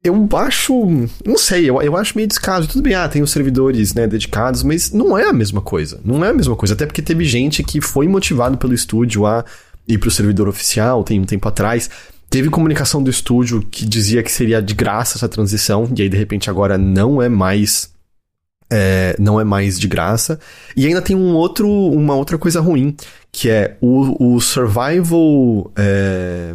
eu 0.02 0.28
acho. 0.36 0.86
Não 1.26 1.36
sei, 1.36 1.68
eu, 1.68 1.82
eu 1.82 1.96
acho 1.96 2.16
meio 2.16 2.28
descaso. 2.28 2.68
Tudo 2.68 2.82
bem, 2.82 2.94
ah, 2.94 3.08
tem 3.08 3.20
os 3.20 3.32
servidores 3.32 3.92
né, 3.94 4.06
dedicados, 4.06 4.62
mas 4.62 4.92
não 4.92 5.18
é 5.18 5.28
a 5.28 5.32
mesma 5.32 5.60
coisa. 5.60 6.00
Não 6.04 6.24
é 6.24 6.30
a 6.30 6.34
mesma 6.34 6.54
coisa. 6.54 6.74
Até 6.74 6.86
porque 6.86 7.02
teve 7.02 7.24
gente 7.24 7.62
que 7.62 7.80
foi 7.80 8.06
motivado 8.06 8.56
pelo 8.56 8.72
estúdio 8.72 9.26
a 9.26 9.44
ir 9.86 9.98
pro 9.98 10.10
servidor 10.10 10.48
oficial, 10.48 11.02
tem 11.02 11.20
um 11.20 11.24
tempo 11.24 11.48
atrás. 11.48 11.90
Teve 12.30 12.50
comunicação 12.50 13.02
do 13.02 13.10
estúdio 13.10 13.62
que 13.62 13.86
dizia 13.86 14.22
que 14.22 14.30
seria 14.30 14.60
de 14.60 14.74
graça 14.74 15.16
essa 15.16 15.28
transição, 15.28 15.90
e 15.96 16.02
aí 16.02 16.08
de 16.08 16.16
repente 16.16 16.50
agora 16.50 16.76
não 16.76 17.22
é 17.22 17.28
mais. 17.28 17.92
É, 18.70 19.16
não 19.18 19.40
é 19.40 19.44
mais 19.44 19.80
de 19.80 19.88
graça. 19.88 20.38
E 20.76 20.86
ainda 20.86 21.00
tem 21.00 21.16
um 21.16 21.34
outro, 21.34 21.66
uma 21.68 22.14
outra 22.14 22.36
coisa 22.36 22.60
ruim, 22.60 22.94
que 23.32 23.48
é 23.48 23.78
o, 23.80 24.34
o 24.34 24.40
Survival. 24.40 25.72
É, 25.76 26.54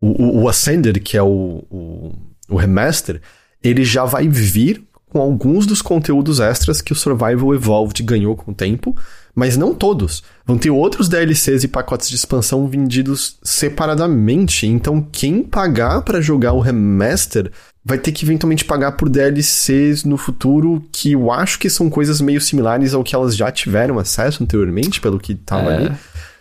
o, 0.00 0.42
o 0.42 0.48
Ascender, 0.48 1.00
que 1.02 1.16
é 1.16 1.22
o, 1.22 1.62
o, 1.70 2.12
o 2.48 2.56
remaster, 2.56 3.20
ele 3.62 3.84
já 3.84 4.04
vai 4.04 4.26
vir 4.26 4.82
com 5.10 5.20
alguns 5.20 5.66
dos 5.66 5.82
conteúdos 5.82 6.40
extras 6.40 6.80
que 6.80 6.92
o 6.92 6.96
Survival 6.96 7.54
Evolved 7.54 8.02
ganhou 8.02 8.34
com 8.36 8.52
o 8.52 8.54
tempo 8.54 8.96
mas 9.34 9.56
não 9.56 9.74
todos. 9.74 10.22
Vão 10.44 10.58
ter 10.58 10.70
outros 10.70 11.08
DLCs 11.08 11.64
e 11.64 11.68
pacotes 11.68 12.08
de 12.08 12.16
expansão 12.16 12.66
vendidos 12.66 13.38
separadamente. 13.42 14.66
Então, 14.66 15.06
quem 15.12 15.42
pagar 15.42 16.02
para 16.02 16.20
jogar 16.20 16.52
o 16.52 16.60
remaster 16.60 17.50
vai 17.84 17.98
ter 17.98 18.12
que 18.12 18.24
eventualmente 18.24 18.64
pagar 18.64 18.92
por 18.92 19.08
DLCs 19.08 20.04
no 20.04 20.16
futuro, 20.16 20.84
que 20.92 21.12
eu 21.12 21.30
acho 21.30 21.58
que 21.58 21.70
são 21.70 21.88
coisas 21.88 22.20
meio 22.20 22.40
similares 22.40 22.92
ao 22.92 23.02
que 23.02 23.14
elas 23.14 23.36
já 23.36 23.50
tiveram 23.50 23.98
acesso 23.98 24.42
anteriormente, 24.42 25.00
pelo 25.00 25.18
que 25.18 25.34
tava 25.34 25.72
é, 25.72 25.76
ali. 25.76 25.92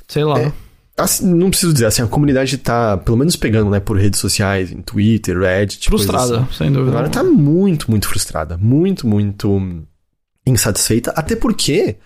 Sei 0.07 0.23
lá. 0.23 0.39
É, 0.39 0.51
assim, 0.97 1.33
não 1.33 1.49
preciso 1.49 1.71
dizer, 1.71 1.85
assim, 1.85 2.01
a 2.01 2.07
comunidade 2.07 2.57
tá, 2.57 2.97
pelo 2.97 3.17
menos 3.17 3.35
pegando, 3.35 3.69
né, 3.69 3.79
por 3.79 3.97
redes 3.97 4.19
sociais, 4.19 4.71
em 4.71 4.81
Twitter, 4.81 5.39
Reddit. 5.39 5.87
Frustrada, 5.87 6.41
assim. 6.41 6.53
sem 6.57 6.71
dúvida. 6.71 6.91
Agora 6.91 7.09
tá 7.09 7.23
muito, 7.23 7.89
muito 7.89 8.07
frustrada. 8.07 8.57
Muito, 8.57 9.07
muito 9.07 9.83
insatisfeita. 10.45 11.11
Até 11.15 11.35
porque 11.35 11.97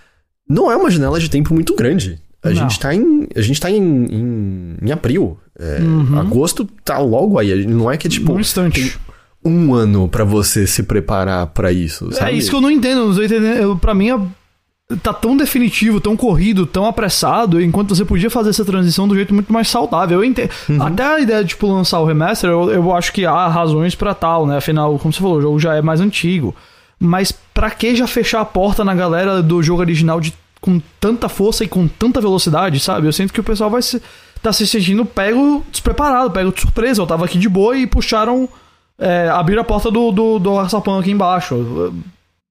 não 0.50 0.72
é 0.72 0.76
uma 0.76 0.90
janela 0.90 1.20
de 1.20 1.30
tempo 1.30 1.54
muito 1.54 1.76
grande. 1.76 2.20
A 2.44 2.50
Não. 2.50 2.56
gente 2.56 2.78
tá 2.80 2.94
em. 2.94 3.28
A 3.36 3.42
gente 3.42 3.60
tá 3.62 3.72
em, 3.72 3.78
em, 3.78 4.76
em 4.82 4.92
abril. 4.92 5.38
É, 5.58 5.80
Agosto 6.20 6.68
tá 6.84 6.98
logo 6.98 7.38
aí. 7.40 7.66
Não 7.66 7.90
é 7.90 7.96
que 7.98 8.08
é 8.08 8.10
tipo 8.10 8.34
um 8.34 8.40
instante. 8.40 8.98
um 9.46 9.74
ano 9.74 10.10
pra 10.10 10.26
você 10.26 10.68
se 10.68 10.84
preparar 10.84 11.48
pra 11.48 11.72
isso. 11.72 12.10
É 12.12 12.16
Sabe? 12.16 12.38
isso 12.38 12.50
que 12.50 12.56
eu 12.56 12.62
não 12.62 12.70
entendo. 12.72 13.00
eu 13.02 13.08
Não 13.10 13.16
tô 13.16 13.24
entendendo. 13.24 13.58
Eu, 13.58 13.76
pra 13.78 13.94
mim, 13.94 14.10
é- 14.12 14.96
tá 15.02 15.14
tão 15.14 15.38
definitivo, 15.38 16.02
tão 16.02 16.18
corrido, 16.18 16.66
tão 16.66 16.86
apressado, 16.86 17.62
enquanto 17.62 17.96
você 17.96 18.04
podia 18.04 18.30
fazer 18.30 18.50
essa 18.50 18.66
transição 18.66 19.08
do 19.08 19.16
jeito 19.16 19.34
muito 19.34 19.52
mais 19.54 19.70
saudável. 19.70 20.20
Eu 20.20 20.26
entendo. 20.26 20.50
Até 20.82 21.04
a 21.06 21.20
ideia 21.22 21.42
de 21.44 21.50
tipo, 21.50 21.66
lançar 21.68 22.00
o 22.02 22.06
remaster, 22.06 22.50
eu, 22.50 22.70
eu 22.70 22.94
acho 22.94 23.14
que 23.14 23.26
há 23.26 23.48
razões 23.48 23.96
pra 23.96 24.14
tal, 24.14 24.46
né? 24.46 24.58
Afinal, 24.58 25.00
como 25.00 25.14
você 25.14 25.20
falou, 25.22 25.38
o 25.38 25.42
jogo 25.42 25.60
já 25.60 25.76
é 25.76 25.82
mais 25.82 26.02
antigo. 26.02 26.54
Mas 27.00 27.32
pra 27.64 27.72
que 27.72 27.96
já 27.96 28.06
fechar 28.06 28.42
a 28.42 28.46
porta 28.46 28.84
na 28.84 28.94
galera 28.94 29.42
do 29.42 29.64
jogo 29.64 29.80
original 29.80 30.20
de, 30.20 30.34
com 30.60 30.82
tanta 31.00 31.30
força 31.30 31.64
e 31.64 31.68
com 31.68 31.88
tanta 31.88 32.20
velocidade, 32.20 32.78
sabe? 32.78 33.08
Eu 33.08 33.14
sinto 33.14 33.32
que 33.32 33.40
o 33.40 33.44
pessoal 33.44 33.70
vai 33.70 33.82
se, 33.82 34.02
tá 34.42 34.52
se 34.52 34.68
sentindo 34.68 35.06
pego 35.06 35.66
despreparado, 35.72 36.30
pego 36.30 36.52
de 36.52 36.60
surpresa. 36.60 37.02
Eu 37.02 37.08
tava 37.08 37.24
aqui 37.24 37.38
de 37.38 37.48
boa 37.48 37.78
e 37.78 37.88
puxaram. 37.88 38.50
É, 39.00 39.30
abriram 39.30 39.62
a 39.62 39.64
porta 39.64 39.90
do, 39.90 40.12
do, 40.12 40.40
do 40.40 40.50
alçapão 40.50 41.00
aqui 41.00 41.12
embaixo. 41.12 41.94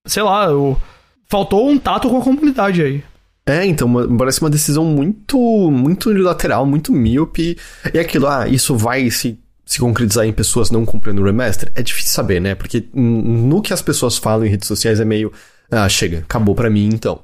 Sei 0.07 0.23
lá, 0.23 0.47
eu, 0.47 0.81
faltou 1.29 1.69
um 1.69 1.79
tato 1.79 2.09
com 2.09 2.17
a 2.17 2.23
comunidade 2.23 2.81
aí. 2.81 3.05
É, 3.45 3.67
então, 3.67 3.93
parece 4.17 4.41
uma 4.41 4.49
decisão 4.49 4.87
muito, 4.87 5.37
muito 5.71 6.09
unilateral, 6.09 6.65
muito 6.65 6.91
míope. 6.91 7.59
E 7.93 7.99
aquilo, 7.99 8.29
ah, 8.29 8.49
isso 8.49 8.75
vai 8.79 9.11
se, 9.11 9.39
se 9.65 9.79
concretizar 9.79 10.27
em 10.27 10.33
pessoas 10.33 10.71
não 10.71 10.85
comprando 10.85 11.21
o 11.21 11.25
remaster? 11.25 11.71
É 11.75 11.83
difícil 11.83 12.13
saber, 12.13 12.41
né? 12.41 12.55
Porque 12.55 12.85
no 12.95 13.63
que 13.63 13.73
as 13.73 13.83
pessoas 13.83 14.17
falam 14.19 14.47
em 14.47 14.51
redes 14.51 14.69
sociais 14.69 15.01
é 15.01 15.05
meio, 15.05 15.33
ah, 15.71 15.89
chega, 15.89 16.19
acabou 16.19 16.55
pra 16.55 16.69
mim 16.71 16.87
então. 16.93 17.21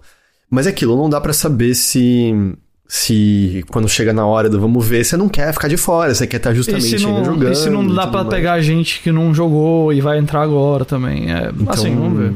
Mas 0.50 0.66
é 0.66 0.70
aquilo, 0.70 0.96
não 0.96 1.10
dá 1.10 1.20
pra 1.20 1.32
saber 1.32 1.74
se. 1.74 2.32
Se 2.90 3.62
quando 3.70 3.86
chega 3.86 4.14
na 4.14 4.24
hora 4.24 4.48
do 4.48 4.58
vamos 4.58 4.86
ver, 4.86 5.04
você 5.04 5.14
não 5.14 5.28
quer 5.28 5.52
ficar 5.52 5.68
de 5.68 5.76
fora, 5.76 6.14
você 6.14 6.26
quer 6.26 6.38
estar 6.38 6.52
E 6.52 6.56
justamente 6.56 7.02
não, 7.02 7.22
jogando. 7.22 7.52
e 7.52 7.54
se 7.54 7.68
não 7.68 7.86
dá 7.86 8.06
mais. 8.06 8.28
pegar 8.28 8.58
gente 8.62 9.02
que 9.02 9.12
não 9.12 9.34
jogou 9.34 9.92
e 9.92 10.00
vai 10.00 10.18
entrar 10.18 10.40
agora 10.40 10.86
também. 10.86 11.30
É, 11.30 11.50
Então, 11.54 11.70
assim, 11.70 11.94
vamos 11.94 12.18
ver. 12.18 12.32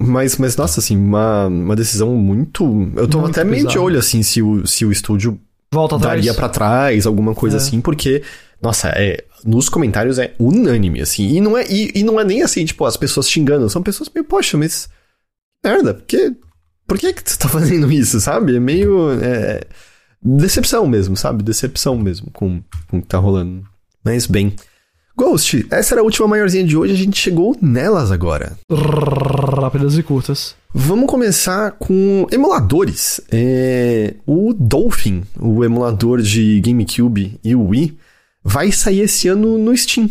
Mas, 0.00 0.36
mas 0.36 0.56
nossa, 0.56 0.80
assim, 0.80 0.96
uma, 0.96 1.46
uma 1.46 1.76
decisão 1.76 2.10
muito. 2.16 2.90
Eu 2.96 3.06
tô 3.06 3.20
Muito 3.20 3.38
até 3.38 3.48
meio 3.48 3.68
de 3.68 3.78
olho, 3.78 4.00
assim, 4.00 4.20
se 4.22 4.42
o, 4.42 4.66
se 4.66 4.84
o 4.84 4.90
estúdio 4.90 5.38
Volta 5.72 5.96
daria 5.96 6.34
pra 6.34 6.48
trás, 6.48 7.06
alguma 7.06 7.32
coisa 7.32 7.56
É. 7.56 7.60
assim, 7.60 7.80
porque, 7.80 8.22
nossa, 8.60 8.88
é, 8.88 9.24
nos 9.44 9.68
comentários 9.68 10.18
é 10.18 10.34
unânime, 10.38 11.00
assim. 11.00 11.28
E 11.28 11.40
não 11.40 11.56
é, 11.56 11.66
e, 11.70 11.92
e 11.94 12.02
não 12.02 12.20
é 12.20 12.24
nem 12.24 12.42
assim, 12.42 12.64
tipo, 12.64 12.84
as 12.84 12.96
pessoas 12.96 13.30
xingando, 13.30 13.70
são 13.70 13.82
pessoas 13.82 14.10
meio, 14.14 14.24
poxa, 14.24 14.56
mas. 14.56 14.88
Merda, 15.64 15.94
por 15.94 16.04
que, 16.04 16.36
por 16.86 16.98
que, 16.98 17.12
que 17.12 17.30
você 17.30 17.38
tá 17.38 17.48
fazendo 17.50 17.90
isso, 17.90 18.20
sabe? 18.20 18.56
É 18.56 18.60
meio. 18.60 19.10
é, 19.22 19.60
decepção 20.20 20.86
mesmo, 20.86 21.16
sabe? 21.16 21.42
Decepção 21.42 21.96
mesmo 21.96 22.30
com, 22.32 22.62
com 22.88 22.98
o 22.98 23.02
que 23.02 23.08
tá 23.08 23.18
rolando. 23.18 23.64
Mas 24.04 24.26
bem. 24.26 24.54
Ghost, 25.16 25.66
essa 25.68 25.94
era 25.94 26.00
a 26.00 26.04
última 26.04 26.28
maiorzinha 26.28 26.62
de 26.62 26.76
hoje, 26.76 26.92
a 26.92 26.96
gente 26.96 27.18
chegou 27.18 27.56
nelas 27.60 28.12
agora. 28.12 28.56
Rápidas 28.70 29.98
e 29.98 30.02
curtas. 30.04 30.54
Vamos 30.72 31.10
começar 31.10 31.72
com 31.72 32.24
emuladores. 32.30 33.20
É, 33.28 34.14
o 34.24 34.54
Dolphin, 34.54 35.24
o 35.36 35.64
emulador 35.64 36.22
de 36.22 36.60
GameCube 36.60 37.40
e 37.42 37.52
Wii, 37.52 37.98
vai 38.42 38.72
sair 38.72 39.00
esse 39.00 39.28
ano 39.28 39.58
no 39.58 39.76
Steam. 39.76 40.08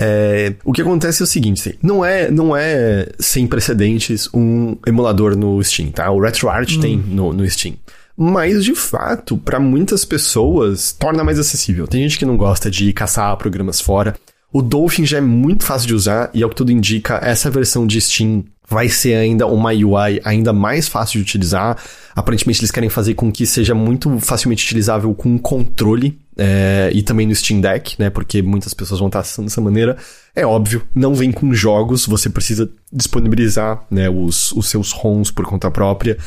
É, 0.00 0.54
o 0.64 0.72
que 0.72 0.80
acontece 0.80 1.22
é 1.22 1.24
o 1.24 1.26
seguinte, 1.26 1.60
assim, 1.60 1.78
não 1.82 2.04
é, 2.04 2.30
não 2.30 2.56
é 2.56 3.08
sem 3.18 3.48
precedentes 3.48 4.28
um 4.32 4.76
emulador 4.86 5.36
no 5.36 5.62
Steam, 5.62 5.90
tá? 5.90 6.08
O 6.10 6.20
RetroArch 6.20 6.78
tem 6.78 6.96
no, 6.96 7.32
no 7.32 7.48
Steam. 7.50 7.74
Mas, 8.16 8.64
de 8.64 8.74
fato, 8.74 9.36
para 9.36 9.58
muitas 9.58 10.04
pessoas, 10.04 10.92
torna 10.92 11.24
mais 11.24 11.38
acessível. 11.38 11.86
Tem 11.86 12.02
gente 12.02 12.18
que 12.18 12.26
não 12.26 12.36
gosta 12.36 12.70
de 12.70 12.92
caçar 12.92 13.36
programas 13.36 13.80
fora. 13.80 14.14
O 14.52 14.62
Dolphin 14.62 15.04
já 15.04 15.18
é 15.18 15.20
muito 15.20 15.64
fácil 15.64 15.88
de 15.88 15.94
usar 15.94 16.30
e, 16.32 16.42
ao 16.42 16.50
que 16.50 16.56
tudo 16.56 16.72
indica, 16.72 17.20
essa 17.22 17.50
versão 17.50 17.86
de 17.86 18.00
Steam 18.00 18.44
vai 18.68 18.88
ser 18.88 19.14
ainda 19.14 19.46
uma 19.46 19.70
UI 19.70 20.20
ainda 20.24 20.52
mais 20.52 20.86
fácil 20.86 21.18
de 21.18 21.22
utilizar. 21.22 21.76
Aparentemente, 22.14 22.60
eles 22.60 22.70
querem 22.70 22.90
fazer 22.90 23.14
com 23.14 23.32
que 23.32 23.46
seja 23.46 23.74
muito 23.74 24.20
facilmente 24.20 24.64
utilizável 24.64 25.14
com 25.14 25.38
controle 25.38 26.18
é, 26.36 26.90
e 26.92 27.02
também 27.02 27.26
no 27.26 27.34
Steam 27.34 27.60
Deck, 27.60 27.96
né? 27.98 28.10
Porque 28.10 28.42
muitas 28.42 28.74
pessoas 28.74 29.00
vão 29.00 29.08
estar 29.08 29.20
acessando 29.20 29.48
dessa 29.48 29.60
maneira. 29.60 29.96
É 30.36 30.44
óbvio, 30.44 30.86
não 30.94 31.14
vem 31.14 31.32
com 31.32 31.52
jogos, 31.54 32.06
você 32.06 32.28
precisa 32.28 32.70
disponibilizar 32.92 33.82
né, 33.90 34.08
os, 34.10 34.52
os 34.52 34.68
seus 34.68 34.92
ROMs 34.92 35.32
por 35.32 35.46
conta 35.46 35.70
própria. 35.70 36.18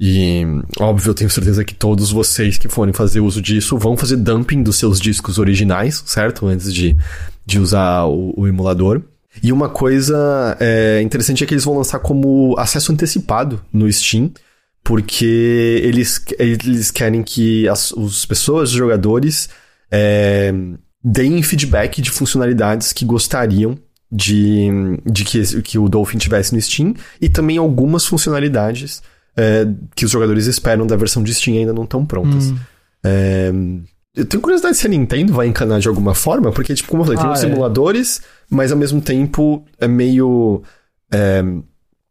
E, 0.00 0.44
óbvio, 0.78 1.10
eu 1.10 1.14
tenho 1.14 1.28
certeza 1.28 1.64
que 1.64 1.74
todos 1.74 2.12
vocês 2.12 2.56
que 2.56 2.68
forem 2.68 2.94
fazer 2.94 3.20
uso 3.20 3.42
disso 3.42 3.76
vão 3.76 3.96
fazer 3.96 4.16
dumping 4.16 4.62
dos 4.62 4.76
seus 4.76 5.00
discos 5.00 5.38
originais, 5.38 6.02
certo? 6.06 6.46
Antes 6.46 6.72
de, 6.72 6.96
de 7.44 7.58
usar 7.58 8.04
o, 8.04 8.32
o 8.36 8.46
emulador. 8.46 9.02
E 9.42 9.52
uma 9.52 9.68
coisa 9.68 10.56
é, 10.58 11.00
interessante 11.02 11.44
é 11.44 11.46
que 11.46 11.54
eles 11.54 11.64
vão 11.64 11.76
lançar 11.76 11.98
como 11.98 12.54
acesso 12.58 12.92
antecipado 12.92 13.62
no 13.72 13.90
Steam, 13.92 14.32
porque 14.82 15.80
eles, 15.84 16.24
eles 16.38 16.90
querem 16.90 17.22
que 17.22 17.68
as, 17.68 17.92
as 17.92 18.24
pessoas, 18.24 18.70
os 18.70 18.76
jogadores, 18.76 19.48
é, 19.90 20.52
deem 21.02 21.42
feedback 21.42 22.00
de 22.00 22.10
funcionalidades 22.10 22.92
que 22.92 23.04
gostariam 23.04 23.78
de, 24.10 24.68
de 25.04 25.24
que, 25.24 25.62
que 25.62 25.78
o 25.78 25.88
Dolphin 25.88 26.18
tivesse 26.18 26.54
no 26.54 26.60
Steam 26.60 26.94
e 27.20 27.28
também 27.28 27.58
algumas 27.58 28.06
funcionalidades 28.06 29.02
é, 29.36 29.66
que 29.94 30.04
os 30.04 30.10
jogadores 30.10 30.46
esperam 30.46 30.86
da 30.86 30.96
versão 30.96 31.22
de 31.22 31.34
Steam 31.34 31.58
ainda 31.58 31.72
não 31.72 31.84
estão 31.84 32.04
prontas. 32.04 32.52
É, 33.04 33.52
eu 34.18 34.24
tenho 34.24 34.40
curiosidade 34.42 34.76
se 34.76 34.86
a 34.86 34.90
Nintendo 34.90 35.32
vai 35.32 35.46
encanar 35.46 35.80
de 35.80 35.88
alguma 35.88 36.14
forma, 36.14 36.52
porque, 36.52 36.74
tipo, 36.74 36.88
como 36.90 37.02
eu 37.02 37.06
falei, 37.06 37.20
tem 37.20 37.28
Ah, 37.28 37.32
os 37.32 37.42
é. 37.42 37.48
simuladores, 37.48 38.20
mas 38.50 38.72
ao 38.72 38.78
mesmo 38.78 39.00
tempo 39.00 39.64
é 39.80 39.88
meio. 39.88 40.62
é, 41.12 41.42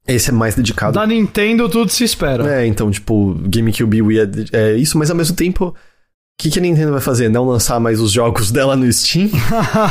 esse 0.08 0.30
é 0.30 0.34
mais 0.34 0.56
dedicado. 0.56 0.94
Da 0.94 1.06
Nintendo 1.06 1.68
tudo 1.68 1.92
se 1.92 2.04
espera. 2.04 2.62
É, 2.62 2.66
então, 2.66 2.90
tipo, 2.90 3.36
GameCube 3.48 4.02
Wii 4.02 4.20
é, 4.20 4.28
é 4.54 4.76
isso, 4.78 4.98
mas 4.98 5.10
ao 5.10 5.16
mesmo 5.16 5.36
tempo. 5.36 5.68
O 6.40 6.44
que, 6.44 6.52
que 6.52 6.60
a 6.60 6.62
Nintendo 6.62 6.92
vai 6.92 7.02
fazer? 7.02 7.30
Não 7.30 7.46
lançar 7.46 7.80
mais 7.80 8.00
os 8.00 8.12
jogos 8.12 8.52
dela 8.52 8.76
no 8.76 8.92
Steam? 8.94 9.28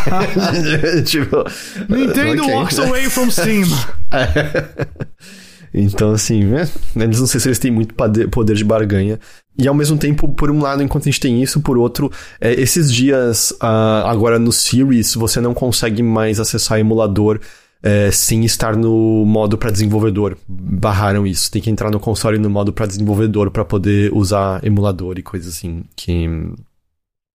tipo. 1.05 1.45
Nintendo 1.89 2.43
ok. 2.45 2.55
walks 2.55 2.79
away 2.79 3.11
from 3.11 3.31
Steam. 3.31 3.65
Então, 5.79 6.13
assim, 6.13 6.43
né? 6.45 6.67
Eles 6.97 7.21
não 7.21 7.27
sei 7.27 7.39
se 7.39 7.49
eles 7.49 7.59
têm 7.59 7.71
muito 7.71 7.95
poder 7.95 8.57
de 8.57 8.65
barganha. 8.65 9.21
E 9.59 9.67
ao 9.67 9.75
mesmo 9.75 9.97
tempo, 9.97 10.29
por 10.29 10.51
um 10.51 10.61
lado, 10.61 10.83
enquanto 10.83 11.05
a 11.05 11.11
gente 11.11 11.21
tem 11.21 11.43
isso, 11.43 11.61
por 11.61 11.79
outro, 11.79 12.11
é, 12.41 12.53
esses 12.61 12.93
dias, 12.93 13.55
ah, 13.61 14.05
agora 14.07 14.39
no 14.39 14.53
Series, 14.53 15.15
você 15.15 15.41
não 15.41 15.55
consegue 15.55 16.03
mais 16.03 16.39
acessar 16.39 16.79
emulador 16.79 17.41
é, 17.83 18.11
sem 18.11 18.45
estar 18.45 18.77
no 18.77 19.25
modo 19.25 19.57
para 19.57 19.71
desenvolvedor. 19.71 20.37
Barraram 20.49 21.27
isso. 21.27 21.51
Tem 21.51 21.63
que 21.63 21.71
entrar 21.71 21.91
no 21.91 22.01
console 22.01 22.39
no 22.39 22.51
modo 22.51 22.73
para 22.73 22.87
desenvolvedor 22.87 23.51
para 23.51 23.65
poder 23.65 24.13
usar 24.13 24.65
emulador 24.65 25.19
e 25.19 25.23
coisa 25.23 25.49
assim. 25.49 25.85
Que. 25.95 26.27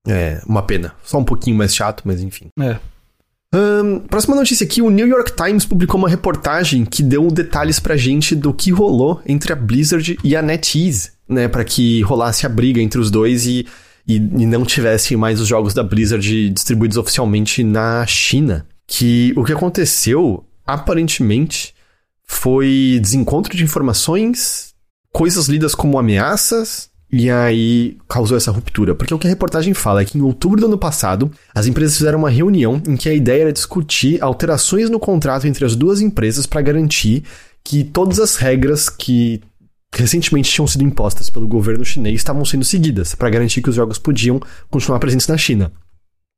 É 0.08 0.42
uma 0.48 0.64
pena. 0.64 0.94
Só 1.04 1.20
um 1.20 1.24
pouquinho 1.24 1.56
mais 1.56 1.76
chato, 1.76 2.04
mas 2.06 2.22
enfim. 2.22 2.48
É. 2.60 2.78
Ahn, 3.54 4.00
próxima 4.08 4.36
notícia 4.36 4.64
aqui: 4.64 4.82
o 4.82 4.90
New 4.90 5.08
York 5.08 5.34
Times 5.36 5.66
publicou 5.66 6.00
uma 6.00 6.08
reportagem 6.08 6.86
que 6.86 7.04
deu 7.04 7.28
detalhes 7.30 7.80
pra 7.80 7.98
gente 7.98 8.36
do 8.36 8.54
que 8.54 8.72
rolou 8.72 9.22
entre 9.26 9.52
a 9.52 9.56
Blizzard 9.56 10.18
e 10.24 10.36
a 10.36 10.42
NetEase, 10.42 11.12
né? 11.28 11.48
Pra 11.48 11.64
que 11.64 12.02
rolasse 12.02 12.46
a 12.46 12.50
briga 12.50 12.80
entre 12.80 13.00
os 13.00 13.12
dois 13.12 13.46
e, 13.46 13.68
e, 14.08 14.16
e 14.16 14.46
não 14.46 14.64
tivessem 14.64 15.18
mais 15.18 15.42
os 15.42 15.48
jogos 15.48 15.74
da 15.74 15.84
Blizzard 15.84 16.50
distribuídos 16.50 16.98
oficialmente 16.98 17.64
na 17.64 18.06
China. 18.06 18.66
Que 18.88 19.34
o 19.36 19.44
que 19.44 19.54
aconteceu, 19.54 20.46
aparentemente, 20.66 21.74
foi 22.26 23.00
desencontro 23.02 23.56
de 23.56 23.64
informações, 23.64 24.74
coisas 25.12 25.48
lidas 25.48 25.76
como 25.76 26.00
ameaças, 26.00 26.91
e 27.12 27.30
aí 27.30 27.98
causou 28.08 28.38
essa 28.38 28.52
ruptura. 28.52 28.96
Porque 28.96 29.14
o 29.14 29.20
que 29.20 29.28
a 29.28 29.30
reportagem 29.30 29.74
fala 29.74 30.02
é 30.02 30.06
que 30.06 30.18
em 30.18 30.22
outubro 30.22 30.62
do 30.62 30.68
ano 30.68 30.78
passado, 30.78 31.30
as 31.54 31.68
empresas 31.68 31.98
fizeram 31.98 32.20
uma 32.20 32.30
reunião 32.30 32.82
em 32.88 32.96
que 32.96 33.10
a 33.10 33.14
ideia 33.14 33.42
era 33.42 33.54
discutir 33.54 34.24
alterações 34.24 34.90
no 34.90 35.00
contrato 35.00 35.46
entre 35.46 35.66
as 35.66 35.76
duas 35.76 36.00
empresas 36.00 36.46
para 36.46 36.62
garantir 36.62 37.24
que 37.64 37.84
todas 37.84 38.20
as 38.20 38.38
regras 38.38 38.90
que 38.90 39.42
recentemente 39.94 40.50
tinham 40.50 40.66
sido 40.66 40.84
impostas 40.86 41.30
pelo 41.30 41.48
governo 41.48 41.84
chinês 41.84 42.16
estavam 42.16 42.46
sendo 42.46 42.64
seguidas, 42.64 43.14
para 43.14 43.30
garantir 43.30 43.62
que 43.62 43.70
os 43.70 43.76
jogos 43.76 43.98
podiam 43.98 44.40
continuar 44.70 45.00
presentes 45.00 45.28
na 45.28 45.38
China. 45.38 45.72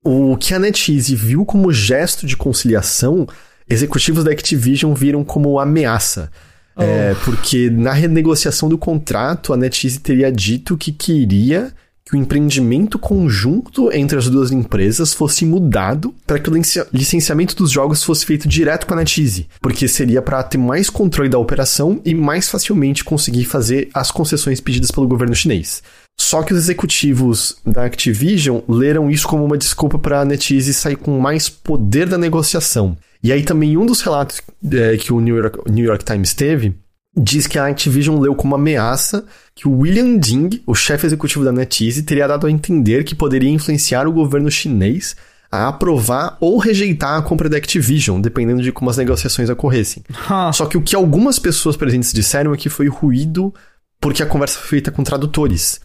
O 0.04 0.36
que 0.38 0.54
a 0.54 0.60
NetEase 0.60 1.16
viu 1.16 1.46
como 1.46 1.72
gesto 1.72 2.26
de 2.26 2.36
conciliação, 2.36 3.28
executivos 3.70 4.24
da 4.24 4.32
Activision 4.32 4.94
viram 4.94 5.24
como 5.24 5.60
ameaça. 5.60 6.32
É, 6.78 7.16
porque 7.24 7.70
na 7.70 7.94
renegociação 7.94 8.68
do 8.68 8.78
contrato, 8.78 9.54
a 9.54 9.58
NetEase 9.58 10.00
teria 10.00 10.32
dito 10.32 10.76
que 10.76 10.92
queria 10.92 11.72
que 12.06 12.16
o 12.16 12.20
empreendimento 12.20 13.00
conjunto 13.00 13.90
entre 13.92 14.18
as 14.18 14.28
duas 14.28 14.52
empresas 14.52 15.14
fosse 15.14 15.46
mudado 15.46 16.14
para 16.28 16.38
que 16.38 16.50
o 16.50 16.54
licenciamento 16.92 17.56
dos 17.56 17.72
jogos 17.72 18.04
fosse 18.04 18.26
feito 18.26 18.48
direto 18.48 18.86
com 18.86 18.94
a 18.94 18.98
NetEase, 18.98 19.48
porque 19.62 19.88
seria 19.88 20.22
para 20.22 20.44
ter 20.44 20.58
mais 20.58 20.90
controle 20.90 21.30
da 21.30 21.40
operação 21.40 22.02
e 22.04 22.14
mais 22.14 22.50
facilmente 22.50 23.06
conseguir 23.06 23.46
fazer 23.46 23.90
as 23.94 24.12
concessões 24.12 24.60
pedidas 24.60 24.92
pelo 24.92 25.08
governo 25.08 25.34
chinês. 25.34 25.82
Só 26.20 26.44
que 26.44 26.54
os 26.54 26.60
executivos 26.60 27.58
da 27.66 27.86
Activision 27.86 28.60
leram 28.68 29.10
isso 29.10 29.28
como 29.28 29.46
uma 29.46 29.58
desculpa 29.58 29.98
para 29.98 30.22
a 30.22 30.26
NetEase 30.26 30.74
sair 30.74 30.98
com 30.98 31.20
mais 31.20 31.48
poder 31.48 32.08
da 32.08 32.18
negociação. 32.18 32.98
E 33.24 33.32
aí 33.32 33.44
também 33.44 33.78
um 33.78 33.86
dos 33.86 34.02
relatos 34.02 34.42
é, 34.72 34.98
que 34.98 35.14
o 35.14 35.22
New 35.22 35.38
York, 35.38 35.60
New 35.72 35.86
York 35.86 36.04
Times 36.04 36.34
teve 36.34 36.76
diz 37.16 37.46
que 37.46 37.60
a 37.60 37.68
Activision 37.68 38.20
leu 38.20 38.36
como 38.36 38.56
ameaça 38.56 39.24
que 39.56 39.68
o 39.68 39.80
William 39.80 40.18
Ding, 40.18 40.62
o 40.66 40.74
chefe 40.74 41.06
executivo 41.06 41.46
da 41.46 41.52
NetEase, 41.52 42.04
teria 42.04 42.28
dado 42.28 42.48
a 42.48 42.52
entender 42.52 43.04
que 43.04 43.14
poderia 43.14 43.50
influenciar 43.50 44.08
o 44.08 44.12
governo 44.12 44.50
chinês 44.50 45.16
a 45.52 45.68
aprovar 45.68 46.38
ou 46.42 46.58
rejeitar 46.58 47.20
a 47.20 47.22
compra 47.22 47.48
da 47.48 47.58
Activision, 47.58 48.20
dependendo 48.20 48.64
de 48.64 48.72
como 48.72 48.90
as 48.90 48.98
negociações 48.98 49.50
ocorressem. 49.52 50.04
Só 50.52 50.66
que 50.66 50.76
o 50.76 50.82
que 50.82 50.96
algumas 50.96 51.38
pessoas 51.38 51.78
presentes 51.78 52.12
disseram 52.12 52.52
é 52.52 52.58
que 52.58 52.70
foi 52.70 52.88
ruído 52.88 53.54
porque 54.02 54.24
a 54.24 54.26
conversa 54.26 54.58
foi 54.58 54.70
feita 54.70 54.92
com 54.92 55.04
tradutores. 55.04 55.80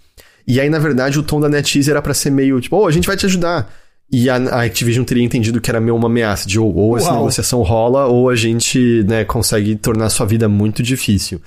E 0.47 0.59
aí, 0.59 0.71
na 0.71 0.79
verdade, 0.79 1.19
o 1.19 1.23
tom 1.23 1.39
da 1.39 1.51
NetEase 1.51 1.91
era 1.91 2.01
para 2.01 2.15
ser 2.15 2.31
meio 2.31 2.59
tipo, 2.59 2.77
oh, 2.77 2.87
a 2.87 2.91
gente 2.91 3.07
vai 3.07 3.19
te 3.19 3.27
ajudar. 3.27 3.71
E 4.11 4.31
a, 4.31 4.37
a, 4.37 4.63
Activision 4.63 5.05
teria 5.05 5.23
entendido 5.23 5.61
que 5.61 5.71
era 5.71 5.81
meio 5.81 5.95
uma 5.95 6.07
ameaça 6.07 6.49
de 6.49 6.59
ou, 6.59 6.75
ou 6.75 6.97
essa 6.97 7.13
negociação 7.13 7.63
rola 7.63 8.07
ou 8.07 8.31
a 8.31 8.35
gente 8.35 9.05
né, 9.07 9.25
consegue 9.25 9.77
tornar 9.77 10.09
sua 10.09 10.25
vida 10.25 10.49
muito 10.49 10.83
difícil. 10.83 11.43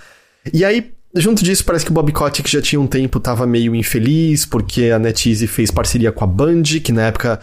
E 0.54 0.64
aí, 0.64 0.92
junto 1.16 1.44
disso, 1.44 1.66
parece 1.66 1.84
que 1.84 1.92
o 1.92 1.94
Bob 1.94 2.12
Kotick 2.12 2.50
já 2.50 2.62
tinha 2.62 2.80
um 2.80 2.86
tempo 2.86 3.20
tava 3.20 3.48
meio 3.48 3.74
infeliz 3.74 4.46
porque 4.46 4.92
a 4.92 5.00
NetEase 5.00 5.48
fez 5.48 5.72
parceria 5.72 6.12
com 6.12 6.24
a 6.24 6.28
Band, 6.28 6.64
que 6.84 6.92
na 6.92 7.08
época 7.08 7.40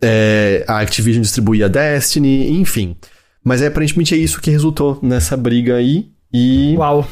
é, 0.00 0.64
a 0.68 0.78
Activision 0.78 1.22
distribuía 1.22 1.68
Destiny, 1.68 2.52
enfim. 2.52 2.96
Mas 3.42 3.62
é, 3.62 3.66
aparentemente 3.66 4.14
é 4.14 4.18
isso 4.18 4.40
que 4.40 4.50
resultou 4.50 5.00
nessa 5.02 5.36
briga 5.36 5.76
aí. 5.76 6.10
E. 6.32 6.76
Uau! 6.76 7.08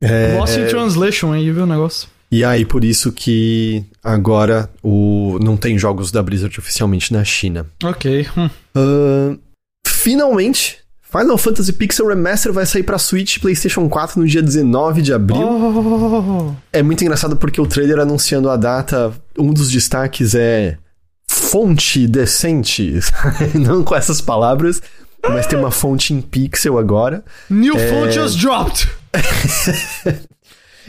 É, 0.00 0.36
Lost 0.38 0.56
in 0.56 0.62
é 0.62 0.66
Translation 0.66 1.32
aí, 1.32 1.50
viu 1.50 1.64
o 1.64 1.66
negócio? 1.66 2.08
E 2.30 2.44
aí, 2.44 2.64
por 2.64 2.84
isso 2.84 3.10
que 3.10 3.84
agora 4.02 4.70
o 4.82 5.38
não 5.42 5.56
tem 5.56 5.76
jogos 5.76 6.12
da 6.12 6.22
Blizzard 6.22 6.56
oficialmente 6.58 7.12
na 7.12 7.24
China. 7.24 7.66
Ok. 7.82 8.26
Hum. 8.36 8.48
Uh, 8.76 9.38
finalmente, 9.84 10.78
Final 11.02 11.36
Fantasy 11.36 11.72
Pixel 11.72 12.06
Remaster 12.06 12.52
vai 12.52 12.64
sair 12.64 12.84
pra 12.84 12.98
Switch 12.98 13.36
e 13.36 13.40
PlayStation 13.40 13.88
4 13.88 14.20
no 14.20 14.28
dia 14.28 14.40
19 14.40 15.02
de 15.02 15.12
abril. 15.12 15.42
Oh. 15.42 16.54
É 16.72 16.84
muito 16.84 17.02
engraçado 17.02 17.36
porque 17.36 17.60
o 17.60 17.66
trailer 17.66 17.98
anunciando 17.98 18.48
a 18.48 18.56
data, 18.56 19.12
um 19.36 19.52
dos 19.52 19.72
destaques 19.72 20.36
é 20.36 20.78
fonte 21.26 22.06
decente. 22.06 23.00
Não 23.58 23.82
com 23.82 23.96
essas 23.96 24.20
palavras, 24.20 24.80
mas 25.28 25.48
tem 25.48 25.58
uma 25.58 25.72
fonte 25.72 26.14
em 26.14 26.20
pixel 26.20 26.78
agora. 26.78 27.24
New 27.50 27.76
é... 27.76 27.88
font 27.88 28.12
just 28.12 28.38
dropped! 28.38 28.88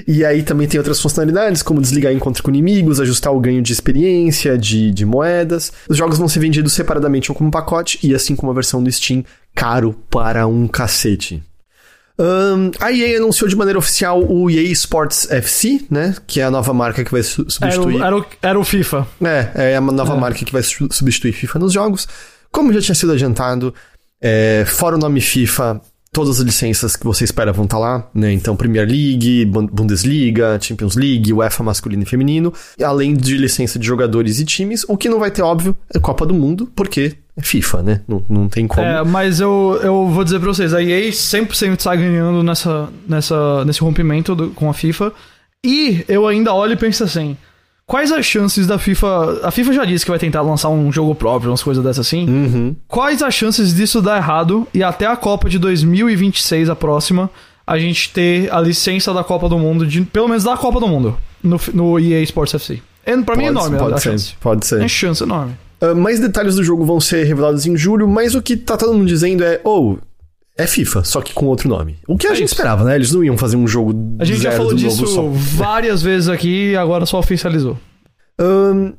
E 0.07 0.23
aí 0.25 0.43
também 0.43 0.67
tem 0.67 0.79
outras 0.79 0.99
funcionalidades, 0.99 1.61
como 1.61 1.81
desligar 1.81 2.13
encontro 2.13 2.41
com 2.43 2.49
inimigos, 2.49 2.99
ajustar 2.99 3.33
o 3.33 3.39
ganho 3.39 3.61
de 3.61 3.73
experiência, 3.73 4.57
de, 4.57 4.91
de 4.91 5.05
moedas. 5.05 5.71
Os 5.89 5.97
jogos 5.97 6.17
vão 6.17 6.27
ser 6.27 6.39
vendidos 6.39 6.73
separadamente 6.73 7.31
ou 7.31 7.35
como 7.35 7.51
pacote, 7.51 7.99
e 8.03 8.13
assim 8.15 8.35
como 8.35 8.51
a 8.51 8.55
versão 8.55 8.83
do 8.83 8.91
Steam, 8.91 9.23
caro 9.55 9.95
para 10.09 10.47
um 10.47 10.67
cacete. 10.67 11.43
Um, 12.19 12.69
a 12.79 12.91
EA 12.91 13.17
anunciou 13.17 13.49
de 13.49 13.55
maneira 13.55 13.79
oficial 13.79 14.23
o 14.23 14.49
EA 14.49 14.61
Sports 14.71 15.27
FC, 15.31 15.85
né? 15.89 16.15
Que 16.27 16.39
é 16.39 16.43
a 16.43 16.51
nova 16.51 16.73
marca 16.73 17.03
que 17.03 17.11
vai 17.11 17.23
su 17.23 17.49
substituir. 17.49 17.95
Era 17.95 18.03
o, 18.03 18.07
era 18.07 18.17
o, 18.17 18.25
era 18.43 18.59
o, 18.59 18.63
FIFA. 18.63 19.07
É, 19.23 19.71
é 19.71 19.75
a 19.75 19.81
nova 19.81 20.13
é. 20.13 20.19
marca 20.19 20.45
que 20.45 20.51
vai 20.51 20.61
su 20.61 20.87
substituir 20.91 21.33
FIFA 21.33 21.59
nos 21.59 21.73
jogos. 21.73 22.07
Como 22.51 22.71
já 22.73 22.81
tinha 22.81 22.93
sido 22.93 23.13
adiantado, 23.13 23.73
é, 24.21 24.63
fora 24.67 24.97
o 24.97 24.99
nome 24.99 25.19
FIFA, 25.19 25.81
todas 26.11 26.39
as 26.39 26.45
licenças 26.45 26.95
que 26.95 27.05
você 27.05 27.23
espera 27.23 27.53
vão 27.53 27.65
estar 27.65 27.77
tá 27.77 27.81
lá, 27.81 28.09
né? 28.13 28.31
Então, 28.33 28.55
Premier 28.55 28.87
League, 28.87 29.45
Bundesliga, 29.45 30.59
Champions 30.61 30.95
League, 30.95 31.31
UEFA 31.31 31.63
masculino 31.63 32.03
e 32.03 32.05
feminino, 32.05 32.53
além 32.83 33.15
de 33.15 33.37
licença 33.37 33.79
de 33.79 33.87
jogadores 33.87 34.39
e 34.39 34.45
times. 34.45 34.85
O 34.87 34.97
que 34.97 35.07
não 35.07 35.19
vai 35.19 35.31
ter, 35.31 35.41
óbvio, 35.41 35.75
é 35.93 35.99
Copa 35.99 36.25
do 36.25 36.33
Mundo, 36.33 36.69
porque 36.75 37.15
é 37.37 37.41
FIFA, 37.41 37.81
né? 37.81 38.01
Não, 38.07 38.23
não 38.29 38.49
tem 38.49 38.67
como. 38.67 38.85
É, 38.85 39.03
mas 39.03 39.39
eu, 39.39 39.79
eu 39.81 40.07
vou 40.07 40.23
dizer 40.23 40.39
pra 40.39 40.49
vocês, 40.49 40.73
a 40.73 40.83
EA 40.83 41.09
100% 41.09 41.77
está 41.77 41.95
ganhando 41.95 42.43
nessa, 42.43 42.89
nessa, 43.07 43.63
nesse 43.63 43.79
rompimento 43.79 44.35
do, 44.35 44.49
com 44.49 44.69
a 44.69 44.73
FIFA. 44.73 45.13
E 45.63 46.03
eu 46.07 46.27
ainda 46.27 46.53
olho 46.53 46.73
e 46.73 46.77
penso 46.77 47.03
assim 47.03 47.37
Quais 47.91 48.09
as 48.09 48.25
chances 48.25 48.65
da 48.65 48.79
FIFA. 48.79 49.41
A 49.43 49.51
FIFA 49.51 49.73
já 49.73 49.83
disse 49.83 50.05
que 50.05 50.11
vai 50.11 50.17
tentar 50.17 50.41
lançar 50.41 50.69
um 50.69 50.89
jogo 50.93 51.13
próprio, 51.13 51.51
umas 51.51 51.61
coisas 51.61 51.83
dessas 51.83 52.07
assim. 52.07 52.25
Uhum. 52.25 52.73
Quais 52.87 53.21
as 53.21 53.33
chances 53.33 53.75
disso 53.75 54.01
dar 54.01 54.15
errado 54.15 54.65
e 54.73 54.81
até 54.81 55.05
a 55.05 55.17
Copa 55.17 55.49
de 55.49 55.59
2026, 55.59 56.69
a 56.69 56.75
próxima, 56.75 57.29
a 57.67 57.77
gente 57.77 58.13
ter 58.13 58.49
a 58.49 58.61
licença 58.61 59.13
da 59.13 59.25
Copa 59.25 59.49
do 59.49 59.59
Mundo, 59.59 59.85
de, 59.85 60.03
pelo 60.03 60.29
menos 60.29 60.41
da 60.41 60.55
Copa 60.55 60.79
do 60.79 60.87
Mundo, 60.87 61.17
no, 61.43 61.59
no 61.73 61.99
EA 61.99 62.21
Sports 62.21 62.53
FC? 62.53 62.81
É, 63.05 63.17
pra 63.17 63.35
mim 63.35 63.43
é 63.43 63.47
enorme 63.47 63.77
pode 63.77 63.95
a, 63.95 63.97
ser, 63.97 64.11
chance. 64.11 64.35
Pode 64.39 64.65
ser. 64.65 64.81
É 64.81 64.87
chance 64.87 65.21
enorme. 65.21 65.53
Uh, 65.81 65.93
mais 65.93 66.17
detalhes 66.17 66.55
do 66.55 66.63
jogo 66.63 66.85
vão 66.85 67.01
ser 67.01 67.25
revelados 67.25 67.65
em 67.65 67.75
julho, 67.75 68.07
mas 68.07 68.35
o 68.35 68.41
que 68.41 68.55
tá 68.55 68.77
todo 68.77 68.93
mundo 68.93 69.07
dizendo 69.07 69.43
é: 69.43 69.59
ou. 69.65 69.95
Oh, 69.95 70.10
é 70.63 70.67
FIFA, 70.67 71.03
só 71.03 71.21
que 71.21 71.33
com 71.33 71.45
outro 71.47 71.67
nome. 71.69 71.97
O 72.07 72.17
que 72.17 72.27
a 72.27 72.31
é 72.31 72.35
gente 72.35 72.45
isso. 72.45 72.53
esperava, 72.53 72.83
né? 72.83 72.95
Eles 72.95 73.11
não 73.11 73.23
iam 73.23 73.37
fazer 73.37 73.57
um 73.57 73.67
jogo. 73.67 73.93
A 74.19 74.25
gente 74.25 74.41
já 74.41 74.51
falou 74.51 74.73
disso 74.73 75.29
várias 75.31 76.01
vezes 76.03 76.29
aqui 76.29 76.71
e 76.71 76.75
agora 76.75 77.05
só 77.05 77.19
oficializou. 77.19 77.77
Um, 78.39 78.93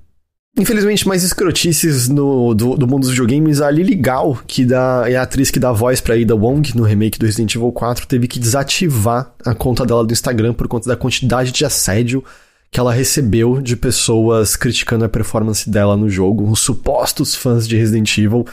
infelizmente, 0.58 1.06
mais 1.06 1.22
escrotices 1.22 2.08
no, 2.08 2.54
do, 2.54 2.76
do, 2.76 2.86
mundo 2.86 3.02
dos 3.02 3.10
videogames. 3.10 3.60
A 3.60 3.70
Lily 3.70 3.94
Gal, 3.94 4.38
que 4.46 4.64
dá, 4.64 5.04
é 5.06 5.16
a 5.16 5.22
atriz 5.22 5.50
que 5.50 5.58
dá 5.58 5.72
voz 5.72 6.00
pra 6.00 6.14
Ada 6.14 6.34
Wong 6.34 6.76
no 6.76 6.84
remake 6.84 7.18
do 7.18 7.26
Resident 7.26 7.54
Evil 7.54 7.72
4, 7.72 8.06
teve 8.06 8.28
que 8.28 8.38
desativar 8.38 9.34
a 9.44 9.54
conta 9.54 9.84
dela 9.84 10.04
do 10.04 10.12
Instagram 10.12 10.54
por 10.54 10.68
conta 10.68 10.88
da 10.88 10.96
quantidade 10.96 11.52
de 11.52 11.64
assédio 11.64 12.24
que 12.70 12.80
ela 12.80 12.92
recebeu 12.92 13.60
de 13.60 13.76
pessoas 13.76 14.56
criticando 14.56 15.04
a 15.04 15.08
performance 15.08 15.68
dela 15.68 15.94
no 15.94 16.08
jogo. 16.08 16.50
Os 16.50 16.60
supostos 16.60 17.34
fãs 17.34 17.68
de 17.68 17.76
Resident 17.76 18.16
Evil 18.16 18.46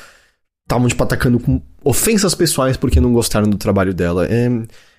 estavam, 0.70 0.88
tipo, 0.88 1.04
atacando 1.04 1.40
com 1.40 1.60
ofensas 1.84 2.36
pessoais 2.36 2.78
porque 2.78 3.02
não 3.02 3.12
gostaram 3.12 3.50
do 3.50 3.58
trabalho 3.58 3.94
dela. 3.94 4.28
É 4.30 4.50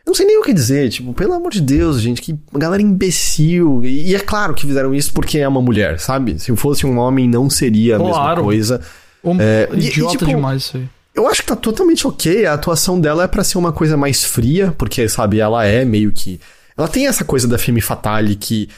não 0.06 0.14
sei 0.14 0.26
nem 0.26 0.38
o 0.38 0.42
que 0.42 0.52
dizer, 0.52 0.88
tipo, 0.88 1.12
pelo 1.12 1.34
amor 1.34 1.52
de 1.52 1.60
Deus, 1.60 2.00
gente, 2.00 2.20
que 2.20 2.36
galera 2.52 2.82
imbecil. 2.82 3.84
E, 3.84 4.08
e 4.10 4.14
é 4.14 4.18
claro 4.18 4.54
que 4.54 4.66
fizeram 4.66 4.94
isso 4.94 5.12
porque 5.12 5.38
é 5.38 5.46
uma 5.46 5.60
mulher, 5.60 6.00
sabe? 6.00 6.38
Se 6.38 6.54
fosse 6.56 6.86
um 6.86 6.98
homem, 6.98 7.28
não 7.28 7.48
seria 7.48 7.96
a 7.96 7.98
claro. 7.98 8.14
mesma 8.16 8.42
coisa. 8.42 8.80
Um 9.22 9.36
é, 9.38 9.68
idiota 9.72 10.14
e, 10.14 10.18
tipo, 10.18 10.26
demais 10.26 10.62
isso 10.62 10.76
aí. 10.78 10.88
Eu 11.14 11.28
acho 11.28 11.42
que 11.42 11.48
tá 11.48 11.56
totalmente 11.56 12.06
ok. 12.06 12.46
A 12.46 12.54
atuação 12.54 13.00
dela 13.00 13.24
é 13.24 13.28
para 13.28 13.44
ser 13.44 13.58
uma 13.58 13.72
coisa 13.72 13.96
mais 13.96 14.24
fria, 14.24 14.74
porque, 14.76 15.08
sabe, 15.08 15.38
ela 15.38 15.64
é 15.64 15.84
meio 15.84 16.10
que. 16.12 16.40
Ela 16.76 16.88
tem 16.88 17.06
essa 17.06 17.24
coisa 17.24 17.46
da 17.46 17.58
Femme 17.58 17.80
Fatale 17.80 18.34
que 18.36 18.68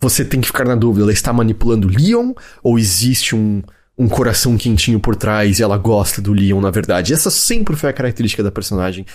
você 0.00 0.24
tem 0.24 0.40
que 0.40 0.46
ficar 0.46 0.64
na 0.64 0.74
dúvida: 0.74 1.04
ela 1.04 1.12
está 1.12 1.32
manipulando 1.32 1.88
Leon 1.88 2.32
ou 2.62 2.78
existe 2.78 3.36
um, 3.36 3.62
um 3.96 4.08
coração 4.08 4.56
quentinho 4.56 4.98
por 4.98 5.14
trás 5.14 5.58
e 5.58 5.62
ela 5.62 5.78
gosta 5.78 6.20
do 6.20 6.32
Leon, 6.32 6.60
na 6.60 6.70
verdade? 6.70 7.12
Essa 7.12 7.30
sempre 7.30 7.76
foi 7.76 7.90
a 7.90 7.92
característica 7.92 8.42
da 8.42 8.50
personagem. 8.50 9.06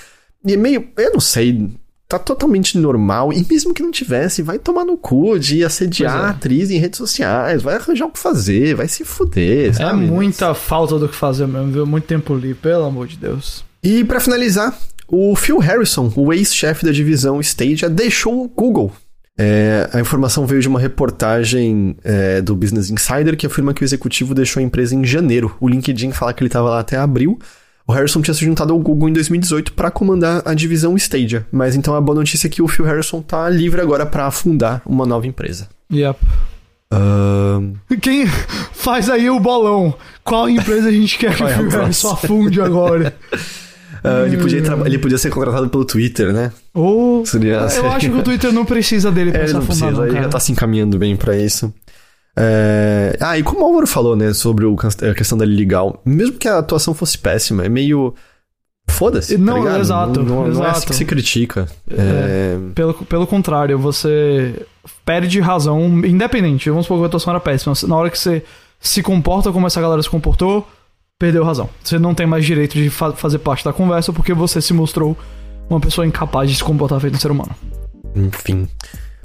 E 0.46 0.54
é 0.54 0.58
meio, 0.58 0.88
eu 0.98 1.14
não 1.14 1.20
sei, 1.20 1.70
tá 2.08 2.18
totalmente 2.18 2.78
normal. 2.78 3.32
E 3.34 3.46
mesmo 3.50 3.74
que 3.74 3.84
não 3.84 3.92
tivesse, 3.92 4.42
vai 4.42 4.58
tomar 4.58 4.86
no 4.86 4.98
cu 4.98 5.38
de 5.38 5.64
assediar 5.64 6.18
é. 6.18 6.26
a 6.26 6.30
atriz 6.30 6.72
em 6.72 6.78
redes 6.78 6.98
sociais, 6.98 7.62
vai 7.62 7.76
arranjar 7.76 8.06
o 8.06 8.12
que 8.12 8.20
fazer, 8.20 8.76
vai 8.76 8.88
se 8.88 9.04
fuder, 9.04 9.70
é 9.70 9.74
sabe? 9.74 10.06
É 10.06 10.08
muita 10.08 10.54
falta 10.54 10.98
do 10.98 11.08
que 11.08 11.16
fazer 11.16 11.48
mesmo, 11.48 11.72
viu? 11.72 11.86
Muito 11.86 12.06
tempo 12.06 12.34
ali, 12.34 12.54
pelo 12.54 12.86
amor 12.86 13.08
de 13.08 13.18
Deus. 13.18 13.64
E 13.84 14.04
para 14.04 14.20
finalizar, 14.20 14.78
o 15.08 15.36
Phil 15.36 15.60
Harrison, 15.60 16.12
o 16.16 16.34
ex-chefe 16.34 16.86
da 16.86 16.92
divisão 16.92 17.40
Stadia, 17.42 17.90
deixou 17.90 18.44
o 18.44 18.48
Google. 18.48 18.92
É, 19.42 19.90
a 19.94 20.02
informação 20.02 20.46
veio 20.46 20.62
de 20.62 20.68
uma 20.68 20.82
reportagem 20.82 21.96
é, 22.04 22.42
do 22.42 22.58
Business 22.58 22.90
Insider 22.90 23.38
que 23.38 23.46
afirma 23.46 23.74
que 23.74 23.82
o 23.82 23.86
executivo 23.86 24.36
deixou 24.36 24.60
a 24.60 24.64
empresa 24.64 24.94
em 24.94 25.06
janeiro. 25.06 25.56
O 25.62 25.70
LinkedIn 25.70 26.12
fala 26.12 26.34
que 26.34 26.44
ele 26.44 26.50
estava 26.50 26.70
lá 26.70 26.80
até 26.82 26.98
abril. 26.98 27.40
O 27.88 27.94
Harrison 27.94 28.22
tinha 28.22 28.34
se 28.34 28.44
juntado 28.44 28.74
ao 28.74 28.80
Google 28.80 29.08
em 29.08 29.14
2018 29.14 29.72
para 29.72 29.90
comandar 29.90 30.42
a 30.44 30.54
divisão 30.54 30.98
Stadia, 30.98 31.48
mas 31.54 31.74
então 31.74 31.96
a 31.96 32.02
boa 32.02 32.18
notícia 32.18 32.48
é 32.48 32.50
que 32.50 32.62
o 32.62 32.68
Phil 32.68 32.86
Harrison 32.86 33.22
tá 33.22 33.50
livre 33.50 33.80
agora 33.80 34.06
para 34.06 34.30
fundar 34.30 34.82
uma 34.86 35.06
nova 35.06 35.26
empresa. 35.26 35.70
Yep. 35.92 36.20
Quem 38.02 38.28
faz 38.74 39.10
aí 39.10 39.30
o 39.30 39.40
bolão? 39.40 39.96
Qual 40.22 40.50
empresa 40.50 40.90
a 40.90 40.92
gente 40.92 41.18
quer 41.18 41.36
que 41.36 41.44
o 41.44 41.48
é 41.48 41.56
Phil 41.56 41.70
Harrison 41.70 42.12
afunde 42.12 42.62
agora? 42.62 43.16
Uh, 44.04 44.26
ele, 44.26 44.38
podia 44.38 44.64
ele 44.86 44.98
podia 44.98 45.18
ser 45.18 45.30
contratado 45.30 45.70
pelo 45.70 45.84
Twitter, 45.84 46.32
né? 46.32 46.52
Ou. 46.74 47.24
Eu 47.44 47.92
acho 47.92 48.10
que 48.10 48.16
o 48.16 48.24
Twitter 48.24 48.52
não 48.54 48.66
precisa 48.66 49.12
dele 49.12 49.32
pra 49.34 49.42
é, 49.42 49.48
se 49.48 49.56
afundar, 49.56 49.66
precisa, 49.66 49.92
não, 49.92 50.08
ele 50.08 50.22
já 50.22 50.30
tá 50.30 50.40
se 50.40 50.52
encaminhando 50.52 50.98
bem 50.98 51.16
para 51.16 51.36
isso. 51.38 51.74
É... 52.36 53.18
Ah, 53.20 53.38
e 53.38 53.44
como 53.44 53.62
o 53.62 53.66
Álvaro 53.66 53.88
falou, 53.88 54.16
né, 54.16 54.34
sobre 54.34 54.66
o, 54.66 54.76
a 54.76 55.14
questão 55.14 55.38
da 55.38 55.44
legal, 55.44 56.02
mesmo 56.06 56.38
que 56.38 56.48
a 56.48 56.60
atuação 56.60 56.94
fosse 56.94 57.18
péssima, 57.18 57.66
é 57.66 57.70
meio. 57.70 58.14
foda-se. 58.88 59.38
Não, 59.38 59.64
tá 59.64 59.80
exato, 59.80 60.24
Não, 60.24 60.48
não, 60.48 60.48
não 60.48 60.64
é 60.64 60.70
assim 60.70 60.78
exato. 60.78 60.88
que 60.88 60.96
se 60.96 61.06
critica. 61.06 61.68
É... 61.90 62.58
Pelo, 62.74 62.94
pelo 62.94 63.28
contrário, 63.28 63.78
você 63.78 64.66
perde 65.04 65.42
razão, 65.42 65.86
independente. 66.06 66.70
Vamos 66.70 66.86
supor 66.86 67.00
que 67.00 67.04
a 67.04 67.08
atuação 67.08 67.32
era 67.32 67.40
péssima. 67.42 67.74
Na 67.88 67.98
hora 67.98 68.10
que 68.10 68.18
você 68.18 68.44
se 68.80 69.04
comporta 69.04 69.52
como 69.52 69.68
essa 69.68 69.82
galera 69.82 70.02
se 70.02 70.10
comportou, 70.10 70.66
perdeu 71.20 71.44
razão. 71.44 71.70
Você 71.84 72.00
não 72.00 72.16
tem 72.16 72.26
mais 72.26 72.46
direito 72.46 72.76
de 72.76 72.90
fa 72.90 73.12
fazer 73.12 73.40
parte 73.40 73.64
da 73.64 73.74
conversa 73.74 74.14
porque 74.14 74.34
você 74.34 74.62
se 74.62 74.74
mostrou 74.74 75.18
uma 75.70 75.80
pessoa 75.80 76.08
incapaz 76.08 76.50
de 76.50 76.56
se 76.56 76.64
comportar 76.64 77.00
feito 77.02 77.16
um 77.16 77.20
ser 77.20 77.30
humano. 77.30 77.54
Enfim. 78.16 78.68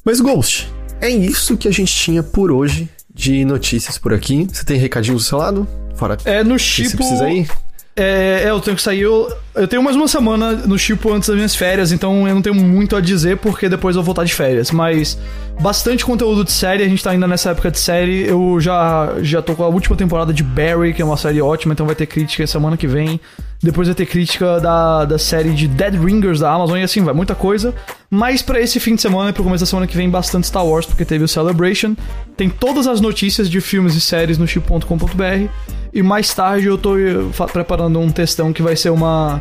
Mas, 0.05 0.21
Ghost, 0.21 0.71
é 1.01 1.09
isso 1.09 1.57
que 1.57 1.69
a 1.69 1.71
gente 1.71 1.95
tinha 1.95 2.23
por 2.23 2.51
hoje 2.51 2.89
de 3.15 3.45
notícias 3.45 3.97
por 3.97 4.12
aqui. 4.12 4.47
Você 4.53 4.65
tem 4.65 4.77
recadinhos 4.77 5.23
do 5.23 5.29
seu 5.29 5.39
lado? 5.39 5.66
Fora 5.95 6.19
É 6.25 6.43
no 6.43 6.57
que 6.57 6.62
Chipo. 6.62 6.91
você 6.91 6.97
precisa 6.97 7.31
ir? 7.31 7.49
É, 7.97 8.43
é, 8.45 8.51
eu 8.51 8.61
tenho 8.61 8.77
que 8.77 8.83
sair. 8.83 9.03
Eu, 9.03 9.33
eu 9.55 9.69
tenho 9.69 9.83
mais 9.83 9.97
uma 9.97 10.09
semana 10.09 10.53
no 10.53 10.77
Chipo 10.77 11.13
antes 11.13 11.29
das 11.29 11.37
minhas 11.37 11.55
férias, 11.55 11.93
então 11.93 12.27
eu 12.27 12.35
não 12.35 12.43
tenho 12.43 12.57
muito 12.57 12.97
a 12.97 13.01
dizer 13.01 13.37
porque 13.37 13.69
depois 13.69 13.95
eu 13.95 14.03
vou 14.03 14.07
voltar 14.07 14.25
de 14.25 14.35
férias. 14.35 14.73
Mas 14.73 15.17
bastante 15.61 16.05
conteúdo 16.05 16.45
de 16.45 16.51
série, 16.51 16.83
a 16.83 16.89
gente 16.89 17.03
tá 17.03 17.11
ainda 17.11 17.29
nessa 17.29 17.51
época 17.51 17.71
de 17.71 17.79
série. 17.79 18.27
Eu 18.27 18.59
já, 18.61 19.15
já 19.21 19.41
tô 19.41 19.55
com 19.55 19.63
a 19.63 19.69
última 19.69 19.97
temporada 19.97 20.33
de 20.33 20.43
Barry, 20.43 20.93
que 20.93 21.01
é 21.01 21.05
uma 21.05 21.17
série 21.17 21.41
ótima, 21.41 21.73
então 21.73 21.87
vai 21.87 21.95
ter 21.95 22.07
crítica 22.07 22.45
semana 22.47 22.77
que 22.77 22.89
vem. 22.89 23.21
Depois 23.63 23.87
vai 23.87 23.95
ter 23.95 24.07
crítica 24.07 24.61
da, 24.61 25.05
da 25.05 25.19
série 25.19 25.51
de 25.51 25.69
Dead 25.69 25.95
Ringers 25.95 26.41
da 26.41 26.53
Amazon 26.53 26.79
e 26.79 26.83
assim, 26.83 27.03
vai 27.03 27.15
muita 27.15 27.35
coisa. 27.35 27.73
Mas 28.11 28.43
pra 28.43 28.61
esse 28.61 28.81
fim 28.81 28.97
de 28.97 29.03
semana 29.03 29.31
e 29.31 29.33
pro 29.33 29.45
começo 29.45 29.63
da 29.63 29.67
semana 29.67 29.87
que 29.87 29.97
vem, 29.97 30.11
bastante 30.11 30.49
Star 30.49 30.67
Wars, 30.67 30.85
porque 30.85 31.05
teve 31.05 31.25
o 31.25 31.29
Celebration. 31.29 31.95
Tem 32.37 32.51
todas 32.51 32.87
as 32.87 33.01
notícias 33.01 33.49
de 33.49 33.61
filmes 33.61 33.95
e 33.95 34.01
séries 34.01 34.37
no 34.37 34.47
chip.com.br. 34.47 35.49
E 35.95 36.03
mais 36.03 36.35
tarde 36.35 36.67
eu 36.67 36.77
tô 36.77 36.99
eh, 36.99 37.15
preparando 37.53 38.01
um 38.01 38.11
textão 38.11 38.53
que 38.53 38.61
vai 38.61 38.75
ser 38.75 38.91
uma 38.91 39.41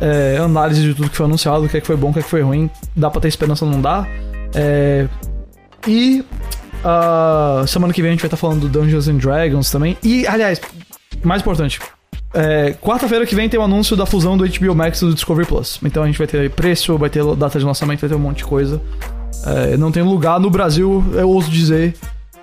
é, 0.00 0.38
análise 0.38 0.82
de 0.82 0.94
tudo 0.94 1.10
que 1.10 1.16
foi 1.16 1.26
anunciado, 1.26 1.64
o 1.64 1.68
que 1.68 1.76
é 1.76 1.80
que 1.80 1.86
foi 1.86 1.96
bom, 1.96 2.10
o 2.10 2.12
que 2.12 2.20
é 2.20 2.22
que 2.22 2.28
foi 2.28 2.42
ruim. 2.42 2.70
Dá 2.94 3.10
pra 3.10 3.20
ter 3.20 3.28
esperança, 3.28 3.64
não 3.64 3.80
dá. 3.80 4.06
É, 4.54 5.06
e 5.86 6.24
a 6.84 7.64
semana 7.66 7.92
que 7.92 8.02
vem 8.02 8.10
a 8.10 8.12
gente 8.12 8.20
vai 8.20 8.28
estar 8.28 8.36
falando 8.36 8.60
do 8.60 8.68
Dungeons 8.68 9.08
and 9.08 9.16
Dragons 9.16 9.70
também. 9.70 9.96
E, 10.02 10.26
aliás, 10.26 10.60
mais 11.24 11.40
importante, 11.42 11.80
é, 12.34 12.74
quarta-feira 12.80 13.26
que 13.26 13.34
vem 13.34 13.48
tem 13.48 13.58
o 13.58 13.62
anúncio 13.62 13.96
da 13.96 14.06
fusão 14.06 14.36
do 14.36 14.44
HBO 14.46 14.74
Max 14.74 15.00
e 15.00 15.06
do 15.06 15.14
Discovery 15.14 15.46
Plus. 15.46 15.80
Então 15.82 16.02
a 16.02 16.06
gente 16.06 16.18
vai 16.18 16.26
ter 16.26 16.50
preço, 16.50 16.96
vai 16.98 17.10
ter 17.10 17.24
data 17.36 17.58
de 17.58 17.64
lançamento, 17.64 18.00
vai 18.00 18.08
ter 18.08 18.14
um 18.14 18.20
monte 18.20 18.38
de 18.38 18.44
coisa. 18.44 18.80
É, 19.46 19.76
não 19.76 19.90
tem 19.90 20.02
lugar 20.02 20.38
no 20.38 20.50
Brasil, 20.50 21.04
eu 21.14 21.28
ouso 21.28 21.50
dizer, 21.50 21.94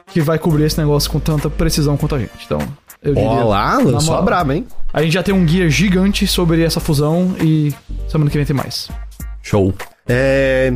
que 0.07 0.22
vai 0.22 0.40
cobrir 0.40 0.64
esse 0.64 0.77
negócio 0.77 1.10
com 1.10 1.19
tanta 1.19 1.49
precisão 1.49 1.98
quanto 1.98 2.15
a 2.15 2.19
gente. 2.19 2.32
Então, 2.45 2.60
eu 3.06 3.14
diria. 3.14 3.30
Olá, 3.30 3.77
na 3.77 3.91
lançou 3.91 4.15
a 4.15 4.22
moral. 4.22 4.26
braba, 4.26 4.56
hein? 4.56 4.65
A 4.91 5.03
gente 5.03 5.14
já 5.14 5.22
tem 5.22 5.34
um 5.34 5.45
guia 5.45 5.69
gigante 5.69 6.26
sobre 6.26 6.64
essa 6.64 6.80
fusão 6.80 7.36
e 7.40 7.72
semana 8.10 8.32
que 8.32 8.38
vem 8.38 8.45
tem 8.45 8.56
mais. 8.56 8.90
Show. 9.44 9.73
É... 10.07 10.73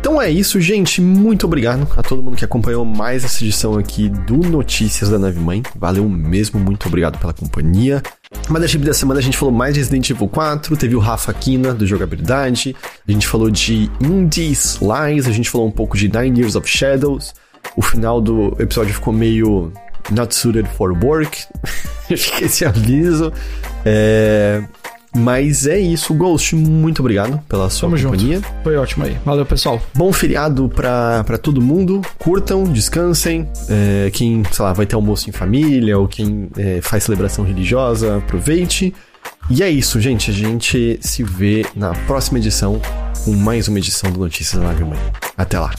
Então 0.00 0.20
é 0.20 0.30
isso, 0.30 0.60
gente. 0.60 1.00
Muito 1.00 1.46
obrigado 1.46 1.86
a 1.96 2.02
todo 2.02 2.22
mundo 2.22 2.36
que 2.36 2.44
acompanhou 2.44 2.84
mais 2.84 3.22
essa 3.22 3.44
edição 3.44 3.78
aqui 3.78 4.08
do 4.08 4.38
Notícias 4.38 5.10
da 5.10 5.18
Nave 5.18 5.38
Mãe. 5.38 5.62
Valeu 5.76 6.08
mesmo, 6.08 6.58
muito 6.58 6.88
obrigado 6.88 7.18
pela 7.18 7.34
companhia. 7.34 8.02
Mothership 8.48 8.78
da 8.78 8.94
semana 8.94 9.20
a 9.20 9.22
gente 9.22 9.36
falou 9.36 9.54
mais 9.54 9.74
de 9.74 9.80
Resident 9.80 10.08
Evil 10.08 10.26
4, 10.26 10.76
teve 10.76 10.96
o 10.96 10.98
Rafa 10.98 11.32
Kina 11.34 11.74
do 11.74 11.86
Jogabilidade, 11.86 12.74
a 13.06 13.12
gente 13.12 13.26
falou 13.26 13.50
de 13.50 13.90
Indies 14.00 14.80
Lies, 14.80 15.28
a 15.28 15.32
gente 15.32 15.50
falou 15.50 15.68
um 15.68 15.70
pouco 15.70 15.98
de 15.98 16.08
Nine 16.08 16.40
Years 16.40 16.56
of 16.56 16.66
Shadows. 16.66 17.34
O 17.76 17.82
final 17.82 18.20
do 18.20 18.56
episódio 18.58 18.94
ficou 18.94 19.12
meio 19.12 19.70
not 20.10 20.34
suited 20.34 20.68
for 20.68 20.92
work. 20.92 21.38
Fica 22.08 22.44
esse 22.44 22.64
aviso. 22.64 23.32
É... 23.84 24.62
Mas 25.12 25.66
é 25.66 25.78
isso, 25.78 26.14
Ghost. 26.14 26.54
Muito 26.54 27.00
obrigado 27.00 27.38
pela 27.48 27.68
sua 27.68 27.88
Tamo 27.88 27.96
junto. 27.96 28.12
companhia. 28.12 28.40
Foi 28.62 28.76
ótimo 28.76 29.04
aí. 29.04 29.16
Valeu, 29.24 29.44
pessoal. 29.44 29.82
Bom 29.92 30.12
feriado 30.12 30.68
pra, 30.68 31.24
pra 31.24 31.36
todo 31.36 31.60
mundo. 31.60 32.00
Curtam, 32.18 32.64
descansem. 32.64 33.48
É, 33.68 34.10
quem, 34.12 34.42
sei 34.52 34.64
lá, 34.64 34.72
vai 34.72 34.86
ter 34.86 34.94
almoço 34.94 35.28
em 35.28 35.32
família 35.32 35.98
ou 35.98 36.06
quem 36.06 36.48
é, 36.56 36.80
faz 36.80 37.04
celebração 37.04 37.44
religiosa, 37.44 38.18
aproveite. 38.18 38.94
E 39.50 39.62
é 39.62 39.70
isso, 39.70 40.00
gente. 40.00 40.30
A 40.30 40.34
gente 40.34 40.98
se 41.02 41.24
vê 41.24 41.66
na 41.74 41.92
próxima 42.06 42.38
edição 42.38 42.80
com 43.24 43.32
mais 43.32 43.66
uma 43.66 43.78
edição 43.78 44.12
do 44.12 44.20
Notícias 44.20 44.60
da 44.60 44.68
Nave 44.68 44.84
Mãe. 44.84 44.98
Até 45.36 45.58
lá. 45.58 45.74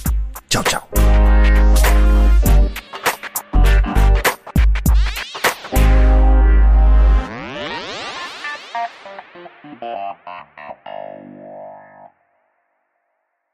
Tchau, 0.49 0.63
tchau. 0.63 1.20